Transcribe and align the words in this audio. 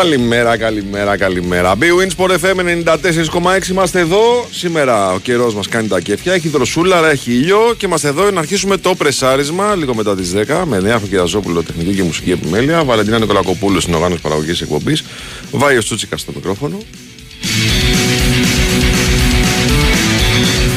Καλημέρα, 0.00 0.56
καλημέρα, 0.56 1.16
καλημέρα. 1.16 1.74
B-Wins 1.80 2.16
Sport 2.16 2.30
FM 2.30 2.84
94,6 2.84 3.68
είμαστε 3.70 4.00
εδώ. 4.00 4.46
Σήμερα 4.50 5.12
ο 5.12 5.18
καιρός 5.18 5.54
μας 5.54 5.68
κάνει 5.68 5.88
τα 5.88 6.00
κέφια. 6.00 6.32
Έχει 6.32 6.48
δροσούλα, 6.48 7.10
έχει 7.10 7.32
ήλιο 7.32 7.74
και 7.76 7.86
είμαστε 7.86 8.08
εδώ 8.08 8.22
για 8.22 8.30
να 8.30 8.40
αρχίσουμε 8.40 8.76
το 8.76 8.94
πρεσάρισμα 8.94 9.74
λίγο 9.74 9.94
μετά 9.94 10.16
τις 10.16 10.32
10 10.34 10.62
με 10.66 10.80
Νέα 10.80 11.00
Κυραζόπουλο, 11.08 11.62
τεχνική 11.62 11.94
και 11.94 12.02
μουσική 12.02 12.30
επιμέλεια. 12.30 12.84
Βαλεντίνα 12.84 13.18
Νικολακοπούλου, 13.18 13.80
στην 13.80 13.94
οργάνωση 13.94 14.20
παραγωγής 14.20 14.60
εκπομπής. 14.60 15.04
Βάιο 15.50 15.82
Τσούτσικα 15.82 16.16
στο 16.16 16.32
μικρόφωνο. 16.34 16.78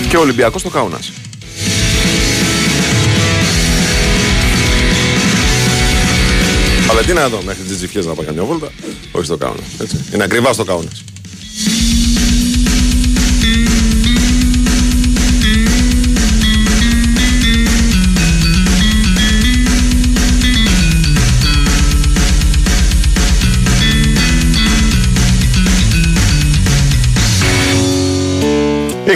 Και 0.09 0.17
ο 0.17 0.21
Ολυμπιακός 0.21 0.61
στο 0.61 0.69
Κάουνας. 0.69 1.11
Βαλεντίνα 6.87 7.21
εδώ 7.21 7.41
μέχρι 7.45 7.63
τις 7.63 7.77
τζιφιές 7.77 8.05
να 8.05 8.13
πάει 8.13 8.25
καμιά 8.25 8.43
βόλτα. 8.43 8.71
Όχι 9.11 9.25
στο 9.25 9.37
Κάουνα. 9.37 9.63
Είναι 10.13 10.23
ακριβά 10.23 10.53
στο 10.53 10.63
Κάουνα. 10.63 10.89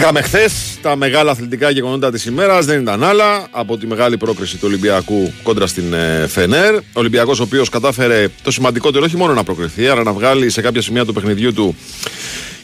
Είχαμε 0.02 0.22
χθες 0.22 0.78
τα 0.82 0.96
μεγάλα 0.96 1.30
αθλητικά 1.30 1.70
γεγονότα 1.70 2.10
της 2.10 2.24
ημέρας. 2.24 2.64
Δεν 2.64 2.80
ήταν 2.80 3.04
άλλα 3.04 3.46
από 3.50 3.78
τη 3.78 3.86
μεγάλη 3.86 4.16
πρόκριση 4.16 4.56
του 4.56 4.64
Ολυμπιακού 4.66 5.32
κόντρα 5.42 5.66
στην 5.66 5.92
ε, 5.92 6.26
Φενέρ. 6.26 6.74
Ο 6.74 6.82
Ολυμπιακός, 6.92 7.40
ο 7.40 7.42
οποίος 7.42 7.68
κατάφερε 7.68 8.28
το 8.42 8.50
σημαντικότερο 8.50 9.04
όχι 9.04 9.16
μόνο 9.16 9.32
να 9.32 9.44
προκριθεί, 9.44 9.86
αλλά 9.86 10.02
να 10.02 10.12
βγάλει 10.12 10.50
σε 10.50 10.60
κάποια 10.60 10.82
σημεία 10.82 11.04
του 11.04 11.12
παιχνιδιού 11.12 11.52
του 11.52 11.76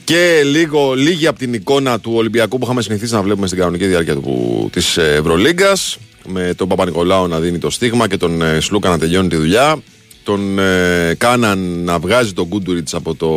και 0.05 0.43
λίγο, 0.45 0.95
λίγη 0.95 1.27
από 1.27 1.39
την 1.39 1.55
εικόνα 1.55 2.01
του 2.01 2.13
Ολυμπιακού 2.15 2.59
που 2.59 2.65
είχαμε 2.65 2.83
συνηθίσει 2.83 3.15
να 3.15 3.23
βλέπουμε 3.23 3.47
στην 3.47 3.59
κανονική 3.59 3.87
διάρκεια 3.87 4.17
της 4.71 4.97
Ευρωλίγκας. 4.97 5.99
Με 6.29 6.55
τον 6.57 6.69
Παπα-Νικολάου 6.69 7.29
να 7.29 7.41
δίνει 7.41 7.59
το 7.59 7.71
στίγμα 7.71 8.09
και 8.09 8.17
τον 8.17 8.43
ε, 8.43 8.61
Σλούκα 8.61 8.89
να 8.89 8.99
τελειώνει 8.99 9.29
τη 9.29 9.37
δουλειά. 9.37 9.83
Τον 10.23 10.59
ε, 10.59 11.15
Κάναν 11.19 11.59
να 11.59 11.99
βγάζει 11.99 12.33
τον 12.33 12.49
Κούντουριτς 12.49 12.95
από 12.95 13.15
το 13.15 13.29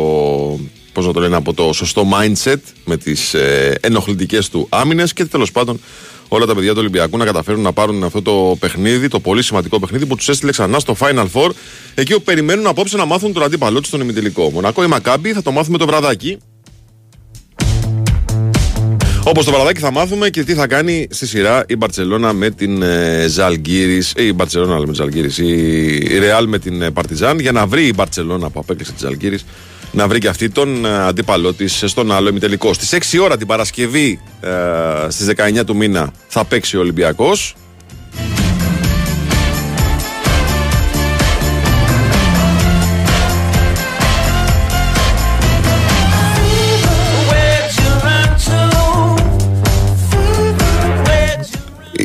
πώς 0.92 1.06
να 1.06 1.12
το 1.12 1.20
λένε, 1.20 1.36
από 1.36 1.54
το 1.54 1.72
σωστό 1.72 2.06
mindset 2.12 2.60
με 2.84 2.96
τις 2.96 3.34
ε, 3.34 3.78
ενοχλητικές 3.80 4.48
του 4.48 4.66
άμυνες 4.70 5.12
και 5.12 5.24
τέλος 5.24 5.52
πάντων 5.52 5.80
όλα 6.28 6.46
τα 6.46 6.54
παιδιά 6.54 6.70
του 6.72 6.78
Ολυμπιακού 6.80 7.16
να 7.16 7.24
καταφέρουν 7.24 7.60
να 7.60 7.72
πάρουν 7.72 8.04
αυτό 8.04 8.22
το 8.22 8.56
παιχνίδι, 8.58 9.08
το 9.08 9.20
πολύ 9.20 9.42
σημαντικό 9.42 9.80
παιχνίδι 9.80 10.06
που 10.06 10.16
τους 10.16 10.28
έστειλε 10.28 10.50
ξανά 10.50 10.78
στο 10.78 10.96
Final 11.00 11.26
Four. 11.32 11.50
Εκεί 11.94 12.12
όπου 12.12 12.22
περιμένουν 12.22 12.66
απόψε 12.66 12.96
να 12.96 13.04
μάθουν 13.04 13.32
τον 13.32 13.42
αντίπαλό 13.42 13.78
τους 13.78 13.88
στον 13.88 14.00
ημιτελικό. 14.00 14.50
Μονακό 14.50 14.82
ή 14.82 14.86
Μακάμπι 14.86 15.32
θα 15.32 15.42
το 15.42 15.50
μάθουμε 15.50 15.78
το 15.78 15.86
βραδάκι. 15.86 16.38
Όπως 19.24 19.44
το 19.44 19.52
βραδάκι 19.52 19.80
θα 19.80 19.92
μάθουμε 19.92 20.30
και 20.30 20.44
τι 20.44 20.54
θα 20.54 20.66
κάνει 20.66 21.06
στη 21.10 21.26
σειρά 21.26 21.64
η 21.68 21.76
Μπαρσελόνα 21.76 22.32
με 22.32 22.50
την 22.50 22.82
ε, 22.82 23.26
Ζαλγκύρης. 23.28 24.12
Ε, 24.16 24.22
η 24.22 24.32
Μπαρσελόνα 24.34 24.78
με 24.78 24.84
την 24.84 24.94
Ζαλγκύρης. 24.94 25.38
Η 25.38 26.18
Ρεάλ 26.18 26.48
με 26.48 26.58
την 26.58 26.92
Παρτιζάν 26.92 27.38
για 27.38 27.52
να 27.52 27.66
βρει 27.66 27.86
η 27.86 27.92
Μπαρσελόνα 27.96 28.50
που 28.50 28.60
απέκλεισε 28.60 28.92
τη 28.92 28.98
Ζαλγκύρης 28.98 29.44
να 29.92 30.08
βρει 30.08 30.18
και 30.18 30.28
αυτή 30.28 30.50
τον 30.50 30.84
ε, 30.84 30.98
αντίπαλό 30.98 31.52
της 31.52 31.82
στον 31.86 32.12
άλλο 32.12 32.28
ημιτελικό. 32.28 32.72
Στις 32.72 33.14
6 33.14 33.22
ώρα 33.22 33.36
την 33.36 33.46
Παρασκευή 33.46 34.20
ε, 34.40 34.50
στις 35.08 35.30
19 35.60 35.64
του 35.66 35.76
μήνα 35.76 36.12
θα 36.28 36.44
παίξει 36.44 36.76
ο 36.76 36.80
Ολυμπιακός. 36.80 37.54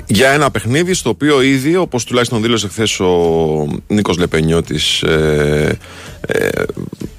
Για 0.07 0.29
ένα 0.29 0.51
παιχνίδι 0.51 0.93
στο 0.93 1.09
οποίο 1.09 1.41
ήδη, 1.41 1.75
όπως 1.75 2.03
τουλάχιστον 2.03 2.41
δήλωσε 2.41 2.67
χθες 2.67 2.99
ο 2.99 3.79
Νίκος 3.87 4.17
Λεπενιώτης, 4.17 5.01
ε, 5.01 5.77
ε, 6.21 6.49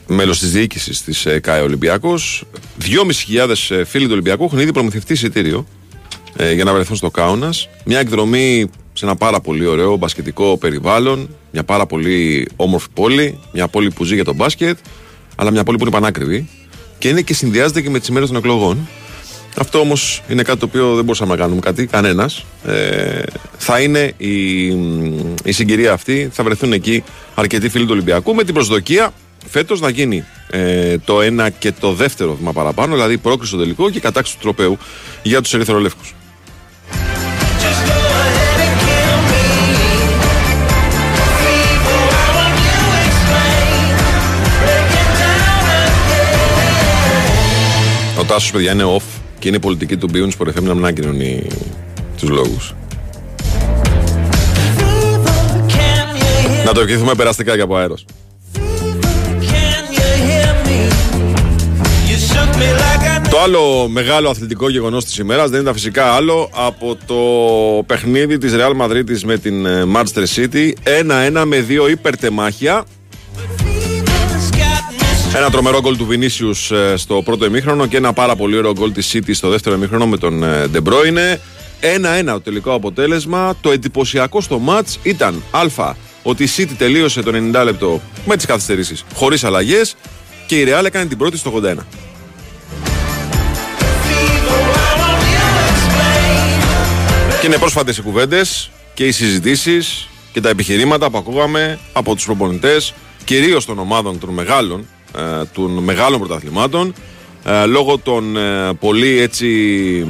μέλος 0.06 0.38
της 0.38 0.50
διοίκησης 0.50 1.03
της 1.03 1.26
ε, 1.26 1.38
ΚΑΕ 1.38 1.60
Ολυμπιακός, 1.60 2.44
2.500 2.81 3.76
ε, 3.76 3.84
φίλοι 3.84 4.04
του 4.04 4.12
Ολυμπιακού 4.12 4.44
έχουν 4.44 4.59
ήδη 4.59 4.72
προμηθευτεί 4.72 5.12
εισιτήριο 5.12 5.66
ε, 6.37 6.53
για 6.53 6.65
να 6.65 6.72
βρεθούν 6.72 6.97
στο 6.97 7.10
Κάουνας. 7.10 7.69
Μια 7.84 7.99
εκδρομή 7.99 8.71
σε 8.93 9.05
ένα 9.05 9.16
πάρα 9.16 9.41
πολύ 9.41 9.66
ωραίο 9.66 9.97
μπασκετικό 9.97 10.56
περιβάλλον, 10.56 11.28
μια 11.53 11.65
πάρα 11.65 11.87
πολύ 11.87 12.49
όμορφη 12.56 12.88
πόλη, 12.94 13.38
μια 13.53 13.69
πόλη 13.69 13.91
που 13.91 14.05
ζει 14.05 14.15
για 14.15 14.25
τον 14.25 14.34
μπάσκετ, 14.34 14.78
αλλά 15.37 15.50
μια 15.50 15.65
πόλη 15.65 15.76
που 15.76 15.82
είναι 15.82 15.93
πανάκριβη 15.93 16.49
και 16.99 17.09
είναι 17.09 17.22
και 17.22 17.34
συνδυάζεται 17.34 17.81
και 17.81 17.91
με 17.91 17.99
τις 17.99 18.09
ημέρες 18.09 18.28
των 18.28 18.37
εκλογών. 18.37 18.88
Αυτό 19.60 19.78
όμως 19.80 20.22
είναι 20.28 20.42
κάτι 20.42 20.58
το 20.58 20.66
οποίο 20.66 20.94
δεν 20.94 21.04
μπορούσαμε 21.04 21.30
να 21.30 21.41
κάνουμε 21.41 21.60
κάτι, 21.60 21.86
κανένας. 21.86 22.44
Ε, 22.66 23.22
θα 23.58 23.80
είναι 23.80 24.12
η, 24.16 24.66
η 25.44 25.52
συγκυρία 25.52 25.92
αυτή, 25.92 26.28
θα 26.32 26.44
βρεθούν 26.44 26.72
εκεί 26.72 27.04
αρκετοί 27.34 27.69
φίλοι 27.69 27.84
του 27.84 27.92
Ολυμπιακού 27.92 28.34
με 28.34 28.44
την 28.44 28.54
προσδοκία 28.54 29.12
φέτος 29.50 29.80
να 29.80 29.88
γίνει 29.88 30.24
ε, 30.50 30.98
το 30.98 31.20
ένα 31.20 31.50
και 31.50 31.72
το 31.72 31.92
δεύτερο 31.92 32.34
βήμα 32.34 32.52
παραπάνω, 32.52 32.94
δηλαδή 32.94 33.12
η 33.12 33.19
πρόκριση 33.19 33.52
στο 33.52 33.60
τελικό 33.60 33.91
και 33.91 33.98
η 33.98 34.00
κατάξη 34.00 34.32
του 34.32 34.38
τροπέου 34.41 34.78
για 35.22 35.42
τους 35.42 35.54
Ερυθρολεύκους. 35.54 36.14
Ο 48.19 48.25
Τάσος 48.25 48.50
παιδιά 48.50 48.72
είναι 48.72 48.84
off 48.96 49.27
και 49.38 49.49
είναι 49.49 49.56
η 49.56 49.60
πολιτική 49.60 49.97
του 49.97 50.09
Μπίουνς 50.10 50.37
που 50.37 50.44
FM 50.47 50.54
να 50.54 50.60
μην 50.60 50.84
ανακοινωνεί 50.84 51.47
τους 52.19 52.28
λόγους. 52.28 52.75
Να 56.65 56.72
το 56.72 56.81
ευχηθούμε 56.81 57.15
περαστικά 57.15 57.54
και 57.56 57.60
από 57.60 57.76
αέρος. 57.76 58.04
Το 63.31 63.41
άλλο 63.41 63.88
μεγάλο 63.88 64.31
αθλητικό 64.31 64.71
γεγονός 64.71 65.04
της 65.04 65.19
ημέρας 65.19 65.50
δεν 65.50 65.60
ήταν 65.60 65.75
φυσικά 65.75 66.05
άλλο 66.12 66.50
από 66.55 66.97
το 67.06 67.16
παιχνίδι 67.87 68.38
της 68.38 68.53
Real 68.56 68.82
Madrid 68.82 69.20
με 69.25 69.38
την 69.38 69.66
ε, 69.66 69.84
Manchester 69.94 70.25
City 70.37 70.72
1-1 71.41 71.44
με 71.47 71.60
δύο 71.60 71.88
υπερτεμάχια 71.88 72.84
ένα 75.36 75.50
τρομερό 75.50 75.80
γκολ 75.80 75.96
του 75.96 76.06
Βινίσιους 76.06 76.70
ε, 76.70 76.96
στο 76.96 77.22
πρώτο 77.22 77.44
ημίχρονο 77.44 77.86
και 77.86 77.96
ένα 77.96 78.12
πάρα 78.12 78.36
πολύ 78.36 78.56
ωραίο 78.56 78.72
γκολ 78.72 78.92
της 78.92 79.10
City 79.12 79.30
στο 79.34 79.48
δεύτερο 79.48 79.76
ημίχρονο 79.76 80.06
με 80.06 80.16
τον 80.16 80.44
Ντεμπρόινε. 80.70 81.40
1-1 81.80 82.24
το 82.24 82.40
τελικό 82.40 82.72
αποτέλεσμα. 82.72 83.54
Το 83.60 83.70
εντυπωσιακό 83.70 84.40
στο 84.40 84.58
ματ 84.58 84.88
ήταν 85.02 85.42
Α. 85.50 85.94
Ότι 86.22 86.44
η 86.44 86.48
City 86.56 86.72
τελείωσε 86.78 87.22
το 87.22 87.32
90 87.54 87.64
λεπτό 87.64 88.00
με 88.26 88.36
τις 88.36 88.46
καθυστερήσεις 88.46 89.04
χωρίς 89.14 89.44
αλλαγές 89.44 89.96
και 90.46 90.60
η 90.60 90.66
Real 90.68 90.84
έκανε 90.84 91.06
την 91.06 91.18
πρώτη 91.18 91.36
στο 91.36 91.52
81. 91.64 91.74
Και 97.40 97.46
είναι 97.46 97.58
πρόσφατες 97.58 97.96
οι 97.96 98.02
κουβέντες 98.02 98.70
και 98.94 99.06
οι 99.06 99.10
συζητήσεις 99.10 100.08
και 100.32 100.40
τα 100.40 100.48
επιχειρήματα 100.48 101.10
που 101.10 101.18
ακούγαμε 101.18 101.78
από 101.92 102.14
τους 102.14 102.24
προπονητές, 102.24 102.94
κυρίως 103.24 103.64
των 103.64 103.78
ομάδων 103.78 104.18
των 104.18 104.28
μεγάλων 104.28 104.80
ε, 104.80 104.97
των 105.52 105.70
μεγάλων 105.70 106.19
πρωταθλημάτων 106.19 106.94
ε, 107.44 107.66
λόγω 107.66 107.99
των 107.99 108.37
ε, 108.37 108.72
πολύ 108.81 109.19
έτσι 109.19 110.06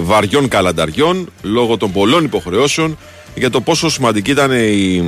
βαριών 0.00 0.48
καλανταριών, 0.48 1.28
λόγω 1.42 1.76
των 1.76 1.92
πολλών 1.92 2.24
υποχρεώσεων 2.24 2.98
για 3.34 3.50
το 3.50 3.60
πόσο 3.60 3.90
σημαντική 3.90 4.30
ήταν 4.30 4.52
η, 4.52 5.04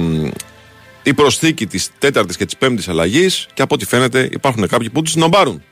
η 1.03 1.15
προσθήκη 1.15 1.67
της 1.67 1.91
τέταρτης 1.99 2.37
και 2.37 2.45
της 2.45 2.57
πέμπτης 2.57 2.89
αλλαγής 2.89 3.47
και 3.55 3.63
από 3.63 3.75
ό,τι 3.75 3.87
φαίνεται 3.87 4.29
υπάρχουν 4.33 4.69
κάποιοι 4.69 4.91
που 4.91 5.03
τους 5.03 5.13
συνομπάρουν. 5.13 5.63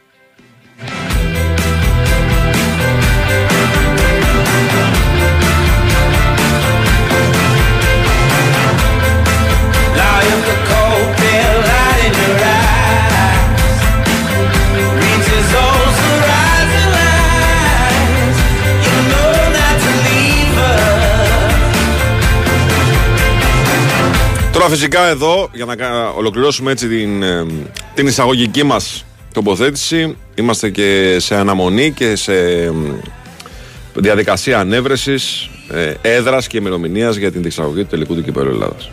Τώρα 24.64 24.76
φυσικά 24.76 25.06
εδώ, 25.06 25.50
για 25.52 25.64
να 25.64 26.08
ολοκληρώσουμε 26.08 26.70
έτσι 26.70 26.88
την, 26.88 27.22
ε, 27.22 27.46
την 27.94 28.06
εισαγωγική 28.06 28.62
μας 28.62 29.04
τοποθέτηση, 29.32 30.16
είμαστε 30.34 30.70
και 30.70 31.16
σε 31.20 31.34
αναμονή 31.36 31.90
και 31.92 32.16
σε 32.16 32.32
διαδικασία 33.94 34.58
ανέβρεσης 34.58 35.50
ε, 35.70 35.94
έδρας 36.02 36.46
και 36.46 36.58
ημερομηνίας 36.58 37.16
για 37.16 37.32
την 37.32 37.40
διεξαγωγή 37.40 37.80
του 37.80 37.86
τελικού 37.86 38.14
του 38.14 38.22
κυπέλου 38.22 38.50
Ελλάδας. 38.50 38.90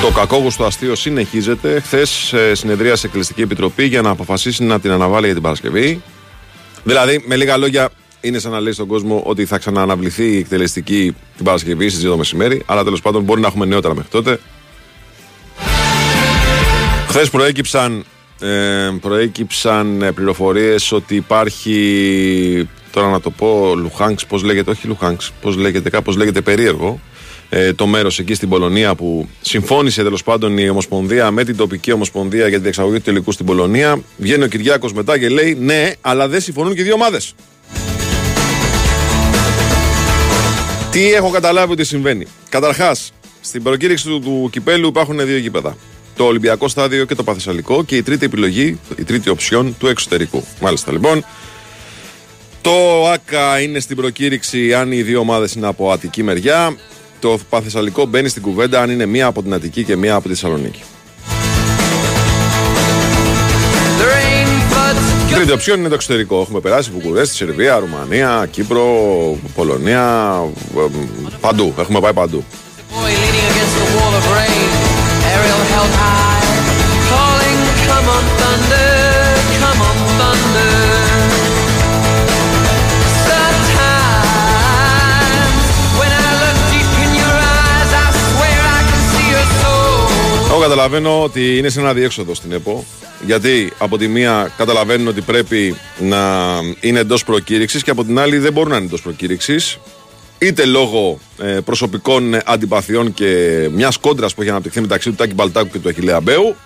Το 0.00 0.10
κακόγουστο 0.10 0.64
αστείο 0.64 0.94
συνεχίζεται. 0.94 1.80
Χθες 1.80 2.34
συνεδρίασε 2.52 3.06
η 3.06 3.08
Εκκληστική 3.08 3.42
Επιτροπή 3.42 3.84
για 3.84 4.02
να 4.02 4.10
αποφασίσει 4.10 4.64
να 4.64 4.80
την 4.80 4.90
αναβάλει 4.90 5.24
για 5.24 5.34
την 5.34 5.42
Παρασκευή. 5.42 6.02
Δηλαδή, 6.84 7.24
με 7.26 7.36
λίγα 7.36 7.56
λόγια, 7.56 7.90
είναι 8.22 8.38
σαν 8.38 8.50
να 8.50 8.60
λέει 8.60 8.72
στον 8.72 8.86
κόσμο 8.86 9.22
ότι 9.26 9.44
θα 9.44 9.58
ξανααναβληθεί 9.58 10.24
η 10.24 10.36
εκτελεστική 10.36 11.14
την 11.36 11.44
Παρασκευή 11.44 11.88
στις 11.88 12.04
2 12.04 12.08
το 12.08 12.16
μεσημέρι. 12.16 12.62
Αλλά 12.66 12.84
τέλος 12.84 13.00
πάντων 13.00 13.22
μπορεί 13.22 13.40
να 13.40 13.46
έχουμε 13.46 13.64
νεότερα 13.64 13.94
μέχρι 13.94 14.10
τότε. 14.10 14.38
Χθες 17.08 17.30
προέκυψαν, 17.30 18.04
ε, 18.40 18.90
προέκυψαν 19.00 20.02
ε, 20.02 20.12
πληροφορίες 20.12 20.92
ότι 20.92 21.14
υπάρχει, 21.14 22.68
τώρα 22.90 23.10
να 23.10 23.20
το 23.20 23.30
πω, 23.30 23.74
Λουχάνξ, 23.76 24.26
πώς 24.26 24.42
λέγεται, 24.42 24.70
όχι 24.70 24.86
Λουχάνξ, 24.86 25.32
πώς 25.40 25.56
λέγεται, 25.56 25.90
κάπως 25.90 26.16
λέγεται 26.16 26.40
περίεργο, 26.40 27.00
ε, 27.48 27.72
το 27.72 27.86
μέρος 27.86 28.18
εκεί 28.18 28.34
στην 28.34 28.48
Πολωνία 28.48 28.94
που 28.94 29.28
συμφώνησε 29.40 30.02
τέλος 30.02 30.22
πάντων 30.22 30.58
η 30.58 30.68
Ομοσπονδία 30.68 31.30
με 31.30 31.44
την 31.44 31.56
τοπική 31.56 31.92
Ομοσπονδία 31.92 32.42
για 32.42 32.52
την 32.52 32.62
διεξαγωγή 32.62 32.96
του 32.96 33.02
τελικού 33.02 33.32
στην 33.32 33.46
Πολωνία. 33.46 34.02
Βγαίνει 34.16 34.44
ο 34.44 34.46
Κυριάκος 34.46 34.92
μετά 34.92 35.18
και 35.18 35.28
λέει 35.28 35.56
ναι, 35.60 35.92
αλλά 36.00 36.28
δεν 36.28 36.40
συμφωνούν 36.40 36.74
και 36.74 36.80
οι 36.80 36.84
δύο 36.84 36.94
ομάδες. 36.94 37.34
Τι 40.92 41.12
έχω 41.12 41.30
καταλάβει 41.30 41.72
ότι 41.72 41.84
συμβαίνει. 41.84 42.26
Καταρχάς, 42.48 43.12
στην 43.40 43.62
προκήρυξη 43.62 44.06
του, 44.06 44.20
του 44.20 44.48
κυπέλου 44.52 44.88
υπάρχουν 44.88 45.26
δύο 45.26 45.36
γήπεδα. 45.36 45.76
Το 46.16 46.24
Ολυμπιακό 46.24 46.68
στάδιο 46.68 47.04
και 47.04 47.14
το 47.14 47.22
Παθεσσαλικό 47.22 47.84
και 47.84 47.96
η 47.96 48.02
τρίτη 48.02 48.24
επιλογή, 48.24 48.78
η 48.96 49.04
τρίτη 49.04 49.28
οψιόν 49.28 49.76
του 49.78 49.86
εξωτερικού. 49.86 50.44
Μάλιστα 50.60 50.92
λοιπόν. 50.92 51.24
Το 52.60 53.08
ΑΚΑ 53.08 53.60
είναι 53.60 53.80
στην 53.80 53.96
προκήρυξη 53.96 54.74
αν 54.74 54.92
οι 54.92 55.02
δύο 55.02 55.20
ομάδες 55.20 55.52
είναι 55.54 55.66
από 55.66 55.90
Αττική 55.90 56.22
μεριά. 56.22 56.76
Το 57.20 57.38
Παθεσσαλικό 57.48 58.06
μπαίνει 58.06 58.28
στην 58.28 58.42
κουβέντα 58.42 58.80
αν 58.80 58.90
είναι 58.90 59.06
μία 59.06 59.26
από 59.26 59.42
την 59.42 59.54
Αττική 59.54 59.84
και 59.84 59.96
μία 59.96 60.14
από 60.14 60.22
τη 60.22 60.34
Θεσσαλονίκη. 60.34 60.82
Τρίτη 65.34 65.52
οψιόν 65.52 65.78
είναι 65.78 65.88
το 65.88 65.94
εξωτερικό. 65.94 66.40
Έχουμε 66.40 66.60
περάσει 66.60 66.90
Βουκουρέστι, 66.90 67.34
Σερβία, 67.34 67.78
Ρουμανία, 67.78 68.48
Κύπρο, 68.50 68.84
Πολωνία. 69.54 70.34
Παντού. 71.40 71.74
Έχουμε 71.78 72.00
πάει 72.00 72.12
παντού. 72.12 72.44
Καταλαβαίνω 90.62 91.22
ότι 91.22 91.58
είναι 91.58 91.68
σε 91.68 91.80
ένα 91.80 91.92
διέξοδο 91.92 92.34
στην 92.34 92.52
ΕΠΟ. 92.52 92.84
Γιατί 93.26 93.72
από 93.78 93.98
τη 93.98 94.08
μία 94.08 94.52
καταλαβαίνουν 94.56 95.08
ότι 95.08 95.20
πρέπει 95.20 95.76
να 95.98 96.18
είναι 96.80 96.98
εντός 96.98 97.24
προκήρυξης 97.24 97.82
και 97.82 97.90
από 97.90 98.04
την 98.04 98.18
άλλη 98.18 98.38
δεν 98.38 98.52
μπορούν 98.52 98.70
να 98.70 98.76
είναι 98.76 98.86
εντός 98.86 99.02
προκήρυξης. 99.02 99.78
Είτε 100.38 100.64
λόγω 100.64 101.18
ε, 101.38 101.46
προσωπικών 101.46 102.38
αντιπαθειών 102.44 103.14
και 103.14 103.28
μιας 103.72 103.96
κόντρας 103.96 104.34
που 104.34 104.40
έχει 104.40 104.50
αναπτυχθεί 104.50 104.80
μεταξύ 104.80 105.08
του 105.08 105.14
Τάκη 105.14 105.34
Μπαλτάκου 105.34 105.68
και 105.70 105.78
του 105.78 105.88
Αχηλέα 105.88 106.20
Μπέου. 106.20 106.56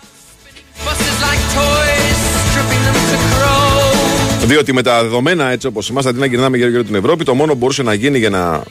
Διότι 4.45 4.73
με 4.73 4.83
τα 4.83 5.03
δεδομένα 5.03 5.51
έτσι 5.51 5.67
όπως 5.67 5.89
είμαστε, 5.89 6.11
αντί 6.11 6.19
να 6.19 6.27
γυρνάμε 6.27 6.57
γύρω-γύρω 6.57 6.85
την 6.85 6.95
Ευρώπη, 6.95 7.25
το 7.25 7.35
μόνο 7.35 7.53
που 7.53 7.59
μπορούσε 7.59 7.83
να 7.83 7.95
γίνει 7.95 8.19
για 8.19 8.31
να 8.31 8.63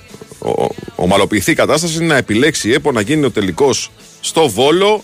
ομαλοποιηθεί 0.95 1.51
η 1.51 1.55
κατάσταση 1.55 1.97
είναι 1.97 2.05
να 2.05 2.17
επιλέξει 2.17 2.69
η 2.69 2.73
ΕΠΟ 2.73 2.91
να 2.91 3.01
γίνει 3.01 3.25
ο 3.25 3.31
τελικός 3.31 3.91
στο 4.21 4.49
Βόλο 4.49 5.03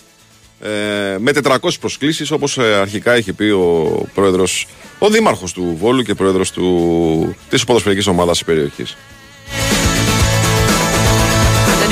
ε, 0.62 1.16
με 1.18 1.32
400 1.42 1.56
προσκλήσεις 1.80 2.30
όπως 2.30 2.58
ε, 2.58 2.74
αρχικά 2.74 3.16
είχε 3.16 3.32
πει 3.32 3.44
ο 3.44 4.06
πρόεδρος, 4.14 4.66
ο 4.98 5.08
δήμαρχος 5.08 5.52
του 5.52 5.76
Βόλου 5.80 6.02
και 6.02 6.14
πρόεδρος 6.14 6.50
του, 6.50 7.36
της 7.48 7.64
ποδοσφαιρικής 7.64 8.06
ομάδας 8.06 8.36
της 8.36 8.46
περιοχής. 8.46 8.96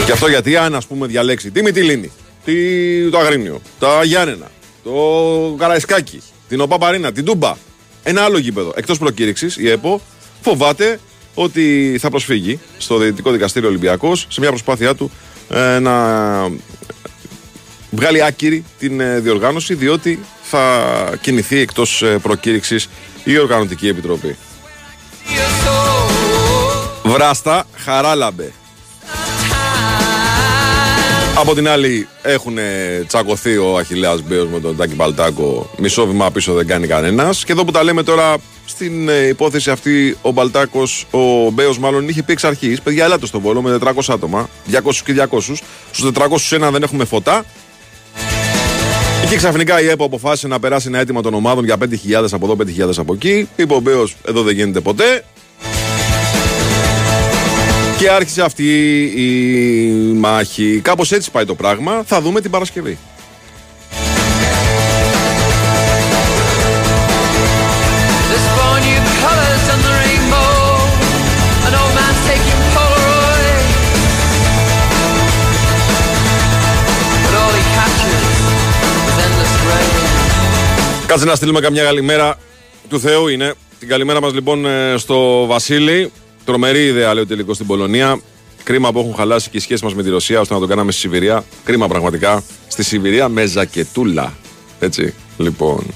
Και 0.07 0.13
αυτό 0.13 0.29
γιατί 0.29 0.57
αν 0.57 0.75
ας 0.75 0.87
πούμε 0.87 1.07
διαλέξει 1.07 1.51
τη 1.51 1.63
Μυτιλίνη, 1.63 2.11
τη, 2.45 3.11
το 3.11 3.19
Αγρίνιο, 3.19 3.61
τα 3.79 4.05
Γιάννενα, 4.05 4.51
το 4.85 4.93
Καραϊσκάκι, 5.59 6.23
την 6.49 6.61
Οπαπαρίνα, 6.61 7.13
την 7.13 7.25
Τούμπα, 7.25 7.57
ένα 8.03 8.23
άλλο 8.23 8.39
γήπεδο 8.39 8.73
εκτός 8.77 8.99
προκήρυξης, 8.99 9.57
η 9.57 9.71
ΕΠΟ 9.71 10.01
φοβάται 10.41 11.01
ότι 11.35 11.97
θα 12.01 12.11
προσφύγει 12.11 12.61
στο 12.79 12.99
Διοικητικό 12.99 13.31
Δικαστήριο 13.31 13.69
Ολυμπιακός 13.69 14.27
σε 14.29 14.41
μια 14.41 14.49
προσπάθειά 14.49 14.95
του 14.95 15.11
ε, 15.49 15.79
να 15.79 15.93
βγάλει 17.91 18.25
άκυρη 18.25 18.65
την 18.79 19.01
ε, 19.01 19.19
διοργάνωση 19.19 19.75
διότι 19.75 20.19
θα 20.43 20.85
κινηθεί 21.21 21.59
εκτός 21.59 22.03
ε, 22.03 22.19
προκήρυξης 22.23 22.89
η 23.25 23.39
Οργανωτική 23.39 23.89
Επιτροπή. 23.89 24.37
Βράστα, 27.03 27.67
χαράλαμπε. 27.77 28.53
Από 31.41 31.55
την 31.55 31.69
άλλη 31.69 32.09
έχουν 32.23 32.59
τσακωθεί 33.07 33.57
ο 33.57 33.77
Αχιλέας 33.77 34.23
Μπέος 34.23 34.49
με 34.49 34.61
τον 34.61 34.77
Τάκη 34.77 34.95
Μπαλτάκο 34.95 35.71
Μισό 35.77 36.07
βήμα 36.07 36.31
πίσω 36.31 36.53
δεν 36.53 36.67
κάνει 36.67 36.87
κανένας 36.87 37.45
Και 37.45 37.53
εδώ 37.53 37.65
που 37.65 37.71
τα 37.71 37.83
λέμε 37.83 38.03
τώρα 38.03 38.37
στην 38.67 39.09
ε, 39.09 39.27
υπόθεση 39.27 39.71
αυτή 39.71 40.17
ο 40.23 40.31
Μπαλτάκος 40.31 41.07
Ο 41.11 41.51
Μπέος 41.51 41.79
μάλλον 41.79 42.09
είχε 42.09 42.23
πει 42.23 42.33
εξ 42.33 42.45
αρχής 42.45 42.81
Παιδιά 42.81 43.05
ελάτε 43.05 43.27
στο 43.27 43.41
Βόλο 43.41 43.63
με 43.63 43.79
400 43.85 43.93
άτομα 44.09 44.49
200 44.73 44.79
και 45.05 45.27
200 45.31 45.39
Στους 45.91 46.11
401 46.51 46.69
δεν 46.73 46.83
έχουμε 46.83 47.05
φωτά 47.05 47.45
και 49.31 49.37
ξαφνικά 49.37 49.81
η 49.81 49.89
ΕΠΟ 49.89 50.05
αποφάσισε 50.05 50.49
να 50.49 50.61
περάσει 50.61 50.89
ένα 50.89 50.99
αίτημα 50.99 51.21
των 51.23 51.35
ομάδων 51.35 51.65
για 51.65 51.77
5.000 51.81 52.27
από 52.33 52.47
εδώ, 52.47 52.57
5.000 52.89 52.91
από 52.97 53.13
εκεί. 53.13 53.49
Είπε 53.57 53.75
ο 53.75 53.81
Μπέος, 53.81 54.17
εδώ 54.27 54.43
δεν 54.43 54.55
γίνεται 54.55 54.81
ποτέ. 54.81 55.25
Και 57.99 58.11
άρχισε 58.11 58.43
αυτή 58.43 58.65
η 59.03 59.33
μάχη. 60.13 60.81
Κάπως 60.85 61.13
έτσι 61.13 61.31
πάει 61.31 61.45
το 61.45 61.55
πράγμα. 61.55 62.03
Θα 62.07 62.21
δούμε 62.21 62.41
την 62.41 62.51
Παρασκευή. 62.51 62.99
Κάτσε 81.11 81.25
να 81.25 81.35
στείλουμε 81.35 81.61
καμιά 81.61 81.85
καλημέρα 81.85 82.39
του 82.89 83.01
Θεού 83.01 83.29
είναι. 83.29 83.55
Την 83.79 83.89
καλημέρα 83.89 84.21
μας 84.21 84.33
λοιπόν 84.33 84.67
ε, 84.67 84.95
στο 84.97 85.47
Βασίλη. 85.47 86.13
Τρομερή 86.45 86.85
ιδέα 86.85 87.15
λέει 87.15 87.23
ο 87.23 87.27
τελικός 87.27 87.55
στην 87.55 87.67
Πολωνία. 87.67 88.21
Κρίμα 88.63 88.93
που 88.93 88.99
έχουν 88.99 89.15
χαλάσει 89.15 89.51
και 89.51 89.57
οι 89.57 89.61
σχέσεις 89.61 89.83
μας 89.83 89.95
με 89.95 90.03
τη 90.03 90.11
Ρωσία 90.11 90.41
ώστε 90.41 90.55
να 90.55 90.61
το 90.61 90.67
κάναμε 90.67 90.93
στη 90.93 91.01
Σιβηρία. 91.01 91.45
Κρίμα 91.65 91.89
πραγματικά. 91.89 92.43
Στη 92.69 92.85
Σιβηρία 92.85 93.29
με 93.29 93.47
ζακετούλα. 93.47 94.33
Έτσι. 94.79 95.15
Λοιπόν. 95.39 95.87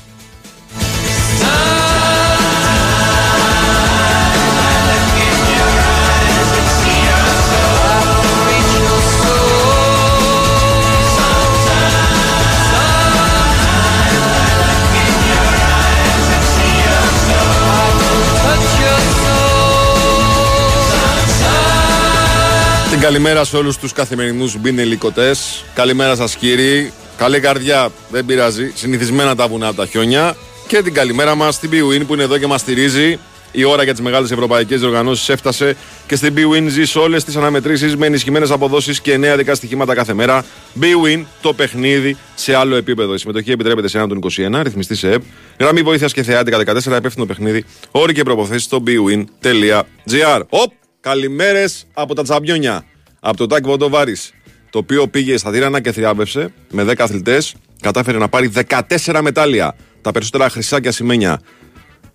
Καλημέρα 23.04 23.44
σε 23.44 23.56
όλους 23.56 23.78
τους 23.78 23.92
καθημερινούς 23.92 24.58
μπινελικοτές. 24.58 25.64
Καλημέρα 25.75 26.16
σας 26.16 26.37
κύριοι. 26.37 26.92
Καλή 27.16 27.40
καρδιά, 27.40 27.90
δεν 28.11 28.25
πειράζει. 28.25 28.73
Συνηθισμένα 28.75 29.34
τα 29.37 29.49
βουνά 29.49 29.66
από 29.66 29.76
τα 29.76 29.87
χιόνια. 29.87 30.37
Και 30.66 30.82
την 30.82 30.94
καλημέρα 30.94 31.34
μας 31.34 31.54
στην 31.54 31.70
BWIN 31.73 32.06
που 32.06 32.14
είναι 32.14 32.23
εδώ 32.23 32.38
και 32.38 32.46
μας 32.46 32.61
στηρίζει. 32.61 33.18
Η 33.52 33.64
ώρα 33.64 33.82
για 33.82 33.92
τις 33.92 34.02
μεγάλες 34.02 34.30
ευρωπαϊκές 34.30 34.80
διοργανώσεις 34.80 35.28
έφτασε 35.28 35.76
και 36.06 36.16
στην 36.16 36.34
BWIN 36.37 36.66
ζει 36.68 36.99
όλες 36.99 37.25
τις 37.25 37.37
αναμετρήσεις 37.37 37.96
με 37.96 38.06
ενισχυμένες 38.06 38.50
αποδόσεις 38.50 39.00
και 39.00 39.16
νέα 39.16 39.37
δικά 39.37 39.54
στοιχήματα 39.54 39.94
κάθε 39.94 40.14
μέρα. 40.14 40.44
BWIN 40.80 41.25
το 41.40 41.52
παιχνίδι 41.52 42.16
σε 42.34 42.54
άλλο 42.54 42.76
επίπεδο. 42.76 43.14
Η 43.14 43.18
συμμετοχή 43.18 43.50
επιτρέπεται 43.50 43.88
σε 43.88 43.96
έναν 43.96 44.08
των 44.08 44.18
21, 44.18 44.62
ρυθμιστή 44.62 44.94
σε 44.94 45.11
ΕΠ. 45.11 45.23
Γραμμή 45.61 45.82
βοήθειας 45.82 46.12
και 46.12 46.23
θεάτικα 46.23 46.58
14, 46.58 46.96
υπεύθυνο 46.96 47.26
παιχνίδι. 47.26 47.64
Όροι 47.90 48.12
και 48.12 48.23
προποθέσεις 48.23 48.62
στο 48.62 48.82
bwin.gr. 48.87 50.42
Οπ! 50.49 50.73
Καλημέρες 51.00 51.87
από 51.94 52.14
τα 52.14 52.23
τσαμπιόνια 52.23 52.84
από 53.26 53.37
το 53.37 53.47
Τάκη 53.47 53.69
Βοντοβάρης, 53.69 54.33
το 54.71 54.78
οποίο 54.78 55.09
πήγε 55.09 55.37
στα 55.37 55.50
Τύρανα 55.50 55.81
και 55.81 55.93
θριάβευσε 55.93 56.52
με 56.71 56.85
10 56.85 56.95
αθλητές, 56.99 57.54
κατάφερε 57.81 58.19
να 58.19 58.28
πάρει 58.28 58.52
14 58.69 59.21
μετάλλια. 59.23 59.76
Τα 60.00 60.12
περισσότερα 60.12 60.49
χρυσά 60.49 60.81
και 60.81 60.88
ασημένια. 60.88 61.40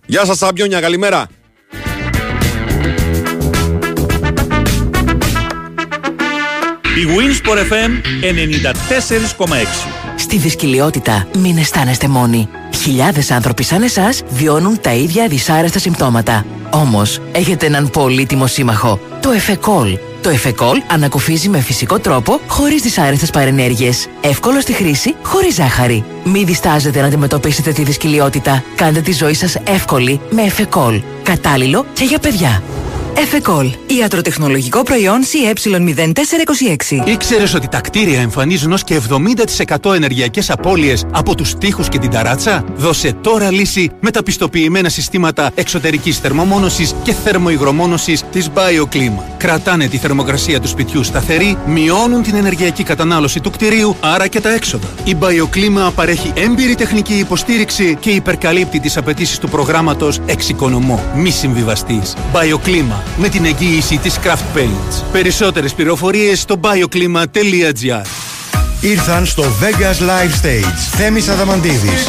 Γεια 0.06 0.24
σας, 0.24 0.38
Σαμπιόνια, 0.38 0.80
καλημέρα. 0.80 1.28
Η 6.96 7.06
Winsport 7.16 7.58
FM 7.58 7.90
94,6 8.22 9.99
Στη 10.30 10.38
δυσκολιότητα 10.38 11.26
μην 11.38 11.58
αισθάνεστε 11.58 12.08
μόνοι. 12.08 12.48
Χιλιάδες 12.74 13.30
άνθρωποι 13.30 13.62
σαν 13.62 13.82
εσάς 13.82 14.22
βιώνουν 14.28 14.80
τα 14.80 14.92
ίδια 14.92 15.28
δυσάρεστα 15.28 15.78
συμπτώματα. 15.78 16.44
Όμως, 16.70 17.20
έχετε 17.32 17.66
έναν 17.66 17.90
πολύτιμο 17.90 18.46
σύμμαχο, 18.46 19.00
το 19.20 19.30
Εφεκόλ. 19.30 19.98
Το 20.22 20.28
Εφεκόλ 20.28 20.82
ανακουφίζει 20.90 21.48
με 21.48 21.60
φυσικό 21.60 21.98
τρόπο, 21.98 22.40
χωρίς 22.46 22.82
δυσάρεστες 22.82 23.30
παρενέργειες. 23.30 24.06
Εύκολο 24.20 24.60
στη 24.60 24.72
χρήση, 24.72 25.14
χωρίς 25.22 25.54
ζάχαρη. 25.54 26.04
Μην 26.24 26.46
διστάζετε 26.46 27.00
να 27.00 27.06
αντιμετωπίσετε 27.06 27.72
τη 27.72 27.82
δυσκολιότητα. 27.82 28.64
Κάντε 28.74 29.00
τη 29.00 29.12
ζωή 29.12 29.34
σας 29.34 29.56
εύκολη 29.64 30.20
με 30.30 30.42
Εφεκόλ. 30.42 31.02
Κατάλληλο 31.22 31.86
και 31.92 32.04
για 32.04 32.18
παιδιά. 32.18 32.62
Εφεκόλ. 33.16 33.70
Ιατροτεχνολογικό 33.86 34.82
προϊόν 34.82 35.20
CE0426. 35.22 37.06
Ήξερες 37.06 37.54
ότι 37.54 37.68
τα 37.68 37.80
κτίρια 37.80 38.20
εμφανίζουν 38.20 38.72
ως 38.72 38.84
και 38.84 39.00
70% 39.84 39.94
ενεργειακές 39.94 40.50
απώλειες 40.50 41.04
από 41.12 41.34
τους 41.34 41.54
τοίχους 41.54 41.88
και 41.88 41.98
την 41.98 42.10
ταράτσα; 42.10 42.64
Δώσε 42.76 43.12
τώρα 43.12 43.50
λύση 43.50 43.90
με 44.00 44.10
τα 44.10 44.22
πιστοποιημένα 44.22 44.88
συστήματα 44.88 45.50
εξωτερικής 45.54 46.18
θερμομόνωσης 46.18 46.94
και 47.02 47.12
θερμοϊγρομόνωσης 47.12 48.24
της 48.32 48.50
BioClima. 48.54 49.22
Κρατάνε 49.36 49.86
τη 49.86 49.96
θερμοκρασία 49.96 50.60
του 50.60 50.68
σπιτιού 50.68 51.02
σταθερή, 51.02 51.58
μειώνουν 51.66 52.22
την 52.22 52.34
ενεργειακή 52.34 52.82
κατανάλωση 52.82 53.40
του 53.40 53.50
κτηρίου, 53.50 53.96
άρα 54.00 54.26
και 54.26 54.40
τα 54.40 54.50
έξοδα. 54.50 54.86
Η 55.04 55.16
BioClima 55.20 55.90
παρέχει 55.94 56.32
έμπειρη 56.36 56.74
τεχνική 56.74 57.14
υποστήριξη 57.14 57.96
και 58.00 58.10
υπερκαλύπτει 58.10 58.80
τις 58.80 58.96
απαιτήσεις 58.96 59.38
του 59.38 59.48
προγράμματος 59.48 60.20
Εξοικονομώ. 60.26 61.04
Μη 61.14 61.30
συμβιβαστή. 61.30 62.02
BioClima 62.32 62.99
με 63.16 63.28
την 63.28 63.44
εγγύηση 63.44 63.96
της 63.98 64.18
Craft 64.24 64.58
Paints. 64.58 65.04
Περισσότερες 65.12 65.74
πληροφορίες 65.74 66.40
στο 66.40 66.60
bioklima.gr 66.62 68.06
Ήρθαν 68.80 69.26
στο 69.26 69.44
Vegas 69.60 69.98
Live 70.00 70.44
Stage. 70.44 70.74
Θέμης 70.96 71.28
Αδαμαντίδης. 71.28 72.06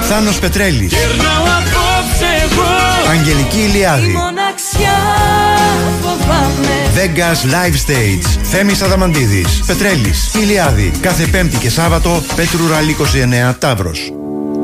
Θάνος 0.00 0.38
Πετρέλης. 0.38 0.92
Αγγελική 3.10 3.58
Ηλιάδη. 3.58 4.14
Vegas 6.94 7.50
Live 7.50 7.90
Stage. 7.90 8.38
Θέμης 8.42 8.82
Αδαμαντίδης. 8.82 9.62
Πετρέλης. 9.66 10.34
Ηλιάδη. 10.34 10.92
Κάθε 11.00 11.26
Πέμπτη 11.26 11.56
και 11.56 11.70
Σάββατο 11.70 12.22
Πέτρου 12.36 12.68
Ραλή 12.68 12.96
29 13.50 13.54
Ταύρος 13.58 14.12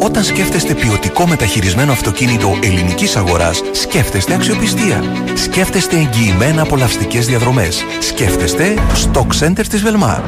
όταν 0.05 0.25
σκέφτεστε 0.25 0.75
ποιοτικό 0.75 1.27
μεταχειρισμένο 1.27 1.93
αυτοκίνητο 1.93 2.59
ελληνικής 2.63 3.17
αγοράς, 3.17 3.63
σκέφτεστε 3.73 4.35
αξιοπιστία. 4.35 5.03
Σκέφτεστε 5.35 5.97
εγγυημένα 5.97 6.63
απολαυστικές 6.63 7.27
διαδρομές. 7.27 7.85
Σκέφτεστε 8.01 8.75
Stock 9.05 9.27
Center 9.41 9.67
της 9.69 9.83
Velmar. 9.85 10.21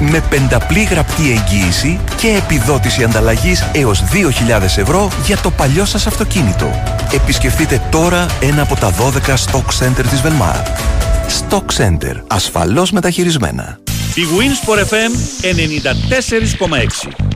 Με 0.00 0.22
πενταπλή 0.30 0.82
γραπτή 0.82 1.22
εγγύηση 1.30 2.00
και 2.16 2.28
επιδότηση 2.28 3.02
ανταλλαγής 3.02 3.64
έως 3.72 4.02
2.000 4.12 4.62
ευρώ 4.62 5.10
για 5.26 5.36
το 5.36 5.50
παλιό 5.50 5.84
σας 5.84 6.06
αυτοκίνητο. 6.06 6.82
Επισκεφτείτε 7.12 7.82
τώρα 7.90 8.26
ένα 8.40 8.62
από 8.62 8.76
τα 8.76 8.90
12 8.90 9.34
Stock 9.34 9.84
Center 9.84 10.04
της 10.10 10.20
Velmar. 10.24 10.66
Stock 11.40 11.66
Center. 11.76 12.14
Ασφαλώς 12.26 12.90
μεταχειρισμένα. 12.90 13.78
Η 14.14 14.22
Winsport 14.38 14.78
FM 14.78 15.12
94,6 15.40 17.32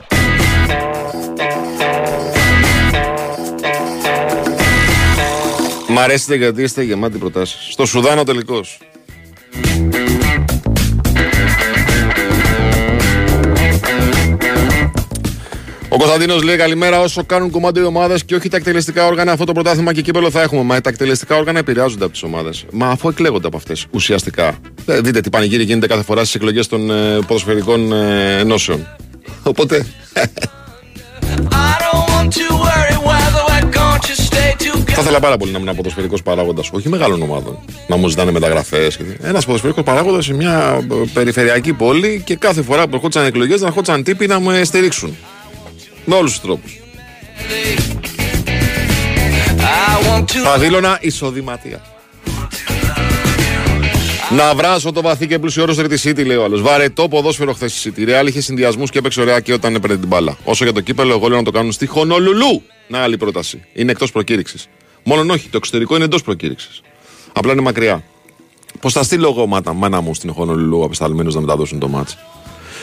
Μ' 5.97 5.99
αρέσετε 5.99 6.35
γιατί 6.35 6.61
είστε 6.61 6.83
γεμάτοι 6.83 7.17
προτάσεις. 7.17 7.67
Στο 7.71 7.85
Σουδάνο 7.85 8.23
τελικός. 8.23 8.79
Ο 15.89 15.97
Κωνσταντίνος 15.97 16.43
λέει 16.43 16.55
καλημέρα. 16.55 16.99
Όσο 16.99 17.23
κάνουν 17.23 17.49
κομμάτι 17.49 17.79
οι 17.79 17.83
ομάδες 17.83 18.23
και 18.23 18.35
όχι 18.35 18.49
τα 18.49 18.57
εκτελεστικά 18.57 19.05
όργανα, 19.05 19.31
αυτό 19.31 19.45
το 19.45 19.51
πρωτάθλημα 19.51 19.93
και 19.93 20.01
κύπελο 20.01 20.31
θα 20.31 20.41
έχουμε. 20.41 20.63
Μα 20.63 20.81
τα 20.81 20.89
εκτελεστικά 20.89 21.35
όργανα 21.35 21.59
επηρεάζονται 21.59 22.03
από 22.03 22.13
τις 22.13 22.23
ομάδες. 22.23 22.65
Μα 22.71 22.87
αφού 22.87 23.09
εκλέγονται 23.09 23.47
από 23.47 23.57
αυτές 23.57 23.85
ουσιαστικά. 23.91 24.55
Ε, 24.85 25.01
δείτε 25.01 25.21
τι 25.21 25.29
πανηγύρι 25.29 25.63
γίνεται 25.63 25.87
κάθε 25.87 26.03
φορά 26.03 26.21
στις 26.21 26.35
εκλογές 26.35 26.67
των 26.67 26.89
ε, 26.89 27.19
ποδοσφαιρικών 27.27 27.91
ε, 27.91 28.37
ενώσεων. 28.39 28.87
Οπότε. 29.43 29.85
Θα 34.99 35.03
ήθελα 35.03 35.19
πάρα 35.19 35.37
πολύ 35.37 35.51
να 35.51 35.59
ήμουν 35.59 35.75
ποδοσφαιρικός 35.75 36.23
παράγοντας, 36.23 36.69
όχι 36.71 36.89
μεγάλων 36.89 37.21
ομάδων, 37.21 37.59
να 37.87 37.95
μου 37.95 38.07
ζητάνε 38.07 38.31
μεταγραφές. 38.31 38.99
Ένας 39.21 39.45
ποδοσφαιρικός 39.45 39.83
παράγοντας 39.83 40.25
σε 40.25 40.33
μια 40.33 40.85
ε, 40.91 40.95
περιφερειακή 41.13 41.73
πόλη 41.73 42.21
και 42.25 42.35
κάθε 42.35 42.61
φορά 42.61 42.87
που 42.87 42.95
ερχόντουσαν 42.95 43.25
εκλογές 43.25 43.61
να 43.61 43.67
ερχόντουσαν 43.67 44.03
τύποι 44.03 44.27
να 44.27 44.39
με 44.39 44.63
στηρίξουν. 44.63 45.17
Με 46.05 46.15
όλους 46.15 46.31
τους 46.31 46.41
τρόπους. 46.41 46.79
Θα 50.43 50.57
δήλωνα 50.57 50.97
εισοδηματία. 51.01 51.81
Να 54.29 54.55
βράσω 54.55 54.91
το 54.91 55.01
βαθύ 55.01 55.27
και 55.27 55.39
πλουσιόρο 55.39 55.73
της 55.73 56.07
City, 56.07 56.25
λέει 56.25 56.37
ο 56.37 56.43
άλλος. 56.43 56.61
Βαρετό 56.61 57.07
ποδόσφαιρο 57.07 57.53
χθες 57.53 57.79
στη 57.79 57.93
City. 57.95 58.05
Ρεάλ 58.05 58.27
είχε 58.27 58.41
συνδυασμούς 58.41 58.89
και 58.89 58.97
έπαιξε 58.97 59.21
ωραία 59.21 59.39
και 59.39 59.53
όταν 59.53 59.75
έπαιρνε 59.75 59.97
την 59.97 60.07
μπάλα. 60.07 60.37
Όσο 60.43 60.63
για 60.63 60.73
το 60.73 60.81
κύπελο, 60.81 61.13
εγώ 61.13 61.27
λέω 61.27 61.37
να 61.37 61.43
το 61.43 61.51
κάνουν 61.51 61.71
στη 61.71 61.85
Χονολουλού. 61.85 62.61
Να 62.87 62.99
άλλη 62.99 63.17
πρόταση. 63.17 63.63
Είναι 63.73 63.91
εκτός 63.91 64.11
προκήρυξης. 64.11 64.67
Μόνον 65.09 65.29
όχι, 65.29 65.49
το 65.49 65.57
εξωτερικό 65.57 65.95
είναι 65.95 66.03
εντός 66.03 66.21
προκήρυξης. 66.21 66.81
Απλά 67.33 67.51
είναι 67.51 67.61
μακριά. 67.61 68.03
Πώς 68.79 68.93
θα 68.93 69.03
στείλω 69.03 69.29
εγώ 69.29 69.45
μάνα, 69.45 69.73
μάνα 69.73 70.01
μου 70.01 70.13
στην 70.13 70.33
Χονολουλού 70.33 70.83
απεσταλμένου 70.83 71.31
να 71.33 71.39
μεταδώσουν 71.39 71.79
το 71.79 71.87
μάτς; 71.87 72.17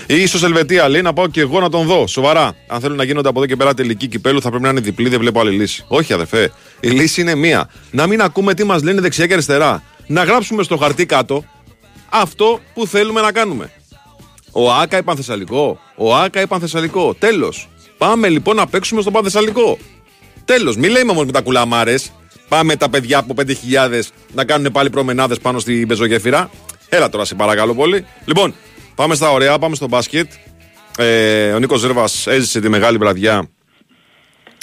Ή 0.07 0.23
ίσως 0.23 0.43
Ελβετία 0.43 0.89
λέει 0.89 1.03
να 1.03 1.13
πάω 1.13 1.29
και 1.29 1.41
εγώ 1.41 1.61
να 1.61 1.69
τον 1.69 1.87
δω. 1.87 2.07
Σοβαρά. 2.07 2.57
Αν 2.67 2.81
θέλουν 2.81 2.97
να 2.97 3.05
γίνονται 3.05 3.29
από 3.29 3.39
εδώ 3.39 3.49
και 3.49 3.57
πέρα 3.57 3.75
τελική 3.75 4.07
κυπέλου, 4.07 4.41
θα 4.41 4.49
πρέπει 4.49 4.65
να 4.65 4.71
είναι 4.71 4.81
διπλή, 4.81 5.09
δεν 5.09 5.19
βλέπω 5.19 5.41
άλλη 5.41 5.51
λύση. 5.51 5.85
Όχι, 5.89 6.13
αδερφέ. 6.13 6.53
Η 6.81 6.89
λύση 6.89 7.21
είναι 7.21 7.35
μία. 7.35 7.71
Να 7.91 8.07
μην 8.07 8.21
ακούμε 8.21 8.55
τι 8.55 8.65
μας 8.65 8.83
λένε 8.83 9.01
δεξιά 9.01 9.27
και 9.27 9.33
αριστερά. 9.33 9.83
Να 10.07 10.25
γράψουμε 10.25 10.63
στο 10.63 10.77
χαρτί 10.77 11.07
κάτω 11.07 11.45
αυτό 12.09 12.61
που 12.75 12.87
θέλουμε 12.87 13.21
να 13.21 13.33
κάνουμε. 13.33 13.71
Ο 14.53 14.73
Άκα 14.73 14.99
είπαν 14.99 15.17
Θεσσαλικό. 15.17 15.79
Ο 15.97 16.17
Άκα 16.17 16.41
είπαν 16.41 16.61
Θεσσαλικό. 16.61 17.15
Τέλος. 17.15 17.69
Πάμε 17.99 18.29
λοιπόν 18.29 18.57
να 18.57 18.67
παίξουμε 18.67 19.01
στο 19.01 19.11
Πανθεσσαλικό. 19.11 19.79
Τέλος. 20.45 20.77
Μην 20.77 20.91
λέμε 20.91 21.11
όμως 21.11 21.25
με 21.25 21.33
τα 21.33 21.41
κουλαμάρες. 21.41 22.13
Πάμε 22.49 22.77
τα 22.77 22.91
παιδιά 22.91 23.19
από 23.19 23.35
5.000 23.37 23.55
να 24.33 24.45
κάνουν 24.45 24.73
πάλι 24.73 24.91
προμενάδες 24.91 25.39
πάνω 25.39 25.59
στην 25.59 25.89
πεζογέφυρα. 25.89 26.51
Έλα 26.89 27.09
τώρα, 27.09 27.25
σε 27.25 27.35
παρακαλώ 27.35 27.75
πολύ. 27.75 28.07
Λοιπόν, 28.25 28.55
πάμε 28.95 29.15
στα 29.15 29.31
ωραία, 29.31 29.59
πάμε 29.59 29.75
στο 29.75 29.89
μπάσκετ. 29.89 30.33
Ε, 30.99 31.53
ο 31.53 31.59
Νίκος 31.59 31.81
Ζέρβας 31.81 32.27
έζησε 32.27 32.61
τη 32.61 32.69
μεγάλη 32.69 32.99
βραδιά 32.99 33.49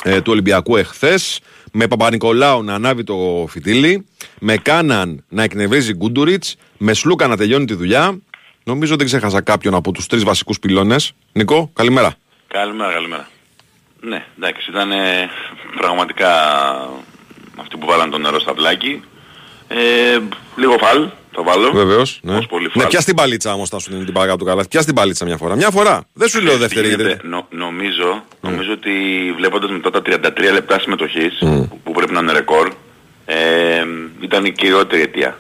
ε, 0.04 0.22
του 0.22 0.32
Ολυμπιακού 0.32 0.76
εχθές. 0.76 1.40
Με 1.74 1.88
Παπα-Νικολάου 1.88 2.64
να 2.64 2.74
ανάβει 2.74 3.04
το 3.04 3.46
φιτίλι. 3.50 4.06
Με 4.40 4.58
Κάναν 4.58 5.24
να 5.30 5.44
εκνευρίζει 5.44 5.94
Γκούντουριτς. 5.94 6.56
Με 6.78 6.94
Σλούκα 6.94 7.28
να 7.28 7.38
τελειώνει 7.38 7.66
τη 7.66 7.74
δουλειά. 7.74 8.20
Νομίζω 8.64 8.96
δεν 8.96 9.06
ξέχασα 9.06 9.42
κάποιον 9.42 9.74
από 9.74 9.92
τους 9.92 10.08
τρεις 10.08 10.24
βασικούς 10.24 10.60
πυλώνες. 10.60 11.14
Νικό, 11.32 11.72
καλημέρα. 11.74 12.16
Καλημέρα, 12.48 12.94
καλημέρα. 12.94 13.31
Ναι, 14.02 14.26
εντάξει, 14.38 14.70
ήταν 14.70 14.92
πραγματικά 15.78 16.30
αυτοί 17.62 17.78
που 17.78 17.86
βάλαν 17.86 18.10
το 18.10 18.18
νερό 18.18 18.40
στα 18.40 18.54
πλάκι. 18.54 19.04
Ε, 19.68 20.20
λίγο 20.56 20.78
φαλ, 20.78 21.08
το 21.32 21.44
βάλω. 21.44 21.72
Βεβαίως. 21.72 22.20
Ναι. 22.24 22.46
πολύ 22.46 22.66
ναι, 22.74 22.82
φαλ. 22.82 22.88
πια 22.88 23.02
στην 23.02 23.16
παλίτσα 23.16 23.54
όμως, 23.54 23.70
θα 23.70 23.80
σου 23.80 23.92
δίνει 23.92 24.04
την 24.04 24.14
παρακάτω 24.14 24.38
του 24.38 24.46
καλά. 24.46 24.68
Πια 24.68 24.82
στην 24.82 24.96
παλίτσα 24.96 25.26
μια 25.26 25.38
φορά. 25.38 25.56
Μια 25.56 25.70
φορά. 25.70 26.04
Δεν 26.14 26.28
σου 26.28 26.42
λέω 26.42 26.58
δεύτερη 26.58 26.88
Γίνεται, 26.88 27.08
γιατί. 27.08 27.28
νο, 27.28 27.48
νομίζω, 27.50 28.24
νομίζω 28.42 28.72
ότι 28.72 28.92
βλέποντας 29.36 29.72
μετά 29.72 29.90
τα 29.90 30.02
33 30.02 30.52
λεπτά 30.54 30.80
συμμετοχής, 30.80 31.38
που, 31.40 31.80
που 31.84 31.92
πρέπει 31.92 32.14
να 32.14 32.20
είναι 32.20 32.32
ρεκόρ, 32.32 32.72
ε, 33.26 33.84
ήταν 34.22 34.46
η 34.46 34.52
κυριότερη 34.52 35.02
αιτία. 35.02 35.38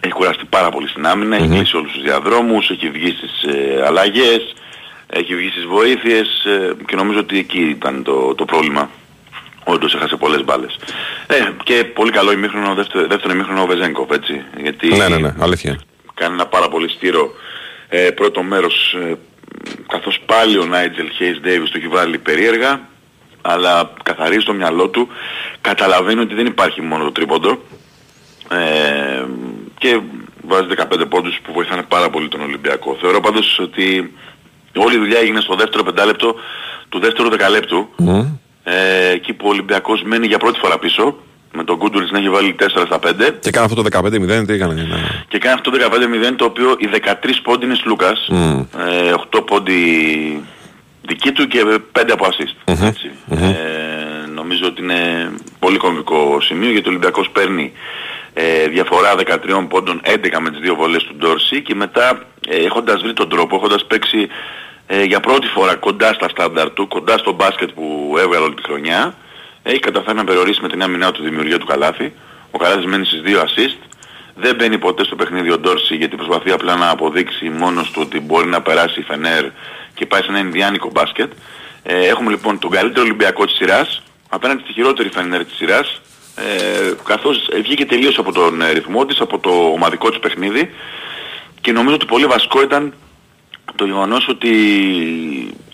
Έχει 0.00 0.12
κουραστεί 0.12 0.44
πάρα 0.44 0.70
πολύ 0.70 0.88
στην 0.88 1.06
άμυνα, 1.06 1.36
έχει 1.36 1.48
κλείσει 1.48 1.76
όλους 1.76 1.92
τους 1.92 2.02
διαδρόμους, 2.02 2.70
έχει 2.70 2.90
βγει 2.90 3.10
στις 3.10 3.42
ε, 3.42 3.82
αλλαγές, 3.86 4.54
έχει 5.10 5.34
βγει 5.34 5.48
στις 5.50 5.64
βοήθειες 5.64 6.44
ε, 6.44 6.72
και 6.86 6.96
νομίζω 6.96 7.18
ότι 7.18 7.38
εκεί 7.38 7.60
ήταν 7.60 8.02
το, 8.02 8.34
το 8.34 8.44
πρόβλημα. 8.44 8.90
Όντως 9.64 9.94
έχασε 9.94 10.16
πολλές 10.16 10.44
μπάλες. 10.44 10.78
Ε, 11.26 11.34
και 11.62 11.84
πολύ 11.84 12.10
καλό 12.10 12.32
ημίχρονο, 12.32 12.74
δεύτερο, 12.74 13.06
δεύτερο 13.06 13.32
ημίχρονο 13.34 13.62
ο 13.62 13.66
Βεζέγκοφ, 13.66 14.10
έτσι. 14.10 14.42
Γιατί 14.60 14.88
Ναι, 14.88 15.08
ναι, 15.08 15.16
ναι, 15.18 15.34
αλήθεια. 15.38 15.80
κάνει 16.14 16.34
ένα 16.34 16.46
πάρα 16.46 16.68
πολύ 16.68 16.88
στήρο 16.88 17.30
ε, 17.88 18.10
πρώτο 18.10 18.42
μέρος 18.42 18.94
ε, 19.02 19.14
καθώς 19.86 20.20
πάλι 20.26 20.58
ο 20.58 20.64
Νάιτζελ 20.64 21.10
Χέις 21.10 21.40
Ντέιβις 21.40 21.70
το 21.70 21.78
έχει 21.78 21.88
βάλει 21.88 22.18
περίεργα 22.18 22.80
αλλά 23.42 23.92
καθαρίζει 24.02 24.44
το 24.44 24.52
μυαλό 24.52 24.88
του 24.88 25.08
καταλαβαίνει 25.60 26.20
ότι 26.20 26.34
δεν 26.34 26.46
υπάρχει 26.46 26.82
μόνο 26.82 27.04
το 27.04 27.12
τρίποντο 27.12 27.62
ε, 28.50 29.24
και 29.78 30.00
βάζει 30.42 30.66
15 30.76 31.08
πόντους 31.08 31.38
που 31.42 31.52
βοηθάνε 31.52 31.82
πάρα 31.82 32.10
πολύ 32.10 32.28
τον 32.28 32.40
Ολυμπιακό. 32.40 32.96
Θεωρώ 33.00 33.20
πάντως 33.20 33.58
ότι 33.58 34.12
όλη 34.76 34.94
η 34.94 34.98
δουλειά 34.98 35.18
έγινε 35.18 35.40
στο 35.40 35.54
δεύτερο 35.54 35.82
πεντάλεπτο 35.82 36.34
του 36.88 36.98
δεύτερου 36.98 37.28
δεκαλέπτου 37.30 37.88
ε, 38.64 39.08
εκεί 39.10 39.32
που 39.32 39.46
ο 39.46 39.50
Ολυμπιακός 39.50 40.02
μένει 40.02 40.26
για 40.26 40.38
πρώτη 40.38 40.58
φορά 40.58 40.78
πίσω 40.78 41.16
με 41.52 41.64
τον 41.64 41.78
Κούντουριτς 41.78 42.10
να 42.10 42.18
έχει 42.18 42.28
βάλει 42.30 42.54
4 42.60 42.64
στα 42.86 42.98
5 42.98 43.38
Και 43.40 43.48
έκανε 43.48 43.64
αυτό 43.66 43.82
το 43.82 43.88
15-0, 43.92 44.44
τι 44.46 44.52
έκανε. 44.52 44.74
να- 44.74 45.24
και 45.28 45.38
κάνει 45.38 45.54
αυτό 45.54 45.70
το 45.70 45.76
15-0 45.78 46.36
το 46.36 46.44
οποίο 46.44 46.74
οι 46.78 46.86
13 46.86 47.40
πόντι 47.42 47.64
είναι 47.64 47.76
Λούκας, 47.84 48.26
Μμ. 48.30 48.58
ε, 48.60 49.12
8 49.12 49.42
πόντι 49.46 49.82
δική 51.02 51.32
του 51.32 51.46
και 51.46 51.60
5 51.92 52.12
από 52.12 52.26
assist. 52.26 52.72
έτσι. 52.82 53.10
Ε, 53.30 53.46
νομίζω 54.34 54.66
ότι 54.66 54.82
είναι 54.82 55.30
πολύ 55.58 55.76
κομβικό 55.76 56.40
σημείο 56.40 56.70
γιατί 56.70 56.86
ο 56.86 56.90
Ολυμπιακός 56.90 57.30
παίρνει 57.30 57.72
ε, 58.40 58.68
διαφορά 58.68 59.14
13 59.16 59.66
πόντων 59.68 60.00
11 60.04 60.38
με 60.40 60.50
τις 60.50 60.60
δύο 60.60 60.74
βολές 60.74 61.02
του 61.02 61.14
Ντόρση 61.16 61.62
και 61.62 61.74
μετά 61.74 62.22
ε, 62.48 62.56
έχοντας 62.56 63.02
βρει 63.02 63.12
τον 63.12 63.28
τρόπο, 63.28 63.56
έχοντας 63.56 63.84
παίξει 63.86 64.28
ε, 64.86 65.02
για 65.02 65.20
πρώτη 65.20 65.46
φορά 65.46 65.74
κοντά 65.74 66.12
στα 66.12 66.28
στάνταρ 66.28 66.70
του, 66.70 66.88
κοντά 66.88 67.18
στο 67.18 67.32
μπάσκετ 67.32 67.70
που 67.70 68.14
έβγαλε 68.18 68.44
όλη 68.44 68.54
τη 68.54 68.62
χρονιά, 68.62 69.14
έχει 69.62 69.78
καταφέρει 69.78 70.16
να 70.16 70.24
περιορίσει 70.24 70.60
με 70.62 70.68
την 70.68 70.82
άμυνά 70.82 71.12
του 71.12 71.22
δημιουργία 71.22 71.58
του 71.58 71.66
Καλάθι. 71.66 72.12
Ο 72.50 72.58
Καλάθης 72.58 72.84
μένει 72.84 73.04
στις 73.04 73.20
δύο 73.20 73.40
assist. 73.40 73.78
Δεν 74.34 74.54
μπαίνει 74.54 74.78
ποτέ 74.78 75.04
στο 75.04 75.16
παιχνίδι 75.16 75.50
ο 75.50 75.58
Ντόρση 75.58 75.94
γιατί 75.96 76.16
προσπαθεί 76.16 76.50
απλά 76.50 76.76
να 76.76 76.90
αποδείξει 76.90 77.48
μόνος 77.48 77.90
του 77.90 78.00
ότι 78.04 78.20
μπορεί 78.20 78.48
να 78.48 78.62
περάσει 78.62 79.00
η 79.00 79.02
Φενέρ 79.02 79.44
και 79.94 80.06
πάει 80.06 80.22
σε 80.22 80.28
ένα 80.28 80.38
Ινδιάνικο 80.38 80.90
μπάσκετ. 80.92 81.32
Ε, 81.82 82.06
έχουμε 82.06 82.30
λοιπόν 82.30 82.58
τον 82.58 82.70
καλύτερο 82.70 83.04
Ολυμπιακό 83.04 83.44
της 83.44 83.54
σειράς 83.54 84.02
απέναντι 84.28 84.62
στη 84.62 84.72
χειρότερη 84.72 85.08
Φενέρ 85.08 85.44
της 85.44 85.56
σειράς 85.56 86.00
ε, 86.46 86.92
καθώς 87.04 87.48
βγήκε 87.62 87.86
τελείως 87.86 88.18
από 88.18 88.32
τον 88.32 88.62
ε, 88.62 88.72
ρυθμό 88.72 89.06
της, 89.06 89.20
από 89.20 89.38
το 89.38 89.50
ομαδικό 89.50 90.08
της 90.08 90.18
παιχνίδι 90.18 90.70
και 91.60 91.72
νομίζω 91.72 91.94
ότι 91.94 92.06
πολύ 92.06 92.26
βασικό 92.26 92.62
ήταν 92.62 92.94
το 93.74 93.84
γεγονός 93.84 94.28
ότι 94.28 94.48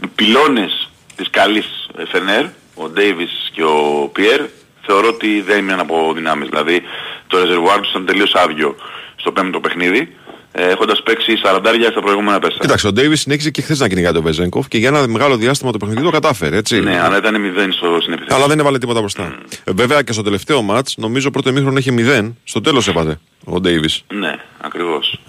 οι 0.00 0.06
πυλώνες 0.14 0.90
της 1.16 1.30
καλής 1.30 1.88
ε, 1.96 2.06
Φενέρ, 2.06 2.44
ο 2.74 2.88
Ντέιβις 2.88 3.50
και 3.52 3.62
ο 3.62 4.10
Πιέρ, 4.12 4.40
θεωρώ 4.86 5.08
ότι 5.08 5.40
δεν 5.40 5.56
έμειναν 5.56 5.80
από 5.80 6.12
δυνάμεις. 6.14 6.48
Δηλαδή 6.48 6.82
το 7.26 7.38
ρεζερβουάρ 7.38 7.80
τους 7.80 7.90
ήταν 7.90 8.06
τελείως 8.06 8.34
άδειο 8.34 8.76
στο 9.16 9.32
πέμπτο 9.32 9.60
παιχνίδι, 9.60 10.16
ε, 10.56 10.68
έχοντας 10.68 11.02
παίξει 11.02 11.32
40 11.44 11.60
στα 11.90 12.00
προηγούμενα 12.00 12.38
πέστα. 12.38 12.58
Κοίταξε, 12.60 12.86
ο 12.86 12.92
Ντέιβις 12.92 13.20
συνέχισε 13.20 13.50
και 13.50 13.62
χθες 13.62 13.78
να 13.78 13.88
κυνηγάει 13.88 14.12
τον 14.12 14.22
Βεζέγκοφ 14.22 14.68
και 14.68 14.78
για 14.78 14.88
ένα 14.88 15.08
μεγάλο 15.08 15.36
διάστημα 15.36 15.72
το 15.72 15.78
παιχνίδι 15.78 16.02
το 16.02 16.10
κατάφερε, 16.10 16.56
έτσι. 16.56 16.80
Ναι, 16.80 17.00
αλλά 17.00 17.16
ήταν 17.16 17.34
0 17.34 17.68
στο 17.70 17.98
στην 18.00 18.12
επιθέση. 18.12 18.36
Αλλά 18.36 18.46
δεν 18.46 18.58
έβαλε 18.58 18.78
τίποτα 18.78 19.00
μπροστά. 19.00 19.38
Ε, 19.64 19.72
βέβαια 19.72 20.02
και 20.02 20.12
στο 20.12 20.22
τελευταίο 20.22 20.62
μάτς, 20.62 20.96
νομίζω 20.96 21.30
πρώτο 21.30 21.48
ημίχρονο 21.48 21.78
είχε 21.78 21.94
0. 21.96 22.32
Στο 22.44 22.60
τέλος 22.60 22.88
έβαλε 22.88 23.16
ο 23.44 23.60
Ντέιβις. 23.60 24.04
Ναι, 24.12 24.34
ακριβώς. 24.60 25.20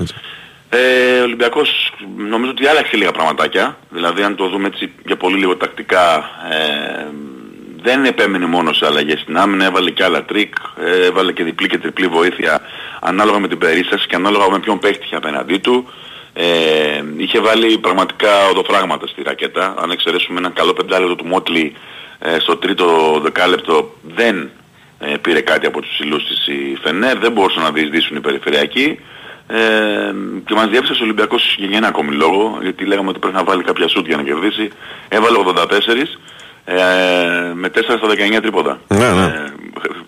Ε, 0.69 1.19
ο 1.19 1.23
Ολυμπιακός 1.23 1.93
νομίζω 2.29 2.51
ότι 2.51 2.67
άλλαξε 2.67 2.95
λίγα 2.95 3.11
πραγματάκια. 3.11 3.77
Δηλαδή 3.89 4.23
αν 4.23 4.35
το 4.35 4.49
δούμε 4.49 4.67
έτσι 4.67 4.91
για 5.05 5.17
πολύ 5.17 5.37
λίγο 5.37 5.55
τακτικά 5.55 6.29
ε, 6.51 7.05
δεν 7.85 8.05
επέμενε 8.05 8.45
μόνο 8.45 8.77
σε 8.77 8.85
αλλαγές 8.85 9.19
στην 9.19 9.37
άμυνα, 9.37 9.65
έβαλε 9.65 9.89
και 9.89 10.03
άλλα 10.03 10.23
τρικ, 10.25 10.53
ε, 10.85 11.05
έβαλε 11.05 11.31
και 11.31 11.43
διπλή 11.43 11.67
και 11.67 11.77
τριπλή 11.77 12.07
βοήθεια 12.07 12.61
ανάλογα 12.99 13.39
με 13.39 13.47
την 13.47 13.57
περίσταση 13.57 14.07
και 14.07 14.15
ανάλογα 14.15 14.49
με 14.51 14.59
ποιον 14.59 14.79
παίχτη 14.79 15.05
είχε 15.05 15.15
απέναντί 15.15 15.57
του. 15.57 15.89
Ε, 16.33 17.03
είχε 17.17 17.39
βάλει 17.39 17.77
πραγματικά 17.77 18.47
οδοφράγματα 18.49 19.07
στη 19.07 19.21
ρακέτα. 19.23 19.75
Αν 19.77 19.91
εξαιρέσουμε 19.91 20.39
ένα 20.39 20.49
καλό 20.49 20.73
πεντάλεπτο 20.73 21.15
του 21.15 21.25
Μότλι 21.25 21.75
ε, 22.19 22.39
στο 22.39 22.57
τρίτο 22.57 23.19
δεκάλεπτο 23.23 23.93
δεν 24.15 24.49
ε, 24.99 25.17
πήρε 25.21 25.41
κάτι 25.41 25.65
από 25.65 25.81
τους 25.81 25.89
ψηλούς 25.91 26.27
της 26.27 26.47
η 26.47 26.77
Φενέρ, 26.83 27.17
δεν 27.17 27.31
μπορούσαν 27.31 27.63
να 27.63 27.71
διεισδύσουν 27.71 28.15
οι 28.17 28.19
περιφερειακοί. 28.19 28.99
Ε, 29.47 29.57
και 30.45 30.53
μας 30.53 30.67
διέψασε 30.67 31.01
ο 31.01 31.03
Ολυμπιακός 31.03 31.55
για 31.57 31.77
ένα 31.77 31.87
ακόμη 31.87 32.15
λόγο, 32.15 32.57
γιατί 32.61 32.85
λέγαμε 32.85 33.09
ότι 33.09 33.19
πρέπει 33.19 33.35
να 33.35 33.43
βάλει 33.43 33.63
κάποια 33.63 33.87
σούτ 33.87 34.07
για 34.07 34.15
να 34.15 34.23
κερδίσει. 34.23 34.69
Έβαλε 35.07 35.37
84 35.37 35.51
ε, 36.65 36.75
με 37.53 37.69
4 37.75 37.81
στα 37.83 38.07
19 38.37 38.41
τρίποτα. 38.41 38.79
Ναι, 38.87 39.11
ναι. 39.11 39.23
Ε, 39.23 39.53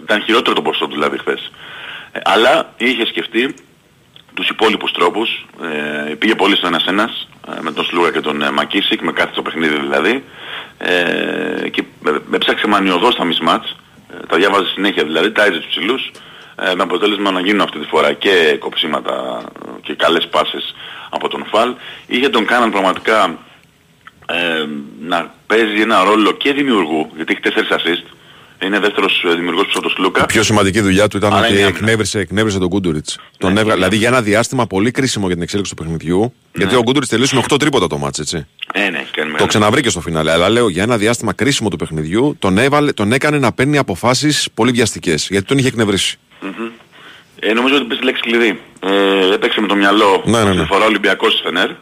ήταν 0.02 0.22
χειρότερο 0.22 0.56
το 0.56 0.62
ποσό 0.62 0.88
του 0.88 0.94
δηλαδή 0.94 1.18
χθες. 1.18 1.52
Ε, 2.12 2.20
αλλά 2.24 2.74
είχε 2.78 3.06
σκεφτεί 3.06 3.56
τους 4.34 4.50
υπόλοιπους 4.50 4.92
τρόπους. 4.92 5.46
Ε, 6.10 6.14
πήγε 6.14 6.36
πολύ 6.36 6.56
στο 6.56 6.68
ένας 6.68 6.86
ένας 6.86 7.28
ε, 7.58 7.62
με 7.62 7.72
τον 7.72 7.86
Σλούγα 7.86 8.12
και 8.12 8.22
τον 8.22 8.42
ε, 8.42 8.52
Μακίσικ, 8.52 9.02
με 9.02 9.12
κάθε 9.12 9.32
στο 9.32 9.42
παιχνίδι 9.42 9.80
δηλαδή. 9.80 10.24
Ε, 10.78 11.70
και 11.70 11.84
ε, 12.06 12.36
έψαξε 12.36 12.68
μανιωδώς 12.68 13.16
τα 13.16 13.24
μισμάτς. 13.24 13.76
Ε, 14.14 14.26
τα 14.28 14.38
διάβαζε 14.38 14.68
συνέχεια 14.68 15.04
δηλαδή, 15.04 15.32
τα 15.32 15.44
έζησε 15.44 15.60
τους 15.60 15.70
ψηλούς. 15.70 16.12
Ε, 16.56 16.76
με 16.76 16.84
αποτέλεσμα 16.84 17.32
να 17.32 17.40
γίνουν 17.40 17.62
αυτή 17.62 17.80
τη 17.80 17.86
φορά 17.86 18.14
και 18.14 18.58
κοψίματα 18.60 19.42
ε, 19.66 19.70
και 19.82 19.94
καλές 19.94 20.28
πάσες 20.28 20.76
από 21.10 21.28
τον 21.28 21.46
Φαλ. 21.46 21.74
Είχε 22.08 22.30
τον 22.30 22.46
κάναν 22.46 22.72
πραγματικά 22.72 23.38
ε, 24.26 24.66
να 25.00 25.34
παίζει 25.48 25.82
ένα 25.82 26.04
ρόλο 26.04 26.32
και 26.32 26.54
δημιουργού, 26.54 27.12
γιατί 27.16 27.38
έχει 27.46 27.56
4 27.70 27.74
assist. 27.76 28.12
Είναι 28.66 28.80
δεύτερος 28.80 29.24
ε, 29.32 29.36
δημιουργός 29.36 29.66
πίσω 29.66 29.78
από 29.78 29.88
τον 29.88 29.96
Σλούκα. 29.98 30.22
Η 30.22 30.26
πιο 30.26 30.44
σημαντική 30.44 30.82
δουλειά 30.82 31.08
του 31.08 31.18
ήταν 31.18 31.32
Αλλά 31.34 31.40
ότι 31.42 31.52
είναι 31.52 31.62
άμυνα. 31.62 31.78
εκνεύρισε, 31.78 32.20
εκνεύρισε 32.20 32.60
τον 32.60 32.70
Κούντουριτ. 32.70 33.08
Τον 33.38 33.54
Ναι, 33.54 33.60
έβγα- 33.60 33.64
είναι 33.74 33.74
δηλαδή 33.74 33.96
για 33.98 34.08
ένα 34.08 34.22
διάστημα 34.22 34.68
πολύ 34.68 34.92
κρίσιμο 34.92 35.26
για 35.26 35.34
την 35.36 35.44
εξέλιξη 35.44 35.76
του 35.76 35.84
παιχνιδιού. 35.84 36.34
Γιατί 36.54 36.76
ο 36.76 36.84
Κούντουριτ 36.84 37.10
τελείωσε 37.10 37.36
με 37.36 37.42
8 37.50 37.58
τρίποτα 37.60 37.88
το 37.88 37.98
μάτς, 37.98 38.20
έτσι. 38.20 38.48
Ε, 38.74 38.80
ναι, 38.80 38.86
έχει 38.86 38.92
κάνει 38.96 39.12
Το 39.12 39.24
μεγάλη- 39.26 39.48
ξαναβρήκε 39.48 39.90
στο 39.90 40.02
φινάλε. 40.02 40.32
Αλλά 40.32 40.50
λέω 40.50 40.70
για 40.70 40.84
ένα 40.84 40.98
διάστημα 40.98 41.34
κρίσιμο 41.34 41.70
του 41.70 41.76
παιχνιδιού 41.76 42.36
τον, 42.40 42.58
έβαλε, 42.58 42.92
τον 42.92 43.12
έκανε 43.12 43.38
να 43.38 43.52
παίρνει 43.52 43.78
αποφάσεις 43.78 44.48
πολύ 44.54 44.72
βιαστικές. 44.72 45.28
Γιατί 45.30 45.46
τον 45.46 45.58
είχε 45.58 45.68
εκνευρίσει. 45.68 46.18
Ε, 47.40 47.54
νομίζω 47.54 47.76
ότι 47.76 47.86
πες 47.86 47.98
τη 47.98 48.04
λέξη 48.04 48.22
κλειδί. 48.22 48.60
Ε, 48.80 49.34
έπαιξε 49.34 49.62
με 49.62 49.68
το 49.68 49.76
μυαλό 49.76 50.24
Ναι, 50.26 50.32
ναι, 50.38 50.44
ναι. 50.44 50.50
αυτή 50.50 50.62
τη 50.62 50.68
φορά 50.68 50.84
ο 50.84 50.88
Ολυμπιακός 50.88 51.32
της 51.32 51.42
Φενέρ 51.44 51.70
ε, 51.70 51.76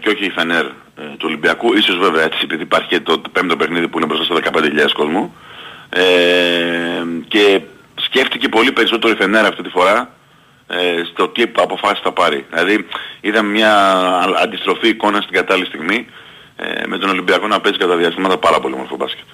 και 0.00 0.08
όχι 0.08 0.24
η 0.24 0.30
Φενέρ 0.30 0.64
ε, 0.64 0.70
του 0.94 1.24
Ολυμπιακού. 1.24 1.76
Ίσως 1.76 1.98
βέβαια 1.98 2.24
έτσι 2.24 2.38
επειδή 2.42 2.62
υπάρχει 2.62 2.88
και 2.88 3.00
το 3.00 3.22
πέμπτο 3.32 3.56
παιχνίδι 3.56 3.88
που 3.88 3.98
είναι 3.98 4.06
μπροστά 4.06 4.24
στα 4.24 4.50
15.000 4.52 4.90
κόσμο. 4.92 5.34
Ε, 5.90 7.02
και 7.28 7.60
σκέφτηκε 7.94 8.48
πολύ 8.48 8.72
περισσότερο 8.72 9.12
η 9.12 9.16
Φενέρ 9.16 9.44
αυτή 9.44 9.62
τη 9.62 9.68
φορά 9.68 10.10
ε, 10.66 11.02
στο 11.12 11.28
τι 11.28 11.42
αποφάσεις 11.56 12.00
θα 12.02 12.12
πάρει. 12.12 12.46
Δηλαδή 12.50 12.86
είδαμε 13.20 13.50
μια 13.50 13.74
α- 13.74 14.40
αντιστροφή 14.42 14.88
εικόνα 14.88 15.20
στην 15.20 15.34
κατάλληλη 15.34 15.66
στιγμή 15.66 16.06
ε, 16.56 16.86
με 16.86 16.98
τον 16.98 17.08
Ολυμπιακό 17.10 17.46
να 17.46 17.60
παίζει 17.60 17.78
κατά 17.78 17.96
διαστήματα 17.96 18.38
πάρα 18.38 18.60
πολύ 18.60 18.76
μορφό 18.76 18.96
μπάσκετ. 18.96 19.24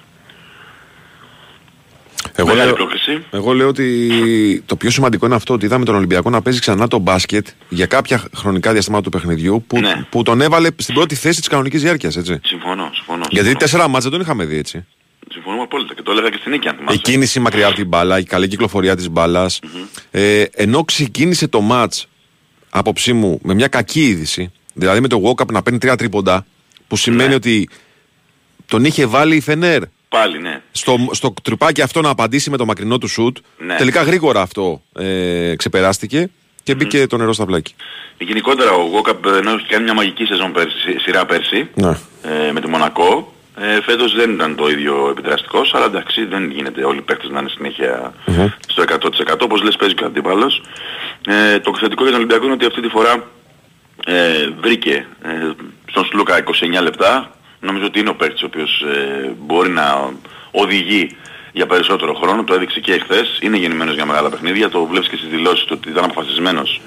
Εγώ 2.39 2.47
Μεγάλη 2.47 2.65
λέω, 2.65 2.75
πρόκληση. 2.75 3.23
εγώ 3.31 3.53
λέω 3.53 3.67
ότι 3.67 4.63
το 4.65 4.75
πιο 4.75 4.89
σημαντικό 4.89 5.25
είναι 5.25 5.35
αυτό 5.35 5.53
ότι 5.53 5.65
είδαμε 5.65 5.85
τον 5.85 5.95
Ολυμπιακό 5.95 6.29
να 6.29 6.41
παίζει 6.41 6.59
ξανά 6.59 6.87
το 6.87 6.97
μπάσκετ 6.99 7.47
για 7.69 7.85
κάποια 7.85 8.23
χρονικά 8.35 8.71
διαστήματα 8.73 9.03
του 9.03 9.09
παιχνιδιού 9.09 9.63
που, 9.67 9.79
Ναι. 9.79 10.05
που 10.09 10.23
τον 10.23 10.41
έβαλε 10.41 10.69
στην 10.77 10.93
πρώτη 10.95 11.15
θέση 11.15 11.39
της 11.39 11.47
κανονικής 11.47 11.81
διάρκειας. 11.81 12.15
Έτσι. 12.17 12.39
Συμφωνώ, 12.43 12.89
συμφωνώ. 12.93 13.17
Γιατί 13.19 13.35
συμφωνώ. 13.35 13.57
τέσσερα 13.57 13.87
μάτσα 13.87 14.09
δεν 14.09 14.11
τον 14.11 14.21
είχαμε 14.27 14.45
δει 14.45 14.57
έτσι. 14.57 14.85
Συμφωνούμε 15.31 15.61
απόλυτα 15.63 15.93
και 15.93 16.01
το 16.01 16.11
έλεγα 16.11 16.29
και 16.29 16.37
στην 16.39 16.51
νίκη 16.51 16.67
αν 16.67 16.75
θυμάσαι. 16.75 16.97
Η 16.97 16.99
κίνηση 17.01 17.39
μακριά 17.39 17.67
από 17.67 17.75
την 17.75 17.87
μπάλα, 17.87 18.19
η 18.19 18.23
καλή 18.23 18.47
κυκλοφορία 18.47 18.95
της 18.95 19.09
μπάλας. 19.09 19.59
Ε, 20.11 20.41
ενώ 20.51 20.83
ξεκίνησε 20.83 21.47
το 21.47 21.61
ματ, 21.61 21.93
άποψή 22.69 23.13
μου, 23.13 23.39
με 23.43 23.53
μια 23.53 23.67
κακή 23.67 24.07
είδηση, 24.07 24.51
δηλαδή 24.73 24.99
με 24.99 25.07
το 25.07 25.21
walk-up 25.25 25.51
να 25.51 25.61
παίρνει 25.63 25.79
τρία 25.79 25.95
τρίποντα, 25.95 26.45
που 26.87 26.95
σημαίνει 26.95 27.29
Ναι. 27.29 27.35
ότι 27.35 27.69
τον 28.65 28.85
είχε 28.85 29.05
βάλει 29.05 29.35
η 29.35 29.39
Φενέρ 29.41 29.81
Πάλι, 30.09 30.39
ναι. 30.39 30.61
στο, 30.71 30.97
στο 31.11 31.33
τρυπάκι 31.43 31.81
αυτό 31.81 32.01
να 32.01 32.09
απαντήσει 32.09 32.49
με 32.49 32.57
το 32.57 32.65
μακρινό 32.65 32.97
του 32.97 33.07
σουτ. 33.07 33.37
Ναι. 33.57 33.75
Τελικά 33.75 34.01
γρήγορα 34.03 34.41
αυτό 34.41 34.81
ε, 34.99 35.55
ξεπεράστηκε 35.55 36.29
και 36.63 36.75
μπήκε 36.75 37.07
το 37.07 37.17
νερό 37.17 37.33
στα 37.33 37.45
βλάκια. 37.45 37.75
Γενικότερα 38.17 38.71
ο 38.71 38.81
Γόκαπ 38.91 39.25
ενώ 39.25 39.51
έχει 39.51 39.65
κάνει 39.67 39.83
μια 39.83 39.93
μαγική 39.93 40.25
σεζόν 40.25 40.51
πέρσι, 40.51 40.77
σι- 40.79 40.99
σειρά 41.01 41.25
πέρσι 41.25 41.69
Ναι. 41.73 41.89
ε, 42.47 42.51
με 42.51 42.61
τη 42.61 42.67
Μονακό. 42.67 43.31
Ε, 43.59 43.81
φέτος 43.81 44.15
δεν 44.15 44.31
ήταν 44.31 44.55
το 44.55 44.69
ίδιο 44.69 45.07
επιδραστικός, 45.11 45.73
αλλά 45.73 45.85
εντάξει 45.85 46.25
δεν 46.25 46.51
γίνεται 46.51 46.83
όλοι 46.85 46.97
οι 46.97 47.01
παίκτες 47.01 47.29
να 47.29 47.39
είναι 47.39 47.49
συνέχεια 47.49 48.13
στο 48.67 48.83
100%. 48.83 49.41
Όπως 49.41 49.61
λες 49.61 49.75
παίζει 49.75 49.93
και 49.95 50.03
ο 50.03 50.07
αντίπαλος. 50.07 50.61
Ε, 51.27 51.59
το 51.59 51.75
θετικό 51.79 52.01
για 52.03 52.11
τον 52.11 52.19
Ολυμπιακό 52.19 52.43
είναι 52.43 52.53
ότι 52.53 52.65
αυτή 52.65 52.81
τη 52.81 52.87
φορά 52.87 53.27
ε, 54.05 54.47
βρήκε 54.61 55.05
ε, 55.23 55.29
στον 55.89 56.05
Σλούκα 56.05 56.43
29 56.43 56.81
λεπτά. 56.81 57.36
Νομίζω 57.59 57.85
ότι 57.85 57.99
είναι 57.99 58.09
ο 58.09 58.15
παίκτης 58.15 58.41
ο 58.41 58.45
οποίος 58.45 58.81
ε, 58.81 59.33
μπορεί 59.39 59.69
να 59.69 60.13
οδηγεί 60.51 61.15
για 61.53 61.65
περισσότερο 61.65 62.13
χρόνο. 62.13 62.43
Το 62.43 62.53
έδειξε 62.53 62.79
και 62.79 62.93
εχθές. 62.93 63.39
Είναι 63.41 63.57
γεννημένος 63.57 63.93
για 63.93 64.05
μεγάλα 64.05 64.29
παιχνίδια. 64.29 64.69
Το 64.69 64.85
βλέπεις 64.85 65.09
και 65.09 65.15
στις 65.15 65.29
δηλώσεις 65.29 65.63
του 65.65 65.75
ότι 65.77 65.89
ήταν 65.89 66.03
αποφασισμένος 66.03 66.81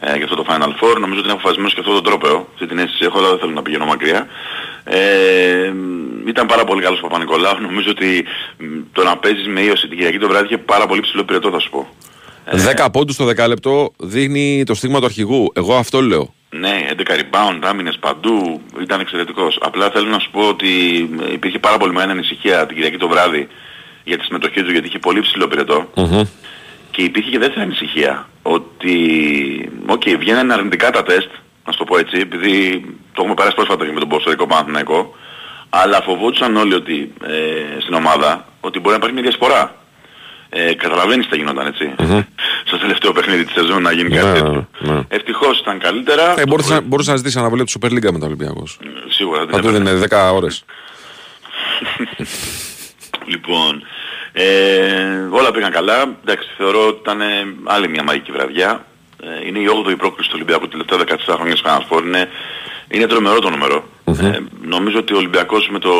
ε, 0.00 0.16
για 0.16 0.24
αυτό 0.24 0.36
το 0.36 0.44
Final 0.48 0.72
Four. 0.80 0.94
Νομίζω 1.00 1.18
ότι 1.18 1.28
είναι 1.28 1.32
αποφασισμένος 1.32 1.74
και 1.74 1.80
αυτό 1.80 1.92
το 1.92 2.00
τρόπεο. 2.00 2.48
Αυτή 2.52 2.66
την 2.66 2.78
αίσθηση 2.78 3.04
έχω, 3.04 3.18
αλλά 3.18 3.28
δεν 3.28 3.38
θέλω 3.38 3.52
να 3.52 3.62
πηγαίνω 3.62 3.84
μακριά. 3.84 4.26
Ε, 4.84 5.72
ήταν 6.26 6.46
πάρα 6.46 6.64
πολύ 6.64 6.82
καλός 6.82 6.98
ο 6.98 7.02
Παπα-Νικολάου. 7.02 7.60
Νομίζω 7.68 7.90
ότι 7.90 8.24
μ, 8.58 8.64
το 8.92 9.02
να 9.04 9.16
παίζεις 9.16 9.46
με 9.46 9.60
ίωση 9.60 9.88
την 9.88 9.96
Κυριακή 9.96 10.18
το 10.18 10.28
βράδυ 10.28 10.44
είχε 10.44 10.58
πάρα 10.58 10.86
πολύ 10.86 11.00
ψηλό 11.00 11.24
πυρετό 11.24 11.50
θα 11.50 11.58
σου 11.58 11.70
πω. 11.70 11.88
10 12.84 12.86
πόντους 12.92 13.14
στο 13.14 13.24
δεκάλεπτο 13.24 13.92
δείχνει 13.98 14.64
το 14.66 14.74
στίγμα 14.74 14.98
του 14.98 15.04
αρχηγού. 15.04 15.52
Εγώ 15.54 15.74
αυτό 15.74 16.00
λέω. 16.00 16.34
Ναι, 16.54 16.86
11 16.96 17.02
rebound, 17.10 17.58
άμυνες 17.62 17.98
παντού, 18.00 18.60
ήταν 18.80 19.00
εξαιρετικός. 19.00 19.58
Απλά 19.60 19.90
θέλω 19.90 20.08
να 20.08 20.18
σου 20.18 20.30
πω 20.30 20.48
ότι 20.48 20.70
ε, 21.28 21.32
υπήρχε 21.32 21.58
πάρα 21.58 21.76
πολύ 21.76 21.92
μεγάλη 21.92 22.10
ανησυχία 22.10 22.66
την 22.66 22.76
Κυριακή 22.76 22.96
το 22.96 23.08
βράδυ 23.08 23.48
για 24.04 24.18
τη 24.18 24.24
συμμετοχή 24.24 24.62
του 24.62 24.70
γιατί 24.70 24.86
είχε 24.86 24.98
πολύ 24.98 25.20
ψηλό 25.20 25.48
πυρετό. 25.48 25.90
Και 26.90 27.02
υπήρχε 27.02 27.30
και 27.30 27.38
δεύτερη 27.38 27.60
ανησυχία 27.60 28.28
ότι, 28.42 28.96
οκ, 29.86 30.02
βγαίνουν 30.18 30.50
αρνητικά 30.50 30.90
τα 30.90 31.02
τεστ, 31.02 31.28
να 31.64 31.72
σου 31.72 31.78
το 31.78 31.84
πω 31.84 31.98
έτσι, 31.98 32.18
επειδή 32.18 32.84
το 33.12 33.18
έχουμε 33.20 33.34
περάσει 33.34 33.54
πρόσφατα 33.54 33.84
και 33.84 33.92
με 33.92 34.00
τον 34.00 34.08
ποδοσφαιρικό 34.08 34.46
Παναθηναϊκό, 34.46 35.14
αλλά 35.70 36.02
φοβόντουσαν 36.02 36.56
όλοι 36.56 36.74
ότι, 36.74 37.12
ε, 37.22 37.80
στην 37.80 37.94
ομάδα 37.94 38.46
ότι 38.60 38.78
μπορεί 38.78 38.90
να 38.90 38.96
υπάρχει 38.96 39.14
μια 39.14 39.22
διασπορά. 39.22 39.81
Ε, 40.54 40.74
καταλαβαίνεις 40.74 41.24
τι 41.24 41.30
θα 41.30 41.36
γινόταν 41.36 41.66
έτσι. 41.66 41.94
Στο 42.64 42.78
τελευταίο 42.78 43.12
παιχνίδι 43.12 43.44
της 43.44 43.52
σεζόν 43.54 43.82
να 43.82 43.92
γίνει 43.92 44.08
κάτι 44.10 44.26
Ναι, 44.26 44.32
τέτοιο. 44.32 44.68
ναι. 44.78 45.00
Ευτυχώς 45.08 45.58
ήταν 45.58 45.78
καλύτερα. 45.78 46.40
Ε, 46.40 46.46
μπορούσε, 46.46 46.72
να- 46.74 46.80
μπορούσε 46.80 47.10
να 47.10 47.16
ζητήσεις 47.16 47.36
αναβολή 47.40 47.64
του 47.64 47.72
Super 47.80 47.86
League 47.86 48.10
μετά 48.12 48.22
ο 48.22 48.26
Ολυμπιακός. 48.26 48.78
Σίγουρα 49.08 49.38
δεν 49.38 49.48
Θα 49.48 49.60
του 49.60 49.68
έπαιρνε. 49.68 49.90
έδινε 49.90 50.06
10 50.10 50.32
ώρες. 50.32 50.64
Λοιπόν, 53.26 53.82
ε, 54.32 54.44
όλα 55.30 55.50
πήγαν 55.50 55.70
καλά. 55.72 56.16
Εντάξει, 56.24 56.48
θεωρώ 56.56 56.86
ότι 56.86 56.98
ήταν 57.00 57.20
ε, 57.20 57.26
άλλη 57.64 57.88
μια 57.88 58.02
μαγική 58.02 58.32
βραδιά. 58.32 58.84
Ε, 59.22 59.46
είναι 59.46 59.58
η 59.58 59.66
8η 59.86 59.96
πρόκληση 59.96 60.28
του 60.28 60.34
Ολυμπιακού 60.36 60.68
τελευταία 60.68 60.98
14 60.98 61.34
χρόνια 61.36 61.56
στο 61.56 61.70
Final 61.70 61.96
Four. 61.96 62.02
Είναι, 62.02 62.28
είναι 62.88 63.06
τρομερό 63.06 63.38
το 63.38 63.50
νούμερο. 63.50 63.84
Ε, 64.04 64.38
νομίζω 64.62 64.98
ότι 64.98 65.14
ο 65.14 65.16
Ολυμπιακός 65.16 65.68
με 65.70 65.78
το, 65.78 65.90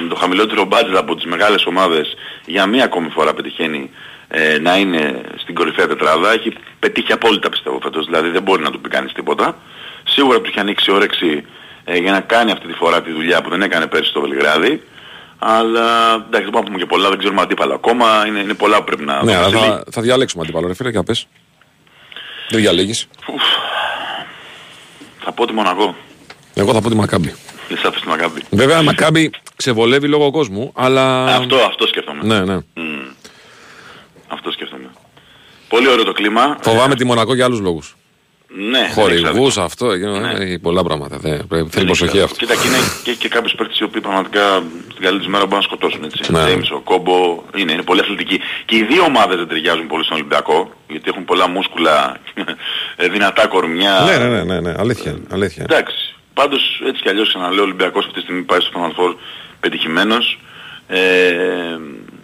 με 0.00 0.08
το 0.08 0.14
χαμηλότερο 0.14 0.68
budget 0.70 0.94
από 0.96 1.14
τις 1.14 1.24
μεγάλες 1.24 1.66
ομάδες 1.66 2.14
για 2.46 2.66
μία 2.66 2.84
ακόμη 2.84 3.08
φορά 3.08 3.34
πετυχαίνει 3.34 3.90
ε, 4.28 4.58
να 4.58 4.76
είναι 4.76 5.20
στην 5.36 5.54
κορυφαία 5.54 5.86
τετράδα. 5.86 6.32
Έχει 6.32 6.52
πετύχει 6.78 7.12
απόλυτα 7.12 7.48
πιστεύω 7.48 7.78
φέτος, 7.82 8.04
δηλαδή 8.06 8.28
δεν 8.28 8.42
μπορεί 8.42 8.62
να 8.62 8.70
του 8.70 8.80
πει 8.80 8.88
κανείς 8.88 9.12
τίποτα. 9.12 9.56
Σίγουρα 10.04 10.40
του 10.40 10.48
έχει 10.48 10.60
ανοίξει 10.60 10.90
όρεξη 10.90 11.44
ε, 11.84 11.96
για 11.96 12.12
να 12.12 12.20
κάνει 12.20 12.50
αυτή 12.50 12.66
τη 12.66 12.72
φορά 12.72 13.02
τη 13.02 13.12
δουλειά 13.12 13.42
που 13.42 13.50
δεν 13.50 13.62
έκανε 13.62 13.86
πέρσι 13.86 14.10
στο 14.10 14.20
Βελιγράδι. 14.20 14.82
Αλλά 15.38 16.12
εντάξει, 16.14 16.30
δεν 16.30 16.50
μπορούμε 16.50 16.58
να 16.58 16.64
πούμε 16.64 16.78
και 16.78 16.86
πολλά, 16.86 17.08
δεν 17.08 17.18
ξέρουμε 17.18 17.40
αντίπαλα 17.40 17.74
ακόμα. 17.74 18.24
Είναι, 18.26 18.38
είναι 18.40 18.54
πολλά 18.54 18.76
που 18.78 18.84
πρέπει 18.84 19.04
να 19.04 19.14
Ναι, 19.14 19.20
δούμε. 19.20 19.36
αλλά 19.36 19.48
Σε 19.48 19.56
θα, 19.68 19.84
θα 19.90 20.02
διαλέξουμε 20.02 20.42
αντίπαλο. 20.42 20.66
Ρε 20.66 20.74
φίλε, 20.74 20.90
για 20.90 21.02
πες. 21.02 21.26
Δεν 22.48 22.60
διαλέγεις. 22.60 23.08
Ουφ. 23.32 23.42
Θα 25.24 25.32
πω 25.32 25.46
τη 25.46 25.52
Μονακό. 25.52 25.96
Εγώ 26.58 26.72
θα 26.72 26.80
πω 26.80 26.88
τη 26.88 26.94
Μακάμπη. 26.96 27.34
Δεν 27.68 27.78
σ' 27.78 28.00
τη 28.00 28.08
Μακάμπη. 28.08 28.40
Βέβαια, 28.50 28.80
η 28.80 28.84
Μακάμπη 28.84 29.30
ξεβολεύει 29.56 30.08
λόγω 30.08 30.30
κόσμου, 30.30 30.72
αλλά... 30.74 31.24
Αυτό, 31.24 31.56
αυτό 31.56 31.86
σκέφτομαι. 31.86 32.20
Ναι, 32.24 32.40
ναι. 32.40 32.54
Μμ. 32.54 33.06
Αυτό 34.28 34.50
σκέφτομαι. 34.52 34.90
Πολύ 35.68 35.88
ωραίο 35.88 36.04
το 36.04 36.12
κλίμα. 36.12 36.58
Φοβάμαι 36.62 36.94
τη 36.94 37.04
Μονακό 37.04 37.34
για 37.34 37.44
άλλους 37.44 37.60
λόγους. 37.60 37.96
Ναι, 38.70 38.78
δεν 38.78 38.90
Χορηγούς, 38.90 39.48
ξέρω. 39.50 39.64
αυτό, 39.66 39.90
εκείνο, 39.90 40.18
Ναι. 40.20 40.32
έχει 40.38 40.58
πολλά 40.58 40.82
πράγματα. 40.84 41.16
Δεν, 41.18 41.46
πρέπει- 41.46 41.48
θέλει 41.50 41.68
Δεν 41.70 41.84
προσοχή 41.84 42.10
ξέρω. 42.10 42.24
αυτό. 42.24 42.36
Κοίτα, 42.36 42.54
και, 42.54 42.66
είναι, 42.68 42.76
και, 43.02 43.12
και 43.14 43.28
κάποιους 43.28 43.54
παίκτες 43.54 43.78
οι 43.78 43.84
οποίοι 43.84 44.00
πραγματικά 44.00 44.62
στην 44.90 45.02
καλή 45.02 45.18
της 45.18 45.26
μέρα 45.26 45.44
μπορούν 45.44 45.58
να 45.58 45.64
σκοτώσουν. 45.64 46.04
Έτσι. 46.04 46.32
Ναι. 46.32 46.38
Ο 46.40 46.44
James, 46.46 46.76
ο 46.76 46.80
Κόμπο, 46.80 47.42
είναι, 47.56 47.72
είναι 47.72 47.82
πολύ 47.82 48.00
αθλητικοί. 48.00 48.40
Και 48.64 48.76
οι 48.76 48.82
δύο 48.82 49.02
ομάδες 49.02 49.36
δεν 49.36 49.48
ταιριάζουν 49.48 49.86
πολύ 49.86 50.04
στον 50.04 50.16
Ολυμπιακό, 50.16 50.70
γιατί 50.88 51.04
έχουν 51.08 51.24
πολλά 51.24 51.48
μούσκουλα, 51.48 52.16
ε, 52.96 53.08
δυνατά 53.08 53.46
κορμιά. 53.46 54.00
Ναι, 54.08 54.16
ναι, 54.24 54.28
ναι, 54.28 54.42
ναι, 54.44 54.60
ναι, 54.60 54.74
αλήθεια, 54.78 55.10
είναι, 55.10 55.20
αλήθεια. 55.32 55.64
είναι. 55.68 55.74
Εντάξει. 55.74 56.15
Πάντως 56.36 56.80
έτσι 56.86 57.02
κι 57.02 57.08
αλλιώς 57.08 57.28
ξαναλέω 57.28 57.60
ο 57.60 57.64
Ολυμπιακός 57.64 58.04
αυτή 58.04 58.16
τη 58.16 58.20
στιγμή 58.20 58.42
πάει 58.42 58.60
στο 58.60 58.70
Final 58.74 59.00
Four 59.00 59.14
πετυχημένος. 59.60 60.38
Ε, 60.86 61.78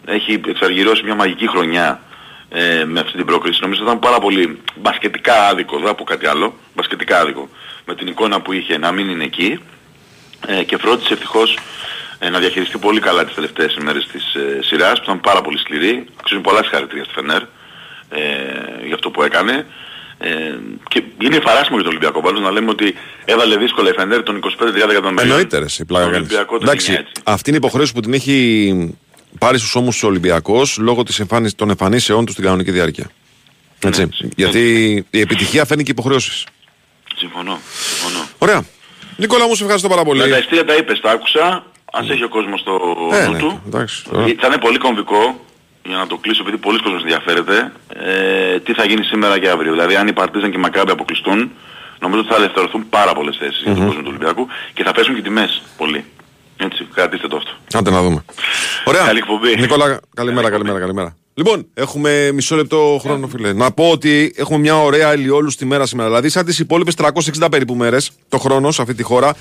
έχει 0.05 0.41
εξαργυρώσει 0.47 1.03
μια 1.03 1.15
μαγική 1.15 1.49
χρονιά 1.49 2.01
ε, 2.49 2.85
με 2.85 3.01
αυτή 3.01 3.17
την 3.17 3.27
πρόκριση. 3.27 3.59
Νομίζω 3.63 3.81
ότι 3.81 3.91
ήταν 3.91 4.03
πάρα 4.03 4.19
πολύ 4.19 4.61
μπασκετικά 4.77 5.49
άδικο, 5.49 5.77
δεν 5.77 5.87
θα 5.87 5.95
πω 5.95 6.05
κάτι 6.05 6.27
άλλο, 6.27 6.55
μπασκετικά 6.75 7.21
άδικο 7.21 7.49
με 7.85 7.95
την 7.95 8.07
εικόνα 8.07 8.41
που 8.41 8.53
είχε 8.53 8.79
να 8.79 8.93
μην 8.93 9.09
είναι 9.09 9.25
εκεί 9.25 9.61
ε, 10.47 10.63
και 10.63 10.77
φρόντισε 10.77 11.13
ευτυχώς 11.13 11.59
ε, 12.19 12.29
να 12.29 12.39
διαχειριστεί 12.39 12.79
πολύ 12.79 13.01
καλά 13.01 13.25
τις 13.25 13.35
τελευταίες 13.35 13.75
ημέρες 13.75 14.07
της 14.07 14.35
ε, 14.35 14.63
σειράς 14.63 14.99
που 14.99 15.05
ήταν 15.05 15.21
πάρα 15.21 15.41
πολύ 15.41 15.59
σκληρή. 15.59 16.07
Αξίζουν 16.21 16.43
πολλά 16.43 16.63
συγχαρητήρια 16.63 17.05
στη 17.05 17.13
Φενέρ 17.13 17.43
ε, 18.09 18.87
για 18.87 18.95
αυτό 18.95 19.11
που 19.11 19.23
έκανε. 19.23 19.67
Ε, 20.25 20.59
και 20.89 21.03
είναι 21.23 21.41
παράσιμο 21.41 21.75
για 21.77 21.85
τον 21.85 21.87
Ολυμπιακό 21.87 22.21
πάντως 22.21 22.41
να 22.41 22.51
λέμε 22.51 22.71
ότι 22.71 22.95
έβαλε 23.25 23.57
δύσκολα 23.57 23.91
η 23.91 23.93
Φενέρ 23.93 24.23
των 24.23 24.41
25-30 24.59 24.91
εκατομμυρίων. 24.91 25.19
Εννοείται 25.19 25.59
ρε, 25.59 25.65
η 25.79 25.85
πλάκα 25.85 26.05
Τον 26.05 26.13
κάνεις. 26.13 26.29
Ολυμπιακό 26.29 26.59
το 26.59 26.65
Εντάξει, 26.65 26.87
γίνει 26.91 26.99
έτσι. 27.09 27.23
αυτή 27.25 27.49
είναι 27.51 27.59
η 27.59 27.61
υποχρέωση 27.65 27.93
που 27.93 28.01
την 28.01 28.15
έχει 28.15 28.95
πάρει 29.39 29.59
στους 29.59 29.75
ώμους 29.75 30.03
ο 30.03 30.07
Ολυμπιακός 30.07 30.79
λόγω 30.79 31.03
της 31.03 31.21
εμφάνισης, 31.21 31.55
των 31.55 31.71
εμφανίσεών 31.71 32.25
τους 32.25 32.33
στην 32.33 32.45
κανονική 32.45 32.71
διάρκεια. 32.71 33.11
Έτσι. 33.85 34.03
Ναι, 34.03 34.09
Γιατί 34.37 34.61
η 35.11 35.21
επιτυχία 35.21 35.65
φέρνει 35.65 35.83
και 35.83 35.91
υποχρεώσεις. 35.91 36.47
Συμφωνώ. 37.17 37.59
συμφωνώ. 37.73 38.25
Ωραία. 38.39 38.65
Νικόλα 39.17 39.47
μου, 39.47 39.55
σε 39.55 39.63
ευχαριστώ 39.63 39.89
πάρα 39.89 40.03
πολύ. 40.05 40.21
Με 40.21 40.29
τα 40.29 40.39
ειστήρια 40.39 40.65
τα 40.65 40.75
είπες, 40.75 41.01
τα 41.01 41.11
άκουσα. 41.11 41.65
Ας 41.93 42.09
έχει 42.11 42.25
ο 42.25 42.29
κόσμος 42.29 42.63
το 42.63 42.73
Ε, 43.13 43.27
νου 43.27 43.33
ναι, 43.33 43.39
του. 43.39 43.63
εντάξει, 43.67 44.03
ωραία. 44.13 44.35
Θα 44.41 44.47
είναι 44.47 44.59
πολύ 44.59 44.79
κομβικό 44.79 45.41
για 45.85 45.97
να 45.97 46.07
το 46.07 46.17
κλείσω 46.17 46.43
επειδή 46.43 46.57
πολλοί 46.57 46.79
κόσμος 46.83 47.01
ενδιαφέρεται 47.01 47.73
ε, 47.89 48.61
τι 48.61 48.73
θα 48.73 48.85
γίνει 48.85 49.05
σήμερα 49.05 49.39
και 49.39 49.49
αύριο. 49.49 49.73
Δηλαδή 49.73 49.95
αν 49.97 50.09
οι 50.09 50.13
Παρτίζαν 50.13 50.51
και 50.51 50.57
οι 50.57 50.61
Μακάμπη 50.61 50.91
αποκλειστούν 50.91 51.51
νομίζω 52.01 52.21
ότι 52.21 52.31
θα 52.31 52.37
ελευθερωθούν 52.37 52.89
πάρα 52.89 53.13
πολλές 53.13 53.37
θέσεις 53.37 53.63
για 53.63 53.75
τον 53.75 53.85
κόσμο 53.87 54.01
του 54.01 54.09
Ολυμπιακού 54.09 54.47
και 54.75 54.83
θα 54.83 54.93
πέσουν 54.93 55.15
και 55.15 55.23
τιμές 55.23 55.63
πολύ. 55.77 56.05
Έτσι, 56.57 56.89
κρατήστε 56.95 57.29
το 57.29 57.37
αυτό. 57.37 57.79
Άντε 57.79 57.91
να 57.91 58.03
δούμε. 58.03 58.25
Ωραία. 58.85 59.05
Καλή 59.05 59.19
εκπομπή. 59.19 59.57
Νικόλα, 59.61 60.01
καλημέρα, 60.15 60.51
καλημέρα, 60.51 60.79
καλημέρα. 60.79 61.17
Λοιπόν, 61.35 61.67
έχουμε 61.75 62.31
μισό 62.33 62.57
λεπτό 62.57 62.99
χρόνο, 63.03 63.27
φίλε. 63.27 63.53
Να 63.53 63.71
πω 63.71 63.91
ότι 63.91 64.35
έχουμε 64.37 64.59
μια 64.59 64.79
ωραία 64.79 65.15
ηλιόλου 65.15 65.51
στη 65.51 65.65
μέρα 65.65 65.87
σήμερα. 65.87 66.09
Δηλαδή, 66.09 66.29
σαν 66.29 66.45
τις 66.45 66.59
υπόλοιπες 66.59 66.95
360 66.95 67.51
περίπου 67.51 67.75
μέρες 67.75 68.11
το 68.29 68.39
χρόνο 68.39 68.71
σε 68.71 68.83
αυτή 68.83 68.95
τη 68.95 69.03
χώρα. 69.03 69.35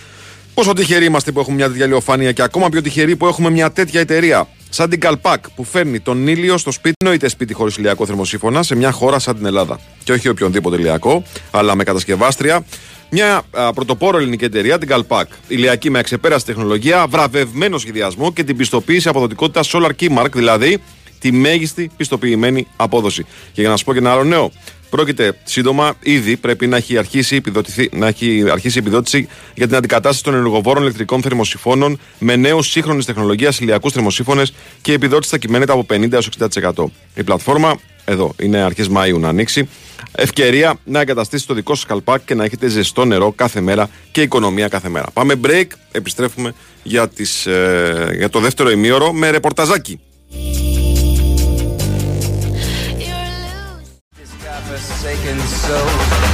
Πόσο 0.53 0.73
τυχεροί 0.73 1.05
είμαστε 1.05 1.31
που 1.31 1.39
έχουμε 1.39 1.55
μια 1.55 1.67
τέτοια 1.67 1.85
ηλιοφάνεια 1.85 2.31
και 2.31 2.41
ακόμα 2.41 2.69
πιο 2.69 2.81
τυχεροί 2.81 3.15
που 3.15 3.27
έχουμε 3.27 3.49
μια 3.49 3.71
τέτοια 3.71 3.99
εταιρεία. 3.99 4.47
Σαν 4.73 4.89
την 4.89 4.99
Καλπάκ 4.99 5.49
που 5.49 5.63
φέρνει 5.63 5.99
τον 5.99 6.27
ήλιο 6.27 6.57
στο 6.57 6.71
σπίτι, 6.71 6.95
εννοείται 7.03 7.29
σπίτι 7.29 7.53
χωρίς 7.53 7.75
ηλιακό 7.75 8.05
θερμοσύφωνα, 8.05 8.63
σε 8.63 8.75
μια 8.75 8.91
χώρα 8.91 9.19
σαν 9.19 9.35
την 9.35 9.45
Ελλάδα. 9.45 9.79
Και 10.03 10.11
όχι 10.11 10.29
οποιονδήποτε 10.29 10.75
ηλιακό, 10.75 11.23
αλλά 11.51 11.75
με 11.75 11.83
κατασκευάστρια. 11.83 12.65
Μια 13.09 13.41
α, 13.51 13.73
πρωτοπόρο 13.73 14.17
ελληνική 14.17 14.43
εταιρεία, 14.43 14.77
την 14.77 14.87
Καλπάκ. 14.87 15.29
Ηλιακή 15.47 15.89
με 15.89 15.99
αξεπέραστη 15.99 16.53
τεχνολογία, 16.53 17.07
βραβευμένο 17.07 17.77
σχεδιασμό 17.77 18.33
και 18.33 18.43
την 18.43 18.57
πιστοποίηση 18.57 19.07
αποδοτικότητας 19.07 19.71
Solar 19.73 19.91
Keymark, 19.99 20.31
δηλαδή 20.33 20.81
τη 21.19 21.31
μέγιστη 21.31 21.91
πιστοποιημένη 21.97 22.67
απόδοση. 22.75 23.23
Και 23.23 23.61
για 23.61 23.69
να 23.69 23.75
σας 23.75 23.83
πω 23.83 23.93
και 23.93 23.99
ένα 23.99 24.11
άλλο 24.11 24.23
νέο, 24.23 24.51
πρόκειται 24.91 25.33
σύντομα 25.43 25.93
ήδη 25.99 26.37
πρέπει 26.37 26.67
να 26.67 26.77
έχει 26.77 26.97
αρχίσει, 26.97 27.35
επιδοτηθεί- 27.35 27.95
να 27.95 28.07
έχει 28.07 28.43
αρχίσει 28.51 28.77
η 28.77 28.81
επιδότηση 28.81 29.27
για 29.55 29.67
την 29.67 29.75
αντικατάσταση 29.75 30.23
των 30.23 30.33
ενεργοβόρων 30.33 30.83
ηλεκτρικών 30.83 31.21
θερμοσυφώνων 31.21 31.99
με 32.19 32.35
νέους 32.35 32.69
σύγχρονη 32.69 33.03
τεχνολογία 33.03 33.53
ηλιακούς 33.59 33.91
θερμοσύφωνε 33.91 34.43
και 34.81 34.91
η 34.91 34.93
επιδότηση 34.93 35.29
θα 35.29 35.37
κυμαίνεται 35.37 35.71
από 35.71 35.85
50 35.93 36.11
έως 36.11 36.29
60%. 36.73 36.85
Η 37.15 37.23
πλατφόρμα 37.23 37.79
εδώ 38.05 38.33
είναι 38.39 38.57
αρχές 38.57 38.89
Μαΐου 38.95 39.19
να 39.19 39.27
ανοίξει. 39.27 39.69
Ευκαιρία 40.11 40.79
να 40.83 40.99
εγκαταστήσει 40.99 41.47
το 41.47 41.53
δικό 41.53 41.75
σας 41.75 41.85
καλπάκ 41.85 42.25
και 42.25 42.35
να 42.35 42.43
έχετε 42.43 42.67
ζεστό 42.67 43.05
νερό 43.05 43.31
κάθε 43.31 43.61
μέρα 43.61 43.89
και 44.11 44.21
οικονομία 44.21 44.67
κάθε 44.67 44.89
μέρα. 44.89 45.05
Πάμε 45.13 45.39
break, 45.43 45.65
επιστρέφουμε 45.91 46.53
για, 46.83 47.07
τις, 47.09 47.45
ε, 47.45 48.13
για 48.17 48.29
το 48.29 48.39
δεύτερο 48.39 48.69
ημίωρο 48.71 49.13
με 49.13 49.29
ρεπορταζάκι. 49.29 49.99
Godforsaken 55.41 55.47
soul 55.65 55.89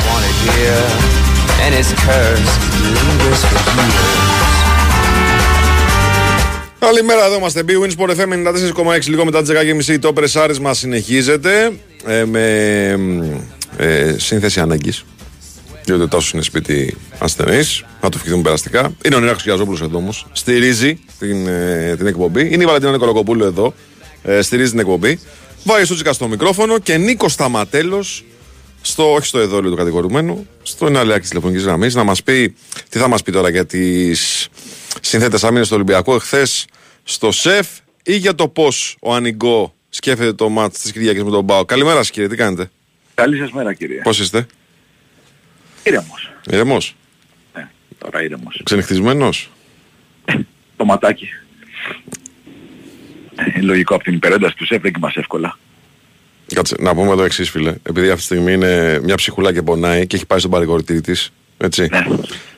wanted 0.10 0.38
here, 0.48 0.88
and 1.64 1.72
his 1.80 1.90
curse 2.06 2.52
lingers 2.96 3.42
for 3.52 3.60
years. 3.82 4.38
Καλημέρα, 6.80 7.26
εδώ 7.26 7.36
είμαστε. 7.36 7.64
Big 7.68 7.84
Wins 7.84 7.92
Sport 7.98 8.10
FM 8.10 8.32
94,6 8.96 9.08
λίγο 9.08 9.26
μετά 9.26 9.42
τις 9.42 9.52
10.30 9.90 10.00
το 10.00 10.14
πρεσάρισμα 10.14 10.74
συνεχίζεται 10.74 11.72
ε, 12.06 12.26
με 12.26 12.42
ε, 13.78 14.16
σύνθεση 14.18 14.60
ανάγκης. 14.60 15.06
Διότι 15.86 16.04
ο 16.04 16.08
Τάσος 16.08 16.32
είναι 16.32 16.42
σπίτι 16.42 16.98
ασθενής. 17.20 17.84
Θα 18.02 18.10
του 18.10 18.18
ευχηθούμε 18.18 18.42
περαστικά. 18.42 18.96
Είναι 19.06 19.16
ο 19.16 19.20
Νέαρχο 19.20 19.42
Γιαζόπουλος 19.44 19.82
εδώ 19.82 19.98
όμως. 19.98 20.28
Στηρίζει 20.32 21.00
την, 21.20 21.48
ε, 21.48 21.96
την 21.98 22.08
εκπομπή. 22.08 22.54
Είναι 22.54 22.64
η 22.64 22.66
Βαλαντίνα 22.66 22.92
Νικολακοπούλου 22.92 23.44
εδώ. 23.44 23.74
Ε, 24.24 24.42
στηρίζει 24.42 24.70
την 24.70 24.80
εκπομπή. 24.80 25.20
Βάει 25.64 25.86
Σούτσικα 25.86 26.14
στο 26.14 26.28
μικρόφωνο 26.28 26.80
και 26.80 26.98
Νίκος 26.98 27.32
Σταματέλος 27.32 28.24
στο, 28.88 29.14
όχι 29.14 29.26
στο 29.26 29.40
εδόλιο 29.40 29.70
του 29.70 29.76
κατηγορουμένου, 29.76 30.48
στο 30.64 30.86
εναλλάκι 30.86 31.20
της 31.20 31.30
τηλεφωνικής 31.30 31.64
γραμμής, 31.64 31.96
να 31.96 32.04
μας 32.04 32.24
πει 32.24 32.56
τι 32.90 33.00
θα 33.00 33.08
μας 33.08 33.22
πει 33.24 33.32
τώρα 33.32 33.50
για 33.50 33.66
τις 33.66 34.48
συνθέτες 35.02 35.44
άμυνες 35.44 35.68
του 35.68 35.74
Ολυμπιακού 35.76 36.14
εχθές 36.14 36.66
στο 37.04 37.32
ΣΕΦ 37.32 37.68
ή 38.04 38.16
για 38.16 38.36
το 38.36 38.48
πώς 38.48 38.98
ο 39.00 39.14
Ανιγκό 39.14 39.74
σκέφτεται 39.90 40.34
το 40.34 40.50
μάτς 40.50 40.80
της 40.82 40.92
Κυριακής 40.92 41.24
με 41.24 41.30
τον 41.32 41.44
Μπάο. 41.44 41.66
Καλημέρα 41.66 42.04
σα 42.04 42.12
κύριε, 42.12 42.30
τι 42.30 42.36
κάνετε, 42.36 42.70
Καλή 43.14 43.38
σας 43.38 43.52
μέρα 43.52 43.74
κύριε. 43.74 44.02
πώς 44.02 44.20
είστε, 44.20 44.46
Ήρεμος. 45.84 46.32
ηρεμό, 46.52 46.78
Ναι, 47.54 47.68
τώρα 47.98 48.24
ήρεμος. 48.24 48.62
ξενυχτισμένος; 48.64 49.50
Το 50.76 50.86
ματάκι. 50.86 51.28
Ε, 53.56 53.62
λογικό 53.62 53.96
από 53.96 54.04
την 54.04 54.14
υπερένταση 54.14 54.56
του 54.56 54.66
ΣΕΦ 54.66 54.82
δεν 54.82 54.94
κοιμάσαι 54.94 55.20
εύκολα. 55.20 55.58
Κάτσε, 56.54 56.76
να 56.80 56.96
πούμε 56.96 57.12
εδώ 57.12 57.24
εξής, 57.24 57.50
φίλε. 57.50 57.76
Επειδή 57.84 58.06
αυτή 58.06 58.18
τη 58.18 58.24
στιγμή 58.24 58.54
είναι 58.54 59.00
μια 59.04 59.16
ψυχούλα 59.16 59.54
και 59.54 59.62
πονάει 59.62 60.08
και 60.08 60.16
έχει 60.16 60.26
πάει 60.26 60.40
στον 60.40 60.52
παρηγορητή 60.52 61.02
της. 61.02 61.32
Έτσι. 61.58 61.88
Ναι. 61.92 62.06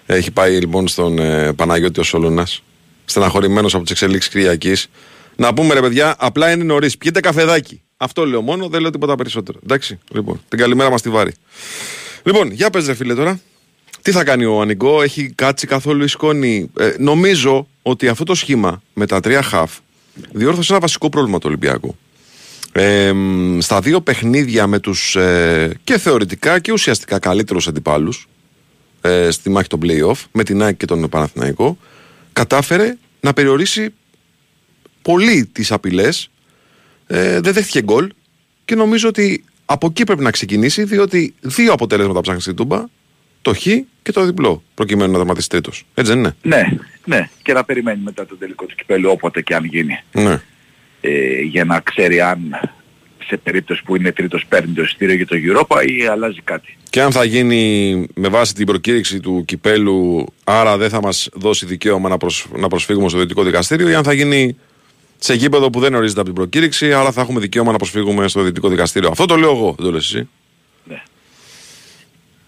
Έχει 0.06 0.32
πάει 0.32 0.60
λοιπόν 0.60 0.88
στον 0.88 1.20
ε, 1.20 1.54
Παναγιώτη 1.54 2.00
ο 2.00 2.04
Σόλωνας. 2.04 2.64
Στεναχωρημένος 3.06 3.74
από 3.74 3.84
τις 3.84 3.92
εξελίξεις 3.92 4.32
Κυριακής. 4.32 4.88
Να 5.36 5.54
πούμε 5.54 5.74
ρε 5.74 5.82
παιδιά, 5.82 6.16
απλά 6.20 6.52
είναι 6.52 6.64
νωρίς. 6.64 6.98
Πιείτε 6.98 7.20
καφεδάκι. 7.20 7.82
Αυτό 7.98 8.26
λέω 8.26 8.42
μόνο, 8.42 8.68
δεν 8.68 8.82
λέω 8.82 8.90
τίποτα 8.90 9.16
περισσότερο. 9.16 9.60
Εντάξει, 9.64 10.00
λοιπόν, 10.12 10.42
την 10.48 10.60
καλημέρα 10.60 10.90
μας 10.90 11.02
τη 11.02 11.10
βάρη. 11.10 11.34
Λοιπόν, 12.24 12.52
για 12.52 12.70
πες 12.70 12.86
ρε 12.86 12.94
φίλε 12.94 13.16
τώρα. 13.16 13.40
Τι 14.02 14.12
θα 14.12 14.24
κάνει 14.24 14.46
ο 14.46 14.62
Ανιγκό, 14.62 15.02
έχει 15.02 15.32
κάτσει 15.36 15.68
καθόλου 15.68 16.04
η 16.04 16.08
σκόνη. 16.08 16.70
Ε, 16.80 16.94
νομίζω 16.98 17.68
ότι 17.82 18.08
αυτό 18.08 18.24
το 18.24 18.36
σχήμα 18.36 18.82
με 18.94 19.06
τα 19.06 19.20
τρία 19.20 19.42
χαφ 19.42 19.78
διόρθωσε 20.32 20.72
ένα 20.72 20.82
βασικό 20.82 21.10
πρόβλημα 21.10 21.38
του 21.38 21.46
Ολυμπιακού. 21.48 21.98
Ε, 22.72 23.12
μ, 23.14 23.60
στα 23.60 23.82
δύο 23.82 24.02
παιχνίδια 24.02 24.68
με 24.68 24.80
τους 24.80 25.16
ε, 25.16 25.78
και 25.84 25.98
θεωρητικά 25.98 26.60
και 26.60 26.72
ουσιαστικά 26.72 27.20
καλύτερους 27.20 27.68
αντιπάλους 27.68 28.28
ε, 29.02 29.32
στη 29.32 29.50
μάχη 29.50 29.68
των 29.68 29.80
play-off 29.84 30.24
με 30.32 30.44
την 30.44 30.62
ΑΕΚ 30.62 30.78
και 30.78 30.86
τον 30.86 31.10
Παναθηναϊκό 31.10 31.78
κατάφερε 32.34 32.98
να 33.20 33.34
περιορίσει 33.34 33.94
πολύ 35.02 35.46
τις 35.46 35.72
απειλές 35.72 36.30
ε, 37.08 37.40
δεν 37.40 37.54
δέχτηκε 37.54 37.82
γκολ 37.82 38.12
και 38.66 38.76
νομίζω 38.76 39.08
ότι 39.08 39.44
από 39.66 39.88
εκεί 39.88 40.04
πρέπει 40.04 40.24
να 40.24 40.32
ξεκινήσει 40.32 40.84
διότι 40.84 41.34
δύο 41.42 41.74
αποτελέσματα 41.74 42.22
ψάχνει 42.22 42.42
στην 42.42 42.56
Τούμπα 42.56 42.84
το 43.42 43.54
Χ 43.54 43.62
και 44.02 44.12
το 44.12 44.26
διπλό 44.26 44.64
προκειμένου 44.74 45.12
να 45.12 45.18
δραματίσει 45.18 45.50
τρίτος. 45.50 45.86
Έτσι 45.94 46.12
δεν 46.12 46.20
είναι; 46.20 46.36
Ναι, 46.42 46.64
ναι. 47.06 47.30
Και 47.42 47.54
να 47.54 47.64
περιμένει 47.64 48.02
μετά 48.04 48.26
τον 48.26 48.38
τελικό 48.38 48.66
του 48.66 48.76
κυπέλου 48.76 49.10
όποτε 49.10 49.42
και 49.42 49.56
αν 49.56 49.64
γίνει. 49.64 50.04
Ναι. 50.12 50.42
Ε, 51.02 51.42
για 51.42 51.66
να 51.66 51.80
ξέρει 51.80 52.22
αν 52.22 52.40
σε 53.28 53.38
περίπτωση 53.38 53.84
που 53.84 53.96
είναι 53.96 54.12
τρίτος 54.12 54.46
παίρνει 54.46 54.74
το 54.74 54.82
εισιτήριο 54.82 55.16
για 55.16 55.26
το 55.28 55.36
Europa 55.36 55.88
ή 55.88 56.06
αλλάζει 56.06 56.42
κάτι. 56.42 56.78
Και 56.90 57.02
αν 57.02 57.12
θα 57.12 57.24
γίνει 57.24 58.06
με 58.16 58.28
βάση 58.28 58.54
την 58.54 58.66
προκήρυξη 58.66 59.20
του 59.20 59.44
κυπέλου, 59.46 60.26
άρα 60.44 60.78
δεν 60.78 60.90
θα 60.90 61.02
μας 61.02 61.30
δώσει 61.34 61.66
δικαίωμα 61.66 62.10
να, 62.10 62.18
προσ... 62.18 62.48
να 62.56 62.68
προσφύγουμε 62.68 63.10
στο 63.10 63.18
Δυτικό 63.18 63.44
Δικαστήριο, 63.44 63.90
ή 63.90 63.94
αν 63.94 64.04
θα 64.04 64.14
γίνει 64.14 64.58
σε 65.18 65.34
γήπεδο 65.34 65.70
που 65.70 65.80
δεν 65.80 65.94
ορίζεται 65.94 66.20
από 66.20 66.30
την 66.30 66.38
προκήρυξη, 66.38 66.94
άρα 66.94 67.12
θα 67.12 67.22
έχουμε 67.22 67.40
δικαίωμα 67.40 67.72
να 67.72 67.78
προσφύγουμε 67.78 68.28
στο 68.28 68.42
Δυτικό 68.42 68.70
Δικαστήριο. 68.70 69.10
Αυτό 69.10 69.26
το 69.26 69.36
λέω 69.36 69.52
εγώ, 69.52 69.76
δεν 69.78 69.86
το 69.86 69.92
λες 69.92 70.06
εσύ. 70.06 70.28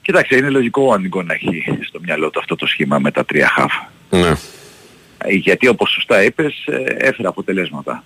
Κοίταξε, 0.02 0.36
είναι 0.36 0.50
λογικό 0.50 0.86
ο 0.86 0.94
Ανικό 0.94 1.24
να 1.24 1.34
έχει 1.34 1.64
στο 1.88 2.00
μυαλό 2.00 2.30
του 2.30 2.40
αυτό 2.40 2.56
το 2.56 2.66
σχήμα 2.66 3.00
με 3.00 3.12
τα 3.12 3.26
τρία 3.26 3.48
χαφ. 3.48 3.74
Ναι. 4.10 4.34
Ε, 5.18 5.34
Γιατί 5.34 5.68
όπως 5.68 5.92
σωστά 5.92 6.24
είπες 6.24 6.66
ε, 6.66 6.84
έφερε 6.98 7.28
αποτελέσματα. 7.28 8.04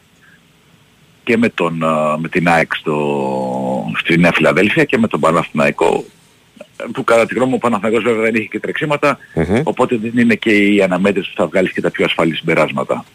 Και 1.26 1.38
με, 1.38 1.50
τον, 1.50 1.82
ε, 1.84 2.18
με 2.18 2.30
την 2.30 2.48
ΑΕΚ 2.48 2.76
στο, 2.76 3.92
στη 3.98 4.18
Νέα 4.18 4.32
Φιλαδέλφια 4.34 4.84
και 4.84 4.98
με 4.98 5.08
τον 5.08 5.20
Παναθηναϊκό 5.20 6.06
ε, 6.78 6.84
που 6.94 7.04
κατά 7.04 7.26
τη 7.26 7.34
γνώμη 7.34 7.50
μου 7.50 7.56
ο 7.58 7.60
Παναθηναϊκός 7.60 8.04
βέβαια 8.04 8.22
δεν 8.22 8.36
είχε 8.36 8.48
και 8.48 8.60
τρεξίματα 8.60 9.18
Μμμ. 9.36 9.62
οπότε 9.64 9.98
δεν 9.98 10.12
είναι 10.16 10.36
και 10.36 10.50
η 10.50 10.82
αναμέτρηση 10.82 11.30
που 11.30 11.36
θα 11.36 11.48
βγάλεις 11.48 11.72
και 11.72 11.82
τα 11.82 11.92
πιο 11.92 12.06
ασφαλή 12.06 12.36
συμπεράσματα. 12.36 13.06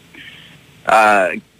Α, 0.83 0.95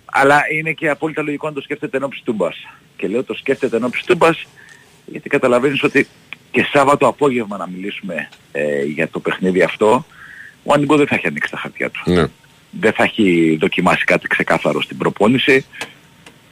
αλλά 0.06 0.42
είναι 0.58 0.72
και 0.72 0.90
απόλυτα 0.90 1.22
λογικό 1.22 1.48
να 1.48 1.54
το 1.54 1.62
σκέφτεται 1.62 1.98
ενώπιση 1.98 2.22
τούμπας. 2.24 2.56
Και 2.96 3.08
λέω 3.08 3.24
το 3.24 3.34
σκέφτεται 3.34 3.76
ενώπιση 3.76 4.06
τούμπας 4.06 4.46
γιατί 5.06 5.30
καταλαβαίνεις 5.30 5.84
ότι 5.84 6.08
και 6.52 6.68
Σάββατο 6.72 7.08
απόγευμα 7.08 7.58
να 7.58 7.68
μιλήσουμε 7.68 8.30
ε, 8.52 8.84
για 8.84 9.08
το 9.08 9.20
παιχνίδι 9.20 9.62
αυτό 9.62 10.06
ο 10.64 10.74
Ανιγκό 10.74 10.96
δεν 10.96 11.08
θα 11.08 11.16
έχει 11.16 11.28
ανοίξει 11.28 11.52
τα 11.52 11.58
χαρτιά 11.58 11.90
του 11.90 12.02
ναι. 12.06 12.26
δεν 12.72 12.94
θα 12.94 13.04
έχει 13.04 13.58
δοκιμάσει 13.60 14.04
κάτι 14.04 14.28
ξεκάθαρο 14.28 14.82
στην 14.82 14.98
προπόνηση 14.98 15.66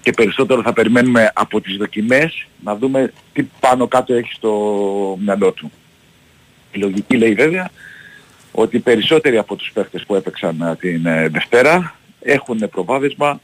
και 0.01 0.11
περισσότερο 0.11 0.61
θα 0.61 0.73
περιμένουμε 0.73 1.31
από 1.33 1.61
τις 1.61 1.75
δοκιμές 1.75 2.47
να 2.63 2.75
δούμε 2.75 3.13
τι 3.33 3.43
πάνω 3.59 3.87
κάτω 3.87 4.13
έχει 4.13 4.33
στο 4.33 4.51
μυαλό 5.21 5.51
του. 5.51 5.71
Η 6.71 6.79
λογική 6.79 7.17
λέει 7.17 7.33
βέβαια 7.33 7.69
ότι 8.51 8.75
οι 8.75 8.79
περισσότεροι 8.79 9.37
από 9.37 9.55
τους 9.55 9.71
παίχτες 9.73 10.03
που 10.05 10.15
έπαιξαν 10.15 10.61
ε, 10.61 10.75
την 10.75 11.05
ε, 11.05 11.27
Δευτέρα 11.27 11.95
έχουν 12.21 12.69
προβάδισμα 12.69 13.39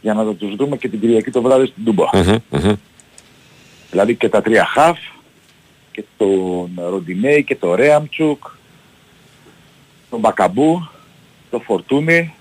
για 0.00 0.14
να 0.14 0.34
τους 0.34 0.56
δούμε 0.56 0.76
και 0.76 0.88
την 0.88 1.00
Κυριακή 1.00 1.30
το 1.30 1.42
βράδυ 1.42 1.66
στην 1.66 1.84
Τούμπα. 1.84 2.04
Μμμ, 2.12 2.36
μμμ. 2.50 2.74
Δηλαδή 3.90 4.14
και 4.14 4.28
τα 4.28 4.42
τρία 4.42 4.64
χαφ 4.64 4.98
και 5.92 6.04
τον 6.16 6.70
Ροντινέη 6.76 7.44
και 7.44 7.56
τον 7.56 7.74
Ρέαμτσουκ, 7.74 8.44
τον 10.10 10.20
Μπακαμπού, 10.20 10.88
τον 11.50 11.62
Φορτούνι 11.62 12.34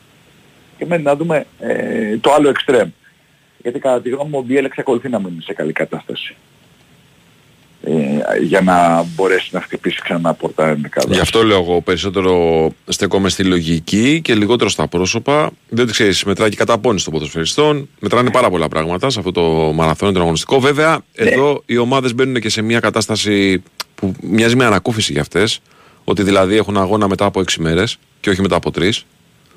και 0.78 0.86
μένει 0.86 1.04
να 1.04 1.16
δούμε 1.16 1.46
ε, 1.60 2.18
το 2.18 2.34
άλλο 2.34 2.50
εξτρέμ. 2.50 2.90
Γιατί 3.62 3.80
κατά 3.80 4.02
τη 4.02 4.10
γνώμη 4.10 4.30
μου 4.30 4.38
ο 4.38 4.42
Μπιέλ 4.42 4.66
εξακολουθεί 4.66 5.10
να 5.10 5.20
μείνει 5.20 5.42
σε 5.42 5.54
καλή 5.54 5.72
κατάσταση. 5.72 6.36
Ε, 7.84 7.94
για 8.42 8.62
να 8.62 9.04
μπορέσει 9.16 9.50
να 9.52 9.62
χτυπήσει 9.62 10.02
ξανά 10.02 10.34
πόρτα 10.34 10.68
ενδεκάδα. 10.68 11.14
Γι' 11.14 11.20
αυτό 11.20 11.44
λέω 11.44 11.58
εγώ 11.58 11.82
περισσότερο 11.82 12.72
στεκόμαι 12.88 13.30
στη 13.30 13.44
λογική 13.44 14.22
και 14.22 14.36
λιγότερο 14.36 14.70
στα 14.70 14.88
πρόσωπα. 14.88 15.52
Διότι 15.70 15.92
ξέρεις, 15.92 16.24
μετράει 16.24 16.50
και 16.50 16.56
καταπώνηση 16.56 17.04
των 17.04 17.14
ποδοσφαιριστών. 17.14 17.90
Μετράνε 18.00 18.32
πάρα 18.32 18.50
πολλά 18.50 18.68
πράγματα 18.68 19.10
σε 19.10 19.20
αυτό 19.20 19.32
το 19.32 19.42
μαραθώνιο 19.74 20.14
τον 20.14 20.22
αγωνιστικό. 20.22 20.60
Βέβαια, 20.60 21.02
εδώ 21.14 21.64
οι 21.66 21.78
ομάδες 21.78 22.16
μπαίνουν 22.16 22.42
και 22.42 22.50
σε 22.50 22.62
μια 22.62 22.80
κατάσταση 22.80 23.64
που 23.96 24.14
μοιάζει 24.22 24.56
με 24.56 24.66
ανακούφιση 24.66 25.12
για 25.12 25.22
αυτές. 25.22 25.62
Ότι 26.04 26.24
δηλαδή 26.24 26.56
έχουν 26.56 26.78
αγώνα 26.78 27.08
μετά 27.08 27.26
από 27.26 27.40
6 27.40 27.44
μέρες 27.60 27.98
και 28.20 28.30
όχι 28.30 28.42
μετά 28.42 28.56
από 28.56 28.72
3. 28.76 28.90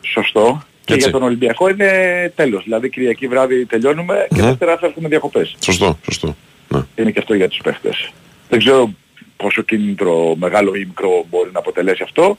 Σωστό. 0.00 0.62
Και 0.84 0.94
Έτσι. 0.94 1.08
για 1.08 1.18
τον 1.18 1.22
Ολυμπιακό 1.22 1.68
είναι 1.68 2.32
τέλος. 2.36 2.64
Δηλαδή 2.64 2.90
Κυριακή 2.90 3.28
βράδυ 3.28 3.66
τελειώνουμε 3.66 4.26
και 4.34 4.40
Μμμ. 4.40 4.48
Δευτέρα 4.48 4.76
θα 4.76 4.86
έχουμε 4.86 5.08
διακοπές. 5.08 5.56
Σωστό, 5.60 5.98
σωστό. 6.04 6.36
Ναι. 6.68 6.80
Είναι 6.96 7.10
και 7.10 7.18
αυτό 7.18 7.34
για 7.34 7.48
τους 7.48 7.60
παίχτες. 7.62 8.12
Δεν 8.48 8.58
ξέρω 8.58 8.94
πόσο 9.36 9.62
κίνητρο 9.62 10.34
μεγάλο 10.36 10.74
ή 10.74 10.78
μικρό 10.78 11.26
μπορεί 11.30 11.50
να 11.52 11.58
αποτελέσει 11.58 12.02
αυτό, 12.02 12.38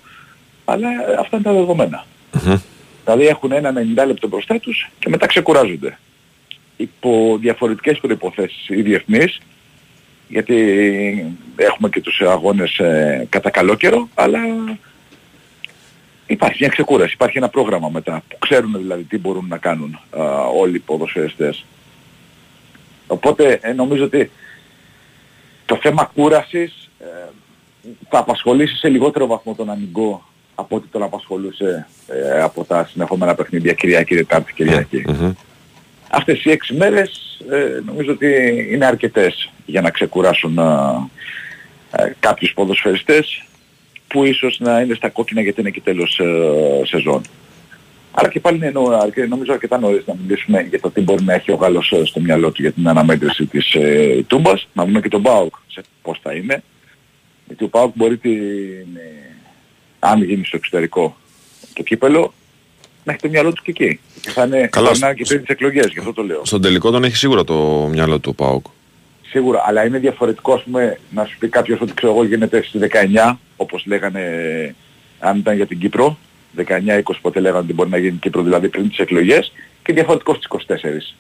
αλλά 0.66 0.90
ε, 0.90 1.16
αυτά 1.20 1.36
είναι 1.36 1.46
τα 1.46 1.54
δεδομένα. 1.54 2.06
Μμμ. 2.32 2.56
Δηλαδή 3.04 3.28
έχουν 3.28 3.52
ένα 3.52 3.74
90 4.04 4.08
λεπτό 4.08 4.28
μπροστά 4.28 4.60
τους 4.60 4.90
και 5.00 5.10
μετά 5.10 5.26
ξεκουράζονται. 5.26 5.98
Υπό 6.78 7.38
διαφορετικές 7.42 8.00
προϋποθέσεις 8.00 8.70
οι 8.70 8.82
διεθνείς, 8.82 9.42
γιατί 10.28 10.56
έχουμε 11.56 11.90
και 11.90 12.02
τους 12.02 12.22
αγώνες 12.22 12.78
ε, 12.78 13.28
κατά 13.30 13.50
καλό 13.50 13.76
καιρό, 13.76 14.10
αλλά 14.14 14.40
υπάρχει 16.28 16.58
μια 16.60 16.70
ξεκούραση, 16.70 17.14
υπάρχει 17.14 17.38
ένα 17.38 17.50
πρόγραμμα 17.50 17.90
μετά, 17.90 18.24
που 18.28 18.38
ξέρουν 18.38 18.74
δηλαδή 18.78 19.04
τι 19.04 19.18
μπορούν 19.18 19.46
να 19.48 19.58
κάνουν 19.58 20.00
α, 20.10 20.46
όλοι 20.60 20.76
οι 20.76 20.80
ποδοσφαιριστές. 20.80 21.66
Οπότε 23.08 23.60
ε, 23.62 23.74
νομίζω 23.74 24.04
ότι 24.04 24.32
το 25.66 25.80
θέμα 25.82 26.12
κούρασης 26.16 26.90
ε, 27.00 27.06
θα 28.10 28.20
απασχολήσει 28.20 28.76
σε 28.76 28.90
λιγότερο 28.90 29.26
βαθμό 29.26 29.54
τον 29.54 29.70
Ανιγκό 29.70 30.24
από 30.56 30.76
ό,τι 30.76 30.88
τον 30.88 31.04
απασχολούσε 31.04 31.88
ε, 32.08 32.42
από 32.42 32.64
τα 32.64 32.86
συνεχόμενα 32.86 33.36
παιχνίδια 33.36 33.74
Κυριακή, 33.74 34.16
Δετάρτη, 34.16 34.54
Κυριακή. 34.54 35.04
Μμμ. 35.08 35.34
Αυτές 36.10 36.46
οι 36.46 36.52
έξι 36.52 36.74
μέρες 36.74 37.40
ε, 37.52 37.82
νομίζω 37.86 38.12
ότι 38.12 38.28
είναι 38.72 38.86
αρκετές 38.86 39.52
για 39.66 39.82
να 39.82 39.90
ξεκουράσουν 39.90 40.60
α, 40.60 40.96
ε, 41.92 42.16
κάποιους 42.20 42.54
ποδοσφαιριστές 42.54 43.44
που 44.08 44.24
ίσως 44.24 44.60
να 44.60 44.80
είναι 44.82 44.94
στα 44.94 45.10
κόκκινα 45.10 45.42
γιατί 45.42 45.62
είναι 45.62 45.70
και 45.70 45.82
τέλος 45.82 46.20
ε, 46.20 46.86
σεζόν. 46.86 47.22
Αλλά 48.12 48.30
και 48.30 48.40
πάλι 48.40 48.58
είναι 48.58 48.70
νο- 48.70 48.88
αρκε- 49.02 49.28
νομίζω 49.28 49.54
αρκετά 49.54 49.80
νωρίς 49.80 50.04
να 50.06 50.16
μιλήσουμε 50.22 50.62
για 50.70 50.80
το 50.80 50.90
τι 50.92 51.02
μπορεί 51.02 51.24
να 51.24 51.34
έχει 51.34 51.52
ο 51.52 51.56
Γάλλος 51.56 51.92
ε, 51.92 52.06
στο 52.06 52.20
μυαλό 52.20 52.52
του 52.52 52.62
για 52.62 52.72
την 52.72 52.88
αναμέτρηση 52.88 53.46
της 53.46 53.74
ε, 53.74 54.24
Τούμπας. 54.28 54.68
Να 54.74 54.86
δούμε 54.86 55.02
και 55.02 55.08
τον 55.10 55.22
Μπάουκ 55.22 55.56
σε 55.68 55.82
πώς 56.02 56.20
θα 56.24 56.34
είναι. 56.34 56.64
Γιατί 57.48 57.64
ο 57.64 57.68
Πάουκ 57.68 57.92
μπορεί 57.96 58.18
την, 58.18 58.32
ε, 58.96 59.36
αν 60.00 60.24
γίνει 60.24 60.46
στο 60.46 60.58
εξωτερικό 60.58 61.18
το 61.74 61.84
κύπελο 61.84 62.34
να 63.04 63.12
έχει 63.12 63.22
το 63.22 63.30
μυαλό 63.30 63.54
του 63.54 63.62
και 63.64 63.72
εκεί. 63.72 64.00
Και 64.22 64.30
θα 64.30 64.44
είναι 64.46 64.68
Καλά, 64.68 64.94
θα 64.94 65.08
είναι 65.08 65.16
σ- 65.16 65.18
και 65.18 65.24
πριν 65.28 65.40
τις 65.40 65.50
εκλογές, 65.50 65.86
γι' 65.94 66.00
αυτό 66.00 66.14
το 66.14 66.24
λέω. 66.24 66.42
Στον 66.46 66.62
τελικό 66.62 66.92
τον 66.92 67.04
έχει 67.04 67.16
σίγουρα 67.16 67.44
το 67.44 67.88
μυαλό 67.92 68.20
του 68.20 68.30
ο 68.38 68.44
Πάοκ. 68.44 68.66
Σίγουρα, 69.36 69.64
αλλά 69.66 69.86
είναι 69.86 69.98
διαφορετικό 70.00 70.54
ας 70.54 70.64
πούμε 70.64 71.00
να 71.10 71.26
σου 71.26 71.38
πει 71.38 71.48
κάποιος 71.48 71.82
ότι 71.82 71.94
ξέρω 71.94 72.14
εγώ 72.14 72.24
γίνεται 72.26 72.64
στις 72.64 72.82
19 73.28 73.36
όπως 73.56 73.84
λέγανε 73.86 74.20
ε, 74.22 74.74
αν 75.20 75.38
ήταν 75.38 75.56
για 75.56 75.66
την 75.66 75.80
Κύπρο 75.80 76.18
19-20 76.58 77.02
ποτέ 77.22 77.40
λέγανε 77.40 77.60
ότι 77.60 77.74
μπορεί 77.74 77.90
να 77.90 77.98
γίνει 77.98 78.18
Κύπρο 78.18 78.42
δηλαδή 78.42 78.70
πριν 78.70 78.90
τις 78.90 78.98
εκλογές 78.98 79.52
και 79.84 79.94
διαφορετικό 79.94 80.34
στις 80.34 80.48
24. 80.68 81.16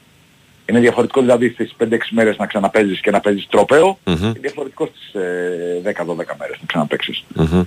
Είναι 0.69 0.79
διαφορετικό 0.79 1.21
δηλαδή 1.21 1.49
στις 1.49 1.75
5-6 1.83 1.85
μέρες 2.11 2.37
να 2.37 2.45
ξαναπέζεις 2.45 2.99
και 2.99 3.11
να 3.11 3.19
παίζεις 3.19 3.47
τροπαίο 3.49 3.99
Μμμ. 4.05 4.31
και 4.33 4.39
διαφορετικό 4.39 4.89
στις 4.93 5.21
ε, 5.21 5.81
10-12 5.83 6.15
μέρες 6.39 6.57
να 6.59 6.65
ξαναπαίξεις. 6.65 7.23
Μμμ. 7.35 7.63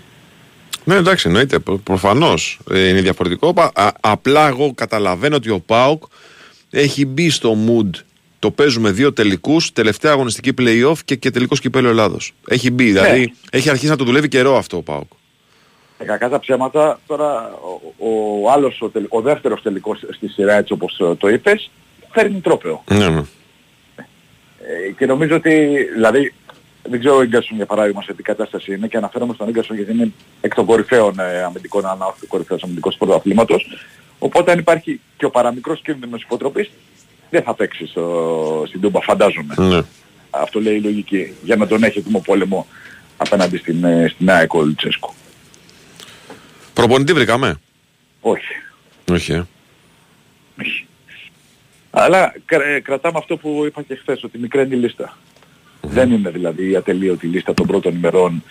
Ναι, 0.84 0.94
εντάξει, 0.94 1.26
εννοείται. 1.28 1.58
Προφανώς 1.84 2.60
είναι 2.70 3.00
διαφορετικό. 3.00 3.52
Πα- 3.54 3.70
α- 3.74 3.92
απλά 4.00 4.48
εγώ 4.48 4.72
καταλαβαίνω 4.74 5.36
ότι 5.36 5.50
ο 5.50 5.58
Πάοκ 5.60 6.02
έχει 6.70 7.06
μπει 7.06 7.30
στο 7.30 7.56
mood. 7.66 7.90
Το 8.38 8.50
παίζουμε 8.50 8.90
δύο 8.90 9.12
τελικούς, 9.12 9.72
τελευταία 9.72 10.12
αγωνιστική 10.12 10.54
playoff 10.58 10.98
και, 11.04 11.14
και 11.14 11.30
τελικό 11.30 11.56
κυπέλο 11.56 11.88
Ελλάδος. 11.88 12.32
Έχει 12.48 12.70
μπει, 12.70 12.84
δηλαδή 12.84 13.32
έχει 13.50 13.70
αρχίσει 13.70 13.90
να 13.90 13.96
το 13.96 14.04
δουλεύει 14.04 14.28
καιρό 14.28 14.56
αυτό 14.56 14.76
ο 14.76 14.82
Πάοκ. 14.82 15.10
Ε, 15.98 16.04
κακά 16.04 16.28
τα 16.28 16.38
ψέματα, 16.38 17.00
τώρα 17.06 17.52
ο, 17.98 18.08
ο 18.42 18.50
άλλος, 18.50 18.80
ο, 18.80 18.88
τελ- 18.88 19.06
ο 19.08 19.20
δεύτερος 19.20 19.62
τελικός 19.62 20.04
στη 20.10 20.28
σειρά 20.28 20.54
έτσι 20.54 20.72
όπως 20.72 20.98
ε, 21.00 21.14
το 21.14 21.28
είπες, 21.28 21.70
φέρνει 22.10 22.40
τρόπεο. 22.40 22.84
Ναι, 22.90 23.08
ναι. 23.08 23.22
Ε, 23.96 24.90
και 24.98 25.06
νομίζω 25.06 25.34
ότι, 25.34 25.50
δηλαδή, 25.94 26.34
δεν 26.82 26.98
ξέρω 26.98 27.16
ο 27.16 27.22
Ίγκασον 27.22 27.56
για 27.56 27.66
παράδειγμα 27.66 28.02
σε 28.02 28.14
τι 28.14 28.22
κατάσταση 28.22 28.74
είναι 28.74 28.86
και 28.86 28.96
αναφέρομαι 28.96 29.34
στον 29.34 29.48
Ίγκασον 29.48 29.76
γιατί 29.76 29.92
είναι 29.92 30.12
εκ 30.40 30.54
των 30.54 30.64
κορυφαίων 30.64 31.18
ε, 31.18 31.42
αμυντικών 31.42 31.86
ανάοχων 31.86 32.20
του 32.20 32.26
κορυφαίος 32.26 32.62
αμυντικός 32.62 32.96
πρωταθλήματος. 32.96 33.66
Οπότε 34.18 34.52
αν 34.52 34.58
υπάρχει 34.58 35.00
και 35.16 35.24
ο 35.24 35.30
παραμικρός 35.30 35.80
κίνδυνος 35.82 36.22
υποτροπής, 36.22 36.70
δεν 37.30 37.42
θα 37.42 37.54
παίξει 37.54 37.86
στο, 37.86 38.64
στην 38.68 38.80
Τούμπα, 38.80 39.00
φαντάζομαι. 39.00 39.54
ναι. 39.58 39.80
Αυτό 40.30 40.60
λέει 40.60 40.74
η 40.76 40.80
λογική. 40.80 41.32
Για 41.42 41.56
να 41.56 41.66
τον 41.66 41.82
έχει 41.82 41.98
έτοιμο 41.98 42.20
πόλεμο 42.20 42.66
απέναντι 43.16 43.56
στην, 43.56 43.84
ε, 43.84 44.08
στην 44.14 44.30
ΑΕΚ 44.30 44.54
ο 44.54 44.62
Λουτσέσκου. 44.62 45.12
Προπονητή 46.74 47.12
βρήκαμε. 47.12 47.60
Όχι. 48.20 48.54
Όχι, 49.12 49.32
ε. 49.32 49.42
όχι. 50.60 50.86
Αλλά 51.90 52.34
κρα- 52.44 52.64
ε, 52.64 52.80
κρατάμε 52.80 53.18
αυτό 53.18 53.36
που 53.36 53.62
είπα 53.66 53.82
και 53.82 53.94
χθες, 53.94 54.24
ότι 54.24 54.38
μικραίνει 54.38 54.76
η 54.76 54.78
λίστα. 54.78 55.16
Δεν 55.80 56.12
είναι 56.12 56.30
δηλαδή 56.30 56.70
η 56.70 56.76
ατελείωτη 56.76 57.26
λίστα 57.26 57.54
των 57.54 57.66
πρώτων 57.66 57.94
ημερών 57.94 58.42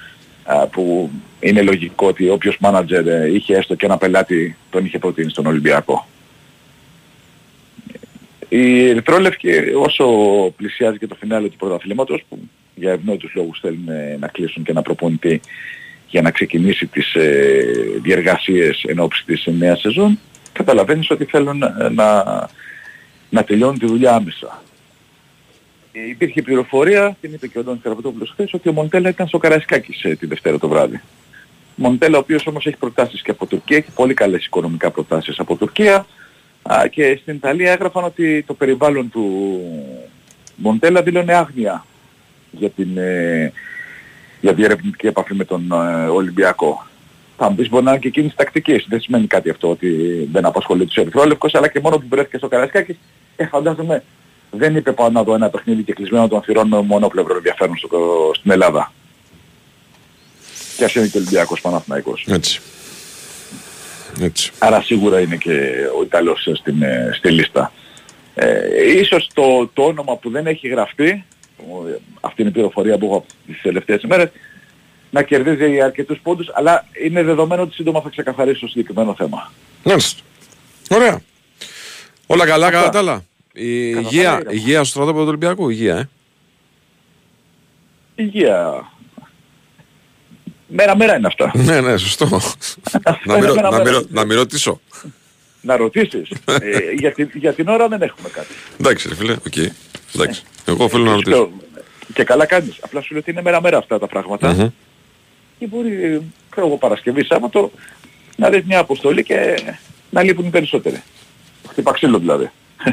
α, 0.43 0.67
που 0.67 1.11
είναι 1.39 1.61
λογικό 1.61 2.07
ότι 2.07 2.29
όποιος 2.29 2.57
μάνατζερ 2.59 3.07
ε, 3.07 3.31
είχε 3.33 3.55
έστω 3.55 3.75
και 3.75 3.85
ένα 3.85 3.97
πελάτη 3.97 4.57
τον 4.69 4.85
είχε 4.85 4.99
προτείνει 4.99 5.29
στον 5.29 5.45
Ολυμπιακό. 5.45 6.07
Η 8.49 8.89
Ερυθρόλευκη 8.89 9.49
όσο 9.75 10.05
πλησιάζει 10.57 10.97
και 10.97 11.07
το 11.07 11.15
φινάλε 11.15 11.47
του 11.47 11.57
πρωταθλήματος 11.57 12.23
που 12.29 12.39
για 12.75 12.91
ευνόητους 12.91 13.31
λόγους 13.35 13.59
θέλουν 13.59 13.89
ε, 13.89 14.17
να 14.19 14.27
κλείσουν 14.27 14.63
και 14.63 14.73
να 14.73 14.81
προπονητή 14.81 15.41
για 16.07 16.21
να 16.21 16.31
ξεκινήσει 16.31 16.87
τις 16.87 17.13
ε, 17.13 17.63
διεργασίες 18.01 18.83
εν 18.87 18.99
ώψη 18.99 19.25
της 19.25 19.47
νέας 19.57 19.79
σεζόν 19.79 20.19
καταλαβαίνεις 20.57 21.09
ότι 21.09 21.25
θέλουν 21.25 21.61
ε, 21.61 21.89
να, 21.89 22.23
να 23.29 23.43
τελειώνουν 23.43 23.79
τη 23.79 23.85
δουλειά 23.85 24.13
άμεσα. 24.13 24.63
Ε, 25.91 26.09
Υπήρχε 26.09 26.41
πληροφορία, 26.41 27.17
την 27.21 27.33
είπε 27.33 27.47
και 27.47 27.59
ο 27.59 27.63
Ντόνις 27.63 27.81
Καραπετόπουλος 27.83 28.29
χθες, 28.29 28.53
ότι 28.53 28.69
ο 28.69 28.71
Μοντέλα 28.71 29.09
ήταν 29.09 29.27
στο 29.27 29.37
Καραϊσκάκης 29.37 30.03
ε, 30.03 30.15
τη 30.15 30.25
Δευτέρα 30.25 30.57
το 30.57 30.67
βράδυ. 30.67 31.01
Μοντέλα 31.75 32.17
ο 32.17 32.19
οποίος 32.19 32.47
όμως 32.47 32.65
έχει 32.65 32.77
προτάσεις 32.77 33.21
και 33.21 33.31
από 33.31 33.45
Τουρκία, 33.45 33.77
έχει 33.77 33.91
πολύ 33.95 34.13
καλές 34.13 34.45
οικονομικά 34.45 34.91
προτάσεις 34.91 35.39
από 35.39 35.55
Τουρκία 35.55 36.05
α, 36.73 36.87
και 36.87 37.19
στην 37.21 37.35
Ιταλία 37.35 37.71
έγραφαν 37.71 38.03
ότι 38.03 38.43
το 38.47 38.53
περιβάλλον 38.53 39.09
του 39.09 39.59
Μοντέλα 40.55 41.01
δήλωνε 41.01 41.33
άγνοια 41.33 41.85
για 42.51 42.69
την 42.69 42.97
ε, 42.97 43.53
για 44.41 44.53
διερευνητική 44.53 45.07
επαφή 45.07 45.35
με 45.35 45.43
τον 45.43 45.71
ε, 45.71 46.07
Ολυμπιακό. 46.07 46.85
Θα 47.37 47.49
μου 47.49 47.55
πεις 47.55 47.69
μπορεί 47.69 47.83
να 47.83 47.91
είναι 47.91 47.99
και 47.99 48.07
εκείνης 48.07 48.35
τακτικής. 48.35 48.85
Δεν 48.89 49.01
σημαίνει 49.01 49.27
κάτι 49.27 49.49
αυτό 49.49 49.69
ότι 49.69 49.89
δεν 50.31 50.45
απασχολεί 50.45 50.85
τους 50.85 50.95
Ερυθρόλευκους, 50.95 51.53
αλλά 51.53 51.67
και 51.67 51.79
μόνο 51.79 51.97
που 51.97 52.05
βρέθηκε 52.09 52.37
στο 52.37 52.47
Καρασκάκης, 52.47 52.97
ε, 53.35 53.45
φαντάζομαι 53.45 54.03
δεν 54.51 54.75
είπε 54.75 54.91
πάνω 54.91 55.09
να 55.09 55.23
δω 55.23 55.33
ένα 55.33 55.49
παιχνίδι 55.49 55.83
και 55.83 55.93
κλεισμένο 55.93 56.27
των 56.27 56.41
θυρών 56.41 56.67
με 56.67 56.81
μονόπλευρο 56.81 57.35
ενδιαφέρον 57.35 57.77
στο, 57.77 58.31
στην 58.35 58.51
Ελλάδα. 58.51 58.91
Και 60.77 60.83
ας 60.83 60.95
είναι 60.95 61.07
και 61.07 61.17
ο 61.17 61.19
Ολυμπιακός 61.19 61.61
Παναθηναϊκός. 61.61 62.25
Έτσι. 62.29 62.61
Έτσι. 64.21 64.51
Άρα 64.59 64.81
σίγουρα 64.81 65.19
είναι 65.19 65.35
και 65.35 65.71
ο 65.99 66.03
Ιταλός 66.03 66.47
στην, 66.59 66.81
ε, 66.81 67.09
στη 67.17 67.31
λίστα. 67.31 67.71
Ε, 68.35 68.91
ίσως 68.99 69.29
το, 69.33 69.67
το 69.73 69.83
όνομα 69.83 70.17
που 70.17 70.29
δεν 70.29 70.47
έχει 70.47 70.67
γραφτεί, 70.67 71.25
ο- 71.57 71.99
αυτή 72.21 72.41
είναι 72.41 72.49
η 72.49 72.53
πληροφορία 72.53 72.97
που 72.97 73.05
έχω 73.05 73.25
τις 73.47 73.61
τελευταίες 73.61 74.01
ημέρες, 74.01 74.29
να 75.09 75.23
κερδίζει 75.23 75.81
αρκετούς 75.81 76.19
πόντους, 76.23 76.49
αλλά 76.53 76.85
είναι 77.05 77.23
δεδομένο 77.23 77.61
ότι 77.61 77.73
σύντομα 77.73 78.01
θα 78.01 78.09
ξεκαθαρίσει 78.09 78.59
το 78.59 78.67
συγκεκριμένο 78.67 79.15
θέμα. 79.17 79.51
Μάλιστα. 79.83 80.21
Ωραία. 80.89 81.21
Όλα 82.27 82.45
καλά, 82.45 82.65
Αυτά. 82.65 82.77
κατά 82.77 82.89
τα 82.91 82.99
άλλα. 82.99 83.23
Η 83.53 83.91
Κατά 83.91 84.01
τα 84.03 84.07
υγεία, 84.09 84.31
άλλα, 84.33 84.51
υγεία 84.51 84.77
στο 84.77 84.85
στρατόπεδο 84.85 85.21
του 85.21 85.27
Ολυμπιακού, 85.29 85.69
υγεία, 85.69 85.95
ε. 85.97 86.09
Υγεία. 88.15 88.91
Μέρα-μέρα 90.67 91.15
είναι 91.17 91.27
αυτά. 91.27 91.51
ναι, 91.55 91.81
ναι, 91.81 91.97
σωστό. 91.97 92.25
να, 93.25 93.33
μην, 93.37 93.45
ρω- 93.45 93.55
Μέρα, 93.55 93.69
να, 93.69 93.77
μέρα. 93.77 93.83
μην, 93.83 93.93
ρω- 93.93 94.09
να 94.09 94.25
μην 94.25 94.37
ρωτήσω. 94.37 94.79
να 95.61 95.77
ρωτήσεις. 95.77 96.29
ε, 96.45 96.91
για, 96.97 97.11
την, 97.11 97.29
για 97.33 97.53
την 97.53 97.67
ώρα 97.67 97.87
δεν 97.87 98.01
έχουμε 98.01 98.29
κάτι. 98.29 98.47
Εντάξει, 98.79 99.07
ρε 99.09 99.15
φίλε, 99.15 99.31
οκ. 99.33 99.55
Εντάξει. 100.15 100.43
Εγώ 100.65 100.89
θέλω 100.89 101.03
να 101.03 101.09
Σου 101.09 101.15
ρωτήσω. 101.15 101.35
λέω, 101.37 101.51
Και 102.13 102.23
καλά 102.23 102.45
κάνεις. 102.45 102.77
Απλά 102.81 103.01
σου 103.01 103.07
λέω 103.11 103.21
ότι 103.21 103.31
είναι 103.31 103.41
μέρα-μέρα 103.41 103.77
αυτά 103.77 103.99
τα 103.99 104.07
πράγματα. 104.07 104.53
Μμμ. 104.53 104.67
Και 105.59 105.67
μπορεί, 105.67 106.21
ξέρω 106.49 106.67
εγώ, 106.67 106.77
Παρασκευή, 106.77 107.23
Σάββατο, 107.25 107.71
να 108.35 108.49
δεις 108.49 108.63
μια 108.63 108.79
αποστολή 108.79 109.23
και 109.23 109.59
να 110.09 110.23
λείπουν 110.23 110.45
οι 110.45 110.49
περισσότεροι. 110.49 111.03
Χτύπα 111.69 111.91
ξύλο 111.91 112.19
δηλαδή. 112.19 112.51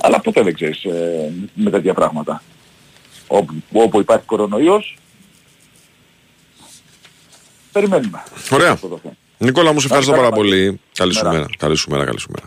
Αλλά 0.00 0.20
ποτέ 0.20 0.42
δεν 0.42 0.54
ξέρεις 0.54 0.84
ε, 0.84 1.30
με 1.54 1.70
τέτοια 1.70 1.94
πράγματα. 1.94 2.42
Όπου, 3.26 3.54
όπου 3.72 4.00
υπάρχει 4.00 4.24
κορονοϊός, 4.26 4.96
περιμένουμε. 7.80 8.22
Ωραία. 8.50 8.70
Αυτό 8.70 8.88
το 8.88 8.98
θέμα. 9.02 9.14
Νικόλα 9.38 9.72
μου, 9.72 9.80
σε 9.80 9.86
ευχαριστώ 9.86 10.12
καλά, 10.12 10.22
πάρα 10.24 10.36
πάλι. 10.36 10.50
πολύ. 10.50 10.80
Καλή 10.94 11.12
σου 11.12 11.24
Μέρα. 11.24 11.34
μέρα. 11.36 11.46
Καλή 11.58 11.76
σου 11.76 11.90
μέρα, 11.90 12.04
καλή 12.04 12.20
σου 12.20 12.30
μέρα. 12.34 12.46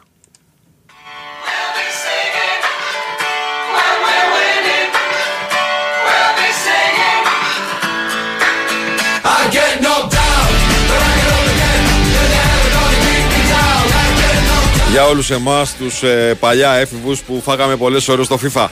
Για 14.92 15.06
όλους 15.06 15.30
εμάς 15.32 15.76
τους 15.76 16.04
ε, 16.04 16.38
παλιά 16.40 16.74
έφηβους 16.74 17.22
που 17.22 17.42
φάγαμε 17.44 17.76
πολλές 17.76 18.08
ώρες 18.08 18.26
στο 18.26 18.40
FIFA. 18.44 18.68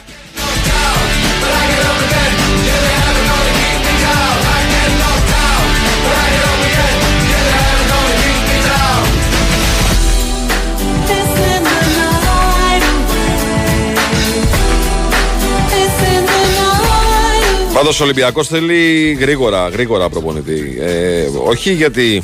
Πάντως 17.80 18.00
ο 18.00 18.04
Ολυμπιακός 18.04 18.48
θέλει 18.48 19.12
γρήγορα, 19.20 19.70
γρήγορα 19.70 20.10
προπονητή. 20.10 20.78
Ε, 20.82 21.26
όχι 21.44 21.74
γιατί 21.74 22.24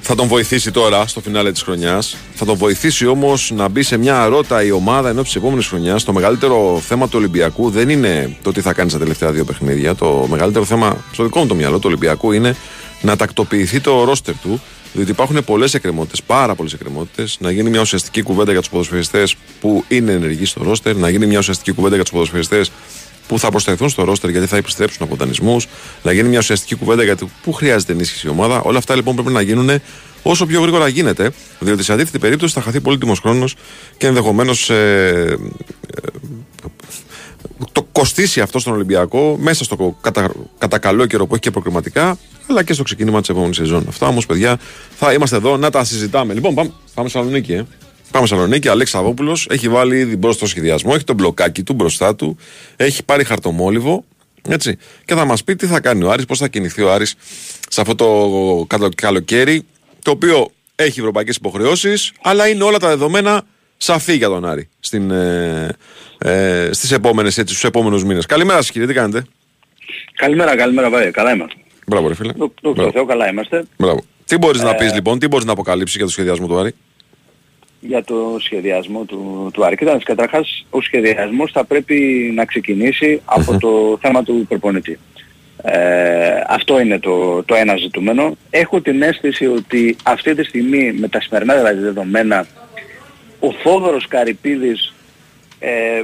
θα 0.00 0.14
τον 0.14 0.26
βοηθήσει 0.28 0.70
τώρα 0.70 1.06
στο 1.06 1.20
φινάλε 1.20 1.52
της 1.52 1.62
χρονιάς. 1.62 2.16
Θα 2.34 2.44
τον 2.44 2.56
βοηθήσει 2.56 3.06
όμως 3.06 3.52
να 3.54 3.68
μπει 3.68 3.82
σε 3.82 3.96
μια 3.96 4.26
ρότα 4.26 4.64
η 4.64 4.70
ομάδα 4.70 5.08
ενώ 5.08 5.22
της 5.22 5.36
επόμενης 5.36 5.66
χρονιάς. 5.66 6.04
Το 6.04 6.12
μεγαλύτερο 6.12 6.80
θέμα 6.86 7.06
του 7.06 7.14
Ολυμπιακού 7.16 7.70
δεν 7.70 7.88
είναι 7.88 8.36
το 8.42 8.52
τι 8.52 8.60
θα 8.60 8.72
κάνεις 8.72 8.92
στα 8.92 9.00
τελευταία 9.00 9.30
δύο 9.30 9.44
παιχνίδια. 9.44 9.94
Το 9.94 10.26
μεγαλύτερο 10.30 10.64
θέμα 10.64 11.04
στο 11.12 11.22
δικό 11.22 11.40
μου 11.40 11.46
το 11.46 11.54
μυαλό 11.54 11.76
του 11.76 11.86
Ολυμπιακού 11.86 12.32
είναι 12.32 12.56
να 13.00 13.16
τακτοποιηθεί 13.16 13.80
το 13.80 14.04
ρόστερ 14.04 14.34
του. 14.42 14.60
Διότι 14.92 15.10
υπάρχουν 15.10 15.44
πολλές 15.44 15.74
εκκρεμότητες, 15.74 16.22
πάρα 16.22 16.54
πολλές 16.54 16.72
εκκρεμότητες. 16.72 17.36
Να 17.40 17.50
γίνει 17.50 17.70
μια 17.70 17.80
ουσιαστική 17.80 18.22
κουβέντα 18.22 18.50
για 18.50 18.60
τους 18.60 18.70
ποδοσφαιριστές 18.70 19.34
που 19.60 19.84
είναι 19.88 20.12
ενεργοί 20.12 20.44
στο 20.44 20.62
ρόστερ. 20.62 20.96
Να 20.96 21.08
γίνει 21.08 21.26
μια 21.26 21.38
ουσιαστική 21.38 21.72
κουβέντα 21.72 21.94
για 21.94 22.04
τους 22.04 22.12
ποδοσφαιριστές 22.12 22.70
που 23.28 23.38
θα 23.38 23.50
προσθεθούν 23.50 23.88
στο 23.88 24.04
ρόστερ 24.04 24.30
γιατί 24.30 24.46
θα 24.46 24.56
επιστρέψουν 24.56 25.06
από 25.06 25.16
δανεισμούς. 25.16 25.68
Να 26.02 26.12
γίνει 26.12 26.28
μια 26.28 26.38
ουσιαστική 26.38 26.74
κουβέντα 26.74 27.02
για 27.02 27.16
το 27.16 27.28
πού 27.42 27.52
χρειάζεται 27.52 27.92
ενίσχυση 27.92 28.26
η 28.26 28.30
ομάδα. 28.30 28.60
Όλα 28.60 28.78
αυτά 28.78 28.94
λοιπόν 28.94 29.14
πρέπει 29.14 29.32
να 29.32 29.40
γίνουν 29.40 29.70
όσο 30.22 30.46
πιο 30.46 30.60
γρήγορα 30.60 30.88
γίνεται. 30.88 31.30
Διότι 31.58 31.82
σε 31.82 31.92
αντίθετη 31.92 32.18
περίπτωση 32.18 32.54
θα 32.54 32.60
χαθεί 32.60 32.80
πολύτιμος 32.80 33.18
χρόνος 33.18 33.54
και 33.96 34.06
ενδεχομένως 34.06 34.70
ε, 34.70 35.38
ε, 35.94 36.06
το 37.72 37.82
κοστίσει 37.92 38.40
αυτό 38.40 38.58
στον 38.58 38.72
Ολυμπιακό 38.72 39.36
μέσα 39.40 39.64
στο 39.64 39.96
κατα, 40.00 40.32
κατά 40.58 40.78
καλό 40.78 41.06
καιρό 41.06 41.26
που 41.26 41.32
έχει 41.34 41.42
και 41.42 41.50
προκριματικά, 41.50 42.18
αλλά 42.48 42.62
και 42.62 42.72
στο 42.72 42.82
ξεκίνημα 42.82 43.20
της 43.20 43.28
επόμενης 43.28 43.56
σεζόν. 43.56 43.84
Αυτά 43.88 44.06
όμως, 44.06 44.26
παιδιά, 44.26 44.58
θα 44.96 45.12
είμαστε 45.12 45.36
εδώ 45.36 45.56
να 45.56 45.70
τα 45.70 45.84
συζητάμε. 45.84 46.34
Λοιπόν, 46.34 46.54
πάμε, 46.54 46.70
πάμε 46.94 47.08
Σαλονίκη, 47.08 47.52
ε. 47.52 47.66
Πάμε 48.12 48.26
Σαλονίκη. 48.26 48.68
Αλέξης 48.68 48.94
Σαββόπουλο 48.96 49.38
έχει 49.48 49.68
βάλει 49.68 49.98
ήδη 49.98 50.16
μπροστά 50.16 50.38
στο 50.38 50.46
σχεδιασμό, 50.46 50.92
έχει 50.94 51.04
το 51.04 51.14
μπλοκάκι 51.14 51.62
του 51.62 51.72
μπροστά 51.72 52.14
του, 52.16 52.36
έχει 52.76 53.04
πάρει 53.04 53.24
χαρτομόλιβο. 53.24 54.04
Έτσι. 54.48 54.76
Και 55.04 55.14
θα 55.14 55.24
μας 55.24 55.44
πει 55.44 55.56
τι 55.56 55.66
θα 55.66 55.80
κάνει 55.80 56.04
ο 56.04 56.10
Άρης, 56.10 56.24
πώς 56.24 56.38
θα 56.38 56.48
κινηθεί 56.48 56.82
ο 56.82 56.92
Άρης 56.92 57.14
σε 57.68 57.80
αυτό 57.80 57.94
το 57.94 58.06
καλο- 58.68 58.94
καλοκαίρι, 58.94 59.62
το 60.02 60.10
οποίο 60.10 60.50
έχει 60.74 60.98
ευρωπαϊκές 61.00 61.36
υποχρεώσεις, 61.36 62.12
αλλά 62.22 62.48
είναι 62.48 62.64
όλα 62.64 62.78
τα 62.78 62.88
δεδομένα 62.88 63.42
σαφή 63.76 64.14
για 64.16 64.28
τον 64.28 64.44
Άρη 64.44 64.68
στην, 64.80 65.10
ε, 65.10 65.68
ε, 66.18 66.68
στις 66.72 66.92
επόμενες, 66.92 67.38
έτσι, 67.38 67.54
στους 67.54 67.68
επόμενους 67.68 68.04
μήνες. 68.04 68.26
Καλημέρα 68.26 68.58
σας 68.60 68.70
κύριε, 68.70 68.86
τι 68.86 68.94
κάνετε; 68.94 69.24
Καλημέρα, 70.16 70.56
καλημέρα, 70.56 70.90
βέβαια. 70.90 71.10
Καλά 71.10 71.32
είμαστε. 71.34 71.56
Μπράβο 71.86 72.08
ρε 72.08 72.14
φίλε. 72.14 72.32
Δόξα 72.36 72.54
τω 72.62 72.72
Μπράβο. 72.72 72.90
Θεώ, 72.92 73.04
καλά 73.04 73.28
είμαστε. 73.28 73.64
Μπράβο. 73.76 74.04
Τι 74.24 74.36
μπορείς 74.38 74.62
να 74.62 74.70
Ε, 74.70 74.74
πεις 74.74 74.92
λοιπόν, 74.94 75.18
τι 75.18 75.28
μπορείς 75.28 75.46
να 75.46 75.52
αποκαλύψεις 75.52 75.96
για 75.96 76.04
το 76.04 76.10
σχεδιασμό 76.10 76.46
του 76.46 76.58
Άρη; 76.58 76.74
Για 77.84 78.04
το 78.04 78.36
σχεδιασμό 78.40 79.04
του, 79.04 79.50
του 79.52 79.64
Άρη. 79.64 79.76
Κοίταξε, 79.76 80.04
καταρχάς 80.04 80.66
ο 80.70 80.80
σχεδιασμός 80.80 81.52
θα 81.52 81.64
πρέπει 81.64 82.30
να 82.34 82.44
ξεκινήσει 82.44 83.20
από 83.24 83.58
το 83.58 83.98
θέμα 84.00 84.22
του 84.22 84.44
προπονητή. 84.48 84.98
Ε, 85.62 86.42
αυτό 86.48 86.80
είναι 86.80 86.98
το, 86.98 87.42
το 87.42 87.54
ένα 87.54 87.76
ζητούμενο. 87.76 88.36
Έχω 88.50 88.80
την 88.80 89.02
αίσθηση 89.02 89.46
ότι 89.46 89.96
αυτή 90.02 90.34
τη 90.34 90.44
στιγμή 90.44 90.92
με 90.92 91.08
τα 91.08 91.20
σημερινά 91.20 91.56
δηλαδή 91.56 91.80
δεδομένα 91.80 92.46
ο 93.40 93.52
Θόδωρος 93.52 94.06
Καρυπίδης 94.08 94.92
ε, 95.58 96.02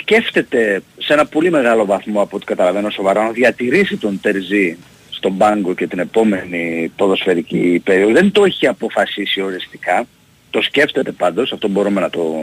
σκέφτεται 0.00 0.82
σε 0.98 1.12
ένα 1.12 1.26
πολύ 1.26 1.50
μεγάλο 1.50 1.84
βαθμό 1.84 2.20
από 2.20 2.36
ό,τι 2.36 2.44
καταλαβαίνω 2.44 2.90
σοβαρά 2.90 3.22
να 3.22 3.30
διατηρήσει 3.30 3.96
τον 3.96 4.20
Τερζή 4.20 4.76
στον 5.10 5.36
πάγκο 5.36 5.74
και 5.74 5.86
την 5.86 5.98
επόμενη 5.98 6.92
ποδοσφαιρική 6.96 7.80
περίοδο. 7.84 8.12
Δεν 8.12 8.32
το 8.32 8.44
έχει 8.44 8.66
αποφασίσει 8.66 9.40
οριστικά. 9.40 10.06
Το 10.50 10.62
σκέφτεται 10.62 11.12
πάντως, 11.12 11.52
αυτό 11.52 11.68
μπορούμε 11.68 12.00
να 12.00 12.10
το, 12.10 12.34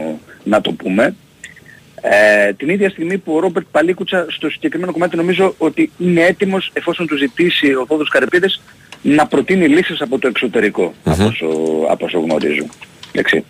να 0.43 0.61
το 0.61 0.71
πούμε. 0.71 1.15
Ε, 2.01 2.53
την 2.53 2.69
ίδια 2.69 2.89
στιγμή 2.89 3.17
που 3.17 3.33
ο 3.33 3.39
Ρόμπερτ 3.39 3.65
Παλίκουτσα 3.71 4.25
στο 4.29 4.49
συγκεκριμένο 4.49 4.91
κομμάτι 4.91 5.15
νομίζω 5.15 5.55
ότι 5.57 5.91
είναι 5.97 6.21
έτοιμος 6.21 6.69
εφόσον 6.73 7.07
του 7.07 7.17
ζητήσει 7.17 7.73
ο 7.73 7.85
Θόδωρος 7.87 8.09
Καρυπίδης 8.09 8.61
να 9.01 9.27
προτείνει 9.27 9.67
λύσεις 9.67 10.01
από 10.01 10.19
το 10.19 10.27
εξωτερικό 10.27 10.93
από, 11.03 11.23
όσο, 11.23 11.47
από 11.89 12.05
όσο 12.05 12.19
γνωρίζω. 12.19 12.65
Εντάξει. 13.11 13.43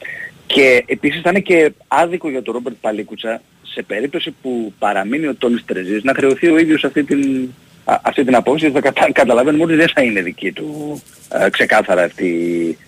Και 0.46 0.84
επίσης 0.88 1.22
θα 1.22 1.30
είναι 1.30 1.40
και 1.40 1.74
άδικο 1.88 2.30
για 2.30 2.42
τον 2.42 2.54
Ρόμπερτ 2.54 2.76
Παλίκουτσα 2.82 3.42
σε 3.64 3.82
περίπτωση 3.82 4.36
που 4.42 4.74
παραμείνει 4.80 5.28
ο 5.28 5.36
Τόλις 5.36 5.66
Τρεζής 5.66 6.04
να 6.04 6.14
χρεωθεί 6.14 6.48
ο 6.48 6.58
ίδιος 6.58 6.84
αυτή 6.84 7.04
την, 7.04 7.22
α, 7.22 7.73
αυτή 7.86 8.24
την 8.24 8.36
απόφαση 8.36 8.72
θα 8.72 8.82
κατα, 8.82 9.12
καταλαβαίνουμε 9.12 9.64
ότι 9.64 9.76
δεν 9.76 9.88
θα 9.94 10.02
είναι 10.02 10.22
δική 10.22 10.52
του 10.52 11.02
α, 11.38 11.50
ξεκάθαρα 11.50 12.04
αυτή 12.04 12.28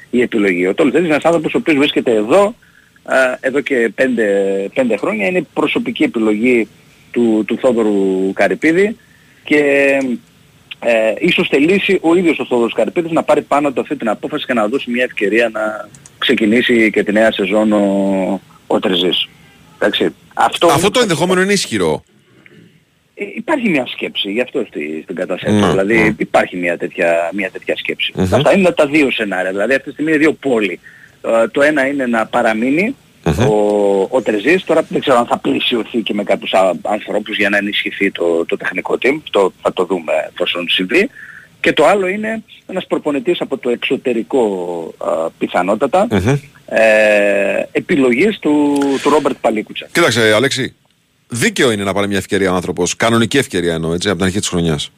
η 0.09 0.21
επιλογή. 0.21 0.67
Ο 0.67 0.73
Τόλις 0.73 0.91
Τρεζής 0.91 1.09
είναι 1.09 1.17
ένας 1.17 1.25
άνθρωπος 1.25 1.53
ο 1.53 1.57
οποίος 1.57 1.77
βρίσκεται 1.77 2.11
εδώ 2.11 2.55
α, 3.03 3.15
εδώ 3.39 3.61
και 3.61 3.91
πέντε, 3.95 4.25
πέντε 4.73 4.97
χρόνια. 4.97 5.27
Είναι 5.27 5.45
προσωπική 5.53 6.03
επιλογή 6.03 6.67
του, 7.11 7.43
του 7.47 7.57
Θόδωρου 7.57 8.33
Καρυπίδη 8.33 8.97
και 9.43 9.61
ε, 10.79 11.13
ίσως 11.19 11.47
θελήσει 11.47 11.99
ο 12.01 12.15
ίδιος 12.15 12.39
ο 12.39 12.45
Θόδωρος 12.45 12.73
Καρυπίδης 12.73 13.11
να 13.11 13.23
πάρει 13.23 13.41
πάνω 13.41 13.71
του 13.71 13.81
αυτή 13.81 13.95
την 13.95 14.09
απόφαση 14.09 14.45
και 14.45 14.53
να 14.53 14.67
δώσει 14.67 14.91
μια 14.91 15.03
ευκαιρία 15.03 15.49
να 15.49 15.89
ξεκινήσει 16.17 16.91
και 16.91 17.03
τη 17.03 17.11
νέα 17.11 17.31
σεζόν 17.31 17.71
ο, 17.71 18.41
ο 18.67 18.79
Τρεζής. 18.79 19.29
Εντάξει. 19.75 20.13
Αυτό, 20.33 20.67
Αυτό 20.67 20.91
το 20.91 20.99
ενδεχόμενο 20.99 21.41
είναι 21.41 21.53
ισχυρό. 21.53 22.03
Ε, 23.15 23.25
υπάρχει 23.35 23.69
μια 23.69 23.85
σκέψη 23.87 24.31
γι' 24.31 24.41
αυτό 24.41 24.65
στη, 24.67 24.99
στην 25.03 25.15
κατάσταση. 25.15 25.55
Ναι, 25.55 25.67
δηλαδή 25.69 25.97
ναι. 25.97 26.13
υπάρχει 26.17 26.57
μια 26.57 26.77
τέτοια, 26.77 27.29
μια 27.33 27.49
τέτοια 27.51 27.75
σκέψη. 27.77 28.11
Μμμ. 28.15 28.33
Αυτά 28.35 28.57
είναι 28.57 28.71
τα 28.71 28.87
δύο 28.87 29.11
σενάρια. 29.11 29.51
Δηλαδή 29.51 29.71
αυτή 29.73 29.83
τη 29.83 29.91
στιγμή 29.91 30.11
είναι 30.11 30.19
δύο 30.19 30.33
πόλοι. 30.33 30.79
Ε, 31.21 31.47
το 31.47 31.61
ένα 31.61 31.87
είναι 31.87 32.05
να 32.05 32.25
παραμεινει 32.25 32.95
ο, 33.49 34.01
ο 34.09 34.21
Τρεζής. 34.23 34.63
Τώρα 34.63 34.85
δεν 34.89 35.01
ξέρω 35.01 35.17
αν 35.17 35.25
θα 35.25 35.37
πλησιωθεί 35.37 36.01
και 36.01 36.13
με 36.13 36.23
κάποιους 36.23 36.53
α- 36.53 36.75
ανθρώπους 36.81 37.37
για 37.37 37.49
να 37.49 37.57
ενισχυθεί 37.57 38.11
το, 38.11 38.45
το 38.45 38.57
τεχνικό 38.57 38.97
team. 39.01 39.21
Το, 39.31 39.53
θα 39.61 39.73
το 39.73 39.85
δούμε 39.85 40.11
εφόσον 40.33 40.69
συμβεί. 40.69 41.09
Και 41.59 41.73
το 41.73 41.85
άλλο 41.85 42.07
είναι 42.07 42.43
ένας 42.65 42.87
προπονητής 42.87 43.41
από 43.41 43.57
το 43.57 43.69
εξωτερικό 43.69 44.43
α, 44.97 45.29
πιθανότατα 45.37 46.07
Μμμ. 46.11 46.35
ε, 46.65 47.67
επιλογής 47.71 48.39
του, 48.39 48.77
του 49.01 49.09
Ρόμπερτ 49.09 49.35
Παλίκουτσα. 49.41 49.87
Κοίταξε, 49.91 50.33
Αλέξη. 50.33 50.75
Δίκαιο 51.27 51.71
είναι 51.71 51.83
να 51.83 51.93
πάρει 51.93 52.07
μια 52.07 52.17
ευκαιρία 52.17 52.51
ο 52.51 52.55
άνθρωπος. 52.55 52.95
Κανονική 52.95 53.37
ευκαιρία 53.37 53.73
εννοώ 53.73 53.93
έτσι, 53.93 54.07
από 54.07 54.17
την 54.17 54.25
αρχή 54.25 54.39
της 54.39 54.47
χρονιάς. 54.47 54.91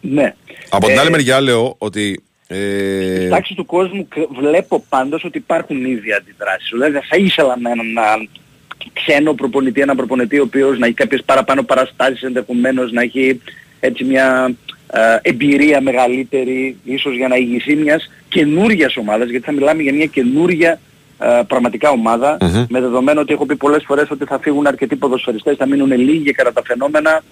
Ναι. 0.00 0.34
Από 0.68 0.86
την 0.86 0.96
Ε, 0.96 0.98
άλλη 1.00 1.10
μεριά 1.10 1.40
λέω 1.40 1.74
ότι. 1.78 2.22
Ε, 2.46 3.14
Στην 3.16 3.30
τάξη 3.30 3.54
του 3.54 3.64
κόσμου 3.66 4.08
κ- 4.08 4.34
βλέπω 4.38 4.84
πάντως 4.88 5.24
ότι 5.24 5.38
υπάρχουν 5.38 5.84
ήδη 5.84 6.12
αντιδράσεις. 6.12 6.68
Δηλαδή 6.72 6.98
θα 7.08 7.16
ήθελα 7.16 7.58
με 7.58 7.70
έναν 7.70 7.86
έναν 7.88 8.28
ξένο 8.92 9.34
προπονητή, 9.34 9.80
έναν 9.80 9.96
προπονητή 9.96 10.38
ο 10.38 10.42
οποίος 10.42 10.78
να 10.78 10.86
έχει 10.86 10.94
κάποιες 10.94 11.22
παραπάνω 11.24 11.62
παραστάσεις 11.62 12.22
ενδεχομένως, 12.22 12.92
να 12.92 13.02
έχει 13.02 13.40
έτσι 13.80 14.04
μια 14.04 14.54
ε, 14.92 15.18
εμπειρία 15.22 15.80
μεγαλύτερη, 15.80 16.76
ίσως 16.84 17.16
για 17.16 17.28
να 17.28 17.36
ηγηθεί 17.36 17.76
μιας 17.76 18.10
καινούργιας 18.28 18.96
ομάδας, 18.96 19.28
γιατί 19.28 19.44
θα 19.44 19.52
μιλάμε 19.52 19.82
για 19.82 19.92
μια 19.94 20.06
καινούργια 20.06 20.70
ε, 20.72 20.78
πραγματικά 21.46 21.90
ομάδα, 21.90 22.36
Μμμ. 22.40 22.64
με 22.68 22.80
δεδομένο 22.80 23.20
ότι 23.20 23.32
έχω 23.32 23.46
πει 23.46 23.56
πολλές 23.56 23.82
φορές 23.86 24.10
ότι 24.10 24.24
θα 24.24 24.38
φύγουν 24.38 24.66
αρκετοί 24.66 24.96
ποδοσφαιριστές, 24.96 25.56
θα 25.56 25.66
μείνουν 25.66 25.92
λίγοι 25.92 26.32
κατά 26.32 26.52
τα 26.52 26.62
φαινόμενα 26.64 27.22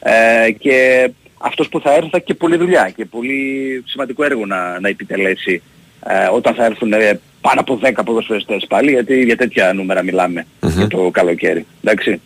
ε, 0.00 0.50
και 0.50 1.10
αυτός 1.38 1.68
που 1.68 1.80
θα 1.80 1.94
έρθει 1.94 2.08
θα 2.08 2.16
έχει 2.16 2.26
και 2.26 2.34
πολλή 2.34 2.56
δουλειά 2.56 2.92
και 2.96 3.04
πολύ 3.04 3.82
σημαντικό 3.86 4.24
έργο 4.24 4.46
να, 4.46 4.80
να 4.80 4.88
επιτελέσει 4.88 5.62
ε, 6.06 6.28
όταν 6.34 6.54
θα 6.54 6.64
έρθουν 6.64 6.92
ε, 6.92 7.20
πάνω 7.40 7.60
από 7.60 7.80
10 7.82 7.92
ποδοσφαιριστές 8.04 8.66
πάλι 8.68 8.90
γιατί 8.90 9.22
για 9.22 9.36
τέτοια 9.36 9.72
νούμερα 9.72 10.02
μιλάμε 10.02 10.46
για 10.60 10.86
το 10.86 11.10
καλοκαίρι. 11.10 11.66
Εντάξει. 11.82 12.20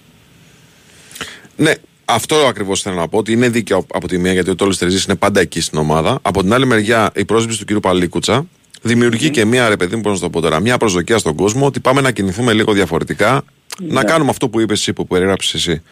Ναι, 1.57 1.72
αυτό 2.04 2.36
ακριβώς 2.36 2.82
θέλω 2.82 2.96
να 2.96 3.09
πω. 3.09 3.18
Ότι 3.18 3.32
είναι 3.32 3.48
δίκαιο 3.48 3.86
από 3.94 4.09
τη 4.09 4.18
μία 4.18 4.32
γιατί 4.32 4.50
ο 4.50 4.54
Τόλο 4.54 4.76
Τερζής 4.76 5.04
είναι 5.04 5.14
πάντα 5.16 5.40
εκεί 5.40 5.61
στην 5.61 5.78
ομάδα. 5.78 6.18
Από 6.22 6.42
την 6.42 6.52
άλλη 6.52 6.66
μεριά, 6.66 7.11
η 7.14 7.24
πρόσληψη 7.24 7.64
του 7.64 7.74
κ. 7.74 7.80
Παλίκουτσα 7.80 8.46
δημιουργεί 8.87 9.30
και 9.30 9.45
μία 9.45 9.68
ρε 9.68 9.76
παιδί 9.76 9.97
μου, 9.97 10.03
πώς 10.03 10.12
να 10.12 10.18
το 10.20 10.30
πω 10.30 10.41
τώρα, 10.41 10.61
μία 10.61 10.76
προσδοκία 10.78 11.18
στον 11.18 11.34
κόσμο 11.37 11.66
ότι 11.66 11.80
πάμε 11.80 12.01
να 12.01 12.11
κινηθούμε 12.11 12.53
λίγο 12.53 12.72
διαφορετικά. 12.72 13.45
Να 13.78 14.05
κάνουμε 14.05 14.30
αυτό 14.30 14.49
που 14.49 14.61
είπες 14.61 14.78
εσύ, 14.80 14.93
που 14.93 15.07
περιέγραψες 15.07 15.55
εσύ. 15.55 15.82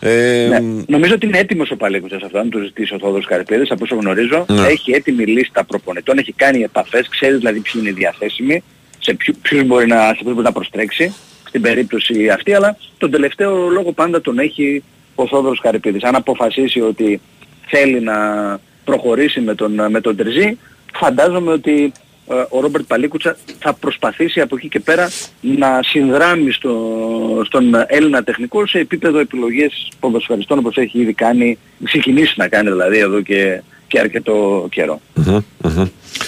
Ε, 0.00 0.46
Ναι. 0.50 0.82
Νομίζω 0.86 1.14
ότι 1.14 1.26
είναι 1.26 1.38
έτοιμος 1.38 1.70
ο 1.70 1.76
Παλίκουτσας 1.76 2.22
αυτό, 2.22 2.38
αν 2.38 2.50
το 2.50 2.58
ζητήσει 2.58 2.94
ο 2.94 2.98
Θόδωρος 2.98 3.26
Καρυπίδης, 3.26 3.70
από 3.70 3.84
όσο 3.84 3.94
γνωρίζω. 3.96 4.44
Ναι. 4.48 4.66
Έχει 4.66 4.92
έτοιμη 4.92 5.24
λίστα 5.24 5.64
προπονητών, 5.64 6.18
έχει 6.18 6.32
κάνει 6.32 6.62
επαφές, 6.62 7.08
ξέρει 7.08 7.36
δηλαδή 7.36 7.60
ποιοι 7.60 7.72
είναι 7.84 7.92
διαθέσιμοι, 7.92 8.62
σε 8.98 9.14
ποιου- 9.14 9.36
ποιους 9.42 9.64
μπορεί 9.66 9.86
να, 9.86 9.96
σε 10.06 10.14
ποιους 10.20 10.32
μπορεί 10.32 10.44
να 10.44 10.52
προστρέξει 10.52 11.14
στην 11.48 11.60
περίπτωση 11.60 12.28
αυτή, 12.28 12.52
αλλά 12.54 12.76
τον 12.98 13.10
τελευταίο 13.10 13.68
λόγο 13.68 13.92
πάντα 13.92 14.20
τον 14.20 14.38
έχει 14.38 14.82
ο 15.14 15.26
Θόδωρος 15.26 15.60
Καρυπίδης. 15.60 16.02
Αν 16.02 16.14
αποφασίσει 16.14 16.80
ότι 16.80 17.20
θέλει 17.66 18.00
να 18.00 18.14
προχωρήσει 18.84 19.40
με 19.40 19.54
τον, 19.54 19.72
με 19.90 20.00
τον 20.00 20.16
Τερζή, 20.16 20.58
φαντάζομαι 20.92 21.52
ότι 21.52 21.92
ε, 22.28 22.34
ο 22.48 22.60
Ρόμπερτ 22.60 22.84
Παλίκουτσα 22.86 23.36
θα 23.58 23.72
προσπαθήσει 23.74 24.40
από 24.40 24.56
εκεί 24.56 24.68
και 24.68 24.80
πέρα 24.80 25.10
να 25.40 25.80
συνδράμει 25.82 26.52
στο, 26.52 26.72
στον 27.46 27.74
Έλληνα 27.86 28.22
τεχνικό 28.24 28.66
σε 28.66 28.78
επίπεδο 28.78 29.18
επιλογές 29.18 29.88
ποδοσφαιριστών 30.00 30.58
όπως 30.58 30.76
έχει 30.76 30.98
ήδη 31.00 31.12
κάνει, 31.12 31.58
ξεκινήσει 31.84 32.34
να 32.36 32.48
κάνει 32.48 32.70
δηλαδή 32.70 32.98
εδώ 32.98 33.20
και, 33.20 33.62
και 33.86 33.98
αρκετό 33.98 34.66
καιρό. 34.70 35.00
μμμ, 35.14 35.38
μμμ. 35.64 35.86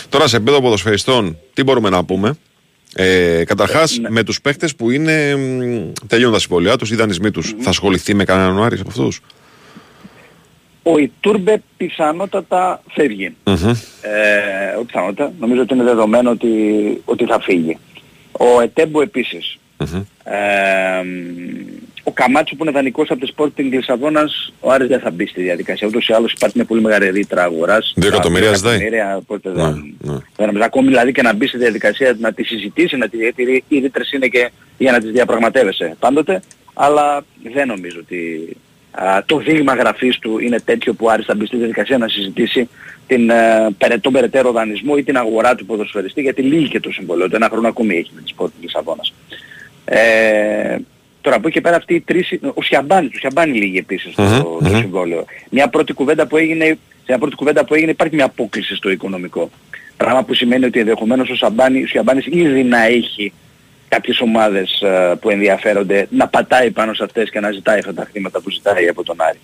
Τώρα 0.08 0.26
σε 0.26 0.36
επίπεδο 0.36 0.60
ποδοσφαιριστών, 0.60 1.36
τι 1.54 1.62
μπορούμε 1.62 1.88
να 1.90 2.04
πούμε; 2.04 2.34
Ε, 2.94 3.44
Καταρχάς, 3.44 3.98
ναι. 3.98 4.10
με 4.10 4.22
τους 4.22 4.40
παίχτε 4.40 4.68
που 4.76 4.90
είναι. 4.90 5.36
μ, 5.36 5.92
Τελειώνουν 6.06 6.34
τα 6.34 6.40
συμβόλαιά 6.40 6.76
τους, 6.76 6.90
οι 6.90 6.94
δανεισμοί 6.94 7.30
τους, 7.30 7.54
θα 7.58 7.70
ασχοληθεί 7.70 8.14
με 8.14 8.24
κανέναν 8.24 8.62
Άρη 8.62 8.80
από 8.80 8.88
αυτούς; 8.88 9.20
Ο 10.82 10.98
Ιτούρμπε 10.98 11.62
πιθανότατα 11.76 12.82
φεύγει. 12.90 13.36
Ε, 14.02 14.76
ο 14.80 14.84
πιθανότατα, 14.84 15.32
νομίζω 15.40 15.60
ότι 15.62 15.74
είναι 15.74 15.84
δεδομένο 15.84 16.30
ότι, 16.30 16.48
ότι 17.04 17.24
θα 17.24 17.40
φύγει. 17.40 17.78
Ο 18.32 18.60
Ετέμπο 18.60 19.02
επίσης. 19.02 19.58
Ε, 20.24 20.36
ο 22.04 22.10
Καμάτσο 22.12 22.56
που 22.56 22.62
είναι 22.64 22.72
δανεικός 22.72 23.10
από 23.10 23.26
τη 23.26 23.32
Sporting 23.36 23.62
Λισαβόνας, 23.72 24.52
ο 24.60 24.70
Άρης 24.70 24.88
δεν 24.88 25.00
θα 25.00 25.10
μπει 25.10 25.26
στη 25.26 25.42
διαδικασία. 25.42 25.86
Ούτως 25.86 26.08
ή 26.08 26.12
άλλως 26.12 26.32
υπάρχει 26.32 26.56
μια 26.56 26.64
πολύ 26.66 26.80
μεγάλη 26.80 27.10
ρήτρα 27.10 27.42
αγοράς. 27.42 27.92
Δύο 27.96 28.10
Τα 28.10 28.14
εκατομμύρια 28.16 28.48
δύο 28.48 28.56
ζητάει. 28.56 28.74
εκατομμύρια, 28.74 29.16
Οπότε 29.16 29.48
Ναι, 29.48 29.54
δεν, 29.62 29.94
ναι. 30.00 30.12
δεν 30.36 30.46
νομίζω 30.46 30.64
ακόμη 30.64 30.88
δηλαδή 30.88 31.12
και 31.12 31.22
να 31.22 31.34
μπει 31.34 31.46
στη 31.46 31.58
διαδικασία 31.58 32.16
να 32.20 32.32
τη 32.32 32.42
συζητήσει, 32.44 32.96
να 32.96 33.08
τη, 33.08 33.16
γιατί 33.16 33.64
οι 33.68 33.78
ρήτρες 33.78 34.12
είναι 34.12 34.26
και 34.26 34.50
για 34.78 34.92
να 34.92 35.00
τις 35.00 35.10
διαπραγματεύεσαι 35.10 35.96
πάντοτε. 35.98 36.42
Αλλά 36.74 37.24
δεν 37.52 37.66
νομίζω 37.66 37.96
ότι 38.00 38.48
α, 38.92 39.22
το 39.26 39.36
δείγμα 39.38 39.74
γραφής 39.74 40.18
του 40.18 40.38
είναι 40.38 40.60
τέτοιο 40.60 40.94
που 40.94 41.06
ο 41.06 41.10
Άρης 41.10 41.26
θα 41.26 41.34
μπει 41.34 41.46
στη 41.46 41.56
διαδικασία 41.56 41.98
να 41.98 42.08
συζητήσει 42.08 42.68
την, 43.06 43.30
ε, 43.30 43.68
περαι- 43.78 44.00
τον 44.00 44.12
περαιτέρω 44.12 44.52
δανεισμό 44.52 44.94
ή 44.98 45.02
την 45.02 45.16
αγορά 45.16 45.54
του 45.54 45.66
ποδοσφαιριστή 45.66 46.20
γιατί 46.20 46.42
λύγει 46.42 46.68
και 46.68 46.80
το 46.80 46.90
συμβολέο. 46.92 47.28
Το 47.28 47.36
ένα 47.36 47.48
χρόνο 47.48 47.68
ακόμη 47.68 47.96
έχει 47.96 48.10
με 48.14 48.20
τη 48.20 48.32
Sport 48.36 48.46
της 48.50 48.62
Λισαβόνας. 48.62 49.12
Ε, 49.84 50.76
τώρα 51.20 51.36
από 51.36 51.46
εκεί 51.46 51.56
και 51.56 51.60
πέρα 51.60 51.76
αυτοί 51.76 51.94
οι 51.94 52.00
τρεις, 52.00 52.38
ο 52.54 52.62
Σιαμπάνης, 52.62 53.10
του 53.10 53.18
Σιαμπάνη 53.18 53.58
λύγει 53.58 53.78
επίσης 53.78 54.14
το, 54.14 54.22
Μμμ, 54.22 54.38
το 54.38 54.58
μμμ. 54.60 54.78
συμβόλαιο. 54.78 55.24
Μια 55.50 55.68
πρώτη 55.68 55.92
κουβέντα 55.92 56.26
που 56.26 56.36
έγινε, 56.36 56.64
σε 56.64 57.04
μια 57.08 57.18
πρώτη 57.18 57.34
κουβέντα 57.34 57.64
που 57.64 57.74
έγινε 57.74 57.90
υπάρχει 57.90 58.14
μια 58.14 58.24
απόκληση 58.24 58.74
στο 58.74 58.90
οικονομικό. 58.90 59.50
Πράγμα 59.96 60.22
που 60.24 60.34
σημαίνει 60.34 60.64
ότι 60.64 60.78
ενδεχομένως 60.80 61.30
ο, 61.30 61.34
Σαμπάνη, 61.36 61.82
ο 61.82 61.86
Σιαμπάνης 61.86 62.26
ήδη 62.26 62.62
να 62.64 62.84
έχει 62.84 63.32
κάποιες 63.94 64.20
ομάδες 64.20 64.80
ε, 64.80 65.14
που 65.20 65.30
ενδιαφέρονται 65.30 66.06
να 66.10 66.28
πατάει 66.28 66.70
πάνω 66.70 66.94
σε 66.94 67.04
αυτές 67.04 67.30
και 67.30 67.40
να 67.40 67.50
ζητάει 67.50 67.78
αυτά 67.78 67.94
τα 67.94 68.08
χρήματα 68.10 68.40
που 68.40 68.50
ζητάει 68.50 68.88
από 68.88 69.02
τον 69.04 69.16
Άρη. 69.18 69.38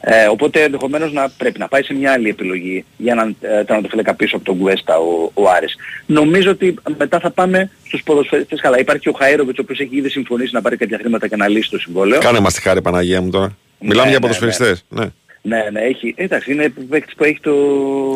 Ε, 0.00 0.26
οπότε 0.26 0.62
ενδεχομένως 0.62 1.12
να 1.12 1.28
πρέπει 1.28 1.58
να 1.58 1.68
πάει 1.68 1.82
σε 1.82 1.94
μια 1.94 2.12
άλλη 2.12 2.28
επιλογή 2.28 2.84
για 2.96 3.14
να 3.14 3.22
ε, 3.22 3.64
τερματοφύλακα 3.64 4.14
πίσω 4.14 4.36
από 4.36 4.44
τον 4.44 4.58
Κουέστα 4.58 4.98
ο, 4.98 5.30
ο 5.34 5.48
Άρης. 5.48 5.74
Νομίζω 6.06 6.50
ότι 6.50 6.74
μετά 6.98 7.20
θα 7.20 7.30
πάμε 7.30 7.70
στους 7.86 8.02
ποδοσφαιριστές. 8.02 8.60
Καλά, 8.60 8.78
υπάρχει 8.78 9.02
και 9.02 9.08
ο 9.08 9.16
Χαΐροβιτς 9.20 9.58
ο 9.58 9.62
οποίος 9.62 9.80
έχει 9.80 9.96
ήδη 9.96 10.08
συμφωνήσει 10.08 10.54
να 10.54 10.62
πάρει 10.62 10.76
κάποια 10.76 10.98
χρήματα 10.98 11.28
και 11.28 11.36
να 11.36 11.48
λύσει 11.48 11.70
το 11.70 11.78
συμβόλαιο. 11.78 12.20
Κάνε 12.20 12.40
μας 12.40 12.54
τη 12.54 12.62
χάρη, 12.62 12.82
Παναγία 12.82 13.20
μου 13.20 13.30
τώρα. 13.30 13.56
Μιλάμε 13.78 14.08
για 14.08 14.18
ναι, 14.18 14.20
ποδοσφαιριστές. 14.20 14.84
Ναι. 14.88 15.06
Ναι, 15.46 15.68
ναι, 15.72 15.80
έχει. 15.80 16.14
Εντάξει, 16.16 16.52
είναι 16.52 16.72
παίκτης 16.88 17.14
που 17.14 17.24
έχει 17.24 17.40
το... 17.40 17.52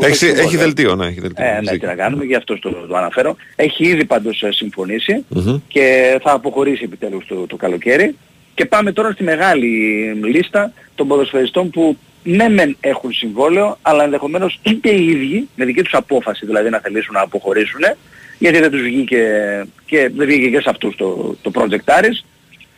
Έχει, 0.02 0.18
το 0.18 0.26
έχει 0.26 0.38
συμβόλαιο. 0.38 0.58
δελτίο, 0.60 0.94
ναι, 0.94 1.06
έχει 1.06 1.20
δελτίο. 1.20 1.44
Ε, 1.44 1.48
Έχεις 1.48 1.60
ναι, 1.60 1.66
τι 1.66 1.72
δίκιο. 1.72 1.88
να 1.88 1.94
κάνουμε, 1.94 2.24
γι' 2.24 2.34
αυτό 2.34 2.58
το, 2.58 2.70
το 2.70 2.96
αναφέρω. 2.96 3.36
Έχει 3.56 3.84
ήδη 3.84 4.04
πάντως 4.04 4.42
ε, 4.42 4.52
συμφωνήσει 4.52 5.24
Μμμ. 5.28 5.60
και 5.68 6.18
θα 6.22 6.32
αποχωρήσει 6.32 6.82
επιτέλους 6.84 7.26
το, 7.26 7.46
το 7.46 7.56
καλοκαίρι. 7.56 8.16
Και 8.54 8.64
πάμε 8.64 8.92
τώρα 8.92 9.10
στη 9.10 9.22
μεγάλη 9.22 9.68
λίστα 10.24 10.72
των 10.94 11.08
ποδοσφαιριστών 11.08 11.70
που 11.70 11.96
ναι 12.22 12.48
μεν 12.48 12.76
έχουν 12.80 13.12
συμβόλαιο, 13.12 13.78
αλλά 13.82 14.04
ενδεχομένως 14.04 14.60
είτε 14.62 14.90
οι 14.90 15.06
ίδιοι, 15.08 15.48
με 15.54 15.64
δική 15.64 15.82
τους 15.82 15.94
απόφαση 15.94 16.46
δηλαδή 16.46 16.70
να 16.70 16.78
θελήσουν 16.78 17.14
να 17.14 17.20
αποχωρήσουν, 17.20 17.80
γιατί 18.38 18.58
δεν 18.58 18.70
τους 18.70 18.82
βγήκε 18.82 19.22
και 19.86 20.10
δεν 20.16 20.26
βγήκε 20.26 20.48
και 20.48 20.60
σε 20.60 20.70
αυτούς 20.70 20.96
το, 20.96 21.36
το 21.42 21.50
project 21.54 22.00
Aris, 22.00 22.24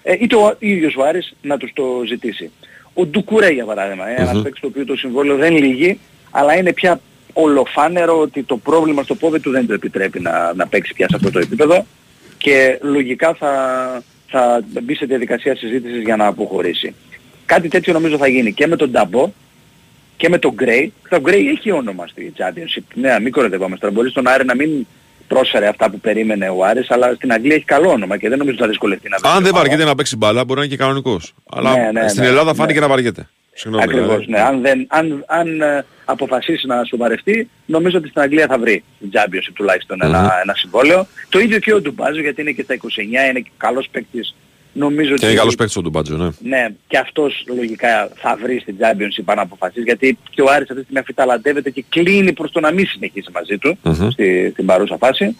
ε, 0.02 0.16
είτε 0.20 0.36
ο 0.36 0.56
ίδιος 0.58 0.94
ο 0.96 1.02
Άρης 1.02 1.34
να 1.42 1.56
τους 1.56 1.72
το 1.72 2.02
ζητήσει. 2.06 2.50
Ο 2.94 3.06
Ντουκουρέ 3.06 3.50
για 3.50 3.64
παράδειγμα, 3.64 4.08
ε, 4.08 4.14
ένας 4.14 4.42
παίκτης 4.42 4.60
το 4.60 4.66
οποίο 4.66 4.84
το 4.84 4.96
συμβόλαιο 4.96 5.36
δεν 5.36 5.56
λύγει, 5.56 5.98
αλλά 6.30 6.56
είναι 6.56 6.72
πια 6.72 7.00
ολοφάνερο 7.32 8.20
ότι 8.20 8.42
το 8.42 8.56
πρόβλημα 8.56 9.02
στο 9.02 9.14
πόδι 9.14 9.40
του 9.40 9.50
δεν 9.50 9.66
το 9.66 9.72
επιτρέπει 9.72 10.20
να, 10.20 10.54
να 10.54 10.66
παίξει 10.66 10.94
πια 10.94 11.06
σε 11.08 11.16
αυτό 11.16 11.30
το 11.30 11.38
επίπεδο 11.38 11.86
και 12.38 12.78
λογικά 12.82 13.34
θα, 13.34 13.52
θα 14.26 14.62
μπει 14.82 14.94
σε 14.94 15.06
διαδικασία 15.06 15.56
συζήτησης 15.56 16.02
για 16.02 16.16
να 16.16 16.26
αποχωρήσει. 16.26 16.94
Κάτι 17.46 17.68
τέτοιο 17.68 17.92
νομίζω 17.92 18.16
θα 18.16 18.28
γίνει 18.28 18.52
και 18.52 18.66
με 18.66 18.76
τον 18.76 18.90
Νταμπό 18.90 19.30
και 20.16 20.28
με 20.28 20.38
τον 20.38 20.52
Γκρέι. 20.54 20.92
Το 21.08 21.20
Γκρέι 21.20 21.48
έχει 21.48 21.70
όνομα 21.70 22.06
στη 22.06 22.32
Championship. 22.36 22.82
Ναι, 22.94 23.20
μην 23.20 23.32
κοροϊδευόμαστε. 23.32 23.80
Τώρα 23.80 23.92
μπορεί 23.92 24.10
στον 24.10 24.28
Άρη 24.28 24.44
να 24.44 24.54
μην 24.54 24.86
πρόσφερε 25.32 25.66
αυτά 25.68 25.90
που 25.90 26.00
περίμενε 26.00 26.48
ο 26.48 26.64
Άρης, 26.64 26.90
αλλά 26.90 27.12
στην 27.14 27.32
Αγγλία 27.32 27.54
έχει 27.54 27.64
καλό 27.64 27.88
όνομα 27.90 28.16
και 28.16 28.28
δεν 28.28 28.38
νομίζω 28.38 28.54
ότι 28.56 28.64
θα 28.64 28.70
δυσκολευτεί 28.70 29.08
να 29.08 29.16
βρει 29.18 29.28
Αν 29.28 29.34
δεν 29.42 29.52
ομάδα. 29.52 29.58
βαριέται 29.58 29.84
να 29.84 29.94
παίξει 29.94 30.16
μπάλα, 30.16 30.44
μπορεί 30.44 30.58
να 30.58 30.64
είναι 30.64 30.74
και 30.74 30.80
κανονικός. 30.82 31.34
Αλλά 31.52 31.70
Ναι, 31.76 31.90
ναι, 32.00 32.08
στην 32.08 32.22
ναι, 32.22 32.28
Ελλάδα 32.28 32.50
ναι. 32.50 32.56
φάνηκε 32.56 32.80
να 32.80 32.88
βαριέται. 32.88 33.28
Συγγνώμη. 33.54 33.84
Ακριβώς, 33.84 34.24
δηλαδή. 34.24 34.30
ναι. 34.30 34.40
Αν, 34.40 34.60
δεν, 34.60 34.86
αν, 34.88 35.24
αν 35.26 35.60
ε, 35.60 35.84
αποφασίσει 36.04 36.66
να 36.66 36.84
σοβαρευτεί, 36.84 37.50
νομίζω 37.66 37.98
ότι 37.98 38.08
στην 38.08 38.20
Αγγλία 38.20 38.46
θα 38.46 38.58
βρει 38.58 38.84
την 39.00 39.10
Championship 39.12 39.52
τουλάχιστον 39.54 39.98
ένα, 40.02 40.40
ένα 40.42 40.54
συμβόλαιο. 40.54 41.06
Το 41.28 41.38
ίδιο 41.38 41.58
και 41.58 41.74
ο 41.74 41.80
Ντουμπάζο, 41.80 42.20
γιατί 42.20 42.40
είναι 42.40 42.50
και 42.50 42.62
στα 42.62 42.74
29, 42.74 42.78
είναι 43.30 43.40
και 43.40 43.50
καλός 43.56 43.88
παίκτης. 43.90 44.34
Νομίζω 44.72 45.08
Και 45.08 45.14
ότι 45.14 45.24
είναι 45.26 45.34
καλός 45.34 45.54
παίκτης 45.54 45.76
ο 45.76 45.80
Ντουμπάτζο, 45.82 46.16
ναι. 46.16 46.28
ναι, 46.42 46.68
και 46.88 46.98
αυτός 46.98 47.44
λογικά 47.56 48.08
θα 48.14 48.38
βρει 48.42 48.58
στην 48.60 48.76
Championship 48.80 49.22
αν 49.24 49.38
αποφασίσει, 49.38 49.80
γιατί 49.82 50.18
και 50.30 50.42
ο 50.42 50.44
Άρης 50.50 50.60
αυτή 50.62 50.74
τη 50.74 50.82
στιγμή 50.82 50.98
αφιταλαντεύεται 50.98 51.70
και 51.70 51.84
κλείνει 51.88 52.32
προς 52.32 52.50
το 52.50 52.60
να 52.60 52.72
μην 52.72 52.86
συνεχίσει 52.86 53.30
μαζί 53.32 53.58
του 53.58 53.78
Μμμ. 53.82 54.10
στη, 54.10 54.48
στην 54.52 54.66
παρούσα 54.66 54.96
φάση. 54.96 55.36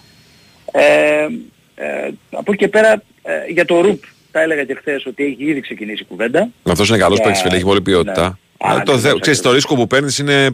Ε, 0.72 1.26
ε, 1.74 2.11
από 2.31 2.53
εκεί 2.53 2.57
και 2.64 2.68
πέρα 2.68 2.93
ε, 3.22 3.53
για 3.53 3.64
το 3.64 3.81
Ρουπ 3.81 4.03
τα 4.31 4.41
έλεγα 4.43 4.64
και 4.64 4.74
χθες 4.74 5.07
ότι 5.07 5.24
έχει 5.24 5.45
ήδη 5.45 5.61
ξεκινήσει 5.61 6.03
η 6.03 6.07
κουβέντα. 6.09 6.49
Αυτός 6.62 6.89
είναι 6.89 6.99
καλός 6.99 7.18
Ναι, 7.18 7.24
παίκτης, 7.24 7.43
φίλε, 7.43 7.55
έχει 7.55 7.64
πολύ 7.64 7.83
ποιότητα. 7.83 8.22
ναι. 8.22 8.35
Αλλά 8.59 8.81
Α, 8.81 8.83
το, 8.83 8.93
ακριβώς, 8.93 9.01
θε- 9.03 9.20
ξέρεις, 9.20 9.41
το 9.41 9.49
ακριβώς. 9.49 9.55
ρίσκο 9.55 9.74
που 9.74 9.87
παίρνεις 9.87 10.18
είναι 10.18 10.51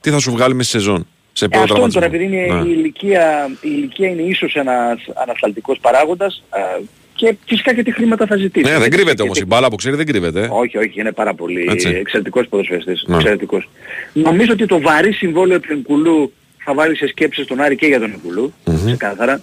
τι 0.00 0.10
θα 0.10 0.18
σου 0.18 0.30
βγάλει 0.30 0.54
μέσα 0.54 0.68
στη 0.68 0.78
σεζόν. 0.78 1.06
Σε 1.32 1.44
Ε, 1.44 1.48
πρώτο 1.48 1.62
αυτό 1.62 1.74
τραυματισμό. 1.74 2.00
τώρα 2.00 2.14
επειδή 2.14 2.36
είναι 2.36 2.54
Ναι. 2.54 2.68
η, 2.68 2.72
ηλικία, 2.78 3.48
η 3.60 3.68
ηλικία 3.76 4.08
είναι 4.08 4.22
ίσως 4.22 4.54
ένας 4.54 4.98
ανασταλτικός 5.14 5.78
παράγοντας 5.80 6.42
ε, 6.54 6.82
και 7.24 7.36
φυσικά 7.46 7.74
και 7.74 7.82
τι 7.82 7.92
χρήματα 7.92 8.26
θα 8.26 8.36
ζητήσει. 8.36 8.64
Ναι, 8.72 8.78
δεν 8.78 8.82
Και- 8.90 8.96
κρύβεται 8.96 9.14
και 9.16 9.22
όμως. 9.22 9.36
τι- 9.38 9.42
Η 9.42 9.46
μπάλα 9.48 9.68
που 9.68 9.76
ξέρει 9.76 9.96
δεν 9.96 10.06
κρύβεται. 10.06 10.48
Όχι, 10.50 10.78
όχι, 10.78 11.00
είναι 11.00 11.12
πάρα 11.12 11.34
πολύ 11.34 11.66
Έτσι. 11.70 11.88
εξαιρετικός 11.88 12.46
ποδοσφαιριστής. 12.48 13.04
Ναι. 13.06 13.16
Εξαιρετικός. 13.16 13.68
Νομίζω 14.12 14.52
ότι 14.52 14.66
το 14.66 14.80
βαρύ 14.80 15.12
συμβόλαιο 15.12 15.60
του 15.60 15.72
Ενκουλού 15.72 16.32
θα 16.64 16.74
βάλει 16.74 16.96
σε 16.96 17.06
σκέψεις 17.06 17.46
τον 17.46 17.60
Άρη 17.60 17.76
και 17.76 17.86
για 17.86 18.00
τον 18.00 18.10
Ενκουλού, 18.12 18.52
Μμμ. 18.64 18.84
ξεκάθαρα. 18.86 19.40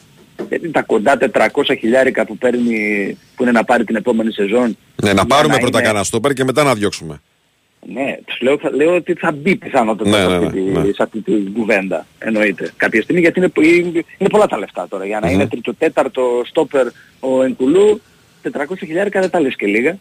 Γιατί 0.50 0.70
τα 0.72 0.82
κοντά 0.82 1.18
400 1.18 1.76
χιλιάρικα 1.80 2.26
που 2.26 2.38
παίρνει, 2.38 3.18
που 3.36 3.44
είναι 3.44 3.52
να 3.52 3.64
πάρει 3.64 3.84
την 3.84 3.96
επόμενη 3.96 4.32
σεζόν. 4.34 4.78
Ναι, 5.04 5.08
να 5.10 5.12
για 5.14 5.26
πάρουμε 5.26 5.58
πρώτα 5.58 5.78
είναι- 5.78 5.88
κανένα 5.88 6.04
στόπερ 6.04 6.34
και 6.34 6.44
μετά 6.44 6.64
να 6.64 6.74
διώξουμε. 6.74 7.22
Ναι, 7.88 8.18
τους 8.26 8.42
λέω, 8.42 8.58
θα- 8.58 8.72
λέω 8.76 8.96
ότι 8.96 9.14
θα 9.14 9.32
μπει 9.32 9.56
πιθανότατα 9.56 10.10
Ναι, 10.10 10.16
σε, 10.18 10.28
ναι, 10.28 10.46
αυτή, 10.46 10.60
ναι, 10.62 10.82
τη- 10.82 10.88
ναι. 10.88 10.94
σε 10.94 11.04
αυτή 11.04 11.20
την 11.22 11.54
κουβέντα. 11.54 12.06
Εννοείται. 12.20 12.72
Κάποια 12.78 13.02
στιγμή 13.02 13.22
γιατί 13.22 13.40
είναι, 13.40 13.52
είναι 14.18 14.30
πολλά 14.30 14.48
τα 14.48 14.58
λεφτά 14.58 14.88
τώρα. 14.90 15.06
Για 15.06 15.20
να 15.20 15.28
Μμμ. 15.28 15.34
είναι 15.34 15.48
τρίτο 15.48 15.74
τέταρτο 15.74 16.42
στόπερ 16.46 16.88
ο 17.20 17.44
Ενκουλού, 17.44 18.02
400 18.42 18.78
χιλιάρικα 18.86 19.20
δεν 19.20 19.30
τα 19.30 19.40
λες 19.40 19.56
και 19.56 19.66
λίγα. 19.66 19.98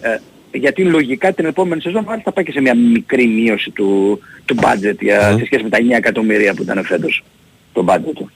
Ε, 0.00 0.16
γιατί 0.52 0.84
λογικά 0.84 1.32
την 1.32 1.44
επόμενη 1.44 1.80
σεζόν 1.80 2.04
μάλιστα 2.04 2.22
θα 2.30 2.32
πάει 2.32 2.44
και 2.44 2.52
σε 2.52 2.60
μια 2.60 2.74
μικρή 2.74 3.26
μείωση 3.26 3.70
του, 3.70 4.20
του 4.44 4.56
budget 4.60 4.96
για, 5.00 5.30
Μμμ. 5.30 5.38
σε 5.38 5.44
σχέση 5.44 5.62
με 5.62 5.68
τα 5.68 5.78
9 5.78 5.96
εκατομμύρια 5.96 6.54
που 6.54 6.62
ήταν 6.62 6.84
φέτος 6.84 7.24
το 7.72 7.84
budget 7.88 8.12
του. 8.14 8.30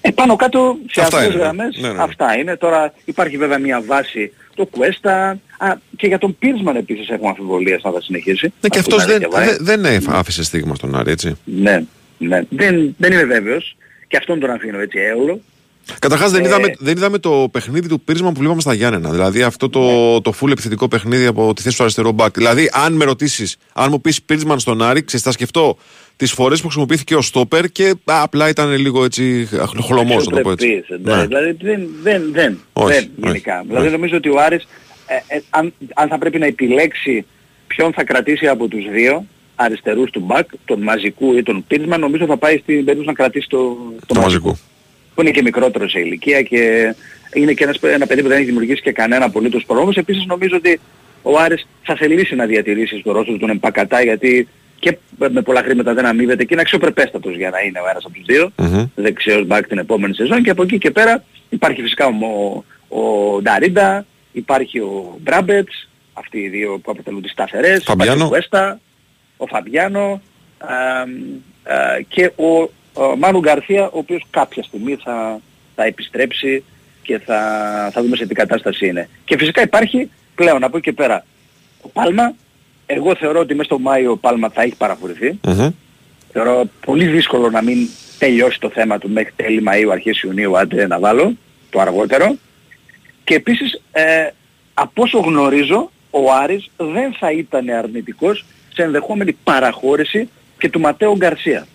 Ε, 0.00 0.10
πάνω 0.10 0.36
κάτω 0.36 0.76
σε 0.90 1.00
Αυτά 1.00 1.16
αυτές 1.16 1.28
είναι, 1.34 1.36
ναι. 1.36 1.42
γραμμές 1.42 1.78
Ναι, 1.80 1.92
ναι. 1.92 2.02
αυτά 2.02 2.38
είναι. 2.38 2.56
Τώρα 2.56 2.92
υπάρχει 3.04 3.36
βέβαια 3.36 3.58
μια 3.58 3.82
βάση 3.86 4.32
το 4.54 4.68
Cuesta. 4.76 5.34
Α, 5.58 5.76
και 5.96 6.06
για 6.06 6.18
τον 6.18 6.36
Πίρσμαν 6.38 6.76
επίσης 6.76 7.08
έχουμε 7.08 7.28
αμφιβολίες 7.28 7.82
να 7.82 7.90
θα 7.90 8.00
συνεχίσει. 8.00 8.52
Ναι, 8.60 8.68
και 8.68 8.78
Αυτό 8.78 8.94
αυτός 8.94 8.98
να 8.98 9.06
δεν, 9.06 9.18
διαβάει. 9.18 9.56
δεν, 9.60 9.82
δεν 9.82 10.02
άφησε 10.08 10.44
στίγμα 10.44 10.74
στον 10.74 10.94
Άρη, 10.96 11.10
έτσι. 11.10 11.36
Ναι, 11.44 11.84
ναι. 12.18 12.42
Δεν, 12.48 12.94
δεν 12.98 13.12
είμαι 13.12 13.24
βέβαιος. 13.24 13.76
Και 14.08 14.16
αυτόν 14.16 14.40
τον 14.40 14.50
αφήνω 14.50 14.78
έτσι 14.80 14.98
έολο. 14.98 15.40
Καταρχάς 15.98 16.30
δεν, 16.30 16.44
Ε, 16.44 16.46
είδαμε, 16.46 16.74
δεν 16.78 16.96
είδαμε 16.96 17.18
το 17.18 17.48
παιχνίδι 17.50 17.88
του 17.88 18.00
πύρισμα 18.00 18.32
που 18.32 18.38
βλέπαμε 18.38 18.60
στα 18.60 18.74
Γιάννενα. 18.74 19.10
Δηλαδή 19.10 19.42
αυτό 19.42 19.68
το, 19.68 19.80
Ναι. 19.80 20.20
το 20.20 20.32
full 20.40 20.50
επιθετικό 20.50 20.88
παιχνίδι 20.88 21.26
από 21.26 21.54
τη 21.54 21.62
θέση 21.62 21.76
του 21.76 21.82
αριστερό 21.82 22.12
μπακ. 22.12 22.34
Δηλαδή 22.36 22.68
αν 22.72 22.92
με 22.92 23.04
ρωτήσεις, 23.04 23.56
αν 23.72 23.88
μου 23.90 24.00
πεις 24.00 24.22
πύρισμα 24.22 24.58
στον 24.58 24.82
Άρη, 24.82 25.04
ξέρεις, 25.04 25.24
θα 25.24 25.32
σκεφτώ 25.32 25.76
τις 26.16 26.32
φορές 26.32 26.58
που 26.58 26.64
χρησιμοποιήθηκε 26.66 27.14
ο 27.14 27.20
στόπερ 27.22 27.66
και 27.68 27.94
α, 28.04 28.22
απλά 28.22 28.48
ήταν 28.48 28.70
λίγο 28.76 29.04
έτσι 29.04 29.48
χλωμός, 29.84 30.26
να 30.28 30.36
το 30.36 30.40
πω 30.40 30.50
έτσι. 30.50 30.66
Αξιοπρεπής, 30.66 30.88
εντάξει. 30.88 31.20
Ναι. 31.20 31.26
Δηλαδή 31.26 31.56
δεν, 31.60 31.88
δεν, 32.02 32.22
δεν, 32.32 32.58
Όχι, 32.72 32.92
δεν 32.94 32.98
όχι, 33.04 33.10
γενικά. 33.16 33.58
όχι. 33.58 33.66
Δηλαδή 33.68 33.90
νομίζω 33.90 34.16
ότι 34.16 34.28
ο 34.28 34.40
Άρης, 34.40 34.66
ε, 35.06 35.36
ε, 35.36 35.40
αν, 35.50 35.72
αν 35.94 36.08
θα 36.08 36.18
πρέπει 36.18 36.38
να 36.38 36.46
επιλέξει 36.46 37.26
ποιον 37.66 37.92
θα 37.92 38.04
κρατήσει 38.04 38.46
από 38.46 38.68
τους 38.68 38.84
δύο 38.92 39.24
αριστερούς 39.54 40.10
του 40.10 40.20
μπακ, 40.20 40.48
τον 40.64 40.82
μαζικού 40.82 41.36
ή 41.36 41.42
τον 41.42 41.64
Πίρσμαν, 41.66 42.00
νομίζω 42.00 42.26
θα 42.26 42.36
πάει 42.36 42.56
στην 42.58 42.74
περίπτωση 42.84 43.06
να 43.06 43.12
κρατήσει 43.12 43.46
το, 43.48 43.76
Το 44.06 44.20
μαζικό. 44.20 44.56
Που 45.14 45.20
είναι 45.20 45.30
και 45.30 45.42
μικρότερο 45.42 45.88
σε 45.88 45.98
ηλικία 46.00 46.42
και 46.42 46.94
είναι 47.34 47.52
και 47.52 47.64
ένας, 47.64 47.78
ένα 47.82 48.06
παιδί 48.06 48.22
που 48.22 48.28
δεν 48.28 48.36
έχει 48.36 48.46
δημιουργήσει 48.46 48.82
και 48.82 48.92
κανένα 48.92 49.24
απολύτως 49.24 49.64
πρόβλημα. 49.64 49.82
Όμως 49.82 49.96
επίσης 49.96 50.26
νομίζω 50.26 50.56
ότι 50.56 50.80
ο 51.22 51.38
Άρης 51.38 51.66
θα 51.82 51.96
θελήσει 51.96 52.34
να 52.34 52.46
διατηρήσεις 52.46 53.00
στο 53.00 53.12
ρόλο 53.12 53.24
του 53.24 53.38
τον 53.38 53.50
Εμπακατά 53.50 54.02
γιατί 54.02 54.48
και 54.78 54.96
με 55.16 55.42
πολλά 55.42 55.62
χρήματα 55.62 55.94
δεν 55.94 56.06
αμείβεται 56.06 56.44
και 56.44 56.48
είναι 56.52 56.60
αξιοπρεπέστατος 56.62 57.36
για 57.36 57.50
να 57.50 57.60
είναι 57.60 57.80
ο 57.80 57.88
ένας 57.90 58.04
από 58.04 58.14
τους 58.14 58.24
δύο 58.24 58.52
Μμμ. 58.56 58.84
δεξιός 58.94 59.46
μπακ 59.46 59.66
την 59.66 59.78
επόμενη 59.78 60.14
σεζόν 60.14 60.42
και 60.42 60.50
από 60.50 60.62
εκεί 60.62 60.78
και 60.78 60.90
πέρα 60.90 61.24
υπάρχει 61.48 61.82
φυσικά 61.82 62.06
ο, 62.06 62.64
ο 62.88 63.40
Νταρίντα, 63.42 64.06
υπάρχει 64.32 64.78
ο 64.78 65.18
Μπράμπετς, 65.20 65.88
αυτοί 66.12 66.38
οι 66.38 66.48
δύο 66.48 66.78
που 66.82 66.90
αποτελούν 66.90 67.22
τις 67.22 67.30
σταθερές, 67.30 67.82
Φαμπιάνο. 67.84 68.12
υπάρχει 68.12 68.26
ο 68.26 68.28
Κουέστα, 68.28 68.80
ο 69.36 69.46
Φαμπιάνο 69.46 70.22
α, 70.58 70.74
α, 70.74 71.06
και 72.08 72.24
ο, 72.36 72.70
ο 72.92 73.16
Μάνου 73.16 73.38
Γκαρθία 73.38 73.84
ο 73.84 73.98
οποίος 73.98 74.26
κάποια 74.30 74.62
στιγμή 74.62 74.96
θα, 75.04 75.40
θα 75.74 75.84
επιστρέψει 75.84 76.64
και 77.02 77.18
θα, 77.18 77.40
θα 77.92 78.02
δούμε 78.02 78.16
σε 78.16 78.26
τι 78.26 78.34
κατάσταση 78.34 78.86
είναι. 78.86 79.08
Και 79.24 79.36
φυσικά 79.38 79.62
υπάρχει 79.62 80.10
πλέον 80.34 80.64
από 80.64 80.76
εκεί 80.76 80.90
και 80.90 80.96
πέρα 80.96 81.24
ο 81.80 81.88
Πάλμα, 81.88 82.34
εγώ 82.86 83.14
θεωρώ 83.14 83.40
ότι 83.40 83.54
μέσα 83.54 83.64
στο 83.64 83.78
Μάιο 83.78 84.10
ο 84.10 84.16
Πάλμα 84.16 84.48
θα 84.48 84.62
έχει 84.62 84.74
παραχωρηθεί. 84.76 85.38
Μμμ. 85.44 85.70
Θεωρώ 86.32 86.64
πολύ 86.86 87.06
δύσκολο 87.06 87.50
να 87.50 87.62
μην 87.62 87.88
τελειώσει 88.18 88.60
το 88.60 88.70
θέμα 88.70 88.98
του 88.98 89.10
μέχρι 89.10 89.32
τέλη 89.36 89.62
Μαΐου, 89.66 89.88
αρχές 89.92 90.22
Ιουνίου, 90.22 90.58
άντε 90.58 90.86
να 90.86 90.98
βάλω, 90.98 91.36
το 91.70 91.80
αργότερο. 91.80 92.36
Και 93.24 93.34
επίσης, 93.34 93.82
ε, 93.92 94.26
από 94.74 95.02
όσο 95.02 95.18
γνωρίζω, 95.18 95.90
ο 96.10 96.32
Άρης 96.32 96.70
δεν 96.76 97.14
θα 97.18 97.30
ήταν 97.30 97.68
αρνητικός 97.68 98.44
σε 98.74 98.82
ενδεχόμενη 98.82 99.36
παραχώρηση 99.44 100.28
και 100.58 100.68
του 100.70 100.80
Ματέο 100.80 101.16
Γκαρσία. 101.16 101.66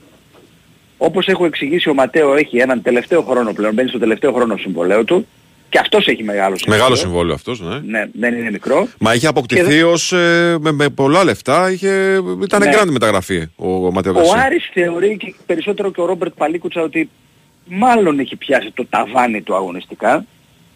Όπως 0.97 1.27
έχω 1.27 1.45
εξηγήσει, 1.45 1.89
ο 1.89 1.93
Ματέο 1.93 2.35
έχει 2.35 2.57
έναν 2.57 2.81
τελευταίο 2.81 3.21
χρόνο 3.21 3.53
πλέον, 3.53 3.73
μπαίνει 3.73 3.89
στο 3.89 3.99
τελευταίο 3.99 4.31
χρόνο 4.33 4.57
συμβολέου 4.57 5.03
του 5.03 5.27
και 5.69 5.79
αυτός 5.79 6.07
έχει 6.07 6.23
μεγάλο 6.23 6.55
συμβόλαιο. 6.57 6.81
Μεγάλο 6.83 6.95
συμβόλαιο 6.95 7.33
αυτός, 7.33 7.59
ναι. 7.61 7.79
Ναι, 7.85 8.05
δεν 8.13 8.33
είναι 8.37 8.51
μικρό. 8.51 8.87
Μα 8.99 9.13
είχε 9.13 9.27
αποκτηθεί 9.27 9.75
Και- 9.75 9.83
ως, 9.83 10.11
ε, 10.11 10.57
με, 10.59 10.71
με 10.71 10.89
πολλά 10.89 11.23
λεφτά, 11.23 11.71
είχε, 11.71 12.21
ήταν 12.43 12.61
Ναι. 12.61 12.71
grand 12.73 12.87
μεταγραφή 12.89 13.47
ο, 13.55 13.85
ο 13.85 13.91
Ματέο 13.91 14.11
Ο 14.11 14.15
Γκαρσία. 14.15 14.41
Άρης 14.41 14.69
θεωρεί 14.73 15.17
και 15.17 15.33
περισσότερο 15.45 15.91
και 15.91 16.01
ο 16.01 16.05
Ρόμπερτ 16.05 16.33
Παλίκουτσα 16.37 16.81
ότι 16.81 17.09
μάλλον 17.65 18.19
έχει 18.19 18.35
πιάσει 18.35 18.71
το 18.73 18.85
ταβάνι 18.89 19.41
του 19.41 19.55
αγωνιστικά 19.55 20.25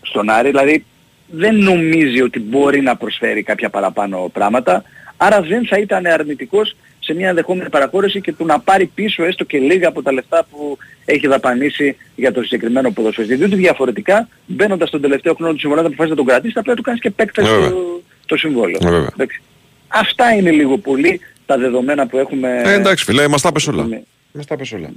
στον 0.02 0.30
Άρη, 0.30 0.50
δηλαδή 0.50 0.86
δεν 1.28 1.56
νομίζει 1.56 2.22
ότι 2.22 2.40
μπορεί 2.40 2.82
να 2.82 2.96
προσφέρει 2.96 3.44
κάποια 3.44 3.70
παραπάνω 3.70 4.30
πράγματα, 4.34 4.84
άρα 5.18 5.42
δεν 5.42 5.68
θα 5.68 5.78
ήταν 5.78 6.06
αρνητικός 6.06 6.76
σε 7.12 7.18
μια 7.18 7.30
ενδεχόμενη 7.30 7.70
παραχώρηση 7.70 8.22
και 8.22 8.34
του 8.34 8.46
να 8.46 8.60
πάρει 8.60 8.86
πίσω 8.86 9.24
έστω 9.24 9.44
και 9.44 9.58
λίγα 9.58 9.88
από 9.88 10.02
τα 10.02 10.12
λεφτά 10.12 10.46
που 10.52 10.78
έχει 11.06 11.28
δαπανίσει 11.28 11.98
για 12.16 12.32
το 12.32 12.42
συγκεκριμένο 12.44 12.92
ποδοσφαιριστή. 12.92 13.36
Διότι 13.36 13.56
διαφορετικά 13.56 14.28
μπαίνοντας 14.46 14.88
στον 14.88 15.02
τελευταίο 15.02 15.34
χρόνο 15.34 15.54
του 15.54 15.60
συμβολέου 15.60 15.84
να 15.84 15.90
αποφασίσει 15.90 16.16
να 16.18 16.24
τον 16.24 16.34
κρατήσει, 16.34 16.54
θα 16.54 16.62
πρέπει 16.62 16.70
να 16.70 16.76
του 16.76 16.82
κάνεις 16.90 17.02
και 17.02 17.08
επέκταση 17.08 17.50
Ε, 17.50 17.54
βέβαια. 17.54 17.70
το, 17.70 18.02
το 18.26 18.36
συμβόλαιο. 18.38 18.78
Ε, 18.82 18.90
βέβαια. 18.90 19.10
Εντάξει. 19.14 19.42
Αυτά 19.88 20.34
είναι 20.34 20.52
λίγο 20.52 20.78
πολύ 20.78 21.20
τα 21.46 21.58
δεδομένα 21.58 22.08
που 22.08 22.18
έχουμε. 22.18 22.62
Ε, 22.66 22.74
εντάξει 22.74 23.04
φίλε, 23.04 23.28
μας 23.28 23.42
τα 23.42 23.52
πες 23.52 23.68
όλα. 23.68 23.84
Ναι. 23.84 24.02
Μας 24.32 24.46
τα 24.46 24.56
πες 24.56 24.72
όλα. 24.72 24.90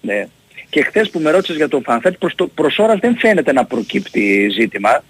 Ναι. 0.00 0.26
Και 0.70 0.82
χθες 0.82 1.10
που 1.10 1.20
με 1.20 1.30
ρώτησες 1.30 1.56
για 1.56 1.68
τον 1.68 1.82
Φανφέτ, 1.82 2.14
προς, 2.18 2.34
το, 2.34 2.46
προς 2.46 2.78
ώρας 2.78 2.98
δεν 2.98 3.16
φαίνεται 3.18 3.52
να 3.52 3.64
προκύπτει 3.64 4.48
ζήτημα. 4.52 5.04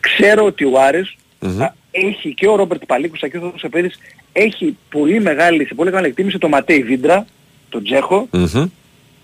Ξέρω 0.00 0.44
ότι 0.44 0.64
ο 0.64 0.80
Άρης 0.80 1.16
Μμμ. 1.38 1.60
Α, 1.92 2.08
έχει 2.08 2.34
και 2.34 2.48
ο 2.48 2.56
Ρόμπερτ 2.56 2.82
Παλίκουσα 2.86 3.28
και 3.28 3.36
ο 3.36 3.40
Θόδωρος 3.40 3.64
Επέδης 3.64 3.98
έχει 4.32 4.76
πολύ 4.90 5.20
μεγάλη, 5.20 5.66
σε 5.66 5.74
πολύ 5.74 5.90
μεγάλη 5.90 6.06
εκτίμηση 6.06 6.38
το 6.38 6.48
Ματέι 6.48 6.82
Βίντρα, 6.82 7.26
τον 7.68 7.84
Τζέχο, 7.84 8.28
Μμμ. 8.30 8.68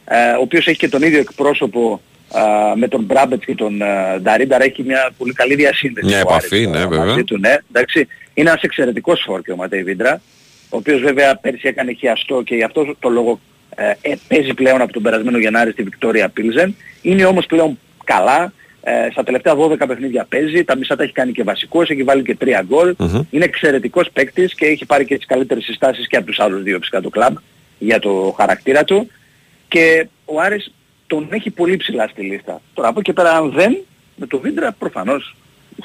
ε, 0.04 0.30
ο 0.38 0.40
οποίος 0.40 0.66
έχει 0.66 0.78
και 0.78 0.88
τον 0.88 1.02
ίδιο 1.02 1.18
εκπρόσωπο 1.18 2.00
α, 2.32 2.42
με 2.76 2.88
τον 2.88 3.02
Μπράμπετς 3.02 3.44
και 3.44 3.54
τον 3.54 3.82
α, 3.82 4.18
Νταρίνταρα, 4.20 4.64
έχει 4.64 4.82
μια 4.82 5.10
πολύ 5.18 5.32
καλή 5.32 5.54
διασύνδεση. 5.54 6.06
Μια 6.06 6.16
ο 6.16 6.20
επαφή, 6.20 6.56
Άρης, 6.56 6.68
ναι, 6.68 6.78
α, 6.78 6.88
βέβαια. 6.88 7.04
μαζί 7.04 7.24
Του, 7.24 7.38
ναι, 7.38 7.56
εντάξει. 7.72 8.06
Είναι 8.34 8.48
ένας 8.50 8.62
εξαιρετικός 8.62 9.22
φόρ 9.26 9.42
και 9.42 9.52
ο 9.52 9.56
Ματέι 9.56 9.82
Βίντρα, 9.82 10.20
ο 10.68 10.76
οποίος 10.76 11.00
βέβαια 11.00 11.36
πέρσι 11.36 11.68
έκανε 11.68 11.92
χιαστό 11.92 12.42
και 12.42 12.54
γι' 12.54 12.62
αυτό 12.62 12.96
το 12.98 13.08
λόγο 13.08 13.40
ε, 13.76 13.92
ε, 14.00 14.14
παίζει 14.28 14.54
πλέον 14.54 14.80
από 14.80 14.92
τον 14.92 15.02
περασμένο 15.02 15.38
Γενάρη 15.38 15.70
στη 15.70 15.82
Βικτόρια 15.82 16.28
Πίλζεν. 16.28 16.76
Είναι 17.02 17.24
όμως 17.24 17.46
πλέον 17.46 17.78
καλά. 18.04 18.52
Ε, 18.88 19.08
στα 19.10 19.22
τελευταία 19.22 19.54
12 19.54 19.86
παιχνίδια 19.86 20.26
παίζει, 20.28 20.64
τα 20.64 20.76
μισά 20.76 20.96
τα 20.96 21.02
έχει 21.02 21.12
κάνει 21.12 21.32
και 21.32 21.42
βασικός, 21.42 21.90
έχει 21.90 22.02
βάλει 22.02 22.22
και 22.22 22.36
3 22.40 22.62
γκολ. 22.66 22.94
Μμμ. 22.98 23.22
Είναι 23.30 23.44
εξαιρετικός 23.44 24.10
παίκτης 24.12 24.54
και 24.54 24.66
έχει 24.66 24.84
πάρει 24.84 25.04
και 25.04 25.16
τις 25.16 25.26
καλύτερες 25.26 25.64
συστάσεις 25.64 26.06
και 26.06 26.16
από 26.16 26.26
τους 26.26 26.40
άλλους 26.40 26.62
δύο 26.62 26.78
φυσικά 26.78 27.00
του 27.00 27.10
κλαμπ 27.10 27.36
για 27.78 27.98
το 27.98 28.34
χαρακτήρα 28.36 28.84
του. 28.84 29.10
Και 29.68 30.08
ο 30.24 30.40
Άρης 30.40 30.72
τον 31.06 31.28
έχει 31.30 31.50
πολύ 31.50 31.76
ψηλά 31.76 32.08
στη 32.08 32.22
λίστα. 32.22 32.60
Τώρα 32.74 32.88
από 32.88 33.00
εκεί 33.00 33.12
πέρα 33.12 33.36
αν 33.36 33.50
δεν, 33.50 33.76
με 34.16 34.26
το 34.26 34.38
Βίντρα 34.38 34.72
προφανώς 34.72 35.36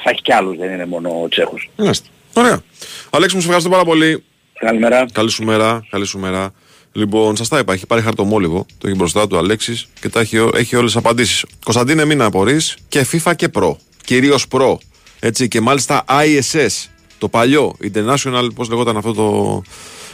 θα 0.03 0.09
έχει 0.09 0.21
κι 0.21 0.33
άλλους, 0.33 0.57
δεν 0.57 0.73
είναι 0.73 0.85
μόνο 0.85 1.21
ο 1.23 1.27
Τσέχος. 1.27 1.69
Μάλιστα. 1.75 2.07
Ωραία. 2.33 2.61
Αλέξη 3.09 3.35
μου, 3.35 3.41
σε 3.41 3.47
ευχαριστώ 3.47 3.71
πάρα 3.71 3.83
πολύ. 3.83 4.23
Καλημέρα. 4.59 5.05
Καλή 5.13 5.29
σου 5.29 5.43
μέρα, 5.43 5.87
καλή 5.89 6.05
σου 6.05 6.19
μέρα. 6.19 6.53
Λοιπόν, 6.93 7.35
σας 7.35 7.47
τα 7.47 7.59
είπα, 7.59 7.73
έχει 7.73 7.85
πάρει 7.85 8.01
χαρτομόλιγο, 8.01 8.65
το 8.77 8.87
έχει 8.87 8.95
μπροστά 8.95 9.27
του 9.27 9.37
Αλέξης 9.37 9.87
και 9.99 10.09
τα 10.09 10.19
έχει, 10.19 10.37
έχει 10.53 10.75
όλες 10.75 10.91
τις 10.91 10.95
απαντήσεις. 10.95 11.45
Κωνσταντίνε, 11.63 12.05
μην 12.05 12.21
απορρεί 12.21 12.57
και 12.87 13.05
FIFA 13.11 13.31
και 13.35 13.47
Pro. 13.53 13.75
Κυρίως 14.05 14.45
Pro. 14.51 14.75
Έτσι, 15.19 15.47
και 15.47 15.61
μάλιστα 15.61 16.03
ISS, 16.07 16.89
το 17.17 17.27
παλιό, 17.27 17.75
International, 17.93 18.47
πώς 18.55 18.69
λεγόταν 18.69 18.97
αυτό 18.97 19.13
το. 19.13 19.61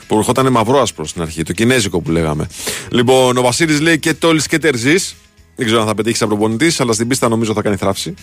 που 0.07 0.17
ερχόταν 0.17 0.51
μαυρό 0.51 0.81
άσπρο 0.81 1.05
στην 1.05 1.21
αρχή, 1.21 1.43
το 1.43 1.53
κινέζικο 1.53 2.01
που 2.01 2.11
λέγαμε. 2.11 2.47
Λοιπόν, 2.91 3.37
ο 3.37 3.41
Βασίλης 3.41 3.79
λέει 3.81 3.99
και 3.99 4.13
τόλις 4.13 4.47
και 4.47 4.57
τερζής. 4.57 5.15
Δεν 5.55 5.65
ξέρω 5.65 5.81
αν 5.81 5.87
θα 5.87 5.95
πετύχεις 5.95 6.17
σαν 6.17 6.27
προπονητής, 6.27 6.79
αλλά 6.79 6.93
στην 6.93 7.07
πίστα 7.07 7.27
νομίζω 7.27 7.53
θα 7.53 7.61
κάνει 7.61 7.75
θράψη. 7.75 8.13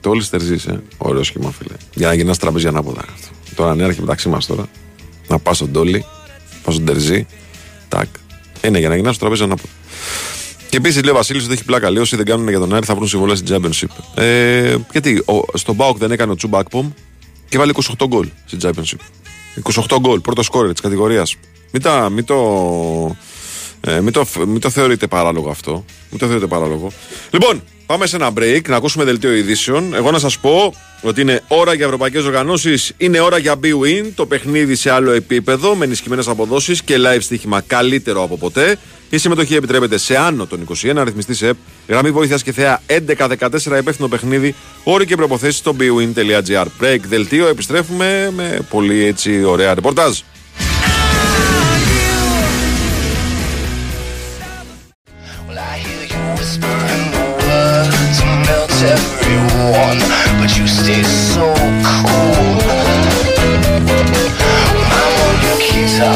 Τόλις 0.00 0.28
τερζής, 0.30 0.66
ε. 0.66 0.82
Ωραίο 0.98 1.22
σχήμα, 1.22 1.50
φίλε. 1.50 1.74
Για 1.94 2.06
να 2.06 2.14
γυρνάς 2.14 2.38
τραπέζι 2.38 2.66
ανάποδα. 2.66 3.04
Τώρα 3.54 3.74
ναι, 3.74 3.82
έρχεται 3.82 4.00
μεταξύ 4.00 4.28
μας 4.28 4.46
τώρα. 4.46 4.68
Να 5.28 5.38
πας 5.38 5.56
στον 5.56 5.72
τόλι, 5.72 6.04
πας 6.62 6.74
στον 6.74 6.86
τερζή, 6.86 7.26
τάκ. 7.88 8.06
Είναι 8.64 8.78
για 8.78 8.88
να 8.88 8.94
γυρνάς 8.94 9.14
στο 9.14 9.24
τραπέζι 9.24 9.44
ανάποδα. 9.44 9.72
Και 10.68 10.76
επίσης 10.76 11.02
λέει 11.02 11.12
ο 11.12 11.16
Βασίλης 11.16 11.44
ότι 11.44 11.52
έχει 11.52 11.64
πλάκα. 11.64 11.90
Λέει 11.90 12.02
όσοι 12.02 12.16
δεν 12.16 12.24
κάνουν 12.24 12.48
για 12.48 12.58
τον 12.58 12.74
Άρη 12.74 12.86
θα 12.86 12.94
βρουν 12.94 13.08
συμβολές 13.08 13.38
στην 13.38 13.54
Championship. 13.54 14.22
Ε, 14.22 14.76
γιατί 14.92 15.22
ο, 15.26 15.58
στον 15.58 15.74
Μπάουκ 15.74 15.98
δεν 15.98 16.10
έκανε 16.10 16.32
ο 16.32 16.34
Τσούμπα 16.34 16.58
Ακπομ 16.58 16.90
και 17.48 17.58
βάλει 17.58 17.74
28 17.98 18.06
γκολ 18.06 18.28
στην 18.44 18.58
Championship. 18.62 18.98
28 19.88 19.96
γκολ, 20.00 20.20
πρώτο 20.20 20.42
σκόρερ 20.42 20.72
της 20.72 20.80
κατηγορίας. 20.80 21.36
Μην, 21.72 21.82
τα, 21.82 22.08
μην, 22.08 22.24
το, 22.24 22.36
ε, 23.88 24.00
μην, 24.00 24.12
το, 24.12 24.26
μην 24.46 24.60
το 24.60 24.70
θεωρείτε 24.70 25.06
παράλογο 25.06 25.50
αυτό. 25.50 25.84
Μην 26.10 26.18
το 26.18 26.26
θεωρείτε 26.26 26.46
παράλογο. 26.46 26.92
Λοιπόν, 27.30 27.62
πάμε 27.86 28.06
σε 28.06 28.16
ένα 28.16 28.32
break 28.38 28.60
να 28.68 28.76
ακούσουμε 28.76 29.04
δελτίο 29.04 29.34
ειδήσεων. 29.34 29.94
Εγώ 29.94 30.10
να 30.10 30.18
σας 30.18 30.38
πω 30.38 30.74
ότι 31.02 31.20
είναι 31.20 31.42
ώρα 31.48 31.74
για 31.74 31.84
ευρωπαϊκές 31.84 32.24
οργανώσεις, 32.24 32.92
είναι 32.96 33.20
ώρα 33.20 33.38
για 33.38 33.54
B-Win, 33.62 34.10
το 34.14 34.26
παιχνίδι 34.26 34.74
σε 34.74 34.90
άλλο 34.90 35.10
επίπεδο, 35.10 35.74
με 35.74 35.84
ενισχυμένες 35.84 36.28
αποδόσεις 36.28 36.82
και 36.82 36.96
live 36.98 37.20
στοίχημα 37.20 37.60
καλύτερο 37.60 38.22
από 38.22 38.36
ποτέ. 38.36 38.78
Η 39.10 39.18
συμμετοχή 39.18 39.54
επιτρέπεται 39.54 39.98
σε 39.98 40.16
άνω 40.16 40.46
των 40.46 40.66
21, 40.82 40.96
αριθμιστή 40.96 41.34
σε 41.34 41.46
ΕΠ, 41.46 41.56
γραμμή 41.88 42.10
βοήθειας 42.10 42.42
και 42.42 42.52
θέα 42.52 42.82
11-14, 42.86 43.78
υπεύθυνο 43.78 44.08
παιχνίδι, 44.08 44.54
όροι 44.84 45.06
και 45.06 45.16
προποθέσει 45.16 45.56
στο 45.56 45.76
bwin.gr. 45.80 46.66
Break 46.80 46.98
δελτίο, 47.08 47.46
επιστρέφουμε 47.46 48.30
με 48.34 48.58
πολύ 48.70 49.04
έτσι 49.04 49.44
ωραία 49.44 49.74
ρεπορτάζ. 49.74 50.18
Everyone, 59.28 59.98
but 60.40 60.56
you 60.56 60.66
stay 60.66 61.02
so 61.02 61.54
cool. 61.84 62.56
My 64.90 65.04
Moniquita, 65.16 66.12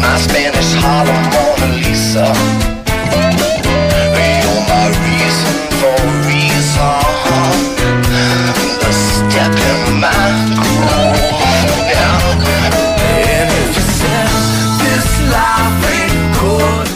my 0.00 0.16
Spanish 0.18 0.72
Harlem 0.74 1.22
Mona 1.32 1.76
Lisa. 1.76 2.77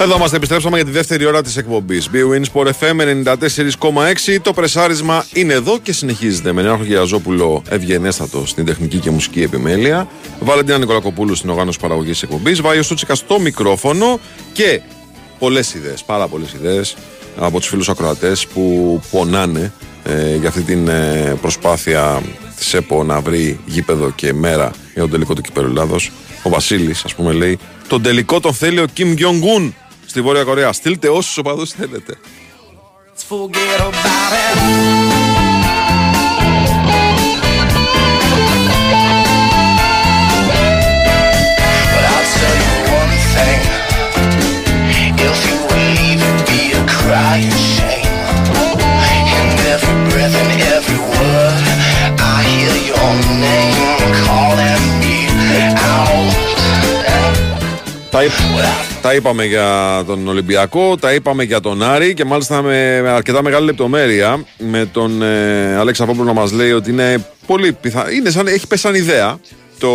Εδώ 0.03 0.16
είμαστε, 0.16 0.36
επιστρέψαμε 0.36 0.76
για 0.76 0.84
τη 0.84 0.90
δεύτερη 0.90 1.26
ώρα 1.26 1.42
της 1.42 1.57
εκπομπής. 1.57 2.11
BWIN 2.12 2.42
Sport 2.53 2.66
FM 2.66 3.24
94,6. 3.36 4.38
Το 4.42 4.53
πρεσάρισμα 4.53 5.26
είναι 5.32 5.53
εδώ 5.53 5.78
και 5.78 5.92
συνεχίζεται 5.92 6.53
με 6.53 6.62
Νέαρχο 6.62 6.84
Γεαζόπουλο 6.84 7.62
ευγενέστατο 7.68 8.46
στην 8.46 8.64
τεχνική 8.64 8.98
και 8.98 9.11
μουσική 9.11 9.42
επιμέλεια. 9.42 10.09
Βαλεντίνα 10.40 10.78
Νικολακοπούλου 10.78 11.34
στην 11.34 11.50
οργάνωση 11.50 11.78
παραγωγής 11.78 12.22
εκπομπής. 12.22 12.61
Βάιο 12.61 12.82
Σούτσικα 12.82 13.14
στο 13.14 13.40
μικρόφωνο 13.40 14.20
και 14.53 14.80
πολλές 15.38 15.74
ιδέες, 15.74 16.03
πάρα 16.03 16.26
πολλές 16.26 16.53
ιδέες 16.53 16.96
από 17.36 17.59
τους 17.59 17.68
φίλους 17.68 17.88
ακροατές 17.88 18.46
που 18.46 19.00
πονάνε 19.11 19.72
ε, 20.05 20.36
για 20.36 20.48
αυτή 20.48 20.61
την 20.61 20.88
ε, 20.88 21.36
προσπάθεια 21.40 22.22
της 22.57 22.74
ΕΠΟ 22.74 23.05
να 23.05 23.20
βρει 23.20 23.61
γήπεδο 23.66 24.11
και 24.11 24.32
μέρα 24.32 24.70
για 24.92 25.03
τον 25.03 25.11
τελικό 25.11 25.34
του 25.34 25.42
κυπέλου 25.42 25.68
Ελλάδος. 25.68 26.11
Ο 26.42 26.48
Βασίλης, 26.48 27.05
ας 27.05 27.14
πούμε, 27.14 27.32
λέει: 27.32 27.59
Τον 27.88 28.03
τελικό 28.03 28.40
τον 28.40 28.55
θέλει 28.55 28.80
ο 28.80 28.86
Κιμ 28.92 29.12
Γιονγκούν 29.12 29.74
στη 30.13 30.21
Βόρεια 30.21 30.45
Κορέα. 30.45 30.73
Στείλτε 30.73 31.09
όσους 31.09 31.37
οπαδούς 31.39 31.71
θέλετε. 31.71 32.19
Let's 33.15 33.25
forget 33.29 33.73
Τα, 58.13 58.25
είπ- 58.25 58.33
τα 59.03 59.15
είπαμε 59.15 59.45
για 59.45 60.03
τον 60.07 60.29
Ολυμπιακό, 60.29 60.97
τα 60.97 61.15
είπαμε 61.15 61.43
για 61.43 61.61
τον 61.61 61.83
Άρη 61.83 62.15
και 62.15 62.25
μάλιστα 62.25 62.63
με, 62.63 63.01
με 63.03 63.09
αρκετά 63.09 63.43
μεγάλη 63.43 63.65
λεπτομέρεια 63.65 64.45
με 64.59 64.87
τον 64.93 65.23
ε, 65.23 65.77
Αλέξα 65.77 66.07
Πόπουλο 66.07 66.25
να 66.25 66.33
μας 66.33 66.53
λέει 66.53 66.73
ότι 66.73 66.91
είναι 66.91 67.27
πολύ 67.47 67.73
πιθανό, 67.73 68.11
είναι 68.11 68.31
σαν, 68.31 68.47
έχει 68.47 68.67
πέσει 68.67 68.83
σαν 68.83 68.95
ιδέα 68.95 69.39
το 69.79 69.93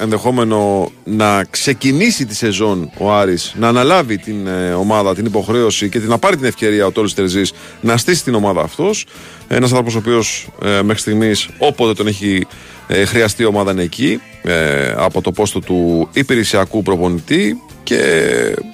ενδεχόμενο 0.00 0.90
να 1.04 1.44
ξεκινήσει 1.50 2.26
τη 2.26 2.34
σεζόν 2.34 2.90
ο 2.98 3.12
Άρης, 3.12 3.54
να 3.58 3.68
αναλάβει 3.68 4.18
την 4.18 4.46
ε, 4.46 4.72
ομάδα, 4.72 5.14
την 5.14 5.24
υποχρέωση 5.24 5.88
και 5.88 5.98
να 5.98 6.18
πάρει 6.18 6.36
την 6.36 6.44
ευκαιρία 6.46 6.86
ο 6.86 6.90
Τόλης 6.90 7.14
Τερζής 7.14 7.52
να 7.80 7.96
στήσει 7.96 8.24
την 8.24 8.34
ομάδα 8.34 8.60
αυτός. 8.62 9.06
Ένας 9.48 9.70
άνθρωπος 9.70 9.94
ο 9.94 9.98
οποίος 9.98 10.48
ε, 10.64 10.82
μέχρι 10.82 11.00
στιγμής 11.00 11.48
όποτε 11.58 11.92
τον 11.92 12.06
έχει 12.06 12.46
ε, 12.92 13.04
χρειαστεί 13.04 13.42
η 13.42 13.44
ομάδα 13.44 13.70
είναι 13.70 13.82
εκεί 13.82 14.20
ε, 14.42 14.94
από 14.96 15.20
το 15.20 15.32
πόστο 15.32 15.60
του 15.60 16.08
υπηρεσιακού 16.12 16.82
προπονητή 16.82 17.60
και 17.82 18.00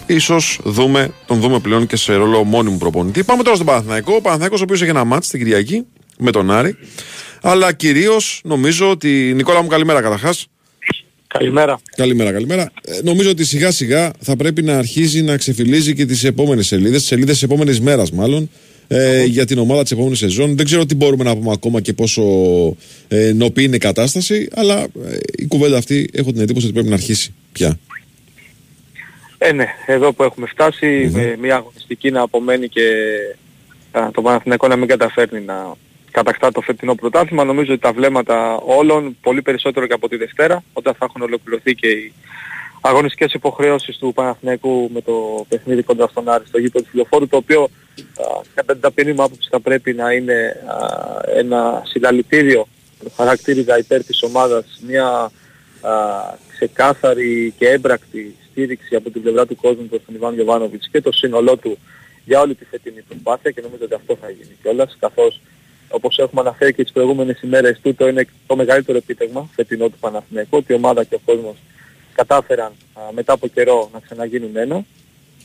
ίσως 0.06 0.60
δούμε, 0.64 1.10
τον 1.26 1.40
δούμε 1.40 1.58
πλέον 1.58 1.86
και 1.86 1.96
σε 1.96 2.14
ρόλο 2.14 2.44
μόνιμου 2.44 2.78
προπονητή. 2.78 3.24
Πάμε 3.24 3.42
τώρα 3.42 3.54
στον 3.54 3.66
Παναθηναϊκό. 3.66 4.14
Ο 4.14 4.20
Παναθηναϊκός 4.20 4.60
ο 4.60 4.62
οποίος 4.62 4.80
έχει 4.82 4.90
ένα 4.90 5.04
μάτς 5.04 5.28
την 5.28 5.38
Κυριακή 5.40 5.86
με 6.18 6.30
τον 6.30 6.50
Άρη. 6.50 6.76
Αλλά 7.40 7.72
κυρίως 7.72 8.40
νομίζω 8.44 8.90
ότι... 8.90 9.32
Νικόλα 9.34 9.62
μου 9.62 9.68
καλημέρα 9.68 10.00
καταρχάς. 10.00 10.46
Καλημέρα. 11.26 11.80
Καλημέρα, 11.96 12.32
καλημέρα. 12.32 12.62
Ε, 12.82 12.98
νομίζω 13.02 13.30
ότι 13.30 13.44
σιγά 13.44 13.70
σιγά 13.70 14.10
θα 14.20 14.36
πρέπει 14.36 14.62
να 14.62 14.78
αρχίζει 14.78 15.22
να 15.22 15.36
ξεφυλίζει 15.36 15.94
και 15.94 16.06
τις 16.06 16.24
επόμενες 16.24 16.66
σελίδες, 16.66 16.98
τις 16.98 17.06
σελίδες 17.06 17.32
της 17.32 17.42
επόμενης 17.42 17.80
μέρας 17.80 18.10
μάλλον, 18.10 18.50
ε, 18.88 19.24
για 19.24 19.46
την 19.46 19.58
ομάδα 19.58 19.82
της 19.82 19.92
επόμενης 19.92 20.18
σεζόν. 20.18 20.56
Δεν 20.56 20.64
ξέρω 20.64 20.86
τι 20.86 20.94
μπορούμε 20.94 21.24
να 21.24 21.36
πούμε 21.36 21.52
ακόμα 21.52 21.80
και 21.80 21.92
πόσο 21.92 22.22
ε, 23.08 23.32
νοπή 23.32 23.62
είναι 23.62 23.76
η 23.76 23.78
κατάσταση, 23.78 24.48
αλλά 24.54 24.80
ε, 24.82 25.16
η 25.36 25.46
κουβέντα 25.46 25.78
αυτή 25.78 26.10
έχω 26.12 26.32
την 26.32 26.40
εντύπωση 26.40 26.64
ότι 26.64 26.74
πρέπει 26.74 26.88
να 26.88 26.94
αρχίσει 26.94 27.34
πια. 27.52 27.78
Ε, 29.38 29.52
ναι, 29.52 29.66
εδώ 29.86 30.12
που 30.12 30.22
έχουμε 30.22 30.46
φτάσει, 30.46 31.10
με 31.12 31.36
μια 31.40 31.56
αγωνιστική 31.56 32.10
να 32.10 32.20
απομένει 32.20 32.68
και 32.68 32.82
α, 33.90 34.10
το 34.12 34.22
Παναθηναϊκό 34.22 34.68
να 34.68 34.76
μην 34.76 34.88
καταφέρνει 34.88 35.40
να 35.40 35.74
κατακτά 36.10 36.52
το 36.52 36.60
φετινό 36.60 36.94
πρωτάθλημα, 36.94 37.44
νομίζω 37.44 37.72
ότι 37.72 37.82
τα 37.82 37.92
βλέμματα 37.92 38.54
όλων, 38.54 39.16
πολύ 39.20 39.42
περισσότερο 39.42 39.86
και 39.86 39.92
από 39.92 40.08
τη 40.08 40.16
Δευτέρα, 40.16 40.62
όταν 40.72 40.94
θα 40.98 41.04
έχουν 41.08 41.22
ολοκληρωθεί 41.22 41.74
και 41.74 41.86
οι 41.86 42.12
αγωνιστικές 42.88 43.32
υποχρέωσεις 43.32 43.98
του 43.98 44.12
Παναθηναϊκού 44.14 44.90
με 44.92 45.00
το 45.00 45.46
παιχνίδι 45.48 45.82
κοντά 45.82 46.08
στον 46.08 46.28
Άρη 46.28 46.44
στο 46.46 46.58
γήπεδο 46.58 46.84
του 46.84 46.90
Φιλοφόρου, 46.90 47.28
το 47.28 47.36
οποίο 47.36 47.62
α, 47.62 47.68
κατά 48.54 48.72
την 48.72 48.82
ταπεινή 48.82 49.12
μου 49.12 49.22
άποψη 49.22 49.48
θα 49.50 49.60
πρέπει 49.60 49.92
να 49.92 50.12
είναι 50.12 50.62
α, 50.66 51.38
ένα 51.38 51.82
συλλαλητήριο 51.84 52.66
το 53.04 53.10
χαρακτήριζα 53.16 53.78
υπέρ 53.78 54.04
της 54.04 54.22
ομάδας, 54.22 54.80
μια 54.86 55.06
α, 55.08 55.30
ξεκάθαρη 56.54 57.54
και 57.58 57.68
έμπρακτη 57.68 58.36
στήριξη 58.50 58.94
από 58.94 59.10
την 59.10 59.22
πλευρά 59.22 59.46
του 59.46 59.56
κόσμου 59.56 59.86
προς 59.86 60.02
τον 60.06 60.14
Ιβάν 60.14 60.34
Γιωβάνοβιτς 60.34 60.88
και 60.88 61.00
το 61.00 61.12
σύνολό 61.12 61.56
του 61.56 61.78
για 62.24 62.40
όλη 62.40 62.54
τη 62.54 62.64
φετινή 62.64 63.02
προσπάθεια 63.08 63.50
και 63.50 63.60
νομίζω 63.60 63.84
ότι 63.84 63.94
αυτό 63.94 64.16
θα 64.20 64.30
γίνει 64.30 64.56
κιόλας 64.62 64.96
καθώς 65.00 65.40
όπως 65.88 66.18
έχουμε 66.18 66.40
αναφέρει 66.40 66.72
και 66.74 66.82
τις 66.82 66.92
προηγούμενες 66.92 67.40
ημέρες 67.42 67.80
τούτο 67.82 68.08
είναι 68.08 68.26
το 68.46 68.56
μεγαλύτερο 68.56 68.98
επίτευγμα 68.98 69.48
φετινό 69.54 69.88
του 69.88 69.98
Παναθηναϊκού 70.00 70.56
ότι 70.56 70.72
η 70.72 70.76
ομάδα 70.76 71.04
και 71.04 71.14
ο 71.14 71.20
κόσμος 71.24 71.56
κατάφεραν 72.16 72.72
α, 72.94 73.00
μετά 73.12 73.32
από 73.32 73.46
καιρό 73.46 73.90
να 73.92 74.00
ξαναγίνουν 74.00 74.56
ένα 74.56 74.84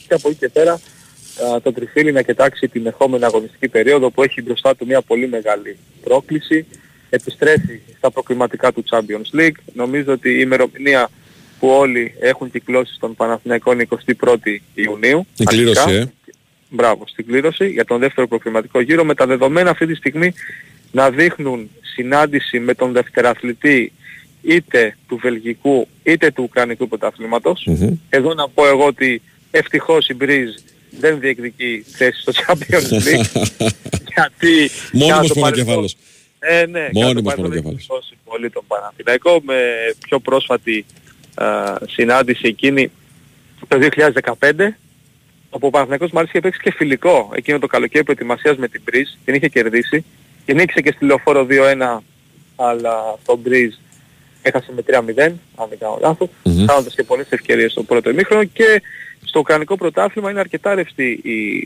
και 0.08 0.14
από 0.14 0.30
εκεί 0.30 0.38
και 0.38 0.50
πέρα 0.50 0.74
α, 0.74 1.62
το 1.62 1.72
τριφύλι 1.74 2.12
να 2.12 2.22
κοιτάξει 2.22 2.68
την 2.68 2.86
ερχόμενη 2.86 3.26
αγωνιστική 3.26 3.68
περίοδο 3.68 4.10
που 4.10 4.24
έχει 4.24 4.42
μπροστά 4.42 4.76
του 4.76 4.86
μια 4.86 5.02
πολύ 5.02 5.28
μεγάλη 5.28 5.78
πρόκληση 6.04 6.66
επιστρέφει 7.10 7.80
στα 7.98 8.12
προκληματικά 8.12 8.72
του 8.72 8.84
Champions 8.90 9.40
League. 9.40 9.56
Νομίζω 9.74 10.12
ότι 10.12 10.30
η 10.30 10.38
ημερομηνία 10.42 11.10
που 11.60 11.68
όλοι 11.68 12.14
έχουν 12.20 12.52
κυκλώσει 12.52 12.94
στον 12.94 13.16
Παναθηναϊκό 13.16 13.72
είναι 13.72 13.88
21η 14.20 14.58
Ιουνίου. 14.74 15.26
Η 15.38 15.44
κλήρωση, 15.44 15.80
αρχικά. 15.80 16.00
ε. 16.02 16.12
Μπράβο, 16.70 17.04
στην 17.08 17.26
κλήρωση 17.26 17.68
για 17.70 17.86
τον 17.86 18.00
δεύτερο 18.00 18.28
προκληματικό 18.28 18.82
γύρο 18.82 19.04
με 19.04 19.14
τα 19.16 19.26
δεδομένα 19.26 19.70
αυτή 19.70 19.86
τη 19.86 19.96
στιγμή 19.96 20.34
να 20.92 21.10
δείχνουν 21.10 21.70
συνάντηση 21.96 22.60
με 22.60 22.74
τον 22.74 22.92
δευτεραθλητή 22.92 23.92
είτε 24.42 24.98
του 25.08 25.18
Βελγικού 25.22 25.88
είτε 26.04 26.32
του 26.32 26.44
Ουκρανικού 26.44 26.88
πρωταθλήματος. 26.88 27.64
Μμμ. 27.66 27.96
Εδώ 28.10 28.34
να 28.34 28.50
πω 28.50 28.68
εγώ 28.68 28.86
ότι 28.86 29.22
ευτυχώς 29.52 30.08
η 30.10 30.14
Μπρίζ 30.14 30.50
δεν 31.00 31.20
διεκδικεί 31.20 31.86
θέση 31.88 32.22
στο 32.22 32.32
Champions 32.36 32.89
League 33.08 33.46
γιατί 34.16 34.70
Μόνιμος 34.92 35.28
κατά 35.28 35.28
το 35.28 35.34
πονοκέφαλος. 35.39 35.96
παρελθόν- 35.96 36.00
Ε, 36.39 36.66
ναι, 36.66 36.80
κατά 36.80 36.92
το 36.92 37.00
Μόνιμος 37.00 37.24
παρελθόν 37.24 37.52
έχει 37.54 37.62
πονοκέφαλος. 37.62 37.84
σώσει 37.84 38.18
πολύ 38.26 38.50
τον 38.50 38.64
Παναθηναϊκό 38.68 39.42
με 39.46 39.56
πιο 40.08 40.20
πρόσφατη 40.20 40.86
α, 41.36 41.76
συνάντηση 41.89 42.48
εκείνη 42.48 42.92
το 43.68 43.78
2015 43.78 44.78
όπου 45.50 45.68
ο 45.68 45.70
Παναθηναϊκός 45.70 46.12
μάλιστα 46.12 46.38
είχε 46.38 46.48
παίξει 46.48 46.70
και 46.70 46.76
φιλικό 46.78 47.32
εκείνο 47.36 47.60
το 47.60 47.68
καλοκαίρι 47.68 48.04
προετοιμασίας 48.04 48.58
με 48.58 48.68
την 48.68 48.82
Μπρίζ, 48.86 49.10
την 49.26 49.36
είχε 49.36 49.48
κερδίσει 49.48 50.06
και 50.46 50.54
νίκησε 50.54 50.82
και 50.82 50.92
στη 50.96 51.06
λεωφόρο 51.06 51.48
2-1 51.50 51.98
αλλά 52.56 53.18
στο 53.22 53.36
Μπρίζ 53.38 53.74
έχασε 54.42 54.72
με 54.76 54.84
3-0 54.88 54.94
αν 55.56 55.68
δεν 55.70 55.78
κάνω 55.80 55.98
λάθος 56.02 56.30
Μμμ. 56.44 56.66
χάνοντας 56.68 56.96
και 56.96 57.04
πολλές 57.04 57.28
ευκαιρίες 57.30 57.72
στο 57.72 57.84
πρώτο 57.84 58.10
ημίχρονο 58.10 58.44
και 58.44 58.82
στο 59.26 59.39
Ουκρανικό 59.39 59.76
πρωτάθλημα 59.76 60.30
είναι 60.30 60.39
αρκετά 60.39 60.76
ρευστή 60.76 61.20
η, 61.24 61.58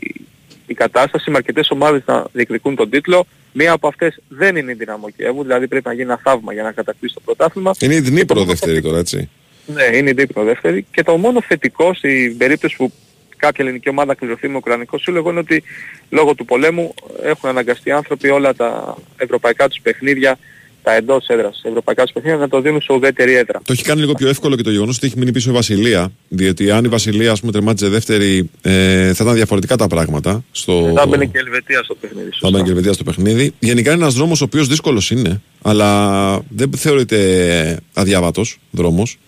η 0.66 0.74
κατάσταση 0.74 1.30
με 1.30 1.36
αρκετές 1.36 1.70
ομάδες 1.70 2.02
να 2.06 2.26
διεκδικούν 2.32 2.76
τον 2.76 2.90
τίτλο. 2.90 3.26
Μία 3.52 3.72
από 3.72 3.88
αυτές 3.88 4.20
δεν 4.28 4.56
είναι 4.56 4.72
η 4.72 4.74
Δυναμό 4.74 5.10
Κιέβου, 5.10 5.42
δηλαδή 5.42 5.68
πρέπει 5.68 5.86
να 5.86 5.92
γίνει 5.92 6.04
ένα 6.04 6.20
θαύμα 6.22 6.52
για 6.52 6.62
να 6.62 6.72
κατακτήσει 6.72 7.14
το 7.14 7.20
πρωτάθλημα. 7.24 7.74
Είναι 7.78 7.94
η 7.94 8.00
Δνήπρο 8.00 8.44
δεύτερη 8.44 8.80
τώρα, 8.82 8.98
έτσι. 8.98 9.28
Ναι, 9.66 9.96
είναι 9.96 10.10
η 10.10 10.12
Δίπρο 10.12 10.44
δεύτερη. 10.44 10.86
Και 10.90 11.02
το 11.02 11.16
μόνο 11.16 11.42
θετικό 11.42 11.94
στην 11.94 12.36
περίπτωση 12.36 12.76
που 12.76 12.92
κάποια 13.36 13.64
ελληνική 13.64 13.88
ομάδα 13.88 14.14
κληρωθεί 14.14 14.48
με 14.48 14.56
Ουκρανικό 14.56 14.98
σύλλογο 14.98 15.30
είναι 15.30 15.38
ότι 15.38 15.62
λόγω 16.10 16.34
του 16.34 16.44
πολέμου 16.44 16.94
έχουν 17.22 17.48
αναγκαστεί 17.48 17.88
οι 17.88 17.92
άνθρωποι 17.92 18.28
όλα 18.28 18.54
τα 18.54 18.96
ευρωπαϊκά 19.16 19.68
τους 19.68 19.80
παιχνίδια, 19.82 20.38
τα 20.86 20.94
εντός 20.94 21.26
έδρας 21.26 21.60
ευρωπαϊκά 21.64 22.02
τους 22.02 22.12
παιχνίδια 22.12 22.38
να 22.38 22.48
το 22.48 22.60
δίνουν 22.60 22.80
σε 22.80 22.92
ουδέτερη 22.92 23.34
έδρα. 23.34 23.60
Το 23.64 23.72
έχει 23.72 23.82
κάνει 23.82 24.00
λίγο 24.00 24.12
πιο 24.12 24.28
εύκολο 24.28 24.56
και 24.56 24.62
το 24.62 24.70
γεγονός 24.70 24.96
ότι 24.96 25.06
έχει 25.06 25.18
μείνει 25.18 25.32
πίσω 25.32 25.50
η 25.50 25.52
Βασιλεία. 25.52 26.12
Διότι 26.28 26.70
αν 26.70 26.84
η 26.84 26.88
Βασιλεία, 26.88 27.32
ας 27.32 27.40
πούμε, 27.40 27.52
τερμάτιζε 27.52 27.88
δεύτερη, 27.88 28.50
ε, 28.62 29.12
θα 29.12 29.24
ήταν 29.24 29.34
διαφορετικά 29.34 29.76
τα 29.76 29.86
πράγματα. 29.86 30.44
Στο... 30.50 30.92
Θα 30.96 31.06
μπαίνει 31.06 31.28
και 31.28 31.38
η 31.38 31.42
Ελβετία 31.44 31.82
στο 31.82 31.94
παιχνίδι. 31.94 32.28
Θα 32.40 32.50
μπαίνει 32.50 32.62
και 32.62 32.68
η 32.68 32.72
Ελβετία 32.72 32.92
στο 32.92 33.04
παιχνίδι. 33.04 33.52
Γενικά 33.58 33.92
είναι 33.92 34.02
ένας 34.02 34.14
δρόμος 34.14 34.40
ο 34.40 34.44
οποίος 34.44 34.68
δύσκολος 34.68 35.10
είναι, 35.10 35.42
αλλά 35.62 36.40
δεν 36.48 36.70
θεωρείται 36.76 37.78
αδιάβατος 37.92 38.58
δρόμος. 38.70 39.18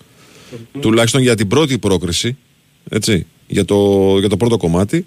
Τουλάχιστον 0.80 1.20
για 1.20 1.34
την 1.34 1.48
πρώτη 1.48 1.78
πρόκριση. 1.78 2.36
Έτσι, 2.88 3.26
για, 3.46 3.64
το, 3.64 4.16
για 4.18 4.28
το 4.28 4.36
πρώτο 4.36 4.56
κομμάτι. 4.56 5.06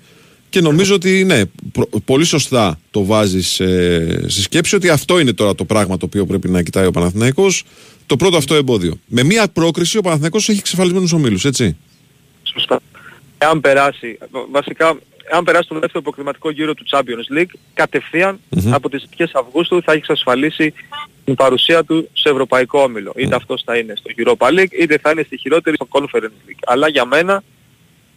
Και 0.52 0.62
νομίζω 0.62 0.95
ότι 0.95 1.24
ναι, 1.24 1.41
προ- 1.72 1.89
πολύ 2.06 2.26
σωστά 2.26 2.80
το 2.91 3.06
βάζεις 3.06 3.60
ε, 3.60 4.26
στη 4.28 4.41
σκέψη 4.41 4.76
ότι 4.76 4.89
αυτό 4.89 5.20
είναι 5.20 5.34
τώρα 5.34 5.56
το 5.56 5.66
πράγμα 5.66 5.97
το 5.97 6.06
οποίο 6.06 6.26
πρέπει 6.26 6.49
να 6.49 6.62
κοιτάει 6.62 6.86
ο 6.86 6.91
Παναθηναϊκός 6.91 7.64
Το 8.06 8.16
πρώτο 8.16 8.38
αυτό 8.38 8.56
εμπόδιο. 8.56 8.99
Με 9.06 9.24
μία 9.24 9.47
πρόκριση 9.47 9.97
ο 9.97 10.02
Παναθηναϊκός 10.02 10.49
έχει 10.49 10.60
εξεφαλισμένου 10.60 11.08
ομίλους, 11.14 11.45
έτσι. 11.45 11.78
Σωστά. 12.43 12.80
Εάν 13.38 13.60
περάσει, 13.62 14.18
βασικά, 14.52 14.97
εάν 15.32 15.43
περάσει 15.43 15.68
το 15.68 15.80
δεύτερο 15.80 16.02
προκριματικό 16.04 16.52
γύρο 16.52 16.74
του 16.74 16.86
Champions 16.91 17.38
League, 17.39 17.54
κατευθείαν 17.74 18.39
Μμμ. 18.49 18.74
από 18.74 18.89
τις 18.89 19.04
αρχές 19.10 19.32
Αυγούστου 19.34 19.82
θα 19.84 19.91
έχει 19.91 19.99
εξασφαλίσει 20.02 20.74
την 21.26 21.36
παρουσία 21.36 21.84
του 21.84 22.10
σε 22.14 22.30
ευρωπαϊκό 22.30 22.82
όμιλο. 22.82 23.14
Είτε 23.16 23.36
αυτός 23.36 23.62
θα 23.66 23.78
είναι 23.78 23.93
στο 23.97 24.12
Europa 24.18 24.47
League, 24.47 24.72
είτε 24.82 24.97
θα 25.02 25.12
είναι 25.12 25.24
στη 25.24 25.38
χειρότερη 25.38 25.76
στο 25.76 25.88
Conference 25.89 26.49
League. 26.49 26.64
Αλλά 26.66 26.88
για 26.88 27.06
μένα, 27.06 27.43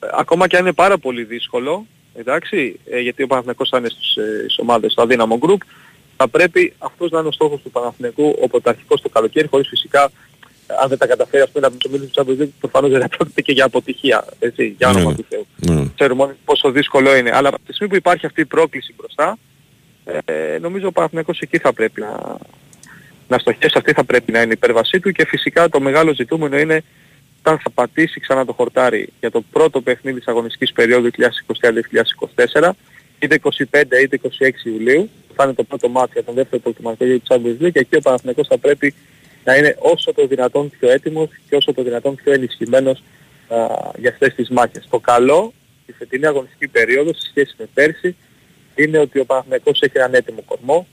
ε, 0.00 0.06
ακόμα 0.18 0.46
και 0.48 0.56
αν 0.56 0.62
είναι 0.62 0.72
πάρα 0.72 0.98
πολύ 0.98 1.24
δύσκολο, 1.24 1.86
εντάξει, 2.14 2.80
ε, 2.90 3.00
γιατί 3.00 3.22
ο 3.22 3.26
Παναθηναϊκός 3.26 3.68
θα 3.68 3.78
είναι 3.78 3.88
στις, 3.88 4.16
ε, 4.16 4.38
στις 4.38 4.58
ομάδες, 4.58 4.92
στο 4.92 5.02
αδύναμο 5.02 5.38
group, 5.42 5.58
θα 6.16 6.28
πρέπει 6.28 6.72
αυτός 6.78 7.10
να 7.10 7.18
είναι 7.18 7.28
ο 7.28 7.32
στόχος 7.32 7.60
του 7.62 7.70
Παναθηναϊκού, 7.70 8.36
ο 8.40 8.48
πρωταρχικός 8.48 9.00
το 9.00 9.08
καλοκαίρι, 9.08 9.46
χωρίς 9.48 9.68
φυσικά 9.68 10.10
ε, 10.66 10.74
αν 10.82 10.88
δεν 10.88 10.98
τα 10.98 11.06
καταφέρει 11.06 11.42
ας 11.42 11.50
πούμε 11.50 11.68
να 11.68 11.72
τους 11.74 11.90
ομίλους 11.90 12.10
τους 12.10 12.22
Champions 12.24 12.42
League, 12.42 12.48
προφανώς 12.60 12.90
δεν 12.90 13.00
θα 13.00 13.08
πρόκειται 13.08 13.40
και 13.40 13.52
για 13.52 13.64
αποτυχία, 13.64 14.24
έτσι, 14.38 14.74
για 14.78 14.88
όνομα 14.88 15.10
Ναι, 15.10 15.16
του 15.16 15.24
Θεού. 15.28 15.46
ναι. 15.56 15.84
Ξέρουμε 15.94 16.22
όλοι 16.22 16.36
πόσο 16.44 16.70
δύσκολο 16.70 17.16
είναι. 17.16 17.30
Αλλά 17.34 17.48
από 17.48 17.58
τη 17.66 17.72
στιγμή 17.72 17.88
που 17.88 17.96
υπάρχει 17.98 18.26
αυτή 18.26 18.40
η 18.40 18.44
πρόκληση 18.46 18.94
μπροστά, 18.96 19.38
ε, 20.04 20.58
νομίζω 20.60 20.86
ο 20.88 20.92
Παναθηναϊκός 20.92 21.38
εκεί 21.40 21.58
θα 21.58 21.72
πρέπει 21.72 22.00
να, 22.00 22.36
να 23.28 23.38
στοχεύσει, 23.38 23.78
αυτή 23.78 23.92
θα 23.92 24.04
πρέπει 24.04 24.32
να 24.32 24.38
είναι 24.38 24.48
η 24.50 24.56
υπέρβασή 24.56 25.00
του 25.00 25.12
και 25.12 25.26
φυσικά 25.26 25.68
το 25.68 25.80
μεγάλο 25.80 26.14
ζητούμενο 26.14 26.58
είναι 26.58 26.82
όταν 27.46 27.58
θα 27.58 27.70
πατήσει 27.70 28.20
ξανά 28.20 28.44
το 28.44 28.52
χορτάρι 28.52 29.08
για 29.20 29.30
το 29.30 29.40
πρώτο 29.52 29.80
παιχνίδι 29.80 30.18
της 30.18 30.28
αγωνιστικής 30.28 30.72
περίοδου 30.72 31.10
2023-2024, 32.52 32.70
είτε 33.18 33.40
25 33.42 33.84
είτε 34.02 34.20
26 34.22 34.28
Ιουλίου, 34.64 35.10
θα 35.34 35.44
είναι 35.44 35.52
το 35.52 35.64
πρώτο 35.64 35.88
μάτι 35.88 36.10
για 36.12 36.24
τον 36.24 36.34
δεύτερο 36.34 36.62
προκριματικό 36.62 37.04
για 37.04 37.18
του 37.18 37.24
Champions 37.28 37.64
League 37.64 37.72
και 37.72 37.78
εκεί 37.78 37.96
ο 37.96 38.00
Παναθηναϊκός 38.00 38.46
θα 38.46 38.58
πρέπει 38.58 38.94
να 39.44 39.56
είναι 39.56 39.76
όσο 39.78 40.12
το 40.12 40.26
δυνατόν 40.26 40.70
πιο 40.70 40.90
έτοιμος 40.90 41.28
και 41.48 41.56
όσο 41.56 41.72
το 41.72 41.82
δυνατόν 41.82 42.14
πιο 42.14 42.32
ενισχυμένος 42.32 43.02
α, 43.48 43.56
για 43.98 44.10
αυτές 44.10 44.34
τις 44.34 44.48
μάχες. 44.50 44.86
Το 44.90 44.98
καλό 44.98 45.52
στη 45.82 45.92
φετινή 45.92 46.26
αγωνιστική 46.26 46.68
περίοδο 46.68 47.14
σε 47.14 47.28
σχέση 47.28 47.54
με 47.58 47.68
πέρσι 47.74 48.16
είναι 48.74 48.98
ότι 48.98 49.18
ο 49.18 49.24
Παναθηναϊκός 49.24 49.80
έχει 49.80 49.98
έναν 49.98 50.14
έτοιμο 50.14 50.42
κορμό, 50.42 50.86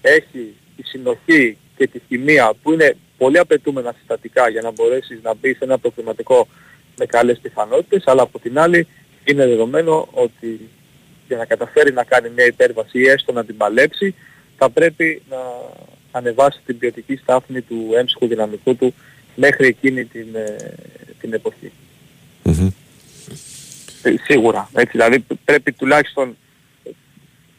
έχει 0.00 0.54
τη 0.76 0.82
συνοχή 0.82 1.56
και 1.76 1.86
τη 1.86 2.00
χημεία 2.08 2.52
που 2.62 2.72
είναι 2.72 2.96
πολύ 3.22 3.38
απαιτούμενα 3.38 3.94
συστατικά 3.98 4.48
για 4.48 4.62
να 4.62 4.70
μπορέσεις 4.70 5.18
να 5.22 5.34
μπεις 5.34 5.56
σε 5.56 5.64
ένα 5.64 5.78
προκριματικό 5.78 6.48
με 6.96 7.06
καλές 7.06 7.38
πιθανότητες, 7.38 8.02
αλλά 8.06 8.22
από 8.22 8.38
την 8.38 8.58
άλλη 8.58 8.86
είναι 9.24 9.46
δεδομένο 9.46 10.08
ότι 10.10 10.68
για 11.26 11.36
να 11.36 11.44
καταφέρει 11.44 11.92
να 11.92 12.04
κάνει 12.04 12.28
μια 12.36 12.46
υπέρβαση 12.46 12.98
ή 12.98 13.08
έστω 13.08 13.32
να 13.32 13.44
την 13.44 13.56
παλέψει, 13.56 14.14
θα 14.56 14.70
πρέπει 14.70 15.22
να 15.28 15.38
ανεβάσει 16.10 16.60
την 16.66 16.78
ποιοτική 16.78 17.16
στάθμη 17.16 17.60
του 17.60 17.90
έμψυχου 17.94 18.26
δυναμικού 18.26 18.76
του 18.76 18.94
μέχρι 19.34 19.66
εκείνη 19.66 20.04
την, 20.04 20.28
ε, 20.34 20.56
την 21.20 21.32
εποχή. 21.32 21.72
Ε, 24.02 24.14
Σίγουρα. 24.22 24.70
Έτσι, 24.72 24.90
δηλαδή 24.90 25.24
πρέπει 25.44 25.72
τουλάχιστον 25.72 26.36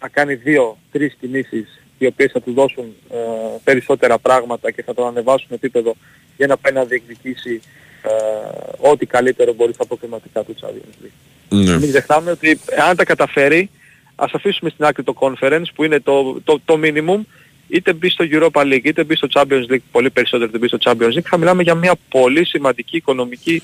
να 0.01 0.07
κάνει 0.07 0.33
δύο-τρεις 0.33 1.15
κινήσεις 1.19 1.80
οι 2.03 2.07
οποίες 2.07 2.31
θα 2.31 2.41
τους 2.41 2.53
δώσουν 2.53 2.83
ε, 3.11 3.17
περισσότερα 3.63 4.17
πράγματα 4.17 4.71
και 4.71 4.83
θα 4.83 4.93
τον 4.93 5.07
ανεβάσουν 5.07 5.47
επίπεδο 5.49 5.95
για 6.37 6.47
να 6.47 6.57
πάει 6.57 6.73
να 6.73 6.83
διεκδικήσει 6.83 7.61
ε, 8.01 8.89
ό,τι 8.89 9.05
καλύτερο 9.05 9.53
μπορεί 9.53 9.73
στα 9.73 9.85
προκριματικά 9.85 10.43
του 10.43 10.55
Champions 10.61 11.05
League. 11.05 11.09
Ναι. 11.49 11.77
Μην 11.79 11.89
ξεχνάμε 11.89 12.31
ότι 12.31 12.59
αν 12.89 12.95
τα 12.95 13.03
καταφέρει, 13.03 13.69
ας 14.15 14.31
αφήσουμε 14.33 14.69
στην 14.69 14.85
άκρη 14.85 15.03
το 15.03 15.13
conference 15.19 15.65
που 15.75 15.83
είναι 15.83 15.99
το, 15.99 16.41
το, 16.43 16.59
το 16.65 16.79
minimum, 16.83 17.19
είτε 17.67 17.93
μπει 17.93 18.09
στο 18.09 18.25
Europa 18.31 18.61
League, 18.61 18.83
είτε 18.83 19.03
μπει 19.03 19.15
στο 19.15 19.27
Champions 19.33 19.71
League, 19.71 19.83
πολύ 19.91 20.09
περισσότερο 20.09 20.49
είτε 20.49 20.57
μπει 20.57 20.67
στο 20.67 20.77
Champions 20.81 21.17
League, 21.17 21.27
θα 21.29 21.37
μιλάμε 21.37 21.63
για 21.63 21.75
μια 21.75 21.95
πολύ 22.09 22.45
σημαντική 22.45 22.97
οικονομική 22.97 23.63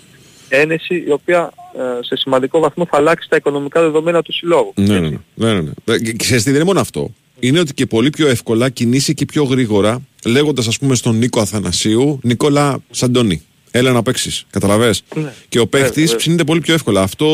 ένεση 0.50 1.04
η 1.08 1.12
οποία 1.12 1.52
ε, 1.78 2.04
σε 2.04 2.16
σημαντικό 2.16 2.60
βαθμό 2.60 2.86
θα 2.86 2.98
αλλάξει 2.98 3.30
τα 3.30 3.36
οικονομικά 3.36 3.82
δεδομένα 3.82 4.22
του 4.22 4.34
συλλόγου. 4.34 4.74
Ναι, 4.76 5.00
ναι, 5.00 5.10
ναι. 5.10 5.18
ναι, 5.34 5.54
ναι, 5.54 5.62
ναι. 5.62 5.94
Ε, 5.94 6.00
Και 6.00 6.14
ξέρεις 6.14 6.44
τι, 6.44 6.50
δεν 6.50 6.60
είναι 6.60 6.68
μόνο 6.68 6.80
αυτό. 6.80 7.14
Είναι 7.40 7.60
ότι 7.60 7.74
και 7.74 7.86
πολύ 7.86 8.10
πιο 8.10 8.28
εύκολα 8.28 8.70
κινήσει 8.70 9.14
και 9.14 9.26
πιο 9.26 9.44
γρήγορα, 9.44 10.02
λέγοντας 10.26 10.68
ας 10.68 10.78
πούμε 10.78 10.96
στον 10.96 11.18
Νίκο 11.18 11.40
Αθανασίου, 11.40 12.20
Νικόλα 12.24 12.80
Σαντώνη. 12.90 13.42
Έλα 13.72 13.92
να 13.92 14.04
παίξεις. 14.04 14.46
Καταλαβέ. 14.50 14.94
Ναι. 15.16 15.34
Και 15.50 15.60
ο 15.60 15.68
παίχτης 15.68 16.04
βέβαια. 16.04 16.18
ψήνεται 16.18 16.44
πολύ 16.44 16.60
πιο 16.60 16.74
εύκολα. 16.74 17.02
Αυτό, 17.02 17.26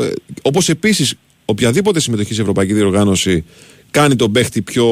ε, 0.00 0.12
όπως 0.42 0.68
επίσης, 0.68 1.14
οποιαδήποτε 1.44 2.00
συμμετοχή 2.00 2.34
σε 2.34 2.40
ευρωπαϊκή 2.40 2.72
διοργάνωση 2.72 3.44
κάνει 3.90 4.16
τον 4.16 4.32
παίχτη 4.32 4.62
πιο, 4.62 4.86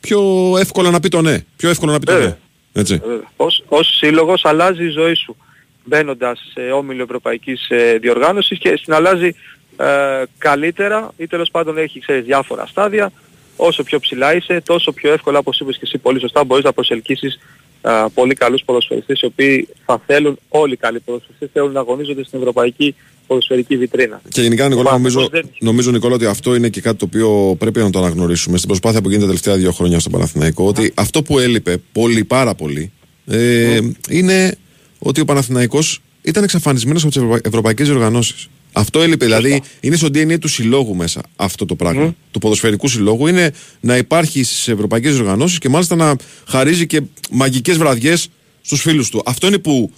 πιο 0.00 0.20
εύκολα 0.58 0.90
να 0.90 1.00
πει 1.00 1.08
το 1.08 1.22
ναι. 1.22 1.44
Πιο 1.56 1.70
εύκολο 1.70 1.92
να 1.92 1.98
πει 1.98 2.06
το 2.06 2.12
ναι. 2.12 2.18
Βέβαια. 2.18 2.38
Έτσι. 2.72 3.00
Βέβαια. 3.04 3.30
Ως, 3.36 3.64
ως 3.68 3.96
σύλλογος 3.96 4.44
αλλάζει 4.44 4.84
η 4.84 4.90
ζωή 4.90 5.14
σου 5.14 5.36
μπαίνοντας 5.84 6.40
σε 6.52 6.60
όμιλο 6.60 7.02
ευρωπαϊκής 7.02 7.68
ε, 7.68 7.98
διοργάνωσης 8.00 8.58
και 8.58 8.76
στην 8.76 8.92
αλλάζει 8.92 9.34
ε, 9.76 10.22
καλύτερα 10.38 11.12
ή 11.16 11.26
τέλος 11.26 11.50
πάντων 11.50 11.78
έχει 11.78 12.00
ξέρεις, 12.00 12.24
διάφορα 12.24 12.66
στάδια. 12.66 13.12
Όσο 13.56 13.82
πιο 13.82 13.98
ψηλά 14.00 14.34
είσαι, 14.36 14.60
τόσο 14.64 14.92
πιο 14.92 15.12
εύκολα, 15.12 15.38
όπως 15.38 15.60
είπες 15.60 15.74
και 15.76 15.82
εσύ 15.84 15.98
πολύ 15.98 16.20
σωστά, 16.20 16.44
μπορείς 16.44 16.64
να 16.64 16.72
προσελκύσεις 16.72 17.38
ε, 17.82 17.90
πολύ 18.14 18.34
καλούς 18.34 18.62
ποδοσφαιριστές 18.64 19.20
οι 19.20 19.24
οποίοι 19.26 19.68
θα 19.86 20.02
θέλουν, 20.06 20.38
όλοι 20.48 20.72
οι 20.72 20.76
καλοί 20.76 21.00
ποδοσφαιριστές 21.00 21.48
θέλουν 21.52 21.72
να 21.72 21.80
αγωνίζονται 21.80 22.24
στην 22.24 22.38
ευρωπαϊκή 22.38 22.94
ποδοσφαιρική 23.26 23.76
βιτρίνα. 23.76 24.20
Και 24.28 24.42
γενικά, 24.42 24.68
Νικόλα, 24.68 24.90
Ο 24.90 24.92
νομίζω, 24.92 25.16
Παναθηναϊκός 25.16 25.50
δεν- 25.58 25.66
νομίζω 25.68 25.90
Νικόλα, 25.90 26.14
ότι 26.14 26.26
αυτό 26.26 26.54
είναι 26.54 26.68
και 26.68 26.80
κάτι 26.80 26.96
το 26.98 27.04
οποίο 27.04 27.56
πρέπει 27.58 27.78
να 27.78 27.90
το 27.90 27.98
αναγνωρίσουμε 27.98 28.56
στην 28.56 28.68
προσπάθεια 28.68 29.00
που 29.02 29.08
γίνεται 29.08 29.26
τα 29.26 29.32
τελευταία 29.32 29.56
δύο 29.56 29.72
χρόνια 29.72 29.98
στον 29.98 30.12
Παναθηναϊκό. 30.12 30.66
Ότι 30.66 30.92
αυτό 30.94 31.22
που 31.22 31.38
έλειπε 31.38 31.76
πολύ, 31.92 32.24
πάρα 32.24 32.54
πολύ, 32.54 32.92
ε, 33.26 33.78
είναι 34.08 34.54
ότι 34.98 35.20
ο 35.20 35.24
Παναθηναϊκός 35.24 36.00
ήταν 36.22 36.42
εξαφανισμένος 36.42 37.04
από 37.04 37.12
τις 37.12 37.40
ευρωπαϊκές 37.44 37.88
οργανώσει. 37.88 38.34
Αυτό 38.72 39.00
έλειπε. 39.00 39.24
Δηλαδή, 39.24 39.62
είναι 39.80 39.96
στο 39.96 40.06
DNA 40.06 40.38
του 40.38 40.48
συλλόγου 40.48 40.94
μέσα 40.94 41.22
αυτό 41.36 41.66
το 41.66 41.74
πράγμα. 41.74 42.14
Του 42.30 42.38
ποδοσφαιρικού 42.38 42.88
συλλόγου 42.88 43.26
είναι 43.26 43.52
να 43.80 43.96
υπάρχει 43.96 44.42
στις 44.42 44.68
ευρωπαϊκές 44.68 45.18
οργανώσεις 45.18 45.58
και 45.58 45.68
μάλιστα 45.68 45.96
να 45.96 46.16
χαρίζει 46.48 46.86
και 46.86 47.02
μαγικές 47.30 47.76
βραδιές 47.76 48.28
στους 48.62 48.80
φίλους 48.80 49.10
του. 49.10 49.22
Αυτό 49.26 49.46
είναι 49.46 49.58
που 49.58 49.92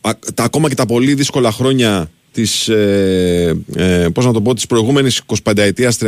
α- 0.00 0.18
τα, 0.34 0.44
ακόμα 0.44 0.68
και 0.68 0.74
τα 0.74 0.86
πολύ 0.86 1.14
δύσκολα 1.14 1.52
χρόνια 1.52 2.10
της, 2.32 2.68
ε, 2.68 3.56
ε, 3.76 4.08
πώς 4.14 4.24
να 4.26 4.32
το 4.32 4.40
πω, 4.40 4.54
της 4.54 4.66
προηγούμενης 4.66 5.22
25 5.26 5.62
ετίας, 5.62 5.98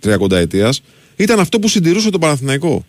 30 0.00 0.36
ετίας 0.36 0.82
ήταν 1.16 1.40
αυτό 1.40 1.58
που 1.58 1.68
συντηρούσε 1.68 2.10
τον 2.10 2.20
Παναθηναϊκό. 2.20 2.84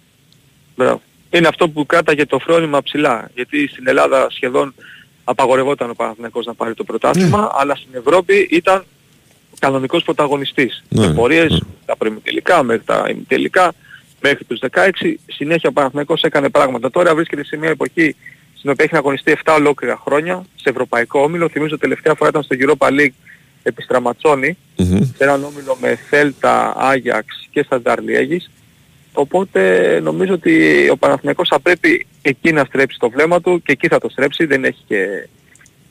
Μπράβο. 0.75 1.01
είναι 1.29 1.47
αυτό 1.47 1.69
που 1.69 1.85
κράταγε 1.85 2.25
το 2.25 2.39
φρόνημα 2.39 2.81
ψηλά. 2.81 3.29
Γιατί 3.35 3.67
στην 3.67 3.87
Ελλάδα 3.87 4.27
σχεδόν 4.31 4.73
απαγορευόταν 5.23 5.89
ο 5.89 5.93
Παναθηναϊκός 5.93 6.45
να 6.45 6.53
πάρει 6.53 6.73
το 6.73 6.83
πρωτάθλημα, 6.83 7.51
αλλά 7.55 7.75
στην 7.75 7.89
Ευρώπη 7.93 8.47
ήταν 8.51 8.85
κανονικός 9.59 10.03
πρωταγωνιστής. 10.03 10.83
Ναι, 10.89 11.07
Με 11.07 11.13
πορείες, 11.13 11.51
ναι. 11.51 11.59
τα 11.85 11.95
προημιτελικά, 11.97 12.63
μέχρι 12.63 12.83
τα 12.85 13.05
ημιτελικά, 13.09 13.73
μέχρι 14.21 14.43
τους 14.45 14.59
16, 14.59 14.89
συνέχεια 15.25 15.69
ο 15.69 15.73
Παναθηναϊκός 15.73 16.21
έκανε 16.21 16.49
πράγματα. 16.49 16.89
Τώρα 16.89 17.15
βρίσκεται 17.15 17.43
σε 17.45 17.57
μια 17.57 17.69
εποχή 17.69 18.15
στην 18.57 18.69
οποία 18.69 18.85
έχει 18.85 18.95
αγωνιστεί 18.95 19.37
7 19.43 19.53
ολόκληρα 19.57 20.01
χρόνια, 20.05 20.45
σε 20.55 20.69
ευρωπαϊκό 20.69 21.21
όμιλο. 21.21 21.49
Θυμίζω 21.49 21.77
τελευταία 21.77 22.13
φορά 22.13 22.29
ήταν 22.29 22.43
στο 22.43 22.55
Europa 22.59 22.87
League 22.87 23.13
επί 23.63 23.81
Στραματσόνη, 23.81 24.57
Μμμ. 24.77 25.03
σε 25.03 25.23
έναν 25.23 25.43
όμιλο 25.43 25.77
με 25.81 25.95
Θέλτα, 26.09 26.73
Άγιαξ 26.77 27.47
και 27.51 27.63
Σταντάρ 27.63 28.01
Λιέγης. 28.01 28.49
Οπότε 29.13 29.99
νομίζω 30.03 30.33
ότι 30.33 30.87
ο 30.91 30.97
Παναθηναϊκός 30.97 31.47
θα 31.47 31.59
πρέπει 31.59 32.07
εκεί 32.21 32.51
να 32.51 32.63
στρέψει 32.63 32.97
το 32.99 33.09
βλέμμα 33.09 33.41
του 33.41 33.61
και 33.65 33.71
εκεί 33.71 33.87
θα 33.87 33.99
το 33.99 34.09
στρέψει, 34.09 34.45
δεν 34.45 34.63
έχει 34.63 34.83
και, 34.87 35.27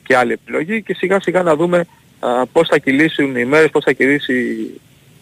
και 0.03 0.15
άλλη 0.15 0.31
επιλογή. 0.31 0.81
Και 0.83 0.93
σιγά 0.93 1.19
σιγά 1.21 1.43
να 1.43 1.55
δούμε 1.55 1.85
α, 2.19 2.45
πώς 2.45 2.67
θα 2.67 2.77
κυλήσουν 2.77 3.35
οι 3.35 3.45
μέρες, 3.45 3.69
πώς 3.69 3.83
θα 3.83 3.91
κυλήσει 3.91 4.57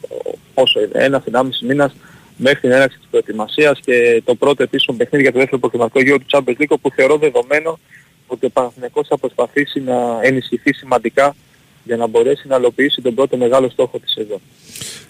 ο- 0.01 0.37
όσο 0.53 0.79
είναι, 0.79 0.89
ένας, 0.93 1.23
ενάμιση 1.25 1.65
μήνας 1.65 1.95
μέχρι 2.37 2.59
την 2.59 2.71
έναρξη 2.71 2.97
της 2.97 3.07
προετοιμασίας 3.09 3.79
και 3.79 4.21
το 4.25 4.35
πρώτο 4.35 4.63
επίσημο 4.63 4.97
παιχνίδι 4.97 5.23
για 5.23 5.31
το 5.31 5.37
δεύτερο 5.39 5.59
προκριματικό 5.59 6.01
γύρο 6.01 6.17
του 6.17 6.25
Champions 6.31 6.61
League 6.61 6.79
που 6.81 6.91
θεωρώ 6.95 7.17
δεδομένο 7.17 7.79
ότι 8.27 8.45
ο 8.45 8.49
Παναθηναϊκός 8.49 9.07
θα 9.07 9.17
προσπαθήσει 9.17 9.79
να 9.79 9.95
ενισχυθεί 10.21 10.73
σημαντικά 10.73 11.35
για 11.83 11.97
να 11.97 12.07
μπορέσει 12.07 12.47
να 12.47 12.55
υλοποιήσει 12.55 13.01
τον 13.01 13.15
πρώτο 13.15 13.37
μεγάλο 13.37 13.69
στόχο 13.69 13.99
της 13.99 14.11
σεζόν. 14.11 14.41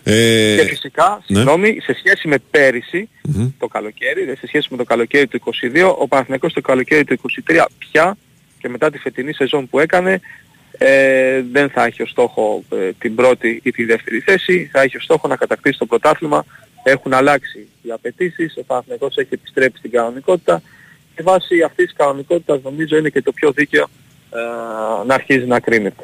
Ε, 0.04 0.56
Και 0.56 0.68
φυσικά, 0.68 1.24
ναι. 1.28 1.36
συγγνώμη, 1.36 1.78
σε 1.82 1.94
σχέση 1.94 2.28
με 2.28 2.38
πέρυσι, 2.52 3.10
Μμμ. 3.24 3.50
το 3.60 3.68
καλοκαίρι, 3.68 4.26
δε, 4.26 4.36
σε 4.36 4.48
σχέση 4.48 4.68
με 4.72 4.78
το 4.78 4.84
καλοκαίρι 4.84 5.28
του 5.28 5.40
22, 5.74 5.96
ο 5.98 6.08
Παναθηναϊκός 6.08 6.54
το 6.54 6.62
καλοκαίρι 6.62 7.04
του 7.04 7.20
23 7.48 7.66
πια 7.78 8.18
και 8.60 8.70
μετά 8.70 8.90
τη 8.90 8.98
φετινή 8.98 9.34
σεζόν 9.34 9.70
που 9.70 9.80
έκανε 9.80 10.20
ε, 10.82 11.42
δεν 11.52 11.70
θα 11.70 11.84
έχει 11.86 12.02
ως 12.02 12.10
στόχο 12.10 12.64
ε, 12.70 12.90
την 13.00 13.16
πρώτη 13.16 13.60
ή 13.64 13.72
τη 13.72 13.84
δεύτερη 13.86 14.20
θέση, 14.20 14.70
θα 14.72 14.82
έχει 14.82 14.98
ως 14.98 15.04
στόχο 15.04 15.28
να 15.28 15.36
κατακτήσει 15.36 15.78
το 15.78 15.86
πρωτάθλημα. 15.86 16.46
Έχουν 16.84 17.14
αλλάξει 17.14 17.68
οι 17.82 17.92
απαιτήσεις, 17.92 18.58
ο 18.58 18.64
Παναθηναϊκός 18.64 19.18
έχει 19.18 19.30
επιστρέψει 19.34 19.78
στην 19.78 19.92
κανονικότητα 19.92 20.62
και 21.16 21.24
βάσει 21.24 21.62
αυτής 21.62 21.86
της 21.86 21.96
κανονικότητας 21.98 22.62
νομίζω 22.62 22.98
είναι 22.98 23.10
και 23.10 23.22
το 23.22 23.32
πιο 23.32 23.52
δίκαιο 23.52 23.84
ε, 23.84 23.90
να 25.08 25.14
αρχίζει 25.14 25.46
να 25.46 25.60
κρίνεται. 25.60 26.04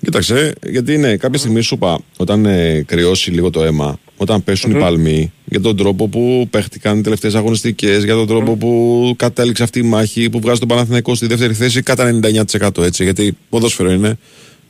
Κοίταξε, 0.00 0.52
γιατί 0.66 0.92
είναι 0.92 1.16
κάποια 1.16 1.38
στιγμή 1.38 1.60
σου 1.60 1.74
είπα, 1.74 2.00
όταν 2.16 2.46
ε, 2.46 2.82
κρυώσει 2.86 3.30
λίγο 3.30 3.50
το 3.50 3.62
αίμα, 3.62 3.98
όταν 4.16 4.44
πέσουν 4.44 4.70
οι 4.70 4.78
παλμοί, 4.78 5.32
για 5.44 5.60
τον 5.60 5.76
τρόπο 5.76 6.08
που 6.08 6.46
παίχτηκαν 6.50 6.98
οι 6.98 7.02
τελευταίες 7.02 7.34
αγωνιστικές, 7.34 8.04
για 8.04 8.14
τον 8.14 8.26
τρόπο 8.26 8.56
που 8.56 9.14
κατέληξε 9.16 9.62
αυτή 9.62 9.78
η 9.78 9.82
μάχη, 9.82 10.30
που 10.30 10.40
βγάζει 10.40 10.58
τον 10.58 10.68
Παναθηναϊκό 10.68 11.14
στη 11.14 11.26
δεύτερη 11.26 11.54
θέση 11.54 11.82
κατά 11.82 12.20
99% 12.22 12.82
έτσι. 12.82 13.04
Γιατί 13.04 13.36
ποδόσφαιρο 13.48 13.90
είναι, 13.90 14.18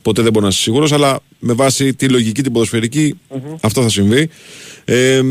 ποτέ 0.01 0.21
δεν 0.21 0.31
μπορεί 0.31 0.43
να 0.45 0.51
είσαι 0.51 0.61
σίγουρος, 0.61 0.91
αλλά 0.91 1.19
με 1.39 1.53
βάση 1.53 1.93
τη 1.93 2.09
λογική 2.09 2.41
την 2.41 2.51
ποδοσφαιρικη 2.51 3.19
αυτό 3.61 3.81
θα 3.81 3.89
συμβεί. 3.89 4.29
Ε, 4.85 5.21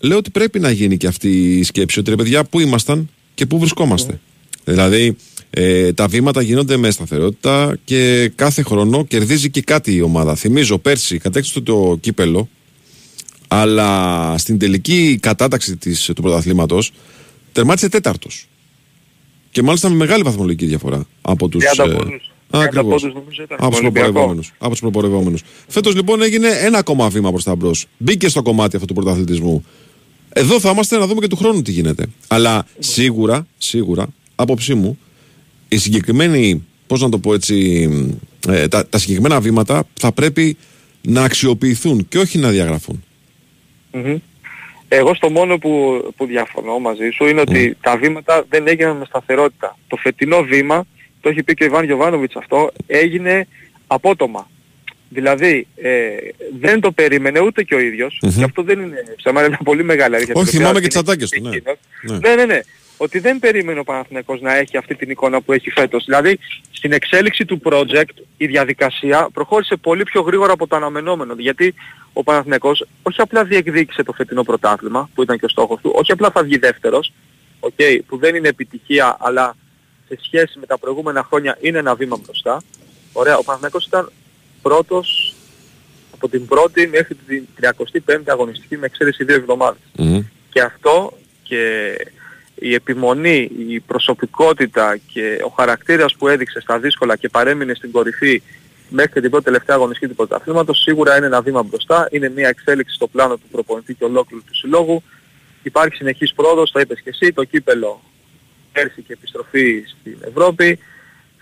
λέω 0.00 0.16
ότι 0.16 0.30
πρέπει 0.30 0.58
να 0.58 0.70
γίνει 0.70 0.96
και 0.96 1.06
αυτή 1.06 1.58
η 1.58 1.62
σκέψη, 1.62 1.98
ότι 1.98 2.10
ρε 2.10 2.16
παιδιά, 2.16 2.44
πού 2.44 2.60
ήμασταν 2.60 3.10
και 3.34 3.46
πού 3.46 3.58
βρισκόμαστε. 3.58 4.20
Δηλαδή, 4.64 5.16
ε, 5.54 5.92
τα 5.92 6.06
βήματα 6.08 6.42
γίνονται 6.42 6.76
με 6.76 6.90
σταθερότητα 6.90 7.78
και 7.84 8.32
κάθε 8.34 8.62
χρόνο 8.62 9.04
κερδίζει 9.04 9.50
και 9.50 9.60
κάτι 9.60 9.94
η 9.94 10.00
ομάδα. 10.00 10.34
Θυμίζω 10.34 10.78
πέρσι 10.78 11.18
κατέκτησε 11.18 11.60
το 11.60 11.98
κύπελο, 12.00 12.48
αλλά 13.48 14.34
στην 14.38 14.58
τελική 14.58 15.18
κατάταξη 15.22 15.76
της, 15.76 16.10
του 16.14 16.22
πρωταθλήματος 16.22 16.92
τερμάτισε 17.52 17.88
τέταρτος. 17.88 18.46
Και 19.50 19.62
μάλιστα 19.62 19.88
με 19.88 19.94
μεγάλη 19.94 20.22
βαθμολογική 20.22 20.66
διαφορά 20.66 21.06
από 21.22 21.48
τους... 21.48 21.64
30 21.76 21.88
ε, 21.88 21.92
πόντους. 21.92 22.32
Α, 22.50 22.58
30 22.58 22.62
ακριβώς. 22.64 23.00
πόντους 23.02 23.14
νομίζω 23.14 23.42
ήταν 23.42 23.56
Από 23.60 23.68
τους 23.68 23.76
στον 23.76 23.84
Ολυμπιακό. 23.86 24.10
προπορευόμενους. 24.10 24.52
Από 24.58 24.70
τους 24.70 24.80
προπορευόμενους. 24.80 25.42
Φέτος 25.68 25.94
λοιπόν 25.94 26.22
έγινε 26.22 26.48
ένα 26.48 26.78
ακόμα 26.78 27.08
βήμα 27.08 27.30
προς 27.30 27.44
τα 27.44 27.54
μπρος. 27.54 27.86
Μπήκε 27.98 28.28
στο 28.28 28.42
κομμάτι 28.42 28.76
αυτού 28.76 28.88
του 28.88 28.94
πρωταθλητισμού. 28.94 29.64
Εδώ 30.28 30.60
θα 30.60 30.70
είμαστε 30.70 30.98
να 30.98 31.06
δούμε 31.06 31.20
και 31.20 31.26
του 31.26 31.36
χρόνου 31.36 31.62
τι 31.62 31.72
γίνεται. 31.72 32.06
Αλλά 32.28 32.66
σίγουρα, 32.78 33.46
σίγουρα, 33.58 34.06
άποψή 34.34 34.74
μου, 34.74 34.98
οι 35.72 35.78
συγκεκριμένοι, 35.78 36.64
πώς 36.86 37.00
να 37.00 37.08
το 37.08 37.18
πω 37.18 37.34
έτσι, 37.34 37.88
ε, 38.48 38.68
τα, 38.68 38.86
τα 38.86 38.98
συγκεκριμένα 38.98 39.40
βήματα 39.40 39.84
θα 40.00 40.12
πρέπει 40.12 40.56
να 41.02 41.22
αξιοποιηθούν 41.22 42.08
και 42.08 42.18
όχι 42.18 42.38
να 42.38 42.50
διαγραφούν. 42.50 43.04
Μμμ. 43.92 44.16
Εγώ 44.88 45.14
στο 45.14 45.30
μόνο 45.30 45.58
που, 45.58 46.02
που 46.16 46.26
διαφωνώ 46.26 46.78
μαζί 46.78 47.10
σου 47.14 47.26
είναι 47.26 47.40
ότι 47.40 47.76
τα 47.80 47.96
βήματα 47.96 48.44
δεν 48.48 48.66
έγιναν 48.66 48.96
με 48.96 49.04
σταθερότητα. 49.04 49.78
Το 49.88 49.96
φετινό 49.96 50.42
βήμα, 50.42 50.86
το 51.20 51.28
έχει 51.28 51.42
πει 51.42 51.54
και 51.54 51.62
ο 51.62 51.66
Ιβάν 51.66 51.84
Γιωβάνοβιτς 51.84 52.36
αυτό, 52.36 52.72
έγινε 52.86 53.46
απότομα. 53.86 54.50
Δηλαδή 55.08 55.66
ε, 55.76 55.90
δεν 56.60 56.80
το 56.80 56.92
περίμενε 56.92 57.40
ούτε 57.40 57.62
και 57.62 57.74
ο 57.74 57.78
ίδιος, 57.78 58.18
Μμμ. 58.22 58.38
και 58.38 58.44
αυτό 58.44 58.62
δεν 58.62 58.80
είναι 58.80 58.96
ψέμα, 59.16 59.40
είναι 59.40 59.48
μια 59.48 59.60
πολύ 59.64 59.84
μεγάλη 59.84 60.14
αλήθεια. 60.14 60.34
Όχι, 60.36 60.50
την 60.50 60.58
θυμάμαι 60.58 60.78
οποία 60.78 60.88
και 60.88 60.88
τις 60.88 60.96
είναι 60.96 61.10
ατάκες 61.10 61.30
του, 61.30 61.42
ναι. 61.42 61.56
εκείνος. 61.56 61.76
Ναι. 62.02 62.28
Ναι, 62.28 62.34
ναι, 62.34 62.44
ναι. 62.44 62.60
Ότι 63.02 63.18
δεν 63.18 63.38
περίμενε 63.38 63.80
ο 63.80 63.84
Παναθηναϊκός 63.84 64.40
να 64.40 64.54
έχει 64.54 64.76
αυτή 64.76 64.94
την 64.94 65.10
εικόνα 65.10 65.40
που 65.40 65.52
έχει 65.52 65.70
φέτος. 65.70 66.04
Δηλαδή, 66.04 66.38
στην 66.70 66.92
εξέλιξη 66.92 67.44
του 67.44 67.60
project 67.64 68.14
η 68.36 68.46
διαδικασία 68.46 69.28
προχώρησε 69.32 69.76
πολύ 69.76 70.02
πιο 70.02 70.20
γρήγορα 70.20 70.52
από 70.52 70.66
το 70.66 70.76
αναμενόμενο. 70.76 71.34
Γιατί 71.38 71.74
ο 72.12 72.22
Παναθηναϊκός 72.22 72.86
όχι 73.02 73.20
απλά 73.20 73.44
διεκδίκησε 73.44 74.02
το 74.02 74.12
φετινό 74.12 74.42
πρωτάθλημα, 74.42 75.10
που 75.14 75.22
ήταν 75.22 75.38
και 75.38 75.44
ο 75.44 75.48
στόχος 75.48 75.80
του, 75.80 75.92
όχι 75.94 76.12
απλά 76.12 76.30
θα 76.30 76.42
βγει 76.42 76.58
δεύτερος, 76.58 77.12
okay, 77.60 77.98
που 78.06 78.18
δεν 78.18 78.34
είναι 78.34 78.48
επιτυχία, 78.48 79.16
αλλά 79.20 79.56
σε 80.08 80.18
σχέση 80.22 80.58
με 80.58 80.66
τα 80.66 80.78
προηγούμενα 80.78 81.22
χρόνια 81.22 81.58
είναι 81.60 81.78
ένα 81.78 81.94
βήμα 81.94 82.16
μπροστά. 82.24 82.62
Ωραία, 83.12 83.36
ο 83.36 83.42
Παναθηναϊκός 83.42 83.86
ήταν 83.86 84.12
πρώτος 84.62 85.34
από 86.14 86.28
την 86.28 86.46
πρώτη 86.46 86.86
μέχρι 86.86 87.14
την 87.14 87.46
35η 87.60 88.22
αγωνιστική 88.26 88.76
με 88.76 88.86
εξαίρεση 88.86 89.24
δύο 89.24 89.36
εβδομάδες. 89.36 89.80
Μμμ. 89.92 90.24
Και 90.52 90.60
αυτό 90.60 91.18
και 91.42 91.94
η 92.62 92.74
επιμονή, 92.74 93.50
η 93.68 93.80
προσωπικότητα 93.80 94.98
και 95.12 95.38
ο 95.44 95.48
χαρακτήρας 95.48 96.14
που 96.14 96.28
έδειξε 96.28 96.60
στα 96.60 96.78
δύσκολα 96.78 97.16
και 97.16 97.28
παρέμεινε 97.28 97.74
στην 97.74 97.90
κορυφή 97.90 98.42
μέχρι 98.88 99.20
την 99.20 99.30
πρώτη 99.30 99.44
τελευταία 99.44 99.76
αγωνιστική 99.76 100.08
του 100.08 100.14
πρωταθλήματος 100.14 100.78
σίγουρα 100.80 101.16
είναι 101.16 101.26
ένα 101.26 101.40
βήμα 101.42 101.62
μπροστά, 101.62 102.08
είναι 102.10 102.28
μια 102.28 102.48
εξέλιξη 102.48 102.94
στο 102.94 103.06
πλάνο 103.06 103.36
του 103.36 103.48
προπονητή 103.50 103.94
και 103.94 104.04
ολόκληρου 104.04 104.44
του 104.44 104.56
συλλόγου. 104.56 105.02
Υπάρχει 105.62 105.94
συνεχής 105.96 106.32
πρόοδος, 106.34 106.70
το 106.70 106.80
είπες 106.80 107.00
και 107.00 107.08
εσύ, 107.08 107.32
το 107.32 107.44
κύπελο 107.44 108.00
πέρσι 108.72 109.02
και 109.02 109.12
επιστροφή 109.12 109.84
στην 109.86 110.16
Ευρώπη. 110.28 110.78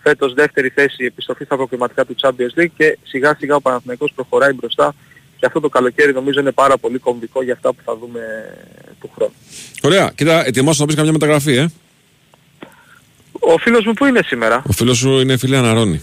Φέτος 0.03 0.35
δεύτερη 0.35 0.68
θέση 0.68 1.05
επιστροφή 1.05 1.45
στα 1.45 1.57
προκριματικά 1.57 2.05
του 2.05 2.14
Champions 2.23 2.61
League 2.61 2.73
και 2.77 2.99
σιγά 3.03 3.37
σιγά 3.39 3.55
ο 3.55 3.61
Παναθηναϊκός 3.61 4.12
προχωράει 4.14 4.53
μπροστά 4.53 4.95
και 5.41 5.47
αυτό 5.47 5.61
το 5.61 5.68
καλοκαίρι 5.68 6.12
νομίζω 6.12 6.41
είναι 6.41 6.53
πάρα 6.53 6.78
πολύ 6.78 6.99
κομβικό 6.99 7.43
για 7.43 7.53
αυτά 7.53 7.72
που 7.72 7.82
θα 7.84 7.97
δούμε 7.97 8.20
του 9.01 9.11
χρόνου. 9.14 9.32
Ωραία, 9.82 10.12
κοίτα, 10.14 10.47
ετοιμάσου 10.47 10.80
να 10.80 10.86
πεις 10.86 10.95
καμιά 10.97 11.12
μεταγραφή, 11.12 11.53
ε. 11.57 11.66
Ο 13.41 13.59
φίλος 13.59 13.84
μου 13.84 13.93
που 13.93 14.05
είναι 14.07 14.20
σήμερα, 14.24 14.62
Ο 14.66 14.72
φίλος 14.72 14.97
σου 14.99 15.20
είναι 15.20 15.36
φίλη 15.36 15.57
Αναρώνη. 15.57 16.03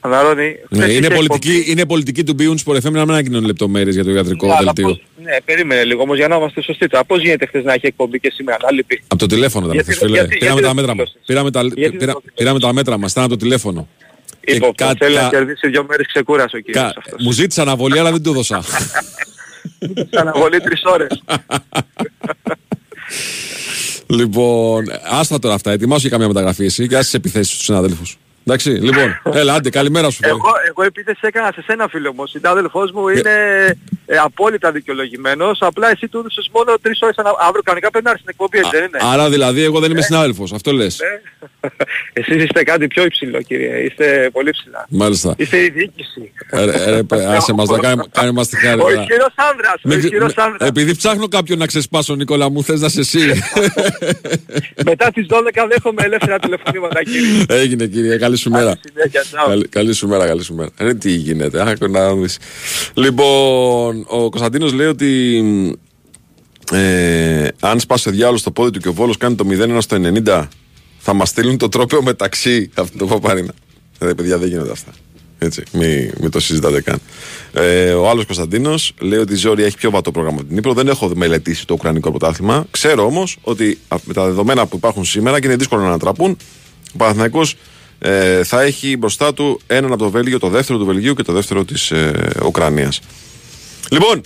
Αναρώνει. 0.00 0.56
Ναι, 0.68 0.80
χθες 0.82 0.96
είναι, 0.96 1.06
είχε 1.06 1.14
πολιτική, 1.14 1.50
εκπομπή; 1.50 1.70
είναι 1.70 1.86
πολιτική 1.86 2.24
του 2.24 2.34
Μπίουν 2.34 2.58
Sport 2.64 2.76
FM 2.76 2.82
να 2.82 2.90
μην 2.90 3.10
ανακοινώνει 3.10 3.46
λεπτομέρειες 3.46 3.94
για 3.94 4.04
το 4.04 4.10
ιατρικό 4.10 4.46
Ναι, 4.46 4.52
αλλά 4.52 4.62
δελτίο. 4.64 4.86
πώς- 4.86 5.02
Ναι, 5.22 5.36
περίμενε 5.44 5.84
λίγο 5.84 6.02
όμως 6.02 6.16
για 6.16 6.28
να 6.28 6.36
είμαστε 6.36 6.62
σωστοί. 6.62 6.86
Τώρα 6.88 7.04
πώς 7.04 7.20
γίνεται 7.22 7.46
χθες 7.46 7.64
να 7.64 7.72
έχει 7.72 7.86
εκπομπή 7.86 8.20
και 8.20 8.30
σήμερα 8.34 8.56
να 8.62 8.72
λείπει. 8.72 9.02
Από 9.06 9.20
το 9.20 9.26
τηλέφωνο 9.26 9.64
ήταν 9.64 9.76
Γιατί- 9.76 9.92
χθες, 9.92 10.04
φίλε. 10.06 10.18
γιατί- 10.18 10.38
πήραμε, 10.38 10.60
γιατί 10.60 10.66
τα 10.68 10.74
δεν 10.74 10.76
μέτρα 10.76 10.92
το 10.92 10.98
μας. 10.98 11.06
δήλωσες; 11.12 11.26
Πήραμε, 11.26 11.50
τα, 11.50 11.60
Γιατί 11.60 11.80
δεν 11.80 11.90
πήρα- 11.90 12.12
το 12.12 12.18
δήλωσες; 12.18 12.32
πήραμε 12.38 12.60
τα 12.60 12.72
μέτρα 12.72 12.98
μας, 12.98 13.10
ήταν 13.12 13.24
από 13.24 13.32
το 13.32 13.38
τηλέφωνο. 13.38 13.88
Και 14.46 14.54
Υπόπτω, 14.54 14.84
κα- 14.84 14.94
θέλει 14.98 15.14
να 15.14 15.20
κα- 15.20 15.28
κερδίσει 15.28 15.68
δύο 15.68 15.84
μέρες 15.88 16.06
ξεκούρασε 16.06 16.56
ο 16.56 16.60
κύριος 16.60 16.84
κα- 16.92 16.94
αυτός. 16.98 17.22
μου 17.24 17.30
ζήτησε 17.32 17.60
αναβολή, 17.60 17.98
αλλά 17.98 18.10
δεν 18.12 18.22
του 18.22 18.30
έδωσα. 18.30 18.62
Σαν 18.62 20.10
αναβολή 20.28 20.60
τρεις 20.60 20.82
ώρες. 20.84 21.22
λοιπόν, 24.06 24.84
άστα 25.10 25.38
τώρα 25.38 25.54
αυτά. 25.54 25.70
Ετοιμάσου 25.72 26.00
για 26.00 26.10
καμία 26.10 26.26
μεταγραφή 26.26 26.64
εσύ 26.64 26.88
και 26.88 26.94
άσε 26.96 27.04
τις 27.04 27.14
επιθέσεις 27.14 27.52
στους 27.52 27.64
συναδέλφους. 27.64 28.18
Εντάξει, 28.48 28.70
λοιπόν, 28.70 29.20
έλα, 29.32 29.54
άντε, 29.54 29.70
καλημέρα 29.70 30.10
σου. 30.10 30.16
φίλε. 30.16 30.28
Εγώ, 30.30 30.50
εγώ 30.68 30.82
επίθεση 30.82 31.18
έκανα 31.22 31.52
σε 31.54 31.62
σένα 31.66 31.88
φίλε 31.88 32.08
μου. 32.08 32.14
Ο 32.16 32.26
συνάδελφός 32.26 32.90
μου 32.92 33.08
είναι 33.08 33.30
ε, 34.06 34.16
απόλυτα 34.16 34.72
δικαιολογημένος. 34.72 35.58
Απλά 35.60 35.90
εσύ 35.90 36.08
του 36.08 36.18
έδωσες 36.18 36.48
μόνο 36.52 36.78
τρεις 36.82 36.98
ώρες 37.02 37.16
ανα... 37.16 37.30
αύριο 37.40 37.62
κανονικά 37.62 37.90
πρέπει 37.90 38.04
να 38.04 38.10
έρθεις 38.10 38.24
στην 38.24 38.34
εκπομπή, 38.38 38.58
έτσι 38.58 38.70
δεν 38.76 38.84
είναι; 38.84 39.12
Άρα 39.12 39.30
δηλαδή, 39.30 39.62
εγώ 39.62 39.80
δεν 39.80 39.90
είμαι 39.90 40.02
συνάδελφος, 40.02 40.52
αυτό 40.52 40.72
λες. 40.72 41.00
Ε, 41.00 41.20
Εσείς 42.20 42.42
είστε 42.42 42.62
κάτι 42.62 42.86
πιο 42.86 43.04
υψηλό 43.04 43.42
κύριε. 43.42 43.76
Είστε 43.78 44.28
πολύ 44.32 44.50
ψηλά. 44.50 44.86
Μάλιστα. 44.88 45.34
Είστε 45.36 45.56
η 45.62 45.68
διοίκηση. 45.70 46.32
Ε, 46.50 46.64
ρε, 46.64 46.90
ρε, 46.90 47.02
παι- 47.02 47.24
άσε 47.26 47.52
μας 47.52 47.68
να 47.68 47.78
κάνουμε, 47.78 48.04
κάνε 48.12 48.30
μας 48.32 48.48
τη 48.48 48.56
χάρη. 48.56 48.80
Ο 48.80 48.82
τώρα. 48.82 49.00
ισχυρός 49.00 49.34
άνδρας. 49.50 49.74
Ο 49.74 49.78
Μην 49.82 49.98
ξε- 49.98 50.10
ισχυρός 50.12 50.34
με- 50.34 50.42
άνδρας. 50.42 50.68
Επειδή 50.68 50.96
ψάχνω 50.96 51.28
κάποιον 51.28 51.58
να 51.58 51.66
ξεσπάσω, 51.66 52.14
Νικόλα 52.14 52.50
μου, 52.50 52.62
θες 52.62 52.80
να 52.80 52.86
είσαι 52.86 53.00
εσύ; 53.00 53.18
Μετά 54.90 55.10
τις 55.14 55.26
12 55.30 55.66
δέχομαι 55.68 56.02
ελεύθερα 56.04 56.38
τηλεφωνήματα 56.38 57.02
κύριε. 57.02 57.44
Έγινε 57.48 57.86
κύριε, 57.86 58.16
καλή 58.16 58.35
σου 58.36 58.50
μέρα. 58.50 58.78
Συνέχεια, 58.92 59.20
τσάου. 59.22 59.48
Καλή, 59.48 59.68
καλή 59.68 59.92
σου 59.92 60.08
μέρα, 60.08 60.26
καλή 60.26 60.42
σου 60.42 60.54
μέρα. 60.54 60.70
Ρε, 60.78 60.94
τι 60.94 61.10
γίνεται, 61.10 61.70
άκου 61.70 61.90
να 61.90 62.14
δεις. 62.14 62.38
Λοιπόν, 62.94 64.04
ο 64.08 64.28
Κωνσταντίνος 64.30 64.72
λέει 64.72 64.86
ότι 64.86 65.40
μ, 65.44 65.70
Ε, 66.72 67.48
αν 67.60 67.80
σπάσει 67.80 68.08
ο 68.08 68.12
διάλογο 68.12 68.36
στο 68.36 68.50
πόδι 68.50 68.70
του 68.70 68.78
και 68.80 68.88
ο 68.88 68.92
Βόλος 68.92 69.16
κάνει 69.16 69.34
το 69.34 69.44
0-1 69.50 69.78
στο 69.80 69.96
90, 70.24 70.48
θα 70.98 71.14
μας 71.14 71.28
στείλουν 71.28 71.56
το 71.58 71.68
τρόπαιο 71.68 72.02
μεταξύ. 72.02 72.70
Αυτό 72.74 72.98
το 72.98 73.06
Παπαρίνα. 73.06 73.52
Ε, 73.98 74.12
παιδιά, 74.12 74.38
δεν 74.38 74.48
γίνονται 74.48 74.70
αυτά. 74.70 74.90
Έτσι, 75.38 75.62
μην, 75.72 76.12
μην 76.20 76.30
το 76.30 76.40
συζητάτε 76.40 76.80
καν. 76.80 76.98
Ε, 77.52 77.90
ο 77.92 78.08
άλλος 78.08 78.24
Κωνσταντίνος 78.26 78.92
λέει 79.00 79.18
ότι 79.18 79.32
η 79.32 79.36
Ζόρια 79.36 79.66
έχει 79.66 79.76
πιο 79.76 79.90
βατό 79.90 80.10
πρόγραμμα 80.10 80.38
από 80.40 80.48
την 80.48 80.56
Ήπειρο. 80.56 80.74
Δεν 80.74 80.88
έχω 80.88 81.12
μελετήσει 81.14 81.66
το 81.66 81.74
Ουκρανικό 81.74 82.10
πρωτάθλημα. 82.10 82.66
Ξέρω 82.70 83.04
όμως 83.04 83.36
ότι 83.42 83.78
α- 83.88 83.96
με 84.04 84.12
τα 84.12 84.24
δεδομένα 84.24 84.66
που 84.66 84.76
υπάρχουν 84.76 85.04
σήμερα 85.04 85.40
και 85.40 85.46
είναι 85.46 85.56
δύσκολο 85.56 85.80
να 85.82 85.88
ανατραπούν, 85.88 86.36
ο 86.92 86.96
Παναθηναϊκός 86.96 87.54
ε, 87.98 88.44
θα 88.44 88.62
έχει 88.62 88.96
μπροστά 88.96 89.34
του 89.34 89.60
έναν 89.66 89.92
από 89.92 90.02
το 90.04 90.10
Βέλγιο, 90.10 90.38
το 90.38 90.48
δεύτερο 90.48 90.78
του 90.78 90.84
Βελγίου 90.84 91.14
και 91.14 91.22
το 91.22 91.32
δεύτερο 91.32 91.64
της 91.64 91.90
ε, 91.90 92.30
Ουκρανίας. 92.44 93.00
Λοιπόν, 93.90 94.20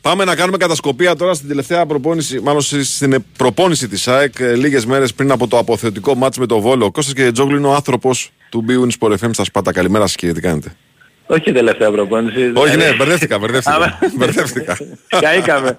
πάμε 0.00 0.24
να 0.24 0.34
κάνουμε 0.34 0.56
κατασκοπία 0.56 1.16
τώρα 1.16 1.34
στην 1.34 1.48
τελευταία 1.48 1.86
προπόνηση, 1.86 2.40
μάλλον 2.40 2.60
στη- 2.60 2.84
στην 2.84 3.24
προπόνηση 3.36 3.88
της 3.88 4.08
ΑΕΚ, 4.08 4.34
λίγες 4.56 4.86
μέρες 4.86 5.14
πριν 5.14 5.30
από 5.30 5.48
το 5.48 5.58
αποθεωτικό 5.58 6.14
μάτς 6.14 6.38
με 6.38 6.46
το 6.46 6.60
Βόλο. 6.60 6.84
Ο 6.84 6.90
Κώστας 6.90 7.14
και 7.14 7.30
Τζόγλου 7.32 7.56
είναι 7.56 7.66
ο 7.66 7.74
άνθρωπος 7.74 8.30
του 8.50 8.64
Bwin 8.68 8.88
Sport 9.08 9.12
FM 9.12 9.30
στα 9.32 9.44
Σπάτα. 9.44 9.72
Καλημέρα 9.72 10.06
σας, 10.06 10.16
κύριε, 10.16 10.34
τι 10.34 10.40
κάνετε. 10.40 10.76
Όχι 11.26 11.52
τελευταία 11.52 11.90
προπόνηση. 11.90 12.50
Όχι, 12.54 12.70
ναι, 12.70 12.76
δηλαδή- 12.76 12.96
μπερδεύτηκα, 12.96 13.38
μπερδεύτηκα. 13.38 13.74
Άμα- 13.76 13.98
μπερδεύτηκα. 14.16 14.76
Καήκαμε. 15.20 15.78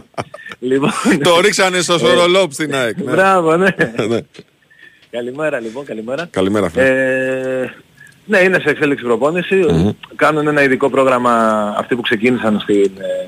λοιπόν, 0.70 0.90
το 1.22 1.40
ρίξανε 1.40 1.80
στο 1.80 1.98
σορολόπ 1.98 2.52
στην 2.52 2.74
ΑΕΚ. 2.74 2.96
ναι. 2.96 3.10
Μπράβο, 3.10 3.56
ναι. 3.56 3.74
Ναι. 5.12 5.18
Καλημέρα 5.18 5.60
λοιπόν, 5.60 5.84
καλημέρα. 5.84 6.26
Καλημέρα, 6.30 6.68
φίλε. 6.70 6.84
Ε, 6.84 7.74
ναι, 8.24 8.38
είναι 8.38 8.58
σε 8.58 8.70
εξέλιξη 8.70 9.04
προπόνηση. 9.04 9.64
Κάνουν 10.16 10.46
ένα 10.46 10.62
ειδικό 10.62 10.90
πρόγραμμα 10.90 11.32
αυτοί 11.78 11.94
που 11.94 12.00
ξεκίνησαν 12.00 12.60
στην, 12.60 12.90
ε, 12.98 13.26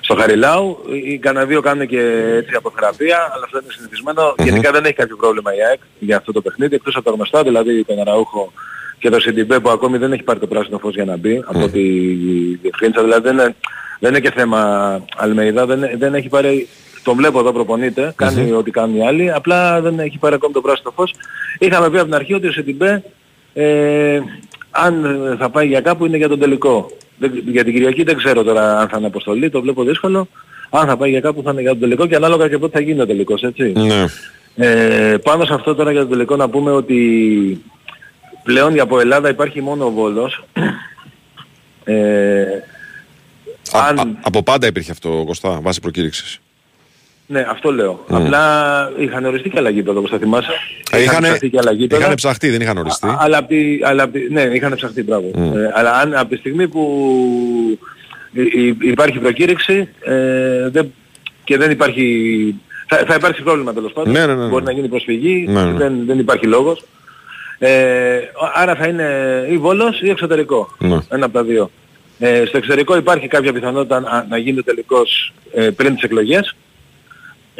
στο 0.00 0.14
Χαριλάου. 0.14 0.78
Οι 1.04 1.18
κανένα 1.18 1.46
δύο 1.46 1.60
κάνουν 1.60 1.86
και 1.86 2.00
έτσι 2.36 2.54
αποθεραπεία, 2.54 3.16
αλλά 3.34 3.44
αυτό 3.44 3.58
είναι 3.58 3.72
συνηθισμένο. 3.72 4.34
Γενικά 4.38 4.70
δεν 4.70 4.84
έχει 4.84 4.94
κάποιο 4.94 5.16
πρόβλημα 5.16 5.54
η 5.54 5.62
ΑΕΚ 5.62 5.80
για 5.98 6.16
αυτό 6.16 6.32
το 6.32 6.40
παιχνίδι, 6.40 6.74
εκτός 6.74 6.96
από 6.96 7.04
το 7.04 7.14
γνωστό, 7.14 7.42
δηλαδή 7.42 7.84
τον 7.84 8.00
Αραούχο 8.00 8.52
και 8.98 9.10
το 9.10 9.20
Σιντιμπέ 9.20 9.60
που 9.60 9.70
ακόμη 9.70 9.98
δεν 9.98 10.12
έχει 10.12 10.22
πάρει 10.22 10.38
το 10.38 10.46
πράσινο 10.46 10.78
φως 10.78 10.94
για 10.94 11.04
να 11.04 11.16
μπει, 11.16 11.42
από 11.46 11.62
ό,τι 11.62 11.80
διευκρίνησα. 12.62 13.02
Δηλαδή 13.02 13.22
δεν 13.22 13.32
είναι, 13.32 13.54
δεν 13.98 14.10
είναι 14.10 14.20
και 14.20 14.30
θέμα 14.30 14.60
Αλμεϊδά, 15.16 15.66
δεν, 15.66 15.80
δεν 15.98 16.14
έχει 16.14 16.28
πάρει 16.28 16.68
τον 17.08 17.16
βλέπω 17.16 17.38
εδώ 17.38 17.52
προπονείται, 17.52 18.12
κάνει 18.16 18.52
ό,τι 18.52 18.70
κάνουν 18.70 18.96
οι 18.96 19.06
άλλοι, 19.06 19.32
απλά 19.32 19.80
δεν 19.80 19.98
έχει 19.98 20.18
πάρει 20.18 20.34
ακόμη 20.34 20.52
το 20.52 20.60
πράσινο 20.60 20.90
φως. 20.94 21.14
Είχαμε 21.58 21.90
πει 21.90 21.96
από 21.96 22.04
την 22.04 22.14
αρχή 22.14 22.34
ότι 22.34 22.46
ο 22.46 22.52
Σιντιμπέ 22.52 23.02
ε, 23.54 24.20
αν 24.70 25.04
ε, 25.04 25.36
θα 25.36 25.50
πάει 25.50 25.66
για 25.66 25.80
κάπου 25.80 26.06
είναι 26.06 26.16
για 26.16 26.28
τον 26.28 26.38
τελικό. 26.38 26.90
Δεν- 27.18 27.42
για 27.46 27.64
την 27.64 27.72
Κυριακή 27.72 28.02
δεν 28.02 28.16
ξέρω 28.16 28.42
τώρα 28.42 28.78
αν 28.78 28.88
θα 28.88 28.96
είναι 28.98 29.06
αποστολή, 29.06 29.50
το 29.50 29.60
βλέπω 29.60 29.84
δύσκολο. 29.84 30.28
Αν 30.70 30.86
θα 30.86 30.96
πάει 30.96 31.10
για 31.10 31.20
κάπου 31.20 31.42
θα 31.44 31.50
είναι 31.50 31.60
για 31.60 31.70
τον 31.70 31.80
τελικό 31.80 32.06
και 32.06 32.14
ανάλογα 32.14 32.48
και 32.48 32.58
πότε 32.58 32.78
θα 32.78 32.84
γίνει 32.84 33.00
ο 33.00 33.06
τελικός, 33.06 33.42
έτσι. 33.42 33.72
Ναι. 33.76 34.04
Ε, 34.56 35.16
πάνω 35.22 35.44
σε 35.44 35.54
αυτό 35.54 35.74
τώρα 35.74 35.90
για 35.90 36.00
τον 36.00 36.10
τελικό 36.10 36.36
να 36.36 36.48
πούμε 36.48 36.70
ότι 36.70 37.62
πλέον 38.42 38.80
από 38.80 39.00
Ελλάδα 39.00 39.28
υπάρχει 39.28 39.60
μόνο 39.62 39.84
ο 39.84 39.90
Βόλος. 39.90 40.44
Ε, 41.84 42.42
Α- 43.72 43.86
αν- 43.88 43.98
α- 43.98 44.18
από 44.22 44.42
πάντα 44.42 44.66
υπήρχε 44.66 44.90
αυτό, 44.90 45.22
Κωστά, 45.26 45.58
βάση 45.62 45.80
προκήρυξης. 45.80 46.38
Ναι, 47.30 47.46
αυτό 47.50 47.72
λέω. 47.72 48.04
Μμ. 48.08 48.14
Απλά 48.16 48.42
είχαν 48.98 49.24
οριστεί 49.24 49.50
και 49.50 49.58
άλλα 49.58 49.70
γήπεδα, 49.70 49.98
όπως 49.98 50.10
θα 50.10 50.18
θυμάσαι. 50.18 50.50
Είχαν, 50.96 51.22
ψαχτεί 51.22 51.50
και 51.50 51.58
άλλα 51.58 51.72
γήπεδα. 51.72 52.02
είχαν 52.04 52.14
ψαχτεί, 52.14 52.48
δεν 52.50 52.60
είχαν 52.60 52.78
οριστεί. 52.78 53.06
Α- 53.06 53.16
Αλλά, 53.20 53.38
απ' 53.38 53.48
τη- 53.48 53.78
αλλά 53.82 54.02
απ' 54.02 54.12
τη- 54.12 54.28
ναι, 54.32 54.40
είχαν 54.42 54.74
ψαχτεί, 54.74 55.02
μπράβο. 55.02 55.30
Μμ. 55.34 55.56
Ε, 55.56 55.70
αλλά 55.74 55.92
αν, 55.92 56.14
από 56.16 56.28
τη 56.28 56.36
στιγμή 56.36 56.68
που 56.68 56.82
υ- 58.32 58.54
υ- 58.54 58.82
υπάρχει 58.84 59.18
προκήρυξη 59.18 59.88
ε, 60.00 60.68
δεν, 60.68 60.92
και 61.44 61.56
δεν 61.56 61.70
υπάρχει... 61.70 62.54
Θα, 62.86 62.96
θα 63.06 63.14
υπάρξει 63.14 63.42
πρόβλημα 63.42 63.72
τέλος 63.72 63.92
πάντων. 63.92 64.12
Ναι, 64.12 64.26
ναι, 64.26 64.34
ναι, 64.34 64.42
ναι. 64.42 64.48
Μπορεί 64.48 64.64
να 64.64 64.72
γίνει 64.72 64.88
προσφυγή, 64.88 65.44
Ναι, 65.48 65.62
ναι. 65.64 65.72
Δεν, 65.78 66.02
δεν 66.06 66.18
υπάρχει 66.18 66.46
λόγος. 66.46 66.84
Ε, 67.58 68.18
άρα 68.54 68.74
θα 68.74 68.86
είναι 68.86 69.08
ή 69.50 69.56
Βόλος 69.56 70.00
ή 70.00 70.10
εξωτερικό. 70.10 70.68
Ναι. 70.78 70.98
Ένα 71.08 71.24
από 71.24 71.34
τα 71.34 71.42
δύο. 71.42 71.70
Ε, 72.18 72.44
στο 72.46 72.56
εξωτερικό 72.56 72.96
υπάρχει 72.96 73.28
κάποια 73.28 73.52
πιθανότητα 73.52 74.00
να, 74.00 74.26
να 74.28 74.36
γίνει 74.38 74.58
ο 74.58 74.62
τελικός 74.62 75.32
ε, 75.54 75.70
πριν 75.70 75.94
τις 75.94 76.02
εκλογές. 76.02 76.56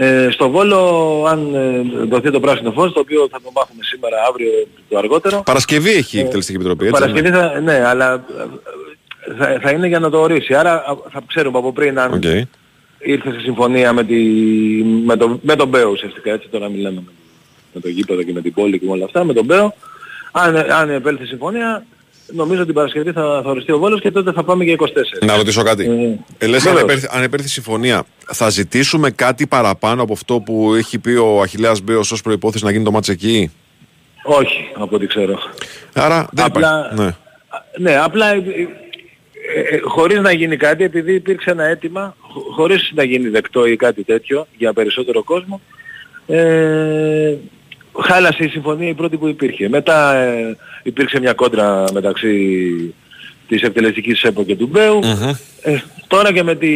Ε, 0.00 0.28
στο 0.30 0.50
Βόλο, 0.50 1.24
αν 1.28 1.54
ε, 1.54 2.04
δοθεί 2.08 2.30
το 2.30 2.40
πράσινο 2.40 2.72
φως, 2.72 2.92
το 2.92 3.00
οποίο 3.00 3.28
θα 3.30 3.40
το 3.44 3.50
μάθουμε 3.54 3.82
σήμερα, 3.82 4.16
αύριο, 4.28 4.50
το 4.88 4.98
αργότερο. 4.98 5.42
Παρασκευή 5.42 5.90
έχει 5.90 6.16
η 6.16 6.20
Εκτελεστική 6.20 6.56
Επιτροπή, 6.56 6.86
έτσι. 6.86 7.00
Παρασκευή 7.00 7.30
θα, 7.30 7.60
ναι, 7.60 7.84
αλλά 7.86 8.12
ε, 8.14 9.34
θα, 9.38 9.58
θα 9.62 9.70
είναι 9.70 9.86
για 9.86 9.98
να 9.98 10.10
το 10.10 10.20
ορίσει. 10.20 10.54
Άρα 10.54 10.72
α, 10.72 10.96
θα 11.10 11.22
ξέρουμε 11.26 11.58
από 11.58 11.72
πριν 11.72 11.98
αν 11.98 12.12
Οκ. 12.12 12.24
ήρθε 12.98 13.32
σε 13.32 13.40
συμφωνία 13.40 13.92
με, 13.92 14.04
τη, 14.04 14.14
με, 15.04 15.16
το, 15.16 15.38
με 15.42 15.56
τον 15.56 15.68
Μπέο 15.68 15.90
ουσιαστικά, 15.90 16.32
έτσι 16.32 16.48
τώρα 16.48 16.68
μιλάμε 16.68 17.02
με, 17.06 17.12
με 17.72 17.80
το 17.80 17.88
γήπεδο 17.88 18.22
και 18.22 18.32
με 18.32 18.40
την 18.40 18.52
πόλη 18.52 18.78
και 18.78 18.86
με 18.86 18.92
όλα 18.92 19.04
αυτά, 19.04 19.24
με 19.24 19.32
τον 19.32 19.44
Μπέο. 19.44 19.74
Αν, 20.32 20.56
αν 20.56 20.90
επέλθει 20.90 21.26
συμφωνία, 21.26 21.86
νομίζω 22.32 22.64
την 22.64 22.74
Παρασκευή 22.74 23.12
θα, 23.12 23.40
θα 23.44 23.50
οριστεί 23.50 23.72
ο 23.72 23.78
Βόλος 23.78 24.00
και 24.00 24.10
τότε 24.10 24.32
θα 24.32 24.44
πάμε 24.44 24.64
για 24.64 24.76
24. 24.78 24.86
Να 25.26 25.36
ρωτήσω 25.36 25.62
κάτι. 25.62 25.84
Ε, 26.38 26.44
Ε, 26.44 26.46
λες, 26.46 26.66
αν, 26.66 26.72
βεβαίως. 26.74 26.82
επέρθει, 26.82 27.16
αν 27.16 27.22
επέρθει 27.22 27.48
συμφωνία, 27.48 28.02
θα 28.32 28.48
ζητήσουμε 28.48 29.10
κάτι 29.10 29.46
παραπάνω 29.46 30.02
από 30.02 30.12
αυτό 30.12 30.40
που 30.40 30.74
έχει 30.74 30.98
πει 30.98 31.10
ο 31.10 31.40
Αχιλέας 31.40 31.80
Μπέος 31.80 32.12
ως 32.12 32.22
προϋπόθεση 32.22 32.64
να 32.64 32.70
γίνει 32.70 32.84
το 32.84 32.90
μάτς 32.90 33.08
εκεί; 33.08 33.50
Όχι, 34.24 34.68
από 34.74 34.96
ό,τι 34.96 35.06
ξέρω. 35.06 35.38
Άρα 35.92 36.28
δεν 36.32 36.44
Απλά- 36.44 36.68
υπάρχει. 36.92 37.02
Ναι. 37.02 37.14
Ναι, 37.90 37.96
απλά 37.98 38.32
ε, 38.32 38.36
ε, 39.56 39.74
ε, 39.74 39.78
χωρίς 39.82 40.20
να 40.20 40.32
γίνει 40.32 40.56
κάτι, 40.56 40.84
επειδή 40.84 41.14
υπήρξε 41.14 41.50
ένα 41.50 41.64
αίτημα, 41.64 42.16
χω- 42.20 42.52
χωρίς 42.54 42.92
να 42.94 43.02
γίνει 43.02 43.28
δεκτό 43.28 43.66
ή 43.66 43.76
κάτι 43.76 44.04
τέτοιο 44.04 44.46
για 44.56 44.72
περισσότερο 44.72 45.22
κόσμο, 45.24 45.60
ε, 46.26 47.34
χάλασε 48.02 48.44
η 48.44 48.48
συμφωνία 48.48 48.88
η 48.88 48.94
πρώτη 48.94 49.16
που 49.16 49.28
υπήρχε. 49.28 49.68
Μετά 49.68 50.14
ε, 50.14 50.56
υπήρξε 50.82 51.20
μια 51.20 51.32
κόντρα 51.32 51.84
μεταξύ 51.92 52.94
της 53.48 53.62
εκτελεστικής 53.62 54.22
ΕΠΟ 54.22 54.44
και 54.44 54.56
του 54.56 54.66
Μπέου. 54.66 55.00
Ε, 55.62 55.76
τώρα 56.06 56.32
και 56.32 56.42
με 56.42 56.54
τη... 56.54 56.68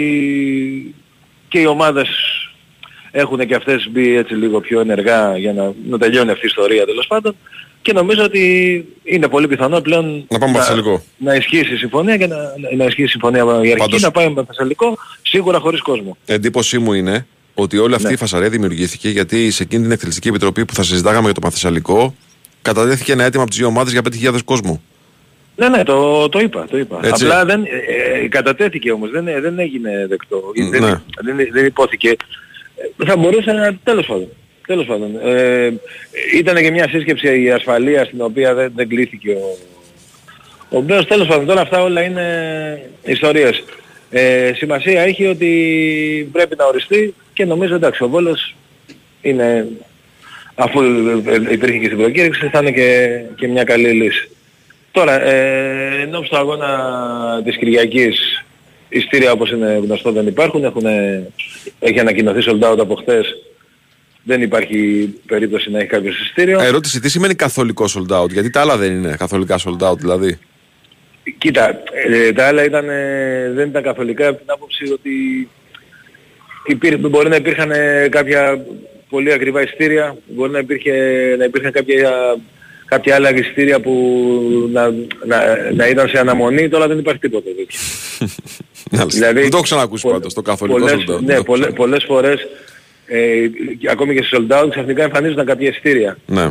και 1.48 1.58
οι 1.58 1.66
ομάδες 1.66 2.08
έχουν 3.10 3.46
και 3.46 3.54
αυτές 3.54 3.88
μπει 3.90 4.16
έτσι 4.16 4.34
λίγο 4.34 4.60
πιο 4.60 4.80
ενεργά 4.80 5.38
για 5.38 5.52
να, 5.52 5.72
να 5.88 5.98
τελειώνει 5.98 6.30
αυτή 6.30 6.44
η 6.46 6.48
ιστορία 6.48 6.84
τέλος 6.86 7.06
πάντων 7.06 7.36
και 7.82 7.92
νομίζω 7.92 8.22
ότι 8.24 8.84
είναι 9.02 9.28
πολύ 9.28 9.48
πιθανό 9.48 9.80
πλέον 9.80 10.24
Να 10.28 10.38
πάμε 10.38 10.58
Θεσσαλικό. 10.58 11.02
να 11.16 11.34
ισχύσει 11.34 11.74
η 11.74 11.76
συμφωνία 11.76 12.16
και 12.16 12.26
να, 12.26 12.36
να 12.76 12.84
ισχύσει 12.84 13.02
η 13.02 13.08
συμφωνία 13.08 13.42
η 13.44 13.48
αρχική 13.50 13.76
Πάντως- 13.78 14.00
να 14.02 14.10
πάει 14.10 14.28
με 14.28 14.44
Θεσσαλικό 14.46 14.98
σίγουρα 15.22 15.58
χωρίς 15.58 15.80
κόσμο. 15.82 16.16
Εντύπωσή 16.26 16.78
μου 16.78 16.92
είναι 16.92 17.26
ότι 17.54 17.78
όλη 17.78 17.94
αυτή 17.94 18.06
Ναι. 18.06 18.12
η 18.12 18.16
φασαρία 18.16 18.48
δημιουργήθηκε 18.48 19.08
γιατί 19.08 19.50
σε 19.50 19.62
εκείνη 19.62 19.82
την 19.82 19.92
εκτελεστική 19.92 20.28
επιτροπή 20.28 20.64
που 20.64 20.74
θα 20.74 20.82
συζητάγαμε 20.82 21.24
για 21.24 21.34
το 21.34 21.40
Παθεσσαλικό 21.40 22.14
κατατέθηκε 22.62 23.12
ένα 23.12 23.24
αίτημα 23.24 23.42
από 23.42 23.50
τις 23.50 23.58
δύο 23.58 23.68
ομάδες 23.68 23.92
για 23.92 24.02
5.000 24.32 24.38
κόσμο. 24.44 24.82
Ναι, 25.56 25.68
ναι, 25.68 25.82
το, 25.82 26.28
το 26.28 26.38
είπα, 26.38 26.66
το 26.70 26.78
είπα. 26.78 27.00
Έτσι. 27.02 27.24
Απλά 27.24 27.44
δεν, 27.44 27.62
ε, 27.64 28.24
ε, 28.24 28.28
κατατέθηκε 28.28 28.92
όμως, 28.92 29.10
δεν, 29.10 29.24
δεν 29.24 29.58
έγινε 29.58 30.06
δεκτό. 30.08 30.52
Ναι. 30.70 30.78
Δεν, 30.78 31.00
δεν, 31.22 31.48
δεν 31.52 31.64
υπόθηκε. 31.66 32.08
Ε, 32.98 33.04
Θα 33.06 33.16
μπορούσε 33.16 33.52
να, 33.52 33.76
τέλος 33.84 34.06
πάντων. 34.06 34.28
Τέλος 34.66 34.86
πάντων. 34.86 35.10
Ε, 35.24 35.72
ήταν 36.34 36.56
και 36.56 36.70
μια 36.70 36.88
σύσκεψη 36.88 37.42
η 37.42 37.50
ασφαλεία 37.50 38.04
στην 38.04 38.20
οποία 38.20 38.54
δεν, 38.54 38.72
δεν 38.76 38.88
κλείθηκε 38.88 39.30
ο, 39.30 39.58
ο 40.76 40.80
Μπέος. 40.80 41.06
Τέλος 41.06 41.26
πάντων, 41.26 41.46
τώρα 41.46 41.60
αυτά 41.60 41.82
όλα 41.82 42.02
είναι 42.02 42.90
ιστορίες. 43.04 43.64
Ε, 44.10 44.52
σημασία 44.54 45.00
έχει 45.00 45.26
ότι 45.26 46.28
πρέπει 46.32 46.56
να 46.58 46.64
οριστεί 46.64 47.14
και 47.32 47.44
νομίζω 47.44 47.74
εντάξει 47.74 48.02
ο 48.02 48.08
Βόλος 48.08 48.54
είναι 49.20 49.66
αφού 50.54 50.80
ε, 50.82 51.22
ε, 51.26 51.52
υπήρχε 51.52 51.78
και 51.78 51.86
στην 51.86 51.98
προκήρυξη 51.98 52.48
θα 52.48 52.58
είναι 52.58 52.70
και, 52.70 53.20
και 53.36 53.48
μια 53.48 53.64
καλή 53.64 53.90
λύση. 53.90 54.28
Τώρα, 54.90 55.22
ε, 55.22 56.00
ενώ 56.00 56.22
στο 56.22 56.36
αγώνα 56.36 56.70
της 57.44 57.56
Κυριακής 57.56 58.44
ειστήρια 58.88 59.32
όπως 59.32 59.50
είναι 59.50 59.80
γνωστό 59.82 60.12
δεν 60.12 60.26
υπάρχουν, 60.26 60.64
έχουν, 60.64 60.84
έχει 61.78 62.00
ανακοινωθεί 62.00 62.40
sold 62.46 62.72
out 62.72 62.78
από 62.78 62.94
χτες. 62.94 63.26
Δεν 64.24 64.42
υπάρχει 64.42 65.08
περίπτωση 65.26 65.70
να 65.70 65.78
έχει 65.78 65.88
κάποιος 65.88 66.20
ειστήριο. 66.20 66.60
Ερώτηση, 66.60 67.00
τι 67.00 67.10
σημαίνει 67.10 67.34
καθολικό 67.34 67.84
sold 67.88 68.22
out, 68.22 68.30
γιατί 68.30 68.50
τα 68.50 68.60
άλλα 68.60 68.76
δεν 68.76 68.92
είναι 68.92 69.14
καθολικά 69.18 69.58
sold 69.58 69.88
out 69.88 69.98
δηλαδή; 69.98 70.38
Κοίτα, 71.38 71.82
ε, 72.08 72.32
τα 72.32 72.46
άλλα 72.46 72.64
ήταν, 72.64 72.88
ε, 72.88 73.50
δεν 73.54 73.68
ήταν 73.68 73.82
καθολικά 73.82 74.28
από 74.28 74.38
την 74.38 74.50
άποψη 74.50 74.92
ότι 74.92 75.48
υπήρ, 76.66 76.98
μπορεί 76.98 77.28
να 77.28 77.36
υπήρχαν 77.36 77.70
ε, 77.70 78.08
κάποια 78.10 78.64
πολύ 79.08 79.32
ακριβά 79.32 79.62
ειστήρια, 79.62 80.16
μπορεί 80.26 80.50
να, 80.52 80.58
υπήρχε, 80.58 80.92
να 81.38 81.44
υπήρχαν 81.44 81.72
κάποια, 81.72 82.10
κάποια 82.86 83.14
άλλα 83.14 83.34
ειστήρια 83.36 83.80
που 83.80 83.92
να, 84.72 84.90
να, 85.26 85.70
να 85.74 85.88
ήταν 85.88 86.08
σε 86.08 86.18
αναμονή, 86.18 86.68
τώρα 86.68 86.88
δεν 86.88 86.98
υπάρχει 86.98 87.20
τίποτα 87.20 87.44
τέτοιο. 87.56 87.78
Μάλιστα. 88.98 89.32
δεν 89.32 89.42
το 89.42 89.48
έχω 89.56 89.62
ξανακούσει 89.62 90.02
πολλ- 90.02 90.14
πάντως 90.14 90.34
το 90.34 90.42
καθολικό 90.42 90.78
πολλές, 90.78 91.04
sold 91.08 91.14
out. 91.14 91.20
Ναι, 91.20 91.42
πολλές, 91.42 91.72
πολλές 91.72 92.04
φορές 92.04 92.46
ε, 93.06 93.46
και 93.78 93.90
ακόμη 93.90 94.14
και 94.14 94.22
σε 94.22 94.36
sold 94.36 94.62
out 94.64 94.70
ξαφνικά 94.70 95.02
εμφανίζονταν 95.02 95.46
κάποια 95.46 95.68
ειστήρια. 95.68 96.16
Ναι. 96.26 96.48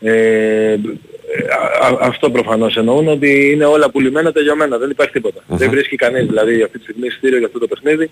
Ε, 0.00 0.72
α- 1.80 1.86
α- 1.86 1.98
αυτό 2.00 2.30
προφανώς 2.30 2.76
εννοούν 2.76 3.08
ότι 3.08 3.50
είναι 3.52 3.64
όλα 3.64 3.90
πουλημένα 3.90 4.32
τελειωμένα, 4.32 4.78
δεν 4.78 4.90
υπάρχει 4.90 5.12
τίποτα. 5.12 5.40
Δεν 5.46 5.70
βρίσκει 5.70 5.96
κανείς 5.96 6.26
δηλαδή 6.26 6.62
αυτή 6.62 6.78
τη 6.78 6.82
στιγμή 6.84 7.06
ειστήριο 7.06 7.38
για 7.38 7.46
αυτό 7.46 7.58
το 7.58 7.66
παιχνίδι. 7.66 8.10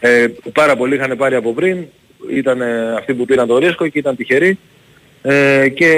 Ε, 0.00 0.26
πάρα 0.52 0.76
πολλοί 0.76 0.94
είχαν 0.94 1.16
πάρει 1.16 1.34
από 1.34 1.52
πριν, 1.52 1.86
ήταν 2.30 2.60
ε, 2.60 2.94
αυτοί 2.98 3.14
που 3.14 3.24
πήραν 3.24 3.46
το 3.46 3.58
ρίσκο 3.58 3.88
και 3.88 3.98
ήταν 3.98 4.16
τυχεροί. 4.16 4.58
Ε, 5.22 5.68
και 5.68 5.90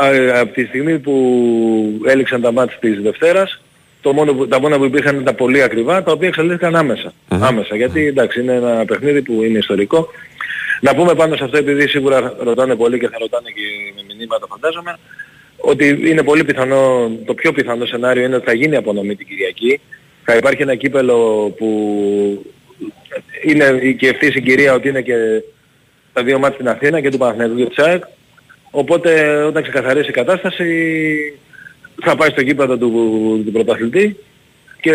ε, 0.00 0.38
από 0.38 0.52
τη 0.52 0.64
στιγμή 0.64 0.98
που 0.98 2.00
έληξαν 2.06 2.40
τα 2.40 2.52
μάτια 2.52 2.76
της 2.80 3.00
Δευτέρας, 3.00 3.62
το 4.00 4.12
μόνο 4.12 4.34
που, 4.34 4.48
τα 4.48 4.60
μόνα 4.60 4.78
που 4.78 4.84
υπήρχαν 4.84 5.20
ήταν 5.20 5.34
πολύ 5.34 5.62
ακριβά, 5.62 6.02
τα 6.02 6.12
οποία 6.12 6.28
εξελίχθηκαν 6.28 6.76
άμεσα. 6.76 7.12
Άμεσα, 7.28 7.76
γιατί 7.76 8.06
εντάξει 8.06 8.40
είναι 8.40 8.52
ένα 8.52 8.84
παιχνίδι 8.84 9.22
που 9.22 9.42
είναι 9.42 9.58
ιστορικό. 9.58 10.08
Να 10.80 10.94
πούμε 10.94 11.14
πάνω 11.14 11.36
σε 11.36 11.44
αυτό, 11.44 11.56
επειδή 11.56 11.88
σίγουρα 11.88 12.34
ρωτάνε 12.38 12.74
πολύ 12.74 12.98
και 12.98 13.08
θα 13.08 13.16
ρωτάνε 13.18 13.48
και 13.48 13.62
με 13.96 14.14
μηνύματα 14.16 14.46
φαντάζομαι, 14.50 14.98
ότι 15.56 16.00
είναι 16.04 16.22
πολύ 16.22 16.44
πιθανό, 16.44 17.10
το 17.24 17.34
πιο 17.34 17.52
πιθανό 17.52 17.86
σενάριο 17.86 18.24
είναι 18.24 18.36
ότι 18.36 18.44
θα 18.44 18.54
γίνει 18.54 18.76
απονομή 18.76 19.16
την 19.16 19.26
Κυριακή. 19.26 19.80
Θα 20.24 20.36
υπάρχει 20.36 20.62
ένα 20.62 20.74
κύπελο 20.74 21.48
που 21.58 21.68
είναι 23.44 23.94
και 23.98 24.08
ευθύ 24.08 24.30
συγκυρία 24.30 24.74
ότι 24.74 24.88
είναι 24.88 25.02
και 25.02 25.14
τα 26.12 26.22
δύο 26.22 26.38
μάτια 26.38 26.54
στην 26.54 26.68
Αθήνα 26.68 27.00
και 27.00 27.10
του 27.10 27.18
Παναθηναϊκού 27.18 27.56
και 27.56 27.64
του 27.64 27.72
ΤΣΑΕΚ. 27.74 28.02
Οπότε 28.70 29.42
όταν 29.42 29.62
ξεκαθαρίσει 29.62 30.08
η 30.08 30.12
κατάσταση 30.12 30.66
θα 32.02 32.16
πάει 32.16 32.30
στο 32.30 32.40
γήπεδο 32.40 32.76
του, 32.76 32.90
του 33.44 33.52
πρωταθλητή 33.52 34.16
και 34.80 34.92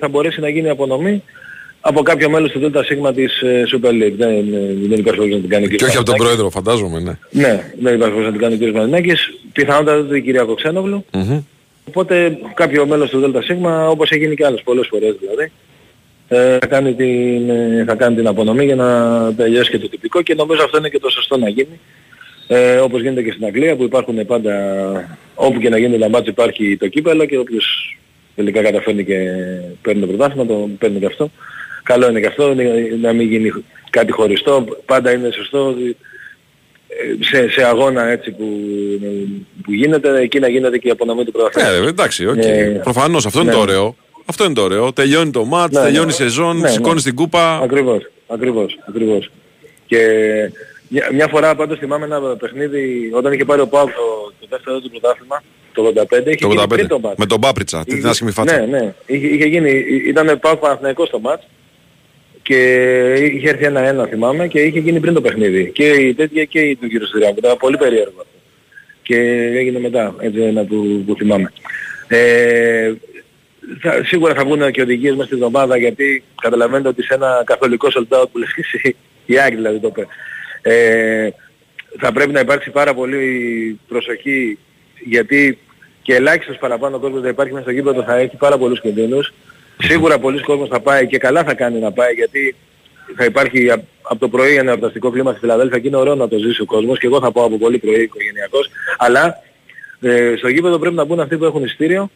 θα 0.00 0.08
μπορέσει 0.08 0.40
να 0.40 0.48
γίνει 0.48 0.68
απονομή 0.68 1.22
από 1.80 2.02
κάποιο 2.02 2.30
μέλος 2.30 2.50
του 2.50 2.70
ΔΣ 2.70 3.14
της 3.14 3.40
ε, 3.40 3.64
Super 3.72 3.90
League. 3.90 4.14
Δεν, 4.16 4.44
δεν 4.88 4.98
υπάρχει 4.98 5.20
λόγος 5.20 5.34
να 5.34 5.40
την 5.40 5.48
κάνει 5.48 5.64
ο 5.64 5.68
κ. 5.68 5.74
Και 5.74 5.84
όχι 5.84 5.96
από 5.96 6.04
τον 6.04 6.16
πρόεδρο, 6.16 6.50
φαντάζομαι, 6.50 7.00
ναι. 7.00 7.18
Ναι, 7.30 7.72
δεν 7.80 7.94
υπάρχει 7.94 8.14
λόγος 8.14 8.24
να 8.24 8.30
την 8.30 8.40
κάνει 8.40 8.54
ο 8.54 8.70
κ. 8.70 8.74
Μαρινάκης. 8.74 9.38
Πιθανότατα 9.52 10.06
το 10.06 10.14
η 10.14 10.22
κυρία 10.22 10.42
Κοξένογλου. 10.42 11.04
Οπότε 11.94 12.38
κάποιο 12.54 12.86
μέλος 12.86 13.10
του 13.10 13.20
ΔΣ, 13.20 13.50
όπως 13.88 14.10
έχει 14.10 14.20
γίνει 14.20 14.34
και 14.34 14.44
άλλες 14.44 14.62
πολλές 14.62 14.86
φορές 14.90 15.16
δηλαδή, 15.20 15.52
ε, 16.28 16.58
θα, 16.58 16.66
κάνει 16.66 16.94
την, 16.94 17.50
ε, 17.50 17.84
θα 17.86 17.94
κάνει 17.94 18.14
την 18.14 18.26
απονομή 18.26 18.64
για 18.64 18.74
να 18.74 18.88
τελειώσει 19.34 19.70
και 19.70 19.78
το 19.78 19.88
τυπικό 19.88 20.22
και 20.22 20.34
νομίζω 20.34 20.64
αυτό 20.64 20.78
είναι 20.78 20.88
και 20.88 20.98
το 20.98 21.10
σωστό 21.10 21.36
να 21.36 21.48
γίνει. 21.48 21.80
Ε, 22.46 22.76
όπως 22.76 23.00
γίνεται 23.00 23.22
και 23.22 23.30
στην 23.32 23.44
Αγγλία 23.44 23.76
που 23.76 23.82
υπάρχουν 23.82 24.26
πάντα, 24.26 24.54
όπου 25.34 25.58
και 25.58 25.68
να 25.68 25.78
γίνει 25.78 25.98
λαμπάτς 25.98 26.28
υπάρχει 26.28 26.76
το 26.76 26.88
κύπελο 26.88 27.24
και 27.24 27.38
όποιος 27.38 27.98
τελικά 28.34 28.62
καταφέρνει 28.62 29.04
και 29.04 29.18
παίρνει 29.82 30.00
το 30.00 30.06
πρωτάθλημα, 30.06 30.46
το 30.46 30.68
παίρνει 30.78 30.98
και 30.98 31.06
αυτό. 31.06 31.30
Καλό 31.82 32.08
είναι 32.08 32.20
και 32.20 32.26
αυτό, 32.26 32.54
να 33.00 33.12
μην 33.12 33.28
γίνει 33.28 33.52
κάτι 33.90 34.12
χωριστό. 34.12 34.64
Πάντα 34.84 35.12
είναι 35.12 35.30
σωστό 35.30 35.66
ότι 35.66 35.88
ε, 35.88 35.94
σε, 37.20 37.48
σε 37.50 37.64
αγώνα 37.64 38.04
έτσι 38.08 38.30
που, 38.30 38.46
που 39.64 39.72
γίνεται, 39.72 40.20
εκεί 40.20 40.38
να 40.38 40.48
γίνεται 40.48 40.78
και 40.78 40.88
η 40.88 40.90
απονομή 40.90 41.24
του 41.24 41.32
πρωταθλήματος. 41.32 41.86
Ε, 41.86 41.88
εντάξει, 41.88 42.26
οκ. 42.26 42.36
Ε, 42.36 42.80
Προφανώς, 42.82 43.26
αυτό 43.26 43.40
είναι 43.40 43.50
ναι. 43.50 43.54
το 43.56 43.60
ωραίο. 43.62 43.96
Αυτό 44.24 44.44
είναι 44.44 44.54
το 44.54 44.62
ωραίο. 44.62 44.92
Τελειώνει 44.92 45.30
το 45.30 45.44
ματς, 45.44 45.74
Ναι, 45.76 45.82
τελειώνει 45.82 46.06
ναι. 46.06 46.12
η 46.12 46.14
σεζόν, 46.14 46.56
Ναι, 46.56 46.62
ναι. 46.62 46.68
σηκώνεις 46.68 47.02
την 47.02 47.14
κούπα. 47.14 47.56
Ακριβώς, 47.62 48.10
ακριβώς, 48.26 48.78
ακριβώς. 48.88 49.30
Και 49.86 49.98
μια, 50.88 51.08
μια 51.12 51.28
φορά 51.28 51.54
πάντως 51.54 51.78
θυμάμαι 51.78 52.04
ένα 52.04 52.20
παιχνίδι, 52.20 53.10
όταν 53.14 53.32
είχε 53.32 53.44
πάρει 53.44 53.60
ο 53.60 53.66
ΠΑΟΚ 53.66 53.86
το, 53.86 54.32
το 54.40 54.46
δεύτερο 54.50 54.80
του 54.80 54.90
πρωτάθλημα, 54.90 55.42
το 55.72 55.82
85, 55.86 56.26
είχε 56.26 56.36
Το 56.36 56.46
γίνει 56.48 56.60
85. 56.62 56.68
πριν 56.68 56.88
το 56.88 56.98
μάτς. 56.98 57.16
Με 57.18 57.26
τον 57.26 57.40
Πάπριτσα, 57.40 57.84
την 57.84 57.96
Είχε- 57.98 58.08
άσχημη 58.08 58.30
φάτσα. 58.30 58.56
Ναι, 58.58 58.66
ναι. 58.78 58.94
Είχε, 59.06 59.26
είχε 59.26 59.44
γίνει, 59.46 59.70
ήταν 60.06 60.38
Πάου 60.40 60.58
Παναθηναϊκός 60.58 61.10
το 61.10 61.18
μάτς 61.20 61.46
και 62.42 62.58
είχε 63.14 63.48
έρθει 63.48 63.64
ένα-ένα 63.64 64.06
θυμάμαι 64.06 64.48
και 64.48 64.60
είχε 64.60 64.78
γίνει 64.78 65.00
πριν 65.00 65.14
το 65.14 65.20
παιχνίδι. 65.20 65.70
Και 65.70 65.84
η 65.84 66.14
τέτοια 66.14 66.44
και 66.44 66.60
η 66.60 66.76
του 66.76 66.88
κύριου 66.88 67.06
Στυριάκου. 67.06 67.38
Ήταν 67.38 67.56
πολύ 67.56 67.76
περίεργο 67.76 68.20
αυτό. 68.20 68.38
Και 69.02 69.16
έγινε 69.54 69.78
μετά, 69.78 70.14
έτσι 70.18 70.40
ένα 70.40 70.64
που, 70.64 71.02
που 71.06 71.14
θυμάμαι. 71.14 71.52
Ε, 72.08 72.92
θα, 73.80 74.04
σίγουρα 74.04 74.34
θα 74.34 74.44
βγουν 74.44 74.70
και 74.70 74.82
οδηγίες 74.82 75.12
μέσα 75.12 75.24
στην 75.24 75.36
εβδομάδα 75.36 75.76
γιατί 75.76 76.24
καταλαβαίνετε 76.42 76.88
ότι 76.88 77.02
σε 77.02 77.14
ένα 77.14 77.42
καθολικό 77.44 77.88
sold 77.92 78.18
out 78.18 78.28
που 78.32 78.38
λες 78.38 78.54
και 78.54 78.62
εσύ, 78.72 78.96
η 79.26 79.40
Άκη 79.40 79.54
δηλαδή 79.54 79.78
το 79.78 79.88
είπε, 79.90 80.06
ε, 80.62 81.28
θα 81.98 82.12
πρέπει 82.12 82.32
να 82.32 82.40
υπάρξει 82.40 82.70
πάρα 82.70 82.94
πολύ 82.94 83.78
προσοχή 83.88 84.58
γιατί 85.04 85.58
και 86.02 86.14
ελάχιστος 86.14 86.56
παραπάνω 86.56 86.98
κόσμος 86.98 87.22
θα 87.22 87.28
υπάρχει 87.28 87.52
μέσα 87.52 87.64
στο 87.64 87.74
γήπεδο 87.74 88.02
θα 88.02 88.16
έχει 88.16 88.36
πάρα 88.36 88.58
πολλούς 88.58 88.80
κινδύνους. 88.80 89.32
Σίγουρα 89.78 90.18
πολλοί 90.18 90.40
κόσμος 90.40 90.68
θα 90.68 90.80
πάει 90.80 91.06
και 91.06 91.18
καλά 91.18 91.44
θα 91.44 91.54
κάνει 91.54 91.78
να 91.78 91.92
πάει 91.92 92.12
γιατί 92.14 92.54
θα 93.16 93.24
υπάρχει 93.24 93.70
απ- 93.70 93.84
από 94.02 94.20
το 94.20 94.28
πρωί 94.28 94.54
ένα 94.54 94.70
εορταστικό 94.70 95.10
κλίμα 95.10 95.30
στη 95.30 95.40
Φιλαδέλφια 95.40 95.78
και 95.78 95.86
είναι 95.88 95.96
ωραίο 95.96 96.14
να 96.14 96.28
το 96.28 96.38
ζήσει 96.38 96.62
ο 96.62 96.64
κόσμος 96.64 96.98
και 96.98 97.06
εγώ 97.06 97.20
θα 97.20 97.32
πάω 97.32 97.44
από 97.44 97.58
πολύ 97.58 97.78
πρωί 97.78 98.02
οικογενειακός. 98.02 98.70
Αλλά 98.98 99.42
ε, 100.00 100.34
στο 100.38 100.48
γήπεδο 100.48 100.78
πρέπει 100.78 100.94
να 100.94 101.04
μπουν 101.04 101.20
αυτοί 101.20 101.36
που 101.36 101.44
έχουν 101.44 101.64
ειστήριο. 101.64 102.10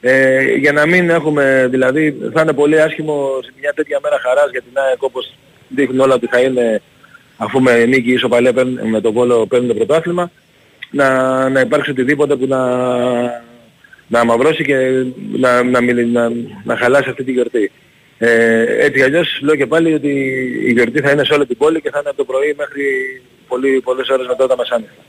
Ε, 0.00 0.42
για 0.54 0.72
να 0.72 0.86
μην 0.86 1.10
έχουμε, 1.10 1.66
δηλαδή 1.70 2.16
θα 2.32 2.40
είναι 2.40 2.52
πολύ 2.52 2.80
άσχημο 2.80 3.28
σε 3.44 3.52
μια 3.60 3.72
τέτοια 3.74 3.98
μέρα 4.02 4.18
χαράς 4.22 4.50
για 4.50 4.60
την 4.60 4.70
ΑΕΚ 4.88 5.02
όπως 5.02 5.34
δείχνουν 5.68 6.00
όλα 6.00 6.14
ότι 6.14 6.26
θα 6.26 6.40
είναι 6.40 6.82
αφού 7.36 7.60
με 7.60 7.84
νίκη 7.86 8.10
ή 8.10 8.12
ισοπαλία 8.12 8.52
παίρνουν- 8.52 8.88
με 8.88 9.00
το 9.00 9.12
Βόλο 9.12 9.46
παίρνουν 9.46 9.68
το 9.68 9.74
πρωτάθλημα 9.74 10.30
να, 10.90 11.08
να 11.48 11.60
υπάρξει 11.60 11.90
οτιδήποτε 11.90 12.36
που 12.36 12.46
να, 12.46 12.58
να 14.06 14.20
αμαυρώσει 14.20 14.64
και 14.64 15.04
να, 15.36 15.62
να, 15.62 15.80
μιλ- 15.80 16.12
να, 16.12 16.32
να 16.64 16.76
χαλάσει 16.76 17.08
αυτή 17.10 17.24
τη 17.24 17.32
γιορτή. 17.32 17.70
Ε, 18.18 18.64
έτσι 18.84 18.98
κι 18.98 19.02
αλλιώς 19.02 19.38
λέω 19.42 19.56
και 19.56 19.66
πάλι 19.66 19.94
ότι 19.94 20.08
η 20.66 20.72
γιορτή 20.72 21.00
θα 21.00 21.10
είναι 21.10 21.24
σε 21.24 21.34
όλη 21.34 21.46
την 21.46 21.56
πόλη 21.56 21.80
και 21.80 21.90
θα 21.90 21.98
είναι 21.98 22.08
από 22.08 22.18
το 22.18 22.24
πρωί 22.24 22.54
μέχρι 22.58 22.84
πολύ, 23.48 23.80
πολλές 23.80 24.08
ώρες 24.08 24.26
μετά 24.26 24.46
τα 24.46 24.56
μεσάνυχτα. 24.56 25.02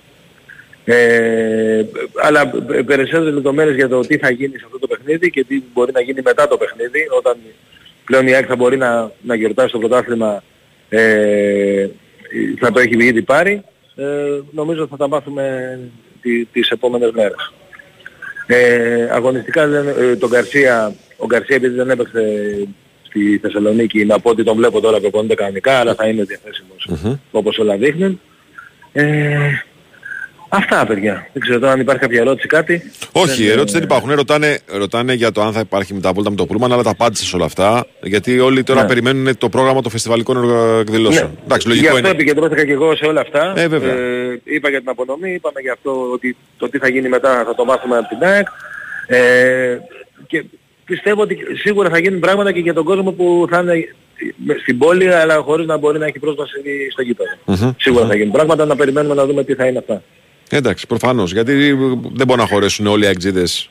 Ε, 0.87 1.85
αλλά 2.15 2.47
πε- 2.47 2.83
περισσότερες 2.83 3.33
λεπτομέρειες 3.33 3.75
για 3.75 3.87
το 3.87 3.99
τι 3.99 4.17
θα 4.17 4.29
γίνει 4.29 4.57
σε 4.57 4.63
αυτό 4.65 4.79
το 4.79 4.87
παιχνίδι 4.87 5.29
και 5.29 5.43
τι 5.43 5.61
μπορεί 5.73 5.91
να 5.91 6.01
γίνει 6.01 6.21
μετά 6.23 6.47
το 6.47 6.57
παιχνίδι 6.57 7.07
όταν 7.17 7.37
πλέον 8.05 8.27
η 8.27 8.33
ΑΕΚ 8.33 8.45
θα 8.47 8.55
μπορεί 8.55 8.77
να, 8.77 9.11
να 9.21 9.35
γιορτάσει 9.35 9.71
το 9.71 9.79
πρωτάθλημα 9.79 10.43
ε, 10.89 11.87
θα 12.59 12.71
το 12.71 12.79
έχει 12.79 13.05
ήδη 13.05 13.21
πάρει 13.21 13.63
ε, 13.95 14.03
νομίζω 14.51 14.87
θα 14.87 14.97
τα 14.97 15.07
μάθουμε 15.07 15.79
τι, 16.21 16.45
τις 16.45 16.69
επόμενες 16.69 17.11
μέρες. 17.11 17.53
Ε, 18.47 19.07
αγωνιστικά 19.11 19.67
δεν, 19.67 19.87
ε, 19.87 20.15
τον 20.15 20.29
Γκαρσία, 20.29 20.95
ο 21.17 21.25
Γκαρσία 21.25 21.55
επειδή 21.55 21.75
δεν 21.75 21.89
έπαιξε 21.89 22.21
στη 23.01 23.37
Θεσσαλονίκη 23.41 24.05
να 24.05 24.19
πω 24.19 24.29
ότι 24.29 24.43
τον 24.43 24.55
βλέπω 24.55 24.79
τώρα 24.79 24.99
προπονείται 24.99 25.35
κανονικά 25.35 25.79
αλλά 25.79 25.95
θα 25.95 26.07
είναι 26.07 26.23
διαθέσιμος 26.23 26.89
όπως 27.31 27.57
όλα 27.57 27.77
δείχνουν. 27.77 28.19
Ε, 28.93 29.37
αυτά 30.49 30.85
παιδιά. 30.85 31.27
Δεν 31.33 31.41
ξέρω 31.41 31.59
τώρα 31.59 31.71
αν 31.71 31.79
υπάρχει 31.79 32.01
κάποια 32.01 32.19
ερώτηση 32.19 32.47
κάτι. 32.47 32.81
Όχι, 33.11 33.43
Δεν- 33.43 33.51
ερώτηση 33.51 33.73
δεν 33.75 33.83
υπάρχουν. 33.83 34.11
Ρωτάνε, 34.11 34.59
ρωτάνε 34.77 35.13
για 35.13 35.31
το 35.31 35.41
αν 35.41 35.53
θα 35.53 35.59
υπάρχει 35.59 35.93
μεταβόλτα 35.93 36.29
με 36.29 36.35
το 36.35 36.45
Πούλμαν, 36.45 36.71
αλλά 36.73 36.83
τα 36.83 36.89
απάντησες 36.89 37.27
σε 37.27 37.35
όλα 37.35 37.45
αυτά. 37.45 37.85
Γιατί 38.01 38.39
όλοι 38.39 38.63
τώρα 38.63 38.81
Ναι. 38.81 38.87
περιμένουν 38.87 39.37
το 39.37 39.49
πρόγραμμα 39.49 39.81
των 39.81 39.91
φεστιβαλικών 39.91 40.37
εργο- 40.37 40.79
εκδηλώσεων. 40.79 41.27
Ναι. 41.29 41.43
Εντάξει, 41.45 41.67
Γι' 41.67 41.73
λογικό 41.73 41.87
αυτό 41.95 41.99
είναι. 41.99 42.09
επικεντρώθηκα 42.09 42.65
και 42.65 42.71
εγώ 42.71 42.95
σε 42.95 43.05
όλα 43.05 43.21
αυτά. 43.21 43.53
Ε, 43.55 43.67
βέβαια. 43.67 43.93
είπα 44.43 44.69
για 44.69 44.79
την 44.79 44.89
απονομή, 44.89 45.33
είπαμε 45.33 45.59
για 45.61 45.71
αυτό 45.73 46.09
ότι 46.13 46.35
το 46.57 46.69
τι 46.69 46.77
θα 46.77 46.87
γίνει 46.89 47.09
μετά 47.09 47.43
θα 47.45 47.55
το 47.55 47.65
μάθουμε 47.65 47.97
από 47.97 48.07
την 48.07 48.23
ΑΕΚ. 48.27 48.47
Ε, 49.07 49.77
και 50.27 50.43
πιστεύω 50.85 51.21
ότι 51.21 51.37
σίγουρα 51.63 51.89
θα 51.89 51.97
γίνουν 51.99 52.19
πράγματα 52.19 52.51
και 52.51 52.59
για 52.59 52.73
τον 52.73 52.83
κόσμο 52.83 53.11
που 53.11 53.47
θα 53.49 53.59
είναι 53.59 53.87
στην 54.61 54.77
πόλη 54.77 55.13
αλλά 55.13 55.35
χωρίς 55.35 55.65
να 55.67 55.77
μπορεί 55.77 55.99
να 55.99 56.05
έχει 56.05 56.19
πρόσβαση 56.19 56.51
στο 56.91 57.01
γήπεδο. 57.01 57.29
Μμμ. 57.45 57.71
Σίγουρα 57.79 58.05
θα 58.05 58.15
γίνουν 58.15 58.31
πράγματα, 58.31 58.65
να 58.65 58.75
περιμένουμε 58.75 59.13
να 59.13 59.25
δούμε 59.25 59.43
τι 59.43 59.53
θα 59.53 59.65
είναι 59.65 59.77
αυτά. 59.77 60.01
Εντάξει, 60.49 60.87
προφανώς. 60.87 61.31
Γιατί 61.31 61.53
δεν 62.13 62.27
μπορούν 62.27 62.43
να 62.43 62.47
χωρέσουν 62.49 62.87
όλοι 62.87 63.03
οι 63.03 63.07
αεξίδες 63.07 63.69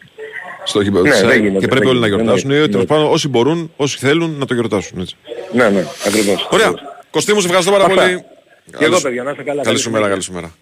στο 0.65 0.81
γήπεδο 0.81 1.03
Ναι, 1.05 1.11
της 1.11 1.21
δεν 1.21 1.29
ΑΕΚ 1.29 1.41
γίνεται, 1.41 1.59
και 1.59 1.67
πρέπει 1.67 1.81
δεν 1.87 1.91
όλοι 1.91 2.01
να 2.01 2.07
γίνεται. 2.07 2.23
γιορτάσουν. 2.23 2.51
Ναι, 2.51 2.57
Ή, 2.57 2.61
ναι. 2.61 2.69
τέλος 2.69 2.87
πάντων, 2.87 3.07
όσοι 3.13 3.29
μπορούν, 3.29 3.73
όσοι 3.77 3.99
θέλουν 3.99 4.37
να 4.39 4.47
το 4.47 4.55
γιορτάσουν. 4.55 5.01
Έτσι. 5.01 5.17
Ναι, 5.53 5.69
ναι, 5.69 5.85
ακριβώς. 6.07 6.49
Ωραία. 6.51 6.73
Κωστή 7.11 7.33
μου, 7.33 7.41
σε 7.41 7.47
ευχαριστώ 7.47 7.73
πάρα 7.73 7.85
Αυτά. 7.85 8.03
πολύ. 8.03 8.15
Και 8.65 8.71
Καλή 8.71 8.85
εγώ 8.85 8.95
σου- 8.95 9.03
παιδιά, 9.03 9.23
να 9.23 9.31
είστε 9.31 9.43
καλά. 9.43 9.63
Καλή 9.63 9.79
σου 9.79 9.91
μέρα, 9.91 10.05
συνέχεια. 10.05 10.09
καλή 10.09 10.23
σου 10.23 10.33
μέρα. 10.33 10.55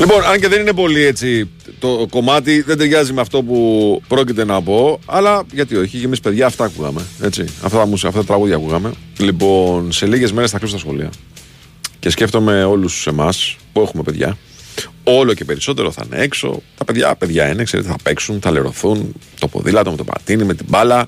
Λοιπόν, 0.00 0.24
αν 0.24 0.40
και 0.40 0.48
δεν 0.48 0.60
είναι 0.60 0.72
πολύ 0.72 1.02
έτσι 1.04 1.48
το 1.78 2.06
κομμάτι, 2.10 2.60
δεν 2.62 2.78
ταιριάζει 2.78 3.12
με 3.12 3.20
αυτό 3.20 3.42
που 3.42 4.02
πρόκειται 4.08 4.44
να 4.44 4.62
πω, 4.62 5.00
αλλά 5.06 5.42
γιατί 5.52 5.76
όχι, 5.76 5.98
και 5.98 6.04
εμείς 6.04 6.20
παιδιά 6.20 6.46
αυτά 6.46 6.64
ακούγαμε. 6.64 7.00
Έτσι, 7.22 7.44
αυτά, 7.62 7.78
τα 7.78 7.86
μουσ- 7.86 8.04
αυτά 8.04 8.20
τα 8.20 8.26
τραγούδια 8.26 8.56
ακούγαμε. 8.56 8.92
Λοιπόν, 9.18 9.92
σε 9.92 10.06
λίγες 10.06 10.32
μέρες 10.32 10.50
θα 10.50 10.58
κλείσουν 10.58 10.76
τα 10.78 10.82
σχολεία. 10.84 11.10
Και 11.98 12.10
σκέφτομαι 12.10 12.64
όλους 12.64 13.06
εμάς 13.06 13.56
που 13.72 13.80
έχουμε 13.80 14.02
παιδιά. 14.02 14.36
Όλο 15.04 15.34
και 15.34 15.44
περισσότερο 15.44 15.90
θα 15.90 16.02
είναι 16.06 16.22
έξω. 16.22 16.62
Τα 16.76 16.84
παιδιά, 16.84 17.16
παιδιά 17.16 17.48
είναι, 17.50 17.64
ξέρετε, 17.64 17.88
θα 17.88 17.96
παίξουν, 18.02 18.40
θα 18.40 18.50
λερωθούν 18.50 19.12
το 19.38 19.48
ποδήλατο 19.48 19.90
με 19.90 19.96
το 19.96 20.04
πατίνι, 20.04 20.44
με 20.44 20.54
την 20.54 20.66
μπάλα. 20.68 21.06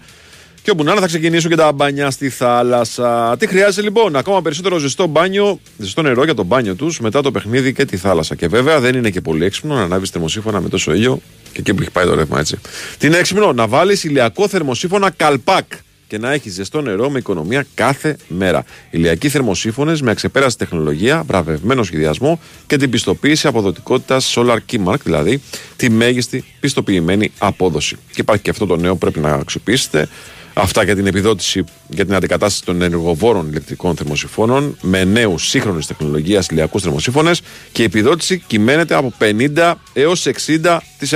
Και 0.62 0.70
όπου 0.70 0.84
να 0.84 0.90
είναι 0.90 1.00
θα 1.00 1.06
ξεκινήσουν 1.06 1.50
και 1.50 1.56
τα 1.56 1.72
μπάνια 1.72 2.10
στη 2.10 2.28
θάλασσα. 2.28 3.36
Τι 3.38 3.46
χρειάζεται 3.46 3.82
λοιπόν, 3.82 4.16
ακόμα 4.16 4.42
περισσότερο 4.42 4.78
ζεστό 4.78 5.06
μπάνιο, 5.06 5.60
ζεστό 5.78 6.02
νερό 6.02 6.24
για 6.24 6.34
το 6.34 6.42
μπάνιο 6.42 6.74
τους 6.74 7.00
μετά 7.00 7.22
το 7.22 7.30
παιχνίδι 7.30 7.72
και 7.72 7.84
τη 7.84 7.96
θάλασσα. 7.96 8.34
Και 8.34 8.48
βέβαια 8.48 8.80
δεν 8.80 8.94
είναι 8.94 9.10
και 9.10 9.20
πολύ 9.20 9.44
έξυπνο 9.44 9.74
να 9.74 9.82
ανάβεις 9.82 10.10
θερμοσύφωνα 10.10 10.60
με 10.60 10.68
τόσο 10.68 10.94
ήλιο 10.94 11.20
και 11.52 11.60
εκεί 11.60 11.74
που 11.74 11.82
έχει 11.82 11.90
πάει 11.90 12.04
το 12.04 12.14
ρεύμα 12.14 12.38
έτσι. 12.38 12.58
Τι 12.98 13.06
είναι 13.06 13.16
έξυπνο, 13.16 13.52
να 13.52 13.66
βάλεις 13.66 14.04
ηλιακό 14.04 14.48
θερμοσύφωνα 14.48 15.10
καλπάκ. 15.10 15.72
και 16.06 16.18
να 16.18 16.32
έχεις 16.32 16.52
ζεστό 16.52 16.80
νερό 16.80 17.10
με 17.10 17.18
οικονομία 17.18 17.66
κάθε 17.74 18.16
μέρα. 18.28 18.64
Ηλιακοί 18.90 19.28
θερμοσύφωνες 19.28 20.02
με 20.02 20.10
αξεπέραστη 20.10 20.58
τεχνολογία, 20.58 21.22
βραβευμένο 21.26 21.82
σχεδιασμό 21.82 22.40
και 22.66 22.76
την 22.76 22.90
πιστοποίηση 22.90 23.46
αποδοτικότητας 23.46 24.34
Solar 24.36 24.58
Keymark, 24.72 25.00
δηλαδή 25.02 25.42
τη 25.76 25.90
μέγιστη 25.90 26.44
πιστοποιημένη 26.60 27.32
απόδοση. 27.38 27.96
Και 28.12 28.20
υπάρχει 28.20 28.42
και 28.42 28.50
αυτό 28.50 28.66
το 28.66 28.76
νέο 28.76 28.92
που 28.92 28.98
πρέπει 28.98 29.20
να 29.20 29.32
αξιοποιήσετε. 29.32 30.08
Αυτά 30.54 30.82
για 30.82 30.94
την 30.94 31.06
επιδότηση 31.06 31.64
για 31.88 32.04
την 32.04 32.14
αντικατάσταση 32.14 32.64
των 32.64 32.82
ενεργοβόρων 32.82 33.48
ηλεκτρικών 33.48 33.96
θερμοσυφώνων 33.96 34.76
με 34.80 35.04
νέους 35.04 35.48
σύγχρονη 35.48 35.84
τεχνολογία 35.84 36.44
ηλιακούς 36.50 36.82
θερμοσύφωνε 36.82 37.30
και 37.72 37.82
η 37.82 37.84
επιδότηση 37.84 38.42
κυμαίνεται 38.46 38.94
από 38.94 39.12
50 39.56 39.74
έως 39.92 40.26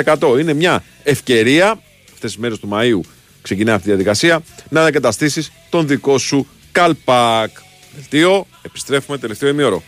60%. 0.00 0.38
Είναι 0.40 0.52
μια 0.52 0.82
ευκαιρία 1.02 1.70
αυτές 2.12 2.30
τις 2.30 2.36
μέρες 2.36 2.58
του 2.58 2.68
Μαΐου 2.72 3.08
ξεκινάει 3.42 3.74
αυτή 3.74 3.88
η 3.88 3.90
διαδικασία 3.90 4.42
να 4.68 4.82
αντικαταστήσει 4.82 5.46
τον 5.70 5.86
δικό 5.86 6.18
σου 6.18 6.46
καλπάκ. 6.72 7.50
Δελτίο, 7.94 8.46
επιστρέφουμε 8.62 9.18
τελευταίο 9.18 9.48
ημίωρο. 9.48 9.82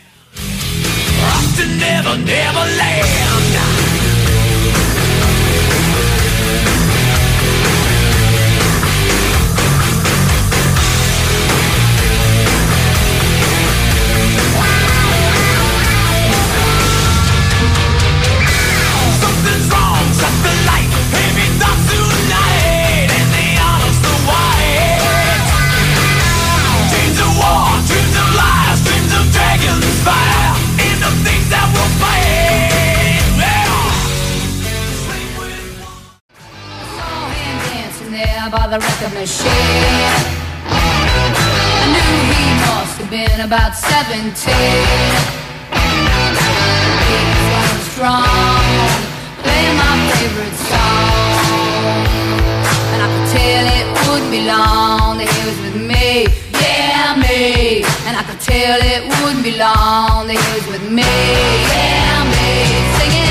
By 38.57 38.65
the 38.65 38.79
record 38.79 39.13
machine. 39.13 40.13
I 40.65 41.85
knew 41.93 42.13
he 42.33 42.45
must 42.65 42.95
have 42.99 43.09
been 43.09 43.39
about 43.45 43.73
17. 43.75 44.33
He 47.05 47.21
was 47.53 47.81
strong, 47.93 48.89
playing 49.45 49.77
my 49.77 49.93
favorite 50.09 50.57
song. 50.73 52.01
And 52.93 52.99
I 53.05 53.07
could 53.13 53.27
tell 53.37 53.63
it 53.79 53.87
wouldn't 54.07 54.31
be 54.31 54.41
long 54.53 55.17
that 55.19 55.29
he 55.35 55.41
was 55.49 55.57
with 55.65 55.77
me, 55.91 56.07
yeah, 56.57 57.13
me. 57.13 57.85
And 58.07 58.13
I 58.17 58.23
could 58.27 58.41
tell 58.41 58.79
it 58.93 59.01
wouldn't 59.21 59.43
be 59.49 59.53
long 59.65 60.25
that 60.29 60.37
he 60.43 60.49
was 60.57 60.65
with 60.73 60.85
me, 60.89 61.13
yeah, 61.73 62.25
me. 62.33 62.49
Singing, 62.97 63.26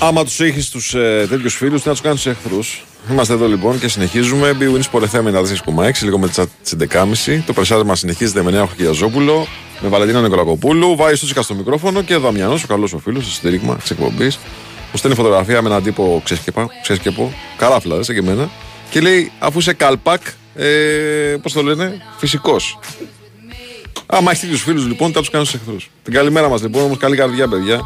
Άμα 0.00 0.24
τους 0.24 0.40
έχεις 0.40 0.70
τους 0.70 0.94
ε, 0.94 1.26
τέτοιους 1.28 1.54
φίλους, 1.54 1.82
τι 1.82 1.86
να 1.88 1.92
τους 1.92 2.02
κάνεις 2.02 2.22
τους 2.22 2.32
εχθρούς. 2.32 2.84
Είμαστε 3.10 3.32
εδώ 3.32 3.48
λοιπόν 3.48 3.80
και 3.80 3.88
συνεχίζουμε. 3.88 4.52
Μπει 4.52 4.66
Wins 4.74 4.90
Sport 4.90 5.02
FM 5.02 5.34
94,6, 5.34 6.02
λίγο 6.02 6.18
με 6.18 6.28
τις 6.28 6.74
11.30. 6.78 7.42
Το 7.46 7.52
περσάδεμα 7.52 7.94
συνεχίζεται 7.94 8.42
με 8.42 8.50
Νέα 8.50 8.68
Χιλιαζόπουλο, 8.76 9.46
με 9.80 9.88
Βαλεντίνα 9.88 10.20
Νικολακοπούλου. 10.20 10.96
Βάει 10.96 11.14
στο 11.14 11.42
στο 11.42 11.54
μικρόφωνο 11.54 12.02
και 12.02 12.14
ο 12.14 12.20
Δαμιανός, 12.20 12.62
ο 12.62 12.66
καλός 12.66 12.92
ο 12.92 12.98
φίλος, 12.98 13.24
στο 13.24 13.32
στήριγμα 13.32 13.76
της 13.76 13.90
εκπομπής. 13.90 14.38
Μου 14.92 14.98
στέλνει 14.98 15.16
φωτογραφία 15.16 15.62
με 15.62 15.68
έναν 15.68 15.82
τύπο 15.82 16.20
ξέσκεπα, 16.24 16.66
ξέσκεπο, 16.82 17.32
καράφλα, 17.56 18.02
σαν 18.02 18.14
και 18.14 18.20
εμένα. 18.20 18.50
Και 18.90 19.00
λέει, 19.00 19.32
αφού 19.38 19.58
είσαι 19.58 19.72
καλπακ, 19.72 20.22
ε, 20.54 20.66
πώς 21.42 21.52
το 21.52 21.62
λένε, 21.62 22.02
φυσικός. 22.16 22.78
Άμα 24.06 24.30
έχεις 24.30 24.42
τέτοιους 24.42 24.62
φίλους 24.62 24.86
λοιπόν, 24.86 25.12
θα 25.12 25.20
τους 25.20 25.30
κάνεις 25.30 25.50
τους 25.50 25.60
εχθρούς. 25.60 25.90
Την 26.02 26.12
καλημέρα 26.12 26.48
μας 26.48 26.62
λοιπόν, 26.62 26.82
όμως 26.82 26.98
καλή 26.98 27.16
καρδιά, 27.16 27.48
παιδιά. 27.48 27.80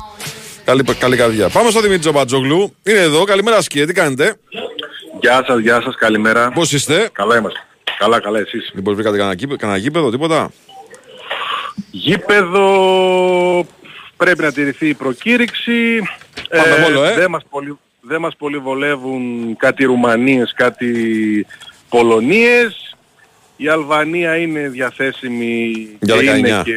Καλή, 0.64 0.82
καλή 0.98 1.16
καρδιά. 1.16 1.48
Πάμε 1.48 1.70
στο 1.70 1.80
Δημήτρη 1.80 2.00
Τζομπατζόγλου. 2.00 2.74
Είναι 2.82 2.98
εδώ. 2.98 3.24
Καλημέρα, 3.24 3.60
Σκιέ. 3.60 3.86
Τι 3.86 3.92
κάνετε; 3.92 4.34
Γεια 5.20 5.44
σας, 5.46 5.58
γεια 5.60 5.80
σας, 5.82 5.94
καλημέρα. 5.96 6.50
Πώς 6.50 6.72
είστε; 6.72 7.08
Καλά 7.12 7.38
είμαστε. 7.38 7.58
Καλά, 7.98 8.20
καλά, 8.20 8.38
εσείς. 8.38 8.70
Λοιπόν, 8.74 8.94
βρήκατε 8.94 9.16
κανένα, 9.16 9.34
γήπεδο- 9.34 9.56
κανένα 9.58 9.78
γήπεδο, 9.78 10.10
τίποτα; 10.10 10.50
Γήπεδο 11.90 13.66
πρέπει 14.16 14.42
να 14.42 14.52
τηρηθεί 14.52 14.88
η 14.88 14.94
προκήρυξη. 14.94 15.98
Πάντα 16.48 16.78
μόνο, 16.80 17.04
ε. 17.04 17.14
Δεν 17.14 17.30
μας, 17.30 17.42
πολύ, 17.50 17.78
δεν 18.00 18.20
μας 18.20 18.36
πολύ 18.36 18.58
βολεύουν 18.58 19.56
κάτι 19.56 19.84
Ρουμανίες, 19.84 20.52
κάτι 20.56 21.46
Πολωνίες. 21.88 22.96
Η 23.56 23.68
Αλβανία 23.68 24.36
είναι 24.36 24.68
διαθέσιμη 24.68 25.72
Για 26.00 26.16
και 26.16 26.30
19. 26.32 26.36
είναι 26.38 26.62
και... 26.64 26.74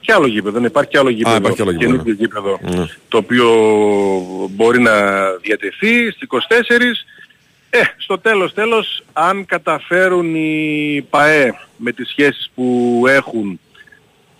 Και 0.00 0.12
άλλο 0.12 0.26
γήπεδο, 0.26 0.50
δεν 0.58 0.64
υπάρχει 0.64 0.90
και 0.90 0.98
άλλο 0.98 1.10
γήπεδο, 1.10 1.36
υπάρχει 1.36 1.62
άλλο 1.62 1.70
γήπεδο. 1.70 1.90
καινούργιο 1.90 2.14
γήπεδο, 2.14 2.58
Ναι. 2.62 2.86
το 3.08 3.16
οποίο 3.16 3.48
μπορεί 4.50 4.80
να 4.80 4.92
διατεθεί 5.42 6.10
στις 6.10 6.22
24. 6.22 7.04
Ε, 7.70 7.78
στο 7.96 8.18
τέλος 8.18 8.54
τέλος, 8.54 9.02
αν 9.12 9.46
καταφέρουν 9.46 10.34
οι 10.34 11.06
ΠαΕ 11.10 11.54
με 11.76 11.92
τις 11.92 12.08
σχέσεις 12.08 12.50
που 12.54 13.04
έχουν 13.08 13.60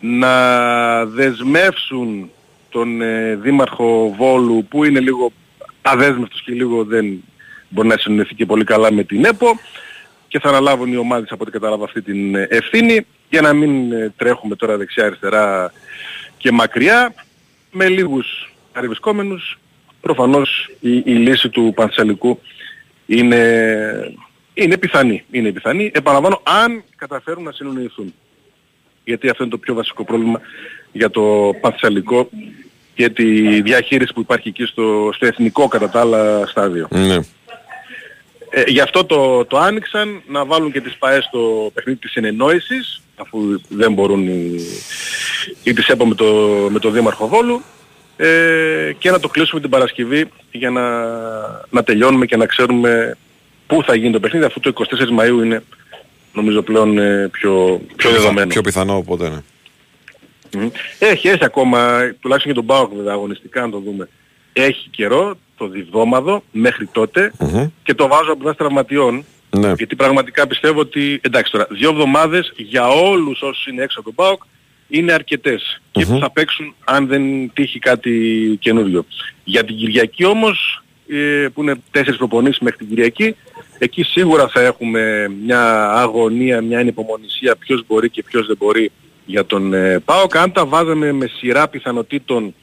να 0.01 1.05
δεσμεύσουν 1.07 2.31
τον 2.71 3.03
ε, 3.03 3.35
Δήμαρχο 3.35 4.15
Βόλου 4.19 4.67
που 4.71 4.85
είναι 4.85 5.01
λίγο 5.01 5.33
αδέσμευτος 5.83 6.43
και 6.43 6.53
λίγο 6.53 6.85
δεν 6.85 7.25
μπορεί 7.69 7.89
να 7.89 7.97
συνοηθεί 7.99 8.35
και 8.35 8.47
πολύ 8.47 8.65
καλά 8.65 8.93
με 8.93 9.03
την 9.05 9.25
ΕΠΟ 9.25 9.59
και 10.31 10.39
θα 10.39 10.49
αναλάβουν 10.49 10.93
οι 10.93 10.97
ομάδες 10.97 11.31
από 11.31 11.43
ό,τι 11.43 11.51
κατάλαβα 11.51 11.85
αυτή 11.85 12.03
την 12.03 12.35
ε, 12.35 12.47
ευθύνη 12.51 13.07
για 13.31 13.41
να 13.41 13.53
μην 13.53 13.93
ε, 13.93 14.13
τρέχουμε 14.17 14.57
τώρα 14.57 14.77
δεξιά-αριστερά 14.77 15.73
και 16.37 16.51
μακριά 16.51 17.15
με 17.71 17.89
λίγους 17.89 18.53
αριβισκόμενους 18.73 19.59
προφανώς 20.01 20.71
η, 20.81 20.97
η 20.97 21.13
λύση 21.13 21.49
του 21.49 21.73
Πανσελικού 21.77 22.41
είναι, 23.07 24.15
είναι 24.55 24.77
πιθανή. 24.77 25.25
Είναι 25.31 25.53
πιθανή. 25.53 25.91
Επαναλαμβάνω, 25.95 26.41
αν 26.43 26.83
καταφέρουν 26.97 27.43
να 27.43 27.53
συνοηθούν. 27.53 28.15
Γιατί 29.05 29.29
αυτό 29.29 29.43
είναι 29.43 29.53
το 29.53 29.59
πιο 29.59 29.75
βασικό 29.75 30.05
πρόβλημα 30.05 30.41
για 30.93 31.11
το 31.11 31.55
Πανσελικό 31.61 32.29
και 32.95 33.09
τη 33.09 33.61
διαχείριση 33.63 34.13
που 34.13 34.21
υπάρχει 34.21 34.49
εκεί 34.49 34.65
στο, 34.65 35.11
στο 35.15 35.27
εθνικό 35.27 35.69
κατά 35.69 35.91
τα 35.91 36.01
άλλα 36.01 36.47
στάδιο. 36.47 36.89
Ναι. 36.91 37.19
Ε, 38.51 38.63
γι' 38.67 38.81
αυτό 38.81 39.05
το, 39.05 39.45
το 39.45 39.59
άνοιξαν 39.59 40.23
να 40.27 40.45
βάλουν 40.45 40.73
και 40.73 40.81
τις 40.81 40.97
ΠαΕ 40.97 41.21
στο 41.21 41.71
παιχνίδι 41.75 41.99
της 41.99 42.11
συνεννόησης 42.11 43.03
αφού 43.17 43.61
δεν 43.69 43.93
μπορούν 43.93 44.27
οι, 44.27 44.55
οι 45.63 45.73
της 45.73 45.89
ΕΠΟ 45.89 46.07
με 46.07 46.15
το, 46.15 46.27
με 46.71 46.79
το 46.79 46.91
Δήμαρχο 46.91 47.29
Βόλου 47.29 47.63
ε, 48.17 48.93
και 48.99 49.11
να 49.11 49.21
το 49.21 49.29
κλείσουμε 49.29 49.61
την 49.61 49.71
Παρασκευή 49.71 50.29
για 50.51 50.71
να, 50.71 50.83
να 51.71 51.83
τελειώνουμε 51.85 52.27
και 52.27 52.37
να 52.37 52.47
ξέρουμε 52.47 53.17
πού 53.67 53.83
θα 53.83 53.95
γίνει 53.95 54.13
το 54.13 54.21
παιχνίδι 54.21 54.45
αφού 54.45 54.61
το 54.61 54.73
24 54.75 55.21
Μαΐου 55.21 55.45
είναι 55.45 55.63
νομίζω 56.33 56.63
πλέον 56.63 56.99
ε, 56.99 57.29
πιο, 57.33 57.81
πιο 57.97 58.11
δεδομένο. 58.11 58.47
Πιο 58.47 58.63
πιθανό 58.63 58.97
οπότε, 58.97 59.29
ναι. 59.29 59.43
Μμ. 60.59 60.69
Έχει, 60.99 61.29
έχει 61.29 61.45
ακόμα, 61.45 61.99
τουλάχιστον 62.21 62.53
για 62.53 62.63
τον 62.63 62.67
ΠΑΟΚ 62.67 62.95
βέβαια 62.95 63.13
αγωνιστικά 63.13 63.61
να 63.61 63.71
το 63.71 63.79
δούμε. 63.79 64.09
Έχει 64.53 64.89
καιρό, 64.89 65.39
το 65.61 65.69
διβδόμαδο 65.69 66.43
μέχρι 66.53 66.87
τότε 66.87 67.33
και 67.83 67.95
το 67.95 68.09
βάζω 68.09 68.33
από 68.33 68.43
βάση 68.43 68.57
τραυματιών. 68.57 69.25
Ναι. 69.51 69.73
Γιατί 69.77 69.97
πραγματικά 69.97 70.47
πιστεύω 70.47 70.81
ότι, 70.81 71.21
εντάξει 71.23 71.53
τώρα, 71.53 71.67
δύο 71.71 71.91
εβδομάδες 71.91 72.53
για 72.57 72.89
όλους 72.89 73.43
όσους 73.43 73.67
είναι 73.67 73.83
έξω 73.83 74.01
από 74.01 74.13
τον 74.15 74.25
ΠΑΟΚ 74.25 74.43
είναι 74.89 75.13
αρκετές 75.13 75.81
και 75.91 76.07
που 76.07 76.19
θα 76.21 76.31
παίξουν 76.31 76.75
αν 76.85 77.07
δεν 77.07 77.53
τύχει 77.53 77.79
κάτι 77.79 78.13
καινούριο. 78.61 79.05
Για 79.45 79.65
την 79.65 79.77
Κυριακή 79.77 80.25
όμως, 80.25 80.83
ε, 81.09 81.47
που 81.55 81.63
είναι 81.63 81.75
τέσσερις 81.91 82.19
προπονήσεις 82.19 82.59
μέχρι 82.59 82.79
την 82.79 82.89
Κυριακή, 82.89 83.37
εκεί 83.79 84.03
σίγουρα 84.03 84.49
θα 84.49 84.61
έχουμε 84.61 85.29
μια 85.45 85.93
αγωνία, 85.93 86.61
μια 86.61 86.79
ανυπομονησία 86.79 87.57
ποιος 87.57 87.85
μπορεί 87.87 88.11
και 88.11 88.23
ποιος 88.23 88.47
δεν 88.47 88.57
μπορεί 88.57 88.91
για 89.27 89.47
τον 89.47 89.73
ε, 89.75 89.99
ΠΑΟΚ. 90.05 90.37
Αν 90.37 90.53
τα 90.53 90.67
βάζαμε 90.67 91.13
με 91.13 91.27
σειρά 91.27 91.69
πιθανότητων, 91.69 92.55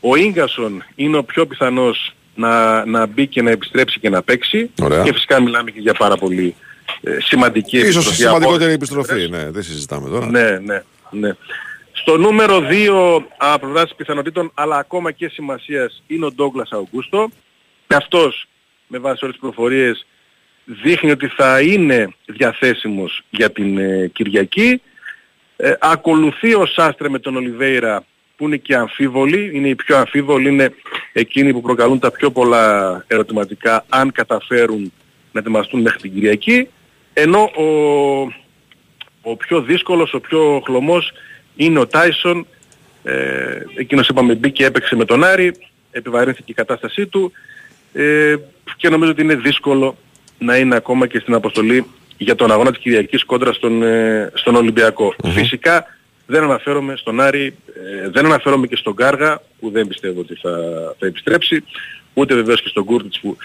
ο 0.00 0.16
Ίγκασον 0.16 0.84
είναι 0.94 1.16
ο 1.16 1.24
πιο 1.24 1.46
πιθανός 1.46 2.14
να, 2.40 2.84
να 2.84 3.06
μπει 3.06 3.26
και 3.26 3.42
να 3.42 3.50
επιστρέψει 3.50 4.00
και 4.00 4.08
να 4.08 4.22
παίξει. 4.22 4.70
Ωραία. 4.82 5.02
Και 5.02 5.12
φυσικά 5.12 5.40
μιλάμε 5.40 5.70
και 5.70 5.80
για 5.80 5.94
πάρα 5.94 6.16
πολύ 6.16 6.54
ε, 7.00 7.16
σημαντική 7.20 7.78
Ίσως 7.78 7.86
η 7.86 7.88
επιστροφή 7.88 8.24
από 8.24 8.34
σημαντικότερη 8.34 8.64
όλες 8.64 8.74
επιστροφή, 8.74 9.28
ναι, 9.28 9.50
δεν 9.50 9.62
συζητάμε 9.62 10.08
τώρα. 10.08 10.26
ναι, 10.26 10.58
ναι, 10.58 10.82
ναι. 11.10 11.36
Στο 11.92 12.16
νούμερο 12.16 12.62
2 12.70 13.22
από 13.36 13.66
πλευράς 13.66 13.94
πιθανότητων 13.94 14.50
αλλά 14.54 14.76
ακόμα 14.76 15.12
και 15.12 15.28
σημασίας 15.28 16.02
είναι 16.06 16.24
ο 16.24 16.32
Ντόγκλας 16.32 16.70
Αουγκούστο. 16.72 17.30
Και 17.86 17.94
αυτός 17.94 18.46
με 18.86 18.98
βάση 18.98 19.24
όλες 19.24 19.36
τις 19.36 19.44
προφορίες 19.44 20.06
δείχνει 20.64 21.10
ότι 21.10 21.26
θα 21.26 21.60
είναι 21.60 22.14
διαθέσιμος 22.26 23.22
για 23.30 23.50
την 23.50 23.78
ε, 23.78 24.10
Κυριακή. 24.12 24.82
Ε, 25.56 25.72
ακολουθεί 25.80 26.54
ο 26.54 26.66
Σάστρε 26.66 27.08
με 27.08 27.18
τον 27.18 27.36
Ολιβέηρα 27.36 28.04
που 28.40 28.46
είναι 28.46 28.56
και 28.56 28.74
αμφίβολοι, 28.74 29.50
είναι 29.54 29.68
οι 29.68 29.74
πιο 29.74 29.96
αμφίβολοι, 29.96 30.48
είναι 30.48 30.74
εκείνοι 31.12 31.52
που 31.52 31.60
προκαλούν 31.60 31.98
τα 31.98 32.10
πιο 32.10 32.30
πολλά 32.30 33.04
ερωτηματικά 33.06 33.84
αν 33.88 34.12
καταφέρουν 34.12 34.92
να 35.32 35.40
ετοιμαστούν 35.40 35.80
μέχρι 35.80 35.98
την 35.98 36.14
Κυριακή, 36.14 36.68
ενώ 37.12 37.40
ο, 37.42 37.66
ο 39.22 39.36
πιο 39.36 39.62
δύσκολος, 39.62 40.14
ο 40.14 40.20
πιο 40.20 40.62
χλωμός 40.64 41.12
είναι 41.56 41.78
ο 41.78 41.86
Τάισον, 41.86 42.46
ε, 43.02 43.62
εκείνος 43.74 44.08
είπαμε 44.08 44.34
μπήκε 44.34 44.64
έπαιξε 44.64 44.96
με 44.96 45.04
τον 45.04 45.24
Άρη, 45.24 45.52
επιβαρύνθηκε 45.90 46.50
η 46.50 46.54
κατάστασή 46.54 47.06
του. 47.06 47.32
Ε, 47.92 48.34
και 48.76 48.88
νομίζω 48.88 49.10
ότι 49.10 49.22
είναι 49.22 49.34
δύσκολο 49.34 49.96
να 50.38 50.56
είναι 50.56 50.76
ακόμα 50.76 51.06
και 51.06 51.18
στην 51.18 51.34
αποστολή 51.34 51.86
για 52.18 52.34
τον 52.34 52.52
αγώνα 52.52 52.70
της 52.70 52.80
Κυριακής 52.80 53.24
κόντρα 53.24 53.52
στον, 53.52 53.82
ε, 53.82 54.30
στον 54.34 54.54
ολυμπιακο 54.54 55.14
Φυσικά 55.24 55.86
δεν 56.30 56.42
αναφέρομαι 56.42 56.96
στον 56.96 57.20
Άρη, 57.20 57.56
ε, 58.04 58.08
δεν 58.08 58.24
αναφέρομαι 58.24 58.66
και 58.66 58.76
στον 58.76 58.94
Κάργα 58.94 59.42
που 59.60 59.70
δεν 59.70 59.86
πιστεύω 59.86 60.20
ότι 60.20 60.34
θα, 60.34 60.50
θα 60.98 61.06
επιστρέψει, 61.06 61.64
ούτε 62.14 62.34
βεβαίως 62.34 62.62
και 62.62 62.68
στον 62.68 62.84
Κούρτιτς 62.84 63.20
που 63.20 63.36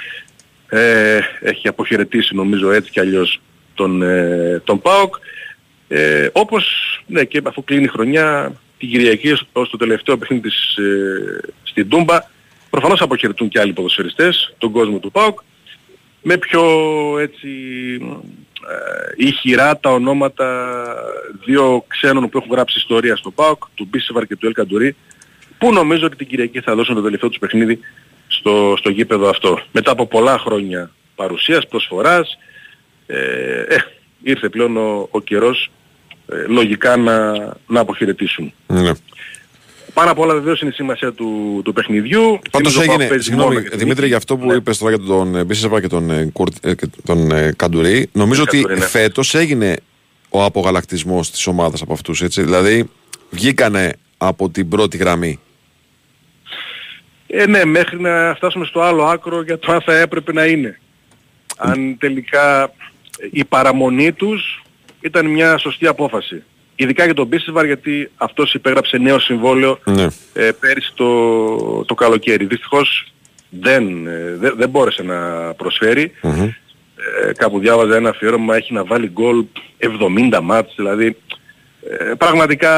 ε, 0.69 1.19
έχει 1.39 1.67
αποχαιρετήσει 1.67 2.35
νομίζω 2.35 2.71
έτσι 2.71 2.91
κι 2.91 2.99
αλλιώς 2.99 3.41
τον, 3.73 4.01
ε, 4.01 4.61
τον 4.63 4.81
ΠΑΟΚ. 4.81 5.15
Ε, 5.87 6.27
όπως 6.31 6.65
ναι, 7.05 7.23
και 7.23 7.41
αφού 7.43 7.63
κλείνει 7.63 7.83
η 7.83 7.87
χρονιά 7.87 8.53
την 8.77 8.89
Κυριακή 8.89 9.37
ως 9.51 9.69
το 9.69 9.77
τελευταίο 9.77 10.17
παιχνίδι 10.17 10.49
της 10.49 10.77
ε, 10.77 11.39
στην 11.63 11.89
Τούμπα 11.89 12.19
προφανώς 12.69 13.01
αποχαιρετούν 13.01 13.49
και 13.49 13.59
άλλοι 13.59 13.73
ποδοσφαιριστές 13.73 14.53
τον 14.57 14.71
κόσμο 14.71 14.97
του 14.97 15.11
ΠΑΟΚ 15.11 15.39
με 16.21 16.37
πιο 16.37 16.63
έτσι 17.19 17.49
ε, 18.69 19.25
ηχηρά 19.25 19.77
τα 19.77 19.89
ονόματα 19.91 20.69
δύο 21.45 21.85
ξένων 21.87 22.29
που 22.29 22.37
έχουν 22.37 22.51
γράψει 22.51 22.77
ιστορία 22.77 23.15
στο 23.15 23.31
ΠΑΟΚ, 23.31 23.63
του 23.75 23.87
Μπίσεβαρ 23.89 24.25
και 24.25 24.35
του 24.35 24.45
Ελκαντουρί, 24.45 24.95
που 25.57 25.73
νομίζω 25.73 26.05
ότι 26.05 26.15
την 26.15 26.27
Κυριακή 26.27 26.59
θα 26.59 26.75
δώσουν 26.75 26.95
το 26.95 27.01
τελευταίο 27.01 27.29
τους 27.29 27.39
παιχνίδι 27.39 27.79
στο, 28.27 28.75
στο 28.77 28.89
γήπεδο 28.89 29.29
αυτό. 29.29 29.61
Μετά 29.71 29.91
από 29.91 30.07
πολλά 30.07 30.37
χρόνια 30.39 30.91
παρουσίας, 31.15 31.67
προσφοράς, 31.67 32.37
ε, 33.05 33.15
ε, 33.67 33.77
ήρθε 34.23 34.49
πλέον 34.49 34.77
ο, 34.77 35.07
ο 35.11 35.21
καιρός 35.21 35.71
ε, 36.27 36.45
λογικά 36.47 36.97
να, 36.97 37.31
να 37.67 37.79
αποχαιρετήσουν. 37.79 38.53
Ναι. 38.67 38.91
Πάρα 39.93 40.13
πολλά 40.13 40.33
βεβαίως 40.33 40.61
είναι 40.61 40.69
η 40.69 40.73
σημασία 40.73 41.13
του, 41.13 41.61
του 41.63 41.73
παιχνιδιού. 41.73 42.39
Πάντως 42.51 42.73
Θυμίζω 42.73 42.81
έγινε, 42.81 43.03
που 43.03 43.09
παίζει 43.09 43.23
συγγνώμη, 43.23 43.47
μόνο 43.47 43.59
για 43.59 43.69
την 43.69 43.79
Δημήτρη, 43.79 43.99
νίκη. 43.99 44.07
για 44.07 44.17
αυτό 44.17 44.37
που 44.37 44.53
είπες 44.53 44.77
τώρα 44.77 44.95
για 44.95 45.05
τον 45.05 45.35
ε, 45.35 45.43
Μπίσεσπα 45.43 45.81
και 45.81 45.87
τον, 45.87 46.09
ε, 46.09 46.29
Κουρτ- 46.33 46.65
ε, 46.65 46.75
και 46.75 46.87
τον 47.05 47.31
ε, 47.31 47.53
Καντουρί, 47.55 48.09
νομίζω 48.11 48.41
ότι 48.41 48.61
Καντουρί, 48.61 48.79
ναι. 48.79 48.85
φέτος 48.85 49.35
έγινε 49.35 49.75
ο 50.29 50.43
απογαλακτισμός 50.43 51.31
της 51.31 51.47
ομάδας 51.47 51.81
από 51.81 51.93
αυτούς, 51.93 52.21
έτσι. 52.21 52.43
Δηλαδή, 52.43 52.89
βγήκανε 53.29 53.93
από 54.17 54.49
την 54.49 54.69
πρώτη 54.69 54.97
γραμμή. 54.97 55.39
Ε, 57.27 57.45
ναι, 57.45 57.65
μέχρι 57.65 58.01
να 58.01 58.33
φτάσουμε 58.35 58.65
στο 58.65 58.81
άλλο 58.81 59.03
άκρο 59.03 59.41
για 59.41 59.59
το 59.59 59.71
αν 59.71 59.81
θα 59.81 59.95
έπρεπε 59.95 60.33
να 60.33 60.45
είναι. 60.45 60.79
Αν 61.57 61.97
τελικά 61.97 62.73
η 63.31 63.45
παραμονή 63.45 64.11
τους 64.11 64.63
ήταν 65.01 65.25
μια 65.25 65.57
σωστή 65.57 65.87
απόφαση. 65.87 66.43
Ειδικά 66.75 67.05
για 67.05 67.13
τον 67.13 67.27
Μπίσεσβαρ 67.27 67.65
γιατί 67.65 68.11
αυτός 68.15 68.53
υπέγραψε 68.53 68.97
νέο 68.97 69.19
συμβόλαιο 69.19 69.79
Ναι. 69.85 70.07
ε, 70.33 70.51
πέρυσι 70.59 70.91
το, 70.95 71.85
το 71.85 71.93
καλοκαίρι. 71.93 72.45
Δυστυχώς 72.45 73.13
δεν, 73.49 74.07
ε, 74.07 74.35
δεν, 74.39 74.53
δεν 74.57 74.69
μπόρεσε 74.69 75.03
να 75.03 75.15
προσφέρει. 75.53 76.11
Ε, 77.05 77.31
κάπου 77.33 77.59
διάβαζα 77.59 77.95
ένα 77.95 78.09
αφιέρωμα, 78.09 78.55
έχει 78.55 78.73
να 78.73 78.83
βάλει 78.83 79.07
γκολ 79.07 79.45
70 80.31 80.39
μάτς, 80.43 80.73
δηλαδή 80.75 81.17
ε, 81.89 82.13
πραγματικά 82.17 82.73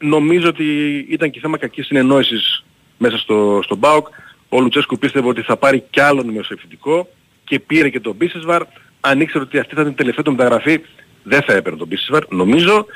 νομίζω 0.00 0.48
ότι 0.48 0.64
ήταν 1.10 1.30
και 1.30 1.40
θέμα 1.40 1.58
κακής 1.58 1.86
συνεννόησης 1.86 2.64
μέσα 2.98 3.18
στο, 3.18 3.60
στο 3.64 3.76
ΠΑΟΚ. 3.76 4.06
Ο 4.48 4.60
Λουτσέσκου 4.60 4.98
πίστευε 4.98 5.28
ότι 5.28 5.42
θα 5.42 5.56
πάρει 5.56 5.84
κι 5.90 6.00
άλλον 6.00 6.26
μεσοεφητικό 6.26 7.08
και 7.44 7.60
πήρε 7.60 7.88
και 7.88 8.00
τον 8.00 8.14
Μπίσεσβαρ. 8.14 8.62
Αν 9.00 9.20
ήξερε 9.20 9.44
ότι 9.44 9.58
αυτή 9.58 9.74
θα 9.74 9.80
ήταν 9.80 9.92
η 9.92 9.96
τελευταία 9.96 10.24
του 10.24 10.30
μεταγραφή, 10.30 10.80
δεν 11.22 11.42
θα 11.42 11.52
έπαιρνε 11.52 11.78
τον 11.78 11.86
Μπίσεσβαρ, 11.86 12.22
νομίζω. 12.28 12.86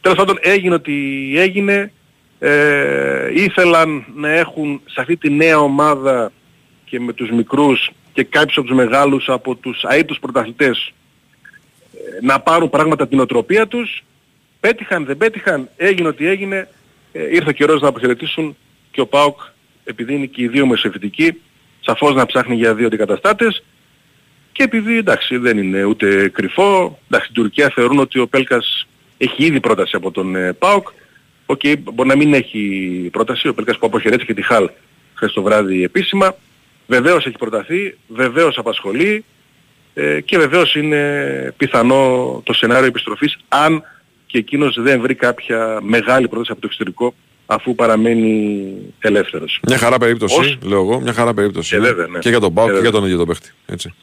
Τέλος 0.00 0.18
πάντων 0.18 0.38
έγινε 0.40 0.74
ότι 0.74 1.32
έγινε. 1.36 1.92
Ε, 2.38 3.30
ήθελαν 3.34 4.04
να 4.14 4.28
έχουν 4.28 4.80
σε 4.84 5.00
αυτή 5.00 5.16
τη 5.16 5.30
νέα 5.30 5.58
ομάδα 5.58 6.32
και 6.84 7.00
με 7.00 7.12
τους 7.12 7.30
μικρούς 7.30 7.90
και 8.14 8.24
κάποιους 8.24 8.56
από 8.56 8.66
τους 8.66 8.76
μεγάλους 8.76 9.28
από 9.28 9.54
τους 9.54 9.82
αίτους 9.88 10.18
πρωταθλητές 10.18 10.92
ε, 11.94 12.26
να 12.26 12.40
πάρουν 12.40 12.70
πράγματα 12.70 13.02
από 13.02 13.12
την 13.12 13.20
οτροπία 13.20 13.66
τους. 13.66 14.04
Πέτυχαν, 14.60 15.04
δεν 15.04 15.16
πέτυχαν, 15.16 15.68
έγινε 15.76 16.08
ό,τι 16.08 16.26
έγινε. 16.26 16.68
Ε, 17.12 17.34
ήρθε 17.34 17.48
ο 17.48 17.52
καιρός 17.52 17.80
να 17.80 17.88
αποχαιρετήσουν 17.88 18.56
και 18.90 19.00
ο 19.00 19.06
ΠΑΟΚ 19.06 19.40
επειδή 19.84 20.14
είναι 20.14 20.26
και 20.26 20.42
οι 20.42 20.48
δύο 20.48 20.66
μεσοεφητικοί 20.66 21.40
σαφώς 21.80 22.14
να 22.14 22.26
ψάχνει 22.26 22.54
για 22.54 22.74
δύο 22.74 22.86
αντικαταστάτες 22.86 23.62
και 24.52 24.62
επειδή 24.62 24.96
εντάξει 24.96 25.36
δεν 25.36 25.58
είναι 25.58 25.84
ούτε 25.84 26.28
κρυφό, 26.28 26.98
εντάξει 27.08 27.30
στην 27.30 27.42
Τουρκία 27.42 27.72
θεωρούν 27.74 27.98
ότι 27.98 28.18
ο 28.18 28.26
Πέλκας 28.26 28.86
έχει 29.16 29.44
ήδη 29.44 29.60
πρόταση 29.60 29.96
από 29.96 30.10
τον 30.10 30.36
ε, 30.36 30.52
ΠΑΟΚ. 30.52 30.88
Οκ, 31.46 31.60
μπορεί 31.78 32.08
να 32.08 32.16
μην 32.16 32.34
έχει 32.34 32.58
πρόταση, 33.12 33.48
ο 33.48 33.54
Πέλκας 33.54 33.78
που 33.78 33.86
αποχαιρέτησε 33.86 34.26
και 34.26 34.34
τη 34.34 34.42
Hull 34.42 34.68
χθες 35.14 35.32
το 35.32 35.42
βράδυ 35.42 35.84
επίσημα. 35.84 36.36
Βεβαίως 36.86 37.26
έχει 37.26 37.36
προταθεί, 37.38 37.96
βεβαίως 38.08 38.58
απασχολεί 38.58 39.24
ε, 39.94 40.20
και 40.20 40.38
βεβαίως 40.38 40.74
είναι 40.74 41.54
πιθανό 41.56 42.40
το 42.44 42.52
σενάριο 42.52 42.86
επιστροφής 42.86 43.36
αν 43.48 43.82
και 44.26 44.38
εκείνος 44.38 44.76
δεν 44.80 45.00
βρει 45.00 45.14
κάποια 45.14 45.78
μεγάλη 45.82 46.28
πρόταση 46.28 46.50
από 46.52 46.60
το 46.60 46.66
εξωτερικό 46.66 47.14
αφού 47.46 47.74
παραμένει 47.74 48.72
ελεύθερος. 48.98 49.60
Μια 49.66 49.78
χαρά 49.78 49.98
περίπτωση, 49.98 50.38
Ως- 50.40 50.58
λέω 50.62 50.78
εγώ, 50.80 51.00
μια 51.00 51.12
χαρά 51.12 51.34
περίπτωση. 51.34 51.76
Ε, 51.76 51.78
ναι. 51.78 51.86
βέβαια, 51.86 52.06
ναι. 52.06 52.18
Και 52.18 52.28
για 52.28 52.40
τον 52.40 52.54
ΠΑΟΚ 52.54 52.64
Ε, 52.64 52.66
και 52.68 52.72
για 52.72 52.82
βέβαια. 52.82 52.98
τον 53.00 53.04
ίδιο 53.04 53.18
τον 53.18 53.26
παίχτη. 53.26 53.50
Έτσι. 53.66 53.94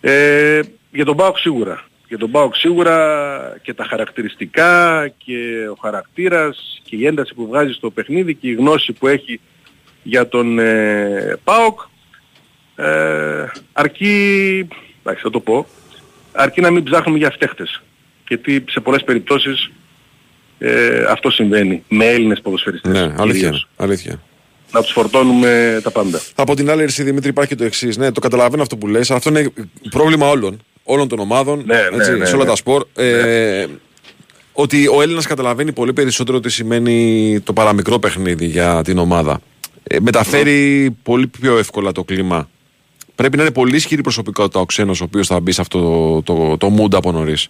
Ε, 0.00 0.60
για 0.92 1.04
τον 1.04 1.16
ΠΑΟΚ 1.16 1.38
σίγουρα. 1.38 1.84
Για 2.08 2.18
τον 2.18 2.30
ΠΑΟΚ 2.30 2.54
σίγουρα 2.56 3.58
και 3.62 3.74
τα 3.74 3.84
χαρακτηριστικά 3.84 5.08
και 5.24 5.68
ο 5.70 5.78
χαρακτήρας 5.82 6.80
και 6.82 6.96
η 6.96 7.06
ένταση 7.06 7.34
που 7.34 7.46
βγάζει 7.46 7.72
στο 7.72 7.90
παιχνίδι 7.90 8.34
και 8.34 8.48
η 8.48 8.52
γνώση 8.54 8.92
που 8.92 9.06
έχει 9.06 9.40
για 10.02 10.28
τον 10.28 10.58
ε, 10.58 11.38
ΠΑΟΚ 11.44 11.80
ε, 12.76 13.46
αρκεί, 13.72 14.68
εντάξει 15.02 15.22
θα 15.22 15.30
το 15.30 15.40
πω, 15.40 15.66
αρκεί 16.32 16.60
να 16.60 16.70
μην 16.70 16.84
ψάχνουμε 16.84 17.18
για 17.18 17.30
φταίχτες. 17.30 17.82
Γιατί 18.28 18.64
σε 18.68 18.80
πολλές 18.80 19.04
περιπτώσεις 19.04 19.70
ε, 20.58 21.04
αυτό 21.08 21.30
συμβαίνει 21.30 21.84
με 21.88 22.06
Έλληνες 22.06 22.40
ποδοσφαιριστές. 22.40 22.92
Ναι, 22.92 23.00
αλήθεια. 23.00 23.40
κυρίως. 23.40 23.68
είναι, 23.78 23.88
αλήθεια. 23.88 24.20
Να 24.72 24.82
τους 24.82 24.92
φορτώνουμε 24.92 25.80
τα 25.82 25.90
πάντα. 25.90 26.20
Από 26.34 26.54
την 26.54 26.70
άλλη, 26.70 26.82
εσύ 26.82 27.02
Δημήτρη, 27.02 27.28
υπάρχει 27.28 27.50
και 27.50 27.56
το 27.56 27.64
εξής. 27.64 27.96
Ναι, 27.96 28.12
το 28.12 28.20
καταλαβαίνω 28.20 28.62
αυτό 28.62 28.76
που 28.76 28.86
λες. 28.86 29.10
Αυτό 29.10 29.28
είναι 29.28 29.52
πρόβλημα 29.90 30.28
όλων. 30.28 30.62
Όλων 30.82 31.08
των 31.08 31.18
ομάδων. 31.18 31.62
Ναι, 31.66 31.78
έτσι, 31.92 32.10
ναι, 32.10 32.16
ναι, 32.16 32.24
σε 32.24 32.34
όλα 32.34 32.44
ναι. 32.44 32.50
τα 32.50 32.56
σπορ. 32.56 32.86
Ε, 32.94 33.66
ότι 34.52 34.88
ο 34.88 35.02
Έλληνας 35.02 35.26
καταλαβαίνει 35.26 35.72
πολύ 35.72 35.92
περισσότερο 35.92 36.40
τι 36.40 36.50
σημαίνει 36.50 37.40
το 37.44 37.52
παραμικρό 37.52 37.98
παιχνίδι 37.98 38.46
για 38.46 38.82
την 38.84 38.98
ομάδα. 38.98 39.40
Ε, 39.92 40.00
μεταφέρει 40.00 40.90
πολύ 41.02 41.26
πιο 41.26 41.58
εύκολα 41.58 41.92
το 41.92 42.04
κλίμα. 42.04 42.48
Πρέπει 43.14 43.36
να 43.36 43.42
είναι 43.42 43.52
πολύ 43.52 43.76
ισχυρή 43.76 44.02
προσωπικότητα 44.02 44.60
ο 44.60 44.64
ξένος 44.66 45.00
ο 45.00 45.04
οποίος 45.04 45.26
θα 45.26 45.40
μπει 45.40 45.52
σε 45.52 45.60
αυτό 45.60 45.80
το, 45.80 46.34
το, 46.34 46.56
το 46.56 46.76
mood 46.78 46.94
από 46.94 47.12
νωρίς. 47.12 47.48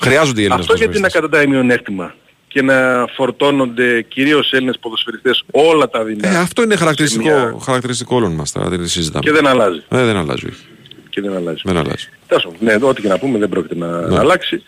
Χρειάζονται 0.00 0.40
οι 0.40 0.44
Έλληνες 0.44 0.64
Αυτό 0.68 0.74
γιατί 0.84 1.00
να 1.00 1.08
καταντάει 1.08 1.46
μειονέκτημα 1.46 2.14
και 2.48 2.62
να 2.62 3.06
φορτώνονται 3.16 4.02
κυρίως 4.02 4.52
Έλληνες 4.52 4.78
ποδοσφαιριστές 4.80 5.44
όλα 5.50 5.88
τα 5.88 6.04
δεινά. 6.04 6.28
Ε, 6.28 6.36
αυτό 6.36 6.62
είναι 6.62 6.72
σε 6.72 6.78
χαρακτηριστικό, 6.78 7.22
μια- 7.24 7.56
χαρακτηριστικό 7.62 8.16
όλων 8.16 8.32
μας. 8.32 8.52
Τώρα 8.52 8.68
δεν 8.68 8.86
συζητάμε. 8.88 9.24
Και 9.24 9.32
δεν 9.32 9.46
αλλάζει. 9.46 9.82
Ε, 9.88 10.04
δεν 10.04 10.16
αλλάζει. 10.16 10.46
όχι. 10.46 10.62
Και 11.10 11.20
δεν 11.20 11.36
αλλάζει. 11.36 11.60
Δεν 11.64 11.76
αλλάζει. 11.76 12.08
Τέλος 12.26 12.42
πάντων, 12.44 12.58
ναι, 12.60 12.86
ό,τι 12.86 13.00
και 13.02 13.08
να 13.08 13.18
πούμε 13.18 13.38
δεν 13.38 13.48
πρόκειται 13.48 13.74
να, 13.76 14.00
Ναι. 14.00 14.06
να 14.14 14.20
αλλάξει. 14.20 14.62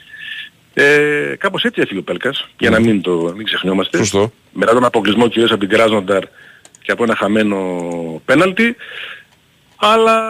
Ε, 0.75 1.35
κάπως 1.39 1.63
έτσι 1.65 1.81
έφυγε 1.81 1.99
ο 2.01 2.03
Πέλκας, 2.03 2.49
για 2.59 2.71
να 2.71 2.81
μην 2.81 3.01
το 3.03 3.33
μην 3.37 3.45
ξεχνιόμαστε. 3.47 3.97
Σωστό. 3.97 4.33
Μετά 4.53 4.73
τον 4.73 4.85
αποκλεισμό 4.85 5.29
κυρίως 5.29 5.51
από 5.51 5.61
την 5.61 5.69
Κράσνονταρ 5.69 6.23
και 6.83 6.93
από 6.93 7.03
ένα 7.03 7.17
χαμένο 7.17 7.59
πέναλτι. 8.25 8.77
Αλλά, 9.77 10.23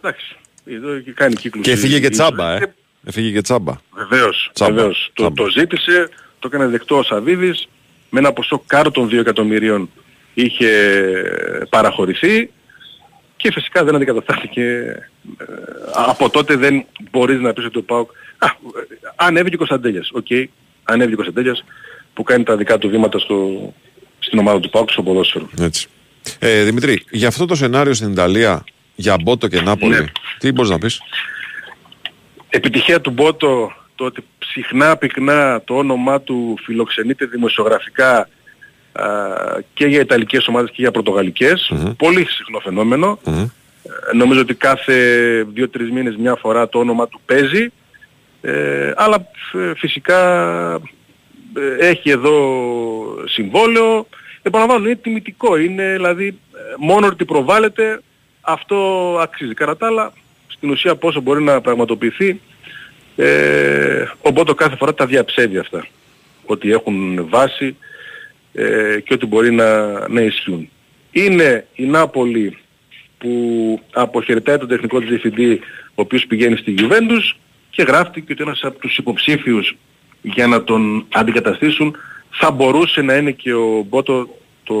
εντάξει, 0.00 0.36
εδώ 0.64 0.98
και 0.98 1.12
κάνει 1.12 1.34
κύκλους. 1.34 1.64
Και 1.64 1.70
η- 1.70 1.72
έφυγε 1.72 2.00
και 2.00 2.06
η- 2.06 2.10
τσάμπα, 2.10 2.52
ε. 2.52 2.74
Έφυγε 3.06 3.30
και 3.30 3.40
τσάμπα. 3.40 3.72
Βεβαίως, 3.94 4.50
Τσάμπα. 4.54 4.72
βεβαίως. 4.72 5.10
Το, 5.14 5.22
Τσάμπα. 5.22 5.34
το 5.44 5.50
ζήτησε, 5.50 6.08
το 6.38 6.48
έκανε 6.52 6.66
δεκτό 6.66 6.98
ο 6.98 7.02
Σαββίδης, 7.02 7.68
με 8.10 8.18
ένα 8.18 8.32
ποσό 8.32 8.62
κάτω 8.66 8.90
των 8.90 9.08
2 9.08 9.18
εκατομμυρίων 9.20 9.90
είχε 10.34 10.70
παραχωρηθεί 11.68 12.50
και 13.36 13.52
φυσικά 13.52 13.84
δεν 13.84 13.94
αντικαταστάθηκε. 13.94 14.62
Ε, 14.62 15.44
από 15.92 16.30
τότε 16.30 16.56
δεν 16.56 16.84
μπορείς 17.10 17.40
να 17.40 17.52
πεις 17.52 17.64
ότι 17.64 17.78
ο 17.78 17.82
ΠΑΟΚ... 17.82 18.10
Α, 18.38 18.46
ε, 18.46 18.52
ανέβηκε 19.16 19.54
ο 19.54 19.58
Κωνσταντέλιας, 19.58 20.10
οκ. 20.12 20.26
Ανέβηκε 20.84 21.12
ο 21.14 21.16
Κωνσταντέλιας 21.22 21.64
που 22.14 22.22
κάνει 22.22 22.44
τα 22.44 22.56
δικά 22.56 22.78
του 22.78 22.88
βήματα 22.88 23.18
στο, 23.18 23.72
στην 24.18 24.38
ομάδα 24.38 24.60
του 24.60 24.70
ΠΑΟΚ 24.70 24.90
στο 24.90 25.02
ποδόσφαιρο. 25.02 25.48
Έτσι. 25.60 25.86
Ε, 26.38 26.62
Δημητρή, 26.62 27.04
για 27.10 27.28
αυτό 27.28 27.44
το 27.46 27.54
σενάριο 27.54 27.94
στην 27.94 28.12
Ιταλία, 28.12 28.64
για 28.94 29.16
Μπότο 29.22 29.48
και 29.48 29.60
Νάπολη, 29.60 29.94
Ναι. 29.98 30.04
τι 30.38 30.52
μπορείς 30.52 30.70
να 30.70 30.78
πεις; 30.78 31.00
Επιτυχία 32.48 33.00
του 33.00 33.10
Μπότο 33.10 33.72
το 33.94 34.04
ότι 34.04 34.24
συχνά 34.38 34.96
πυκνά 34.96 35.62
το 35.64 35.74
όνομά 35.76 36.20
του 36.20 36.56
φιλοξενείται 36.64 37.26
δημοσιογραφικά 37.26 38.28
α, 38.92 39.06
και 39.74 39.86
για 39.86 40.00
Ιταλικές 40.00 40.46
ομάδες 40.46 40.70
και 40.70 40.76
για 40.78 40.90
πορτογαλικες 40.90 41.72
Πολύ 41.96 42.26
συχνό 42.30 42.58
φαινόμενο. 42.58 43.18
Ε, 43.26 44.16
νομίζω 44.16 44.40
ότι 44.40 44.54
κάθε 44.54 44.94
δύο-τρεις 45.52 45.90
μήνες 45.90 46.16
μια 46.16 46.34
φορά 46.34 46.68
το 46.68 46.78
όνομα 46.78 47.08
του 47.08 47.20
παίζει. 47.26 47.68
Ε, 48.46 48.92
αλλά 48.96 49.30
ε, 49.52 49.74
φυσικά 49.76 50.20
ε, 51.56 51.88
έχει 51.88 52.10
εδώ 52.10 52.36
συμβόλαιο. 53.24 54.06
Επαναλαμβάνω, 54.42 54.86
είναι 54.86 54.98
τιμητικό. 55.02 55.56
Είναι 55.56 55.92
δηλαδή 55.92 56.26
ε, 56.26 56.58
μόνο 56.78 57.06
ότι 57.06 57.24
προβάλλεται 57.24 58.00
αυτό 58.40 58.76
αξίζει. 59.20 59.54
Κατά 59.54 59.76
τα 59.76 59.86
άλλα, 59.86 60.12
στην 60.46 60.70
ουσία 60.70 60.96
πόσο 60.96 61.20
μπορεί 61.20 61.42
να 61.42 61.60
πραγματοποιηθεί, 61.60 62.40
ε, 63.16 64.04
οπότε 64.20 64.54
κάθε 64.54 64.76
φορά 64.76 64.94
τα 64.94 65.06
διαψεύδει 65.06 65.58
αυτά. 65.58 65.86
Ότι 66.46 66.70
έχουν 66.70 67.26
βάση 67.28 67.76
ε, 68.52 69.00
και 69.04 69.14
ότι 69.14 69.26
μπορεί 69.26 69.52
να, 69.52 69.88
να 70.08 70.20
ισχύουν. 70.20 70.68
Είναι 71.10 71.66
η 71.74 71.84
Νάπολη 71.84 72.58
που 73.18 73.80
αποχαιρετάει 73.92 74.58
τον 74.58 74.68
τεχνικό 74.68 74.98
της 74.98 75.08
διευθυντή, 75.08 75.60
ο 75.88 76.02
οποίος 76.02 76.26
πηγαίνει 76.26 76.56
στη 76.56 76.74
Juventus 76.78 77.36
και 77.74 77.82
γράφτηκε 77.82 78.32
ότι 78.32 78.42
ένας 78.42 78.60
από 78.62 78.78
τους 78.78 78.96
υποψήφιους 78.96 79.76
για 80.22 80.46
να 80.46 80.64
τον 80.64 81.06
αντικαταστήσουν 81.12 81.96
θα 82.30 82.50
μπορούσε 82.50 83.02
να 83.02 83.14
είναι 83.14 83.30
και 83.30 83.54
ο 83.54 83.86
Μπότο 83.88 84.28
το 84.64 84.76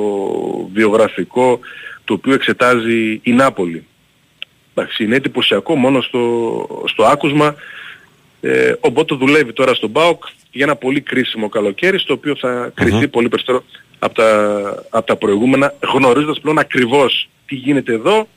βιογραφικό 0.72 1.60
το 2.04 2.14
οποίο 2.14 2.32
εξετάζει 2.34 3.20
η 3.22 3.32
Νάπολη. 3.32 3.86
Εντάξει, 4.74 5.04
είναι 5.04 5.16
εντυπωσιακό 5.16 5.76
μόνο 5.76 6.00
στο, 6.00 6.84
στο 6.84 7.04
άκουσμα. 7.04 7.54
Ε, 8.40 8.72
ο 8.80 8.88
Μπότο 8.88 9.16
δουλεύει 9.16 9.52
τώρα 9.52 9.74
στον 9.74 9.92
ΠΑΟΚ 9.92 10.24
για 10.50 10.64
ένα 10.64 10.76
πολύ 10.76 11.00
κρίσιμο 11.00 11.48
καλοκαίρι 11.48 11.98
στο 11.98 12.12
οποίο 12.12 12.36
θα 12.36 12.70
κριθεί 12.74 13.08
πολύ 13.08 13.28
περισσότερο 13.28 13.64
από 13.98 14.14
τα, 14.14 14.84
από 14.90 15.06
τα 15.06 15.16
προηγούμενα 15.16 15.74
γνωρίζοντας 15.92 16.40
πλέον 16.40 16.58
ακριβώς 16.58 17.28
τι 17.46 17.54
γίνεται 17.54 17.92
εδώ, 17.92 18.28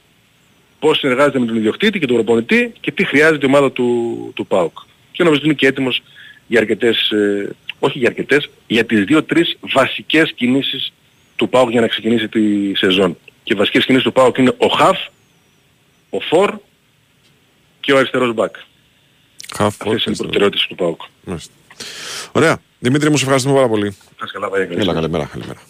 πώς 0.79 0.97
συνεργάζεται 0.97 1.39
με 1.39 1.45
τον 1.45 1.55
ιδιοκτήτη 1.55 1.99
και 1.99 2.05
τον 2.05 2.15
προπονητή 2.15 2.73
και 2.79 2.91
τι 2.91 3.05
χρειάζεται 3.05 3.45
η 3.45 3.49
ομάδα 3.49 3.71
του, 3.71 4.31
του 4.35 4.47
ΠΑΟΚ. 4.47 4.77
Και 5.11 5.23
νομίζω 5.23 5.39
ότι 5.39 5.49
είναι 5.49 5.57
και 5.57 5.67
έτοιμος 5.67 6.03
για 6.47 6.59
αρκετές, 6.59 7.09
ε, 7.11 7.55
όχι 7.79 7.97
για 7.99 8.07
αρκετές, 8.07 8.49
για 8.67 8.85
τις 8.85 9.03
δύο-τρεις 9.03 9.57
βασικές 9.73 10.33
κινήσεις 10.35 10.93
του 11.35 11.49
ΠΑΟΚ 11.49 11.69
για 11.69 11.81
να 11.81 11.87
ξεκινήσει 11.87 12.27
τη 12.27 12.75
σεζόν. 12.75 13.17
Και 13.43 13.53
οι 13.53 13.57
βασικές 13.57 13.85
κινήσεις 13.85 14.05
του 14.05 14.13
ΠΑΟΚ 14.13 14.37
είναι 14.37 14.53
ο 14.57 14.67
Χαφ, 14.67 14.97
ο 16.09 16.19
Φορ 16.19 16.53
και 17.79 17.93
ο 17.93 17.97
αριστερός 17.97 18.33
Μπακ. 18.33 18.55
Χαφ, 19.55 19.81
Αυτές 19.81 20.03
είναι 20.05 20.15
οι 20.15 20.17
προτεραιότητες 20.17 20.67
του 20.67 20.75
ΠΑΟΚ. 20.75 21.01
Μάλιστα. 21.23 21.53
Ωραία. 22.31 22.61
Δημήτρη 22.79 23.09
μου, 23.09 23.17
σε 23.17 23.23
ευχαριστούμε 23.23 23.55
πάρα 23.55 23.67
πολύ. 23.67 23.97
Σας 24.19 24.31
καλά, 24.31 24.49
βάγια, 24.49 24.77
Έλα, 24.79 24.93
καλημέρα, 24.93 25.25
καλημέρα. 25.25 25.61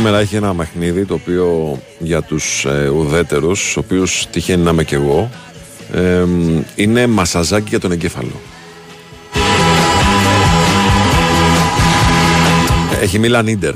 Σήμερα 0.00 0.18
έχει 0.18 0.36
ένα 0.36 0.54
παιχνίδι 0.54 1.04
το 1.04 1.14
οποίο 1.14 1.78
για 1.98 2.22
τους 2.22 2.64
ε, 2.64 2.88
ουδέτερους, 2.88 3.76
ο 3.76 3.80
οποίους 3.80 4.26
τυχαίνει 4.30 4.62
να 4.62 4.70
είμαι 4.70 4.84
και 4.84 4.94
εγώ, 4.94 5.30
ε, 5.92 6.24
είναι 6.74 7.06
μασαζάκι 7.06 7.68
για 7.68 7.80
τον 7.80 7.92
εγκέφαλο. 7.92 8.40
Έχει 13.00 13.18
Μίλαν 13.18 13.46
Ίντερ. 13.46 13.74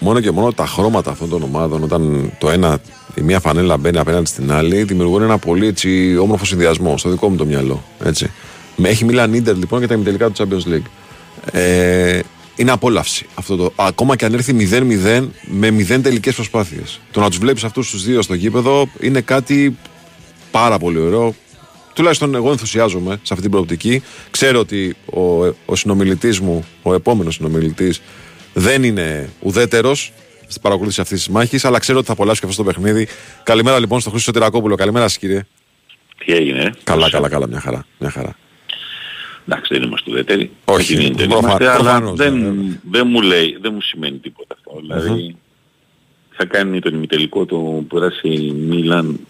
Μόνο 0.00 0.20
και 0.20 0.30
μόνο 0.30 0.52
τα 0.52 0.66
χρώματα 0.66 1.10
αυτών 1.10 1.28
των 1.28 1.42
ομάδων, 1.42 1.82
όταν 1.82 2.32
το 2.38 2.50
ένα, 2.50 2.78
η 3.14 3.20
μία 3.20 3.40
φανέλα 3.40 3.76
μπαίνει 3.76 3.98
απέναντι 3.98 4.26
στην 4.26 4.52
άλλη, 4.52 4.82
δημιουργούν 4.82 5.22
ένα 5.22 5.38
πολύ 5.38 5.66
έτσι, 5.66 6.16
όμορφο 6.16 6.44
συνδυασμό, 6.44 6.98
στο 6.98 7.10
δικό 7.10 7.28
μου 7.28 7.36
το 7.36 7.44
μυαλό. 7.44 7.82
Έτσι. 8.04 8.30
Με 8.76 8.88
έχει 8.88 9.04
Μίλαν 9.04 9.34
Ίντερ 9.34 9.56
λοιπόν 9.56 9.78
για 9.78 9.88
τα 9.88 9.94
ημιτελικά 9.94 10.30
του 10.30 10.48
Champions 10.48 10.72
League. 10.72 10.90
Ε, 11.52 12.20
είναι 12.60 12.70
απόλαυση 12.70 13.26
αυτό 13.34 13.56
το. 13.56 13.72
Ακόμα 13.76 14.16
και 14.16 14.24
αν 14.24 14.34
έρθει 14.34 14.68
0-0 14.70 15.28
με 15.44 15.68
0 15.68 16.00
τελικές 16.02 16.34
προσπάθειες. 16.34 17.00
Το 17.10 17.20
να 17.20 17.28
τους 17.28 17.38
βλέπεις 17.38 17.64
αυτούς 17.64 17.90
τους 17.90 18.04
δύο 18.04 18.22
στο 18.22 18.34
γήπεδο 18.34 18.88
είναι 19.00 19.20
κάτι 19.20 19.76
πάρα 20.50 20.78
πολύ 20.78 20.98
ωραίο. 20.98 21.34
Τουλάχιστον 21.94 22.34
εγώ 22.34 22.50
ενθουσιάζομαι 22.50 23.10
σε 23.10 23.20
αυτή 23.32 23.40
την 23.40 23.50
προοπτική. 23.50 24.02
Ξέρω 24.30 24.58
ότι 24.58 24.96
ο, 25.04 25.46
ο 25.46 25.76
συνομιλητής 25.76 26.40
μου, 26.40 26.64
ο 26.82 26.94
επόμενος 26.94 27.34
συνομιλητής, 27.34 28.02
δεν 28.52 28.82
είναι 28.82 29.30
ουδέτερος 29.40 30.12
στην 30.46 30.62
παρακολούθηση 30.62 31.00
αυτής 31.00 31.18
της 31.18 31.28
μάχης, 31.28 31.64
αλλά 31.64 31.78
ξέρω 31.78 31.98
ότι 31.98 32.06
θα 32.06 32.12
απολαύσει 32.12 32.40
και 32.40 32.46
αυτό 32.46 32.62
το 32.62 32.70
παιχνίδι. 32.72 33.08
Καλημέρα 33.42 33.78
λοιπόν 33.78 34.00
στον 34.00 34.12
Χρήστο 34.12 34.32
Τυρακόπουλο. 34.32 34.74
Καλημέρα 34.74 35.08
σας 35.08 35.18
κύριε. 35.18 35.46
Τι 36.24 36.32
έγινε; 36.32 36.70
Καλά, 36.84 37.10
καλά, 37.10 37.28
καλά, 37.28 37.48
μια 37.48 37.60
χαρά. 37.60 37.84
Μια 37.98 38.10
χαρά. 38.10 38.36
Εντάξει, 39.48 39.74
δεν 39.74 39.82
είμαστε 39.82 40.10
ουδέτεροι. 40.10 40.50
Όχι, 40.64 40.94
δεν 40.94 41.04
είμαστε, 41.04 41.26
προφα- 41.26 41.54
αλλά 41.56 41.74
προφανώς, 41.74 42.16
δεν, 42.16 42.34
ναι, 42.38 42.78
δεν 42.90 43.06
μου 43.06 43.20
λέει, 43.22 43.58
δεν 43.60 43.72
μου 43.74 43.80
σημαίνει 43.80 44.18
τίποτα 44.18 44.54
αυτό. 44.58 44.80
Δηλαδή, 44.80 45.36
θα 46.30 46.44
κάνει 46.44 46.80
τον 46.80 46.94
ημιτελικό 46.94 47.44
το 47.46 47.56
που 47.56 47.84
πέρασε 47.88 48.20
η 48.28 48.50
Μίλαν 48.52 49.20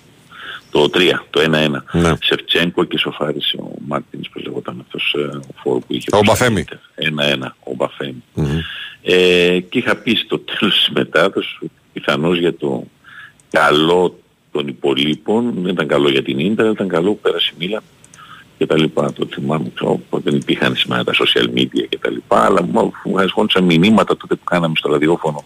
το 0.71 0.89
3, 0.95 1.27
το 1.31 1.41
1-1. 1.41 1.85
Ναι. 1.93 2.13
Σεφτσέγκο 2.23 2.85
και 2.85 2.99
σοφάρισε 2.99 3.57
ο 3.57 3.71
Μάρτινς, 3.87 4.29
πώς 4.29 4.43
λεγόταν 4.43 4.81
αυτός 4.81 5.15
ε, 5.19 5.37
ο 5.37 5.41
φόρ 5.63 5.79
που 5.79 5.87
είχε. 5.95 6.09
Ο 6.13 6.21
Μπαφέμι. 6.25 6.65
1-1, 6.97 7.47
ο 7.65 7.75
μπαφεμι 7.75 8.23
Ε, 9.03 9.61
και 9.61 9.79
είχα 9.79 9.97
πει 9.97 10.15
στο 10.15 10.39
τέλος 10.39 10.75
της 10.75 10.89
μετάδοσης 10.95 11.57
ότι 11.63 11.73
πιθανώς 11.93 12.39
για 12.39 12.55
το 12.55 12.85
καλό 13.51 14.19
των 14.53 14.69
υπολείπων, 14.69 15.53
δεν 15.57 15.73
ήταν 15.73 15.87
καλό 15.87 16.09
για 16.11 16.23
την 16.23 16.39
Ίντερ, 16.39 16.67
ήταν 16.71 16.89
καλό 16.89 17.13
που 17.13 17.19
πέρασε 17.21 17.51
η 17.55 17.65
Μίλαν 17.65 17.83
και 18.61 18.67
τα 18.67 18.79
λοιπά. 18.79 19.13
Το 19.13 19.27
θυμάμαι, 19.35 19.71
ξέρω, 19.75 20.01
που 20.11 20.21
δεν 20.21 20.35
υπήρχαν 20.37 20.77
σήμερα 20.77 21.05
τα 21.05 21.13
social 21.13 21.59
media 21.59 21.85
και 21.89 21.99
τα 22.01 22.11
λοιπά, 22.11 22.45
αλλά 22.45 22.63
μου 22.63 22.93
μου 23.05 23.21
ασχόλησαν 23.21 23.65
μηνύματα 23.65 24.17
τότε 24.17 24.35
που 24.35 24.45
κάναμε 24.45 24.75
στο 24.77 24.91
ραδιόφωνο. 24.91 25.45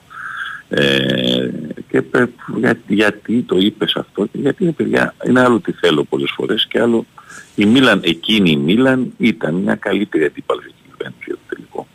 Ε, 0.69 1.51
και 1.91 2.03
πε- 2.03 2.29
για, 2.57 2.79
γιατί 2.87 3.43
το 3.43 3.57
είπες 3.59 3.97
αυτό, 3.97 4.23
και 4.25 4.39
γιατί 4.39 4.65
παιδιά 4.65 5.15
είναι 5.27 5.41
άλλο 5.41 5.61
τι 5.61 5.73
θέλω 5.73 6.05
πολλές 6.05 6.31
φορές 6.37 6.67
και 6.69 6.81
άλλο 6.81 7.07
η 7.55 7.65
Μίλαν, 7.65 8.01
εκείνη 8.05 8.51
η 8.51 8.57
Μίλαν 8.57 9.13
ήταν 9.19 9.55
μια 9.55 9.75
καλύτερη 9.75 10.25
αντίπαλη 10.25 10.61
για 10.61 10.73
την 10.83 10.93
Juventus 10.93 11.25
για 11.27 11.35
το 11.35 11.41
τελικό. 11.49 11.87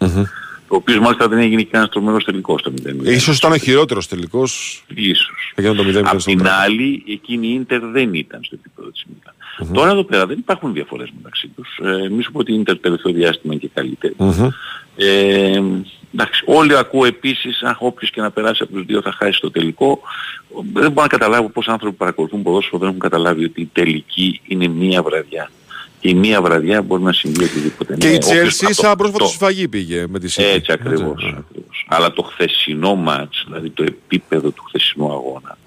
Το 0.68 0.76
οποίος 0.76 1.00
μάλιστα 1.00 1.28
δεν 1.28 1.40
έγινε 1.40 1.62
και 1.62 1.78
ένας 1.78 1.90
τρομερός 1.90 2.24
τελικός 2.24 2.60
στο 2.60 2.74
0. 3.04 3.06
Ίσως 3.06 3.38
ήταν 3.38 3.52
ο 3.52 3.58
χειρότερος 3.58 4.08
τελικός. 4.08 4.84
Ίσως. 4.96 5.54
Έγινε 5.56 5.74
το 5.76 5.84
0 5.84 6.02
Απ' 6.06 6.22
την 6.22 6.48
άλλη, 6.48 7.04
εκείνη 7.08 7.48
η 7.48 7.54
Ίντερ 7.54 7.80
δεν 7.80 8.14
ήταν 8.14 8.40
στο 8.44 8.56
επίπεδο 8.60 8.90
της 8.90 9.06
Μίλαν. 9.08 9.34
Τώρα 9.74 9.90
εδώ 9.92 10.04
πέρα 10.04 10.26
δεν 10.26 10.38
υπάρχουν 10.38 10.74
διαφορές 10.74 11.10
μεταξύ 11.18 11.48
τους. 11.56 11.80
Ε, 11.84 12.10
μη 12.10 12.24
σου 12.24 12.32
πω 12.32 12.40
ότι 12.40 12.52
η 12.52 12.56
Ίντερ 12.56 12.76
το 12.76 12.82
τελευταίο 12.82 13.14
διάστημα 13.14 13.54
είναι 13.54 13.62
και 13.62 13.70
καλύτερη. 13.74 14.16
Ε, 14.96 15.62
εντάξει, 16.14 16.44
όλοι 16.46 16.78
ακούω 16.78 17.06
επίσης, 17.06 17.62
αν 17.64 17.76
όποιος 17.80 18.12
και 18.12 18.22
να 18.22 18.32
περάσει 18.32 18.64
από 18.64 18.72
τους 18.74 18.86
δύο 18.86 19.02
θα 19.02 19.12
χάσει 19.12 19.40
το 19.40 19.52
τελικό. 19.52 20.00
Δεν 20.74 20.92
μπορώ 20.92 21.02
να 21.02 21.08
καταλάβω 21.08 21.50
πώς 21.50 21.68
άνθρωποι 21.68 21.92
που 21.92 21.98
παρακολουθούν 22.00 22.42
ποδόσφαιρο 22.44 22.78
δεν 22.78 22.88
έχουν 22.88 23.00
καταλάβει 23.00 23.44
ότι 23.44 23.62
η 23.62 23.70
τελική 23.74 24.42
είναι 24.48 24.68
μία 24.68 25.04
βραδιά. 25.04 25.52
Και 26.02 26.10
η 26.10 26.14
μία 26.14 26.42
βραδιά 26.42 26.82
μπορεί 26.82 27.04
να 27.04 27.14
συμβεί 27.14 27.44
οτιδήποτε. 27.44 27.96
Και 27.98 28.08
Ναι, 28.08 28.14
η 28.14 28.16
όποιος- 28.16 28.34
Τσέλσι 28.36 28.66
αυτό- 28.66 28.82
σαν 28.84 28.96
πρόσφατο 28.98 29.24
το- 29.24 29.30
σφαγή 29.30 29.68
πήγε 29.68 30.06
με 30.10 30.20
τη 30.20 30.34
City. 30.38 30.44
έτσι 30.44 30.72
ακριβώς, 30.72 31.24
ακριβώς. 31.38 31.86
Αλλά 31.88 32.14
το 32.14 32.22
χθεσινό 32.22 32.96
μάτς, 32.96 33.44
δηλαδή 33.48 33.70
το 33.70 33.84
επίπεδο 33.84 34.50
του 34.50 34.64
χθεσινού 34.68 35.12
αγώνα, 35.12 35.58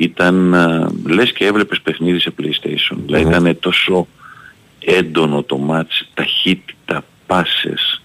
ήταν, 0.00 0.54
α, 0.54 0.90
λες 1.06 1.32
και 1.32 1.46
έβλεπες 1.46 1.80
παιχνίδι 1.80 2.18
σε 2.18 2.32
PlayStation. 2.38 2.96
Δηλαδή 3.06 3.28
ήταν 3.28 3.58
τόσο 3.60 4.08
έντονο 4.78 5.42
το 5.42 5.58
μάτς, 5.58 6.08
ταχύτητα, 6.14 7.04
πάσες, 7.26 8.02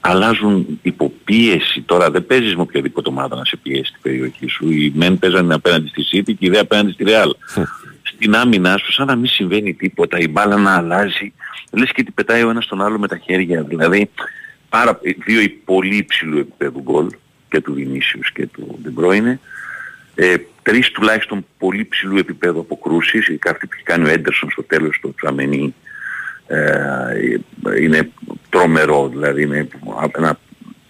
αλλάζουν 0.00 0.78
υποπίεση. 0.82 1.80
Τώρα 1.80 2.10
δεν 2.10 2.26
παίζεις 2.26 2.56
με 2.56 2.62
οποιαδήποτε 2.62 3.08
ομάδα 3.08 3.36
να 3.36 3.44
σε 3.44 3.56
πιέσει 3.56 3.92
την 3.92 4.00
περιοχή 4.02 4.46
σου. 4.48 4.70
Οι 4.70 4.92
μεν 4.94 5.18
παίζανε 5.18 5.54
απέναντι 5.54 5.88
στη 5.88 6.02
City 6.12 6.34
και 6.38 6.46
οι 6.46 6.48
δε 6.48 6.58
απέναντι 6.58 6.92
στη 6.92 7.04
Real. 7.06 7.30
Στην 8.02 8.34
άμυνά 8.34 8.76
σου 8.76 8.92
σαν 8.92 9.06
να 9.06 9.16
μην 9.16 9.26
συμβαίνει 9.26 9.74
τίποτα, 9.74 10.18
η 10.18 10.28
μπάλα 10.28 10.56
να 10.56 10.76
αλλάζει. 10.76 11.32
Λες 11.70 11.92
και 11.92 12.02
την 12.02 12.14
πετάει 12.14 12.42
ο 12.42 12.50
ένας 12.50 12.66
τον 12.66 12.82
άλλο 12.82 12.98
με 12.98 13.08
τα 13.08 13.18
χέρια. 13.18 13.62
Δηλαδή 13.62 14.10
πάρα, 14.68 15.00
δύο 15.24 15.40
πολύ 15.64 15.96
υψηλού 15.96 16.38
επίπεδου 16.38 16.80
γκολ 16.82 17.06
και 17.48 17.60
του 17.60 17.74
Vinicius 17.78 18.30
και 18.34 18.46
του 18.46 18.78
De 18.84 19.00
Bruyne. 19.00 19.36
Ε, 20.14 20.34
τρεις 20.64 20.90
τουλάχιστον 20.90 21.46
πολύ 21.58 21.84
ψηλού 21.84 22.16
επίπεδου 22.18 22.60
αποκρούσεις, 22.60 23.28
η 23.28 23.38
αυτή 23.50 23.66
που 23.66 23.72
έχει 23.74 23.84
κάνει 23.84 24.08
ο 24.08 24.12
Έντερσον 24.12 24.50
στο 24.50 24.62
τέλος 24.62 24.98
του 25.00 25.14
Τσαμενή 25.16 25.74
ε, 26.46 27.80
είναι 27.80 28.10
τρομερό, 28.48 29.08
δηλαδή 29.08 29.42
είναι 29.42 29.68
ένα, 30.16 30.38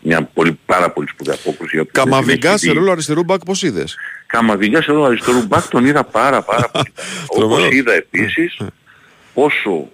μια 0.03 0.23
πολύ, 0.23 0.59
πάρα 0.67 0.91
πολύ 0.91 1.09
σπουδαία 1.09 1.35
απόκρουση. 1.35 1.79
όποιος 1.79 2.05
δεν 2.05 2.05
την 2.05 2.11
Καμαβιγκάς 2.11 2.55
έχει 2.55 2.65
σε 2.65 2.71
δει. 2.71 2.79
ρόλο 2.79 2.91
αριστερού 2.91 3.25
μπακ, 3.25 3.45
πώς 3.45 3.63
είδες; 3.63 3.97
Καμαβιγκάς 4.27 4.85
σε 4.85 4.93
ρόλο 4.93 5.05
αριστερού 5.05 5.47
μπακ 5.47 5.69
τον 5.69 5.85
είδα 5.87 6.05
πάρα 6.05 6.43
πάρα 6.43 6.69
πολύ. 6.69 6.93
Όπως 7.27 7.39
Τρομερός. 7.49 7.75
είδα 7.75 7.93
επίσης 7.93 8.57
πόσο 9.35 9.89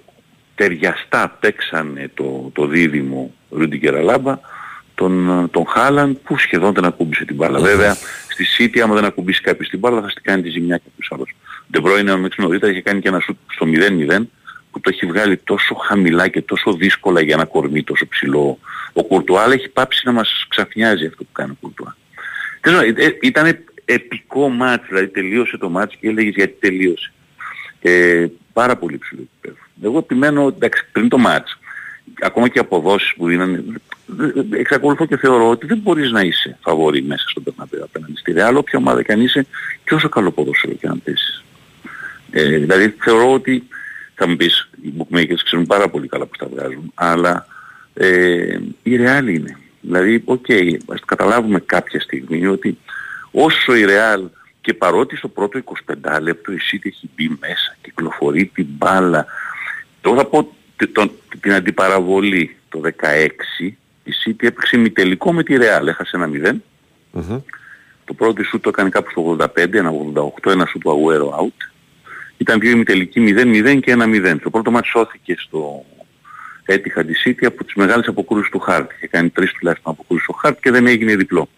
ταιριαστά 0.54 1.36
παίξανε 1.40 2.10
το, 2.14 2.50
το 2.54 2.66
δίδυμο 2.66 3.34
Ρούντι 3.50 3.78
Κεραλάμπα 3.78 4.38
τον, 5.00 5.48
τον 5.50 5.66
Χάλαντ 5.66 6.16
που 6.24 6.38
σχεδόν 6.38 6.72
δεν 6.72 6.84
ακούμπησε 6.84 7.24
την 7.24 7.36
μπάλα. 7.36 7.58
Βέβαια 7.58 7.96
στη 8.28 8.44
City 8.58 8.78
άμα 8.78 8.94
δεν 8.94 9.04
ακουμπήσει 9.04 9.40
κάποιος 9.40 9.68
την 9.68 9.78
μπάλα 9.78 10.00
θα 10.00 10.08
στη 10.08 10.20
κάνει 10.20 10.42
τη 10.42 10.48
ζημιά 10.48 10.80
κάποιος 10.84 11.10
άλλος. 11.10 11.34
De 11.72 11.78
Bruyne 11.82 12.08
αν 12.08 12.30
νωρίτερα 12.36 12.72
είχε 12.72 12.80
κάνει 12.80 13.00
και 13.00 13.08
ένα 13.08 13.20
σουτ 13.20 13.36
στο 13.46 13.66
0-0 13.66 14.26
που 14.70 14.80
το 14.80 14.90
έχει 14.92 15.06
βγάλει 15.06 15.36
τόσο 15.36 15.74
χαμηλά 15.74 16.28
και 16.28 16.42
τόσο 16.42 16.72
δύσκολα 16.72 17.20
για 17.20 17.34
ένα 17.34 17.44
κορμί 17.44 17.82
τόσο 17.82 18.08
ψηλό. 18.08 18.58
Ο 18.92 19.04
Κουρτουά 19.04 19.42
αλλά 19.42 19.52
έχει 19.52 19.68
πάψει 19.68 20.02
να 20.04 20.12
μας 20.12 20.46
ξαφνιάζει 20.48 21.06
αυτό 21.06 21.24
που 21.24 21.32
κάνει 21.32 21.50
ο 21.50 21.56
Κουρτουά. 21.60 21.96
Ήταν 23.22 23.64
επικό 23.84 24.48
μάτς, 24.48 24.86
δηλαδή 24.88 25.08
τελείωσε 25.08 25.56
το 25.58 25.68
μάτς 25.68 25.96
και 26.00 26.08
έλεγες 26.08 26.34
γιατί 26.34 26.56
τελείωσε. 26.60 27.12
Ε, 27.80 28.26
πάρα 28.52 28.76
πολύ 28.76 28.98
ψηλό 28.98 29.20
επίπεδο. 29.32 29.66
Εγώ 29.82 29.98
επιμένω, 29.98 30.46
εντάξει, 30.46 30.84
πριν 30.92 31.08
το 31.08 31.18
μάτς, 31.18 31.58
ακόμα 32.20 32.48
και 32.48 32.58
αποδόσεις 32.58 33.14
που 33.16 33.26
δίνανε, 33.26 33.64
εξακολουθώ 34.50 35.06
και 35.06 35.16
θεωρώ 35.16 35.50
ότι 35.50 35.66
δεν 35.66 35.78
μπορείς 35.78 36.10
να 36.10 36.20
είσαι 36.20 36.58
φαβορί 36.60 37.02
μέσα 37.02 37.28
στον 37.28 37.42
Μπερναμπέου 37.42 37.84
απέναντι 37.84 38.16
στη 38.16 38.32
Ρεάλ, 38.32 38.56
όποια 38.56 38.78
ομάδα 38.78 39.02
και 39.02 39.12
αν 39.12 39.20
είσαι 39.20 39.46
και 39.84 39.94
όσο 39.94 40.08
καλό 40.08 40.30
ποδόσφαιρο 40.30 40.72
και 40.72 40.86
αν 40.86 41.02
παίζεις. 41.04 41.44
Ε, 42.30 42.56
δηλαδή 42.58 42.94
θεωρώ 42.98 43.32
ότι 43.32 43.68
θα 44.14 44.28
μου 44.28 44.36
πεις, 44.36 44.70
οι 44.82 44.92
bookmakers 44.98 45.40
ξέρουν 45.44 45.66
πάρα 45.66 45.88
πολύ 45.88 46.08
καλά 46.08 46.26
πώς 46.26 46.38
τα 46.38 46.46
βγάζουν, 46.46 46.92
αλλά 46.94 47.46
ε, 47.94 48.58
η 48.82 48.98
Real 49.00 49.28
είναι. 49.28 49.58
Δηλαδή, 49.80 50.22
OK, 50.24 50.44
okay, 50.48 50.76
ας 50.86 51.00
καταλάβουμε 51.04 51.60
κάποια 51.60 52.00
στιγμή 52.00 52.46
ότι 52.46 52.78
όσο 53.30 53.74
η 53.74 53.84
Real 53.88 54.24
και 54.60 54.74
παρότι 54.74 55.16
στο 55.16 55.28
πρώτο 55.28 55.60
25 56.14 56.20
λεπτό 56.20 56.52
η 56.52 56.58
City 56.72 56.86
έχει 56.86 57.10
μπει 57.14 57.28
μέσα, 57.40 57.76
κυκλοφορεί 57.82 58.50
την 58.54 58.66
μπάλα, 58.68 59.26
τώρα 60.00 60.16
θα 60.16 60.26
πω 60.26 60.54
την 61.40 61.52
αντιπαραβολή 61.52 62.56
το 62.68 62.80
16, 62.84 62.86
η 64.04 64.12
City 64.24 64.44
έπαιξε 64.44 64.76
μη 64.76 64.92
με 65.32 65.42
τη 65.42 65.56
Real, 65.58 65.86
έχασε 65.86 66.16
ένα 66.16 66.30
0. 66.32 66.54
Το 68.04 68.14
πρώτο 68.14 68.44
σου 68.44 68.60
το 68.60 68.68
έκανε 68.68 68.88
κάπου 68.88 69.10
στο 69.10 69.36
85, 69.56 69.72
ένα 69.72 69.92
88, 70.44 70.50
ένα 70.50 70.66
σου 70.66 70.78
του 70.78 70.90
Agüero 70.90 71.44
out. 71.44 71.70
Ήταν 72.36 72.60
δύο 72.60 72.70
ημιτελικοί 72.70 73.34
0-0 73.36 73.80
και 73.80 73.96
1-0. 73.98 74.36
Το 74.42 74.50
πρώτο 74.50 74.70
μάτι 74.70 74.88
σώθηκε 74.88 75.36
στο 75.38 75.84
έτυχα 76.64 77.04
τη 77.04 77.12
City 77.24 77.44
από 77.44 77.64
τις 77.64 77.74
μεγάλες 77.74 78.06
αποκρούσεις 78.06 78.50
του 78.50 78.58
Χάρτ. 78.58 78.90
Είχε 78.92 79.06
κάνει 79.06 79.28
τρεις 79.28 79.52
τουλάχιστον 79.52 79.92
αποκρούσεις 79.92 80.24
στο 80.24 80.32
Χάρτ 80.32 80.60
και 80.60 80.70
δεν 80.70 80.86
έγινε 80.86 81.16
διπλό. 81.16 81.48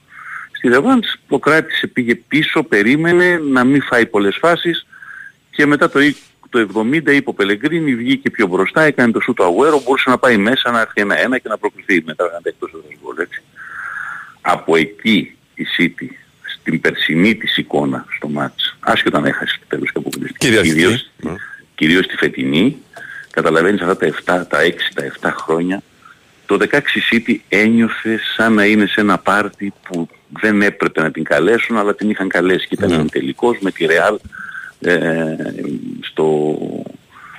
Στη 0.53 0.69
Ρεβάντς 0.69 1.19
το 1.29 1.39
κράτησε, 1.39 1.87
πήγε 1.87 2.15
πίσω, 2.15 2.63
περίμενε 2.63 3.39
να 3.39 3.65
μην 3.65 3.83
φάει 3.83 4.07
πολλές 4.07 4.37
φάσεις 4.41 4.87
και 5.51 5.67
μετά 5.67 5.91
το, 5.91 6.01
το 6.53 6.69
70 6.75 6.93
είπε 6.93 7.31
ο 7.31 7.33
Πελεγκρίνη, 7.33 7.95
βγήκε 7.95 8.31
πιο 8.31 8.47
μπροστά, 8.47 8.83
έκανε 8.83 9.13
το 9.13 9.21
σου 9.21 9.33
του 9.33 9.45
Αγουέρο, 9.45 9.83
μπορούσε 9.85 10.11
να 10.11 10.19
πάει 10.19 10.37
μέσα 10.37 10.71
να 10.71 10.81
έρθει 10.81 11.01
ένα-ένα 11.01 11.39
και 11.39 11.49
να 11.49 11.59
προκληθεί 11.59 12.03
μετά 12.07 12.25
να 12.25 12.41
εκτός 12.43 12.71
γκολ, 13.03 13.19
έτσι. 13.19 13.43
Από 14.41 14.77
εκεί 14.77 15.37
η 15.55 15.67
City 15.79 16.07
στην 16.43 16.81
περσινή 16.81 17.35
της 17.35 17.57
εικόνα 17.57 18.07
στο 18.17 18.29
μάτς, 18.29 18.77
άσχετα 18.81 19.21
να 19.21 19.29
έχασε 19.29 19.59
το 19.59 19.65
τέλος 19.69 19.93
και 19.93 19.99
αποκλειστική, 19.99 20.61
κυρίως, 20.61 21.11
ναι. 21.17 21.35
κυρίως 21.75 22.07
τη 22.07 22.17
φετινή, 22.17 22.77
καταλαβαίνεις 23.31 23.81
αυτά 23.81 23.97
τα 23.97 24.43
7, 24.43 24.47
τα 24.49 24.59
6, 24.63 24.73
τα 24.95 25.31
7 25.31 25.33
χρόνια, 25.37 25.83
το 26.47 26.59
16 26.71 26.79
City 27.13 27.37
ένιωθε 27.49 28.21
σαν 28.37 28.55
να 28.55 28.65
είναι 28.65 28.87
σε 28.87 29.01
ένα 29.01 29.19
πάρτι 29.19 29.73
που 29.83 30.09
δεν 30.41 30.63
έπρεπε 30.63 31.03
να 31.03 31.11
την 31.11 31.25
καλέσουν, 31.25 31.77
αλλά 31.79 31.95
την 31.95 32.11
είχαν 32.11 32.29
καλέσει 32.29 32.69
και 32.69 32.75
ήταν 32.75 33.03
mm. 33.03 33.11
τελικός 33.11 33.59
με 33.61 33.71
τη 33.71 33.87
Real 33.89 34.15
ε, 34.15 34.29
στο, 36.01 36.59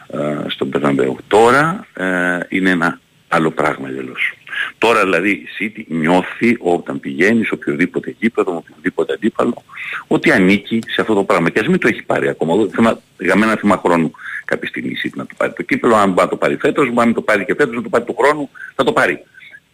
ε, 0.07 0.49
στον 0.49 0.69
Περναμπέου. 0.69 1.17
Τώρα 1.27 1.87
ε, 1.93 2.39
είναι 2.49 2.69
ένα 2.69 2.99
άλλο 3.27 3.51
πράγμα 3.51 3.89
εντελώς. 3.89 4.33
Τώρα 4.77 5.03
δηλαδή 5.03 5.29
η 5.29 5.47
City 5.59 5.83
νιώθει 5.87 6.57
όταν 6.59 6.99
πηγαίνει 6.99 7.43
σε 7.43 7.53
οποιοδήποτε 7.53 8.15
γήπεδο, 8.19 8.51
με 8.51 8.57
οποιοδήποτε 8.57 9.13
αντίπαλο, 9.13 9.63
ότι 10.07 10.31
ανήκει 10.31 10.79
σε 10.87 11.01
αυτό 11.01 11.13
το 11.13 11.23
πράγμα. 11.23 11.49
Και 11.49 11.59
ας 11.59 11.67
μην 11.67 11.79
το 11.79 11.87
έχει 11.87 12.03
πάρει 12.03 12.27
ακόμα. 12.27 12.67
Θέμα, 12.71 12.99
για 13.19 13.35
μένα 13.35 13.55
θέμα 13.55 13.81
χρόνου 13.85 14.11
κάποια 14.45 14.67
στιγμή 14.67 14.89
η 14.89 14.97
City 15.03 15.15
να 15.15 15.25
το 15.25 15.33
πάρει 15.37 15.53
το 15.53 15.63
κύπελο, 15.63 15.95
αν 15.95 16.09
μπορεί 16.09 16.21
να 16.21 16.27
το 16.27 16.37
πάρει 16.37 16.57
φέτος, 16.57 16.89
μπορεί 16.91 17.07
να 17.07 17.13
το 17.13 17.21
πάρει 17.21 17.45
και 17.45 17.55
φέτος, 17.57 17.75
να 17.75 17.81
το 17.81 17.89
πάρει 17.89 18.03
του 18.03 18.15
χρόνου, 18.19 18.49
θα 18.75 18.83
το 18.83 18.93
πάρει. 18.93 19.23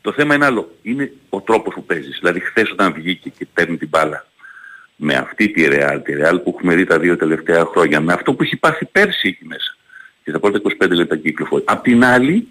Το 0.01 0.11
θέμα 0.11 0.35
είναι 0.35 0.45
άλλο. 0.45 0.71
Είναι 0.81 1.11
ο 1.29 1.41
τρόπος 1.41 1.73
που 1.73 1.83
παίζεις. 1.83 2.17
Δηλαδή 2.19 2.39
χθες 2.39 2.71
όταν 2.71 2.93
βγήκε 2.93 3.29
και 3.37 3.47
παίρνει 3.53 3.77
την 3.77 3.87
μπάλα 3.87 4.25
με 5.01 5.15
αυτή 5.15 5.49
τη 5.49 5.67
Real, 5.69 5.99
τη 6.03 6.13
Real 6.21 6.43
που 6.43 6.53
έχουμε 6.57 6.75
δει 6.75 6.85
τα 6.85 6.99
δύο 6.99 7.17
τελευταία 7.17 7.65
χρόνια, 7.65 8.01
με 8.01 8.13
αυτό 8.13 8.33
που 8.33 8.43
έχει 8.43 8.55
πάθει 8.57 8.85
πέρσι 8.85 9.27
εκεί 9.27 9.45
μέσα. 9.45 9.75
Και 10.23 10.31
τα 10.31 10.39
πρώτα 10.39 10.61
25 10.81 10.89
λεπτά 10.89 11.17
κυκλοφορεί. 11.17 11.63
Απ' 11.67 11.83
την 11.83 12.03
άλλη, 12.03 12.47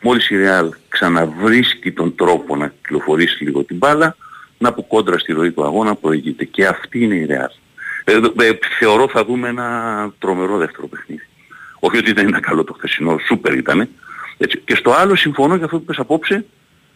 μόλις 0.00 0.30
η 0.30 0.34
Real 0.44 0.68
ξαναβρίσκει 0.88 1.92
τον 1.92 2.14
τρόπο 2.14 2.56
να 2.56 2.68
κυκλοφορήσει 2.68 3.44
λίγο 3.44 3.64
την 3.64 3.76
μπάλα, 3.76 4.16
να 4.58 4.68
από 4.68 4.82
κόντρα 4.82 5.18
στη 5.18 5.32
ροή 5.32 5.52
του 5.52 5.64
αγώνα 5.64 5.94
προηγείται. 5.94 6.44
Και 6.44 6.66
αυτή 6.66 7.04
είναι 7.04 7.14
η 7.14 7.26
Real. 7.30 7.58
Ε, 8.04 8.12
ε, 8.44 8.58
θεωρώ 8.78 9.08
θα 9.08 9.24
δούμε 9.24 9.48
ένα 9.48 10.12
τρομερό 10.18 10.56
δεύτερο 10.56 10.86
παιχνίδι. 10.86 11.26
Όχι 11.78 11.96
ότι 11.96 12.12
δεν 12.12 12.28
είναι 12.28 12.40
καλό 12.40 12.64
το 12.64 12.72
χθεσινό, 12.72 13.18
σούπερ 13.26 13.54
ήταν. 13.54 13.88
Έτσι. 14.38 14.62
Και 14.64 14.74
στο 14.74 14.92
άλλο 14.92 15.14
συμφωνώ 15.14 15.54
για 15.54 15.64
αυτό 15.64 15.78
που 15.78 15.84
πες 15.84 15.98
απόψε, 15.98 16.44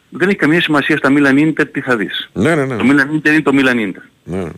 δεν 0.08 0.28
έχει 0.28 0.36
καμία 0.36 0.60
σημασία 0.60 0.96
στα 0.96 1.12
Milan 1.16 1.38
Inter 1.38 1.64
τι 1.72 1.80
θα 1.80 1.96
δεις. 1.96 2.30
Ναι, 2.32 2.54
ναι, 2.54 2.64
ναι. 2.64 2.76
Το 2.76 2.84
Milan 2.86 3.14
Inter 3.16 3.28
είναι 3.28 3.42
το 3.42 3.52
Milan 3.54 3.76
Inter. 3.76 4.02
Ναι. 4.24 4.50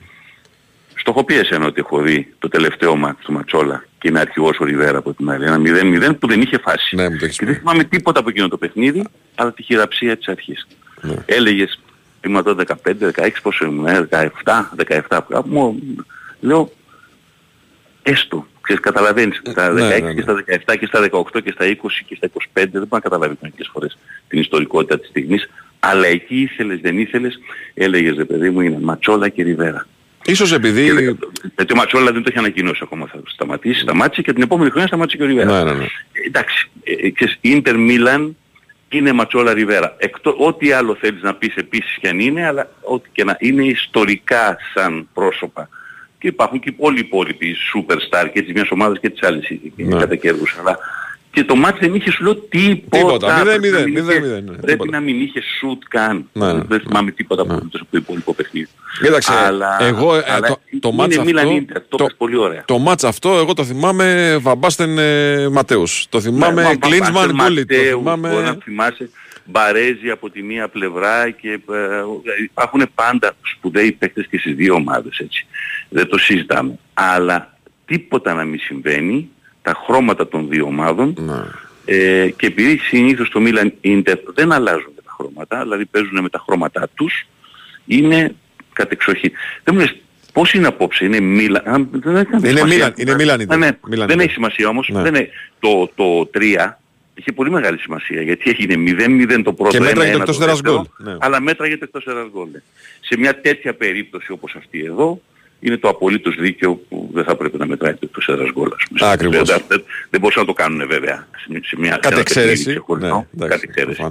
Στο 1.07 1.15
έχω 1.17 1.25
πει 1.25 1.35
εσένα 1.39 1.67
ότι 1.67 1.81
έχω 1.81 2.01
δει 2.01 2.35
το 2.39 2.49
τελευταίο 2.49 2.97
μάτι 2.97 3.25
του 3.25 3.33
Ματσόλα 3.33 3.85
και 3.99 4.09
είναι 4.09 4.21
αρχηγός 4.21 4.59
ο 4.61 4.65
Ριβέρα 4.65 4.99
από 4.99 5.15
την 5.15 5.31
άλλη. 5.31 5.45
Ένα 5.45 5.61
0-0 6.11 6.19
που 6.19 6.27
δεν 6.27 6.41
είχε 6.41 6.59
φάση. 6.59 6.97
Ναι, 6.97 7.09
και 7.09 7.45
δεν 7.45 7.55
θυμάμαι 7.55 7.85
τίποτα 7.85 8.21
από 8.21 8.29
εκείνο 8.29 8.49
το 8.49 8.57
παιχνίδι, 8.57 9.05
αλλά 9.35 9.53
τη 9.53 9.63
χειραψία 9.63 10.17
της 10.17 10.29
αρχής. 10.29 10.67
Ναι. 11.01 11.15
Έλεγες, 11.27 11.81
ήμουν 12.27 12.43
τότε 12.43 12.77
15, 12.85 12.93
16, 13.15 13.29
πόσο 13.43 13.67
ήμουν, 13.67 14.09
17, 14.45 14.71
17, 15.09 15.19
μου 15.45 15.79
λέω, 16.41 16.73
έστω, 18.03 18.47
ξέρεις, 18.61 18.83
καταλαβαίνεις, 18.83 19.41
στα 19.51 19.73
16 19.73 19.75
ναι, 19.75 19.89
ναι, 19.89 19.99
ναι. 19.99 20.15
και 20.15 20.23
στα 20.23 20.45
17 20.75 20.77
και 20.79 20.87
στα 20.87 21.09
18 21.11 21.43
και 21.45 21.51
στα 21.51 21.65
20 21.65 21.75
και 22.07 22.15
στα 22.15 22.31
25, 22.33 22.41
δεν 22.53 22.71
μπορεί 22.73 22.87
να 22.91 23.01
καταλάβεις 23.01 23.37
μερικές 23.41 23.69
φορές 23.73 23.99
την 24.29 24.41
ιστορικότητα 24.41 24.99
της 24.99 25.09
στιγμής, 25.09 25.51
αλλά 25.79 26.07
εκεί 26.07 26.41
ήθελες, 26.41 26.81
δεν 26.81 26.99
ήθελες, 26.99 27.39
έλεγες, 27.75 28.17
ρε 28.17 28.25
παιδί 28.25 28.51
μου, 28.51 28.61
είναι 28.61 28.79
Ματσόλα 28.81 29.29
και 29.29 29.43
Ριβέρα. 29.43 29.87
Ίσως 30.25 30.53
επειδή... 30.53 30.83
Γιατί 31.57 31.73
ο 31.73 31.77
Ματσόλα 31.77 32.13
δεν 32.13 32.23
το 32.23 32.29
έχει 32.29 32.39
ανακοινώσει 32.39 32.81
ακόμα 32.83 33.07
θα 33.07 33.21
σταματήσει, 33.27 33.81
σταμάτησε 33.81 34.23
και 34.23 34.33
την 34.33 34.43
επόμενη 34.43 34.71
χρονιά 34.71 34.89
σταμάτησε 34.89 35.17
και 35.17 35.23
ο 35.23 35.27
Ριβέρας. 35.27 35.53
Ναι, 35.53 35.73
ναι, 35.73 35.79
ναι. 35.79 35.87
Εντάξει, 36.27 36.71
ε, 36.85 37.11
ξέρεις, 37.11 37.39
Ίντερ 37.41 37.79
Μίλαν 37.79 38.37
είναι 38.89 39.13
Ματσόλα 39.13 39.53
Ριβέρα. 39.53 39.95
Εκτό, 39.99 40.35
ό,τι 40.39 40.73
άλλο 40.73 40.97
θέλεις 41.01 41.23
να 41.23 41.35
πεις 41.35 41.55
επίσης 41.55 41.97
και 42.01 42.09
αν 42.09 42.19
είναι, 42.21 42.47
αλλά 42.47 42.71
ό,τι 42.81 43.09
και 43.13 43.25
να 43.25 43.37
είναι 43.39 43.65
ιστορικά 43.65 44.57
σαν 44.75 45.09
πρόσωπα. 45.15 45.69
Και 46.19 46.27
υπάρχουν 46.27 46.61
και 46.61 46.75
όλοι 46.77 46.97
οι 46.97 47.05
υπόλοιποι 47.07 47.57
superstar 47.75 48.31
και 48.33 48.43
της 48.43 48.53
μιας 48.53 48.71
ομάδας 48.71 48.99
και 49.01 49.11
της 49.11 49.23
άλλης 49.23 49.49
ναι. 49.77 49.99
κατά 49.99 50.17
κέρδους. 50.17 50.57
Αλλά 50.61 50.79
και 51.37 51.45
το 51.45 51.57
μάτι 51.57 51.79
δεν 51.81 51.95
είχε 51.95 52.11
σου 52.11 52.25
λέω 52.25 52.35
τίποτα. 52.35 52.99
Τίποτα. 52.99 53.39
Μηδέν, 53.39 53.61
μηδέν, 53.61 53.91
μηδέν, 53.91 54.23
μηδέν, 54.23 54.45
ναι, 54.45 54.57
Πρέπει 54.57 54.89
να 54.89 55.01
μην 55.01 55.21
είχε 55.21 55.41
shoot 55.41 55.79
καν. 55.89 56.29
Ναι, 56.33 56.53
ναι, 56.53 56.63
δεν 56.63 56.81
θυμάμαι 56.81 57.11
τίποτα 57.11 57.43
από 57.43 57.69
το 57.71 57.81
υπόλοιπο 57.91 58.35
παιχνίδι. 58.35 58.69
Κοίταξε, 59.03 59.33
αλλά, 59.33 59.83
εγώ 59.83 60.17
ε, 60.17 60.25
αλλά 60.29 60.49
το, 60.49 60.59
το 60.81 60.93
μάτς 60.93 61.19
αυτό, 61.19 61.33
Inter, 61.33 61.77
το, 61.89 61.97
το, 61.97 62.07
πολύ 62.17 62.37
ωραία. 62.37 62.65
Το 62.65 62.79
μάτς 62.79 63.05
αυτό 63.05 63.37
εγώ 63.37 63.55
το 63.55 63.65
θυμάμαι 63.65 64.37
Βαμπάστεν 64.41 64.99
ε, 64.99 65.49
Ματέους. 65.49 66.07
Το 66.09 66.21
θυμάμαι 66.21 66.63
ναι, 66.63 66.77
Κλίνσμαν 66.77 67.33
Γκούλιτ. 67.35 67.73
Το 67.73 67.99
θυμάμαι... 67.99 68.29
Μπορεί 68.29 68.45
να 68.45 68.59
θυμάσαι 68.65 69.11
Μπαρέζι 69.45 70.11
από 70.11 70.31
τη 70.31 70.43
μία 70.43 70.69
πλευρά 70.69 71.31
και 71.31 71.51
ε, 71.53 71.59
υπάρχουν 72.43 72.87
πάντα 72.95 73.33
σπουδαίοι 73.43 73.93
παίκτες 73.93 74.27
και 74.31 74.39
στις 74.39 74.55
δύο 74.55 74.75
ομάδες 74.75 75.19
έτσι. 75.19 75.47
Δεν 75.89 76.09
το 76.09 76.19
συζητάμε. 76.19 76.79
Αλλά 76.95 77.57
τίποτα 77.85 78.35
να 78.35 78.45
μην 78.45 78.61
συμβαίνει 78.61 79.31
τα 79.67 79.83
χρώματα 79.85 80.29
των 80.29 80.49
δύο 80.49 80.65
ομάδων 80.65 81.15
ναι. 81.19 81.43
ε, 81.85 82.29
και 82.31 82.47
επειδή 82.47 82.79
συνήθως 82.79 83.29
το 83.29 83.41
Milan 83.45 83.71
Inter 83.85 84.15
δεν 84.35 84.53
αλλάζουν 84.53 84.93
τα 85.05 85.15
χρώματα, 85.17 85.63
δηλαδή 85.63 85.85
παίζουν 85.85 86.21
με 86.23 86.29
τα 86.29 86.43
χρώματά 86.47 86.89
τους, 86.95 87.27
είναι 87.87 88.35
κατεξοχή. 88.73 89.33
Δεν 89.65 89.75
μου 89.75 89.81
λες 89.81 89.97
πώς 90.33 90.53
είναι 90.53 90.67
απόψε, 90.67 91.05
είναι 91.05 91.19
Milan, 91.19 91.87
είναι 92.45 92.63
Milan, 92.63 92.99
είναι 92.99 93.15
Milan, 93.19 93.47
ναι, 93.47 93.57
ναι. 93.57 94.07
δεν 94.07 94.21
έχει 94.21 94.33
σημασία 94.33 94.69
όμως, 94.69 94.91
δεν 94.93 95.15
είναι, 95.15 95.29
το, 95.59 95.91
το 95.95 96.31
3 96.35 96.73
είχε 97.15 97.33
πολύ 97.33 97.51
μεγάλη 97.51 97.79
σημασία 97.79 98.23
γιατί 98.23 98.51
έγινε 98.51 98.75
0-0 99.35 99.41
το 99.45 99.53
πρώτο, 99.53 99.71
και 99.71 99.81
μέτραγε 99.81 100.13
το 100.13 100.19
εκτός 100.19 100.41
έδρας 100.41 100.61
γκολ. 100.61 100.85
Ναι. 100.97 101.17
Αλλά 101.19 101.41
μέτραγε 101.41 101.77
το 101.79 101.85
εκτός 101.85 102.07
έδρας 102.07 102.29
γκολ. 102.33 102.49
Σε 103.01 103.19
μια 103.19 103.41
τέτοια 103.41 103.75
περίπτωση 103.75 104.33
όπως 104.33 104.55
αυτή 104.55 104.85
εδώ, 104.85 105.21
είναι 105.61 105.77
το 105.77 105.89
απολύτως 105.89 106.35
δίκαιο 106.35 106.75
που 106.75 107.11
δεν 107.13 107.25
θα 107.25 107.37
πρέπει 107.37 107.59
να 107.59 107.67
μετράει 107.67 107.95
το 107.95 108.09
έδρας 108.27 108.51
γκολ. 108.53 108.69
Ακριβώς. 109.01 109.49
Δεν, 109.49 109.63
δεν, 109.69 109.85
δεν 110.11 110.21
μπορούσαν 110.21 110.43
να 110.43 110.49
το 110.49 110.63
κάνουν 110.63 110.89
βέβαια 110.89 111.27
σε 111.63 111.77
μια 111.79 111.97
Κατ' 112.03 112.19
εξαίρεση. 112.19 112.81
Ναι, 112.99 113.09
Κατ' 113.49 113.63
εξαίρεση. 113.63 114.03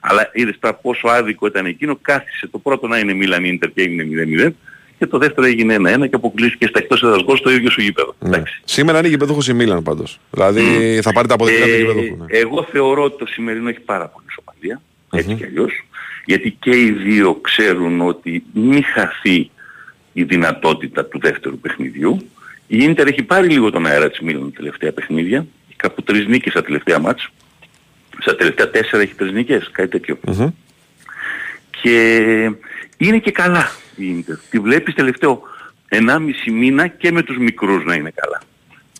Αλλά 0.00 0.30
είδες 0.32 0.56
τώρα 0.60 0.74
πόσο 0.74 1.08
άδικο 1.08 1.46
ήταν 1.46 1.66
εκείνο, 1.66 1.98
κάθισε 2.02 2.46
το 2.46 2.58
πρώτο 2.58 2.86
να 2.86 2.98
είναι 2.98 3.12
Μίλαν 3.14 3.44
Ίντερ 3.44 3.70
και 3.72 3.82
έγινε 3.82 4.04
0-0 4.48 4.50
και 4.98 5.06
το 5.06 5.18
δεύτερο 5.18 5.46
έγινε 5.46 5.74
ένα-ένα 5.74 6.06
και 6.06 6.14
αποκλείστηκε 6.14 6.66
στα 6.66 6.78
εκτός 6.78 7.02
έδρας 7.02 7.22
γκολ 7.24 7.36
στο 7.36 7.50
ίδιο 7.50 7.70
σου 7.70 7.80
γήπεδο. 7.80 8.14
Ναι. 8.18 8.42
Σήμερα 8.64 8.98
είναι 8.98 9.08
γηπεδούχος 9.08 9.48
η 9.48 9.52
Μίλαν 9.54 9.82
πάντως. 9.82 10.20
Δηλαδή 10.30 10.98
θα 11.02 11.12
πάρει 11.12 11.28
τα 11.28 11.34
αποδεκτικά 11.34 11.66
του 11.66 11.72
Ε, 11.72 11.76
γηπεδούχου. 11.78 12.16
ναι. 12.16 12.24
Εγώ 12.38 12.66
θεωρώ 12.70 13.02
ότι 13.02 13.18
το 13.18 13.26
σημερινό 13.26 13.68
έχει 13.68 13.80
πάρα 13.80 14.06
πολύ 14.06 14.24
ισοπαλία, 14.28 14.80
έτσι 15.12 15.34
κι 15.34 15.44
αλλιώς, 15.44 15.72
γιατί 16.24 16.56
και 16.60 16.70
οι 16.70 16.90
δύο 16.90 17.34
ξέρουν 17.34 18.00
ότι 18.00 18.42
μη 18.52 18.82
χαθεί 18.82 19.50
η 20.12 20.22
δυνατότητα 20.22 21.04
του 21.04 21.18
δεύτερου 21.18 21.58
παιχνιδιού. 21.58 22.30
Η 22.66 22.76
Ίντερ 22.82 23.06
έχει 23.06 23.22
πάρει 23.22 23.48
λίγο 23.48 23.70
τον 23.70 23.86
αέρα 23.86 24.10
της 24.10 24.20
Μίλαν 24.20 24.52
τα 24.52 24.56
τελευταία 24.56 24.92
παιχνίδια, 24.92 25.46
κάπου 25.76 26.02
τρεις 26.02 26.26
νίκες 26.26 26.52
στα 26.52 26.62
τελευταία 26.62 26.98
μάτς. 26.98 27.30
Στα 28.18 28.36
τελευταία 28.36 28.70
τέσσερα 28.70 29.02
έχει 29.02 29.14
τρεις 29.14 29.32
νίκες, 29.32 29.70
κάτι 29.72 29.88
τέτοιο. 29.88 30.18
Και 31.82 32.50
είναι 32.96 33.18
και 33.18 33.30
καλά 33.30 33.70
η 33.96 34.08
Ίντερ. 34.08 34.36
Τη 34.50 34.58
βλέπεις 34.58 34.94
τελευταίο 34.94 35.42
1,5 35.88 36.52
μήνα 36.52 36.86
και 36.86 37.12
με 37.12 37.22
τους 37.22 37.38
μικρούς 37.38 37.84
να 37.84 37.94
είναι 37.94 38.12
καλά. 38.14 38.42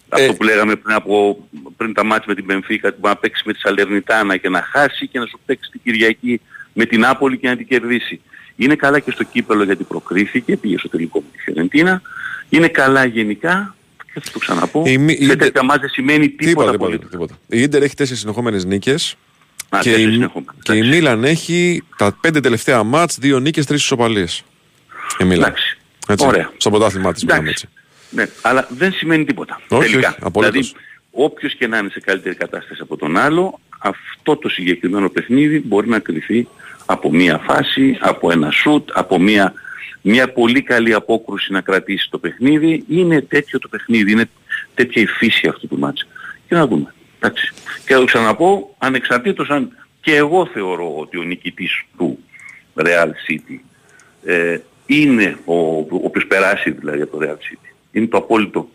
Αυτό 0.09 0.32
που 0.35 0.43
λέγαμε 0.43 0.77
πριν, 0.77 0.95
από, 0.95 1.49
πριν 1.77 1.95
τα 1.95 2.05
μάτια 2.05 2.24
με 2.27 2.35
την 2.35 2.47
Πενφύκα, 2.47 2.89
ότι 2.89 2.99
μπορεί 3.01 3.15
να 3.15 3.20
παίξει 3.20 3.43
με 3.47 3.53
τη 3.53 3.59
Σαλερνιτάνα 3.59 4.37
και 4.37 4.49
να 4.49 4.62
χάσει 4.62 5.09
και 5.09 5.19
να 5.19 5.27
σου 5.27 5.41
παίξει 5.47 5.70
την 5.70 5.81
Κυριακή 5.85 6.41
με 6.73 6.85
την 6.85 7.05
Άπολη 7.05 7.39
και 7.39 7.49
να 7.49 7.57
την 7.57 7.66
κερδίσει. 7.66 8.20
Είναι 8.61 8.74
καλά 8.74 8.99
και 8.99 9.11
στο 9.11 9.24
κύπελο 9.24 9.65
γιατί 9.65 9.85
προκρίθηκε, 9.85 10.57
πήγε 10.57 10.78
στο 10.78 10.89
τελικό 10.89 11.19
με 11.19 11.27
τη 11.32 11.43
Φιωρεντίνα. 11.43 12.03
Είναι 12.49 12.69
καλά 12.69 13.05
γενικά 13.05 13.74
και 14.15 14.20
θα 14.20 14.31
το 14.32 14.39
ξαναπώ. 14.39 14.82
Η 14.87 14.99
Μι- 14.99 15.15
η 15.20 15.24
σε 15.24 15.24
Ίντερ- 15.24 15.39
τέτοια 15.39 15.62
μάτια 15.62 15.89
σημαίνει 15.89 16.28
τίποτα, 16.28 16.70
Τίποτα, 16.70 16.78
πολύ. 16.78 16.99
τίποτα, 16.99 17.11
τίποτα. 17.11 17.39
Η 17.47 17.62
Ίντερ 17.62 17.82
έχει 17.82 17.95
τέσσερις 17.95 18.20
συνεχόμενες 18.20 18.65
νίκες 18.65 19.16
Α, 19.69 19.78
και, 19.81 19.91
τέσσερις 19.91 20.09
η, 20.09 20.12
συνεχόμενες, 20.12 20.55
και 20.62 20.73
η 20.74 20.82
Μίλαν 20.89 21.24
έχει 21.24 21.82
τα 21.97 22.16
πέντε 22.20 22.41
τελευταία 22.41 22.82
μάτς, 22.82 23.19
δύο 23.19 23.39
νίκες, 23.41 23.66
τρεις 23.66 23.82
ισοπαλίες. 23.82 24.45
Η 25.19 25.24
Μίλαν. 25.24 25.43
Εντάξει. 25.49 25.78
Έτσι, 26.09 26.27
Ωραία. 26.27 26.51
Στο 26.57 26.70
πρωτάθλημά 26.70 27.12
της 27.12 27.23
μιλάμε 27.24 27.43
Εντάξει. 27.43 27.69
έτσι. 27.70 27.78
Ναι, 28.16 28.27
αλλά 28.43 28.69
δεν 28.70 28.93
σημαίνει 28.93 29.24
τίποτα. 29.24 29.61
Όχι, 29.69 29.91
τελικά. 29.91 30.09
όχι, 30.09 30.19
απολύτως. 30.23 30.53
δηλαδή, 30.55 30.73
όποιος 31.11 31.55
και 31.55 31.66
να 31.66 31.78
είναι 31.78 31.89
σε 31.89 32.01
καλύτερη 32.01 32.35
κατάσταση 32.35 32.81
από 32.82 32.97
τον 32.97 33.16
άλλο, 33.16 33.61
αυτό 33.78 34.37
το 34.37 34.49
συγκεκριμένο 34.49 35.09
παιχνίδι 35.11 35.61
μπορεί 35.66 35.89
να 35.89 35.99
κρυφεί 35.99 36.49
από 36.90 37.10
μία 37.10 37.38
φάση, 37.38 37.98
από 38.00 38.30
ένα 38.30 38.50
σουτ, 38.50 38.90
από 38.92 39.18
μία, 39.18 39.52
μία 40.02 40.32
πολύ 40.32 40.62
καλή 40.62 40.92
απόκρουση 40.94 41.52
να 41.52 41.60
κρατήσει 41.60 42.10
το 42.10 42.18
παιχνίδι. 42.18 42.84
Είναι 42.88 43.20
τέτοιο 43.20 43.58
το 43.58 43.68
παιχνίδι, 43.68 44.12
είναι 44.12 44.30
τέτοια 44.74 45.02
η 45.02 45.06
φύση 45.06 45.48
αυτού 45.48 45.68
του 45.68 45.78
μάτσα. 45.78 46.04
Και 46.48 46.54
να 46.54 46.66
δούμε. 46.66 46.94
Εντάξει. 47.18 47.52
Και 47.86 47.94
θα 47.94 47.98
το 47.98 48.04
ξαναπώ, 48.04 48.74
ανεξαρτήτως 48.78 49.48
αν 49.48 49.76
και 50.00 50.16
εγώ 50.16 50.46
θεωρώ 50.46 50.96
ότι 50.96 51.18
ο 51.18 51.22
νικητής 51.22 51.82
του 51.96 52.18
Real 52.74 53.08
City 53.08 53.58
ε, 54.24 54.58
είναι 54.86 55.38
ο, 55.44 55.54
ο 55.78 55.86
οποίος 55.90 56.26
περάσει 56.26 56.70
δηλαδή 56.70 57.02
από 57.02 57.18
το 57.18 57.26
Real 57.26 57.36
City. 57.36 57.74
Είναι 57.92 58.06
το 58.06 58.16
απόλυτο. 58.16 58.68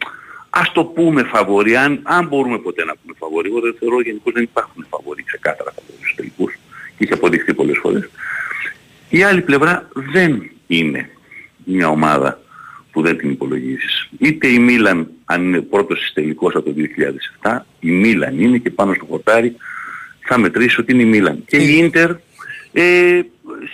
Ας 0.49 0.71
το 0.71 0.85
πούμε 0.85 1.23
φαβορή, 1.23 1.75
αν, 1.75 1.99
αν 2.03 2.27
μπορούμε 2.27 2.59
ποτέ 2.59 2.83
να 2.83 2.93
πούμε 2.95 3.15
φαβορή. 3.17 3.49
Εγώ 3.49 3.59
δεν 3.59 3.75
θεωρώ 3.79 4.01
γενικώς 4.01 4.33
δεν 4.33 4.43
υπάρχουν 4.43 4.85
φαβορή 4.89 5.23
ξεκάθαρα 5.23 5.71
φαβορή 5.75 5.97
στους 5.97 6.15
τελικούς 6.15 6.59
και 6.97 7.03
έχει 7.03 7.13
αποδειχθεί 7.13 7.53
πολλές 7.53 7.77
φορές. 7.81 8.09
Η 9.09 9.23
άλλη 9.23 9.41
πλευρά 9.41 9.89
δεν 9.93 10.51
είναι 10.67 11.09
μια 11.63 11.87
ομάδα 11.87 12.39
που 12.91 13.01
δεν 13.01 13.17
την 13.17 13.29
υπολογίζεις. 13.29 14.09
Είτε 14.19 14.47
η 14.47 14.59
Μίλαν 14.59 15.09
αν 15.25 15.43
είναι 15.43 15.61
πρώτος 15.61 15.99
της 15.99 16.13
τελικός 16.13 16.55
από 16.55 16.65
το 16.65 16.75
2007, 17.41 17.57
η 17.79 17.91
Μίλαν 17.91 18.39
είναι 18.39 18.57
και 18.57 18.69
πάνω 18.69 18.93
στο 18.93 19.05
χορτάρι 19.05 19.55
θα 20.19 20.37
μετρήσει 20.37 20.79
ότι 20.79 20.91
είναι 20.91 21.01
η 21.01 21.05
Μίλαν. 21.05 21.43
Και 21.47 21.57
η 21.57 21.77
Ίντερ 21.77 22.11
ε, 22.71 23.21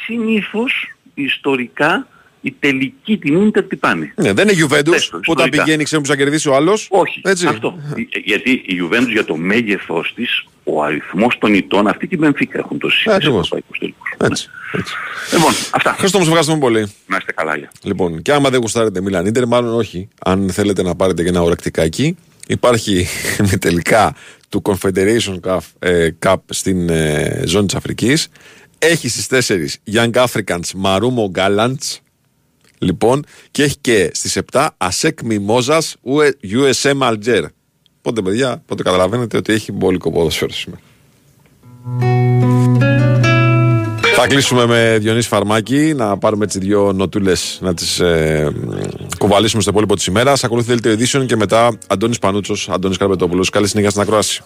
συνήθως 0.06 0.96
ιστορικά 1.14 2.08
η 2.42 2.56
τελική 2.60 3.18
την 3.18 3.42
Ίντερ 3.42 3.64
τι 3.64 3.76
πάνε. 3.76 4.14
Ναι, 4.16 4.34
δεν 4.34 4.48
είναι 4.50 4.66
Juventus 4.66 4.94
Έστω, 4.94 5.18
που 5.18 5.32
όταν 5.32 5.46
ιστορικά. 5.46 5.64
πηγαίνει 5.64 5.84
ξέρουν 5.84 6.04
που 6.04 6.10
θα 6.10 6.16
κερδίσει 6.16 6.50
ο 6.50 6.56
άλλος. 6.56 6.88
Όχι, 6.90 7.22
Έτσι. 7.24 7.46
αυτό. 7.48 7.80
Ε, 7.98 8.20
Γιατί 8.24 8.52
η 8.52 8.80
Juventus 8.84 9.10
για 9.12 9.26
το 9.26 9.36
μέγεθός 9.36 10.12
της, 10.16 10.46
ο 10.64 10.84
αριθμός 10.84 11.38
των 11.38 11.54
ητών, 11.54 11.88
αυτή 11.88 12.08
την 12.08 12.20
Benfica 12.24 12.54
έχουν 12.54 12.78
τόσους 12.80 13.06
ευρωπαϊκούς 13.06 13.78
τελικούς. 13.80 14.10
Έτσι. 14.18 14.48
έτσι. 14.72 14.94
Λοιπόν, 15.34 15.52
αυτά. 15.72 15.96
Χριστό 15.98 16.18
μου, 16.18 16.24
σε 16.24 16.30
ευχαριστούμε 16.30 16.60
πολύ. 16.60 16.92
Να 17.08 17.18
είστε 17.18 17.32
καλά, 17.32 17.58
γεια. 17.58 17.72
Λοιπόν, 17.84 18.22
και 18.22 18.34
άμα 18.34 18.50
δεν 18.50 18.60
γουστάρετε 18.60 19.02
Μίλαν 19.02 19.26
Ίντερ, 19.26 19.48
μάλλον 19.48 19.74
όχι. 19.74 20.08
Αν 20.26 20.50
θέλετε 20.52 20.82
να 20.84 20.96
πάρετε 20.96 21.24
και 21.24 21.30
ένα 21.30 21.42
ορακτικά 21.42 21.82
εκεί, 21.82 22.18
υπάρχει 22.48 23.08
με 23.52 23.58
τελικά 23.58 24.16
του 24.50 24.62
Confederation 24.66 25.40
Cup, 25.48 25.60
ε, 25.80 26.10
Cup 26.26 26.36
στην 26.50 26.90
ε, 26.90 27.42
ζώνη 27.46 27.66
της 27.66 27.76
Αφρικής. 27.76 28.28
Έχει 28.80 29.10
στις 29.10 29.48
4 29.86 29.94
Young 29.94 30.12
Africans 30.26 30.84
Marumo 30.84 31.32
Gallants. 31.40 31.98
Λοιπόν, 32.84 33.24
και 33.52 33.64
έχει 33.64 33.78
και 33.82 34.10
στις 34.14 34.38
7 34.52 34.68
ASEC 34.78 35.12
Mimosas 35.30 35.94
USM 36.44 37.00
Alger. 37.00 37.44
Πότε, 38.02 38.22
παιδιά, 38.22 38.64
πότε 38.66 38.84
καταλαβαίνετε 38.84 39.38
ότι 39.38 39.54
έχει 39.54 39.72
μπόλικο 39.72 40.12
ποδοσφαίρο 40.12 40.52
σήμερα. 40.52 40.82
Θα 44.16 44.28
κλείσουμε 44.28 44.66
με 44.66 44.98
Διονύση 45.02 45.28
Φαρμάκη, 45.28 45.94
να 45.96 46.18
πάρουμε 46.18 46.44
έτσι 46.44 46.60
δύο 46.60 46.94
νοτούλες 46.94 47.60
να 47.62 47.74
τις 47.74 48.00
ε, 48.00 48.54
κουβαλήσουμε 49.18 49.62
στο 49.62 49.72
υπόλοιπο 49.72 49.96
της 49.96 50.06
ημέρας. 50.06 50.44
Ακολουθεί 50.44 50.68
δελτίο 50.68 50.92
ειδήσεων 50.92 51.26
και 51.26 51.36
μετά 51.36 51.78
Αντώνης 51.88 52.20
Πανούτσος, 52.20 52.70
Αντώνης 52.70 52.98
Καρπετόπουλος. 52.98 53.50
Καλή 53.50 53.68
συνέχεια 53.68 53.90
στην 53.90 54.02
ακρόαση. 54.02 54.44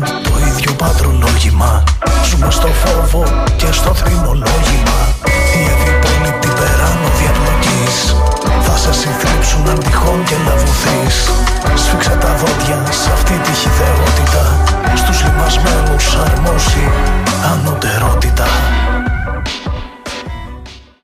Το 0.00 0.32
ίδιο 0.48 0.72
πατρολόγημα 0.72 1.82
Ζούμε 2.28 2.50
στο 2.50 2.68
φόβο 2.82 3.24
και 3.56 3.66
στο 3.72 3.94
θρίνολογήμα 3.94 5.00
Η 5.60 5.62
ευυπόληπτη 5.74 6.48
περάνω 6.58 7.08
διαπλοκής. 7.18 7.96
Θα 8.66 8.76
σε 8.76 8.92
συθρίψουν 8.92 9.68
αν 9.68 9.78
τυχόν 9.78 10.24
και 10.24 10.36
λαβουθείς 10.46 11.16
Σφίξε 11.74 12.18
τα 12.20 12.34
δόντια 12.40 12.92
σε 12.92 13.10
αυτή 13.12 13.32
τη 13.44 13.52
χιδεότητα. 13.52 14.42
Στους 14.96 15.24
λιμασμένους 15.24 16.16
αρμόζει 16.24 16.86
ανωτερότητα. 17.52 18.73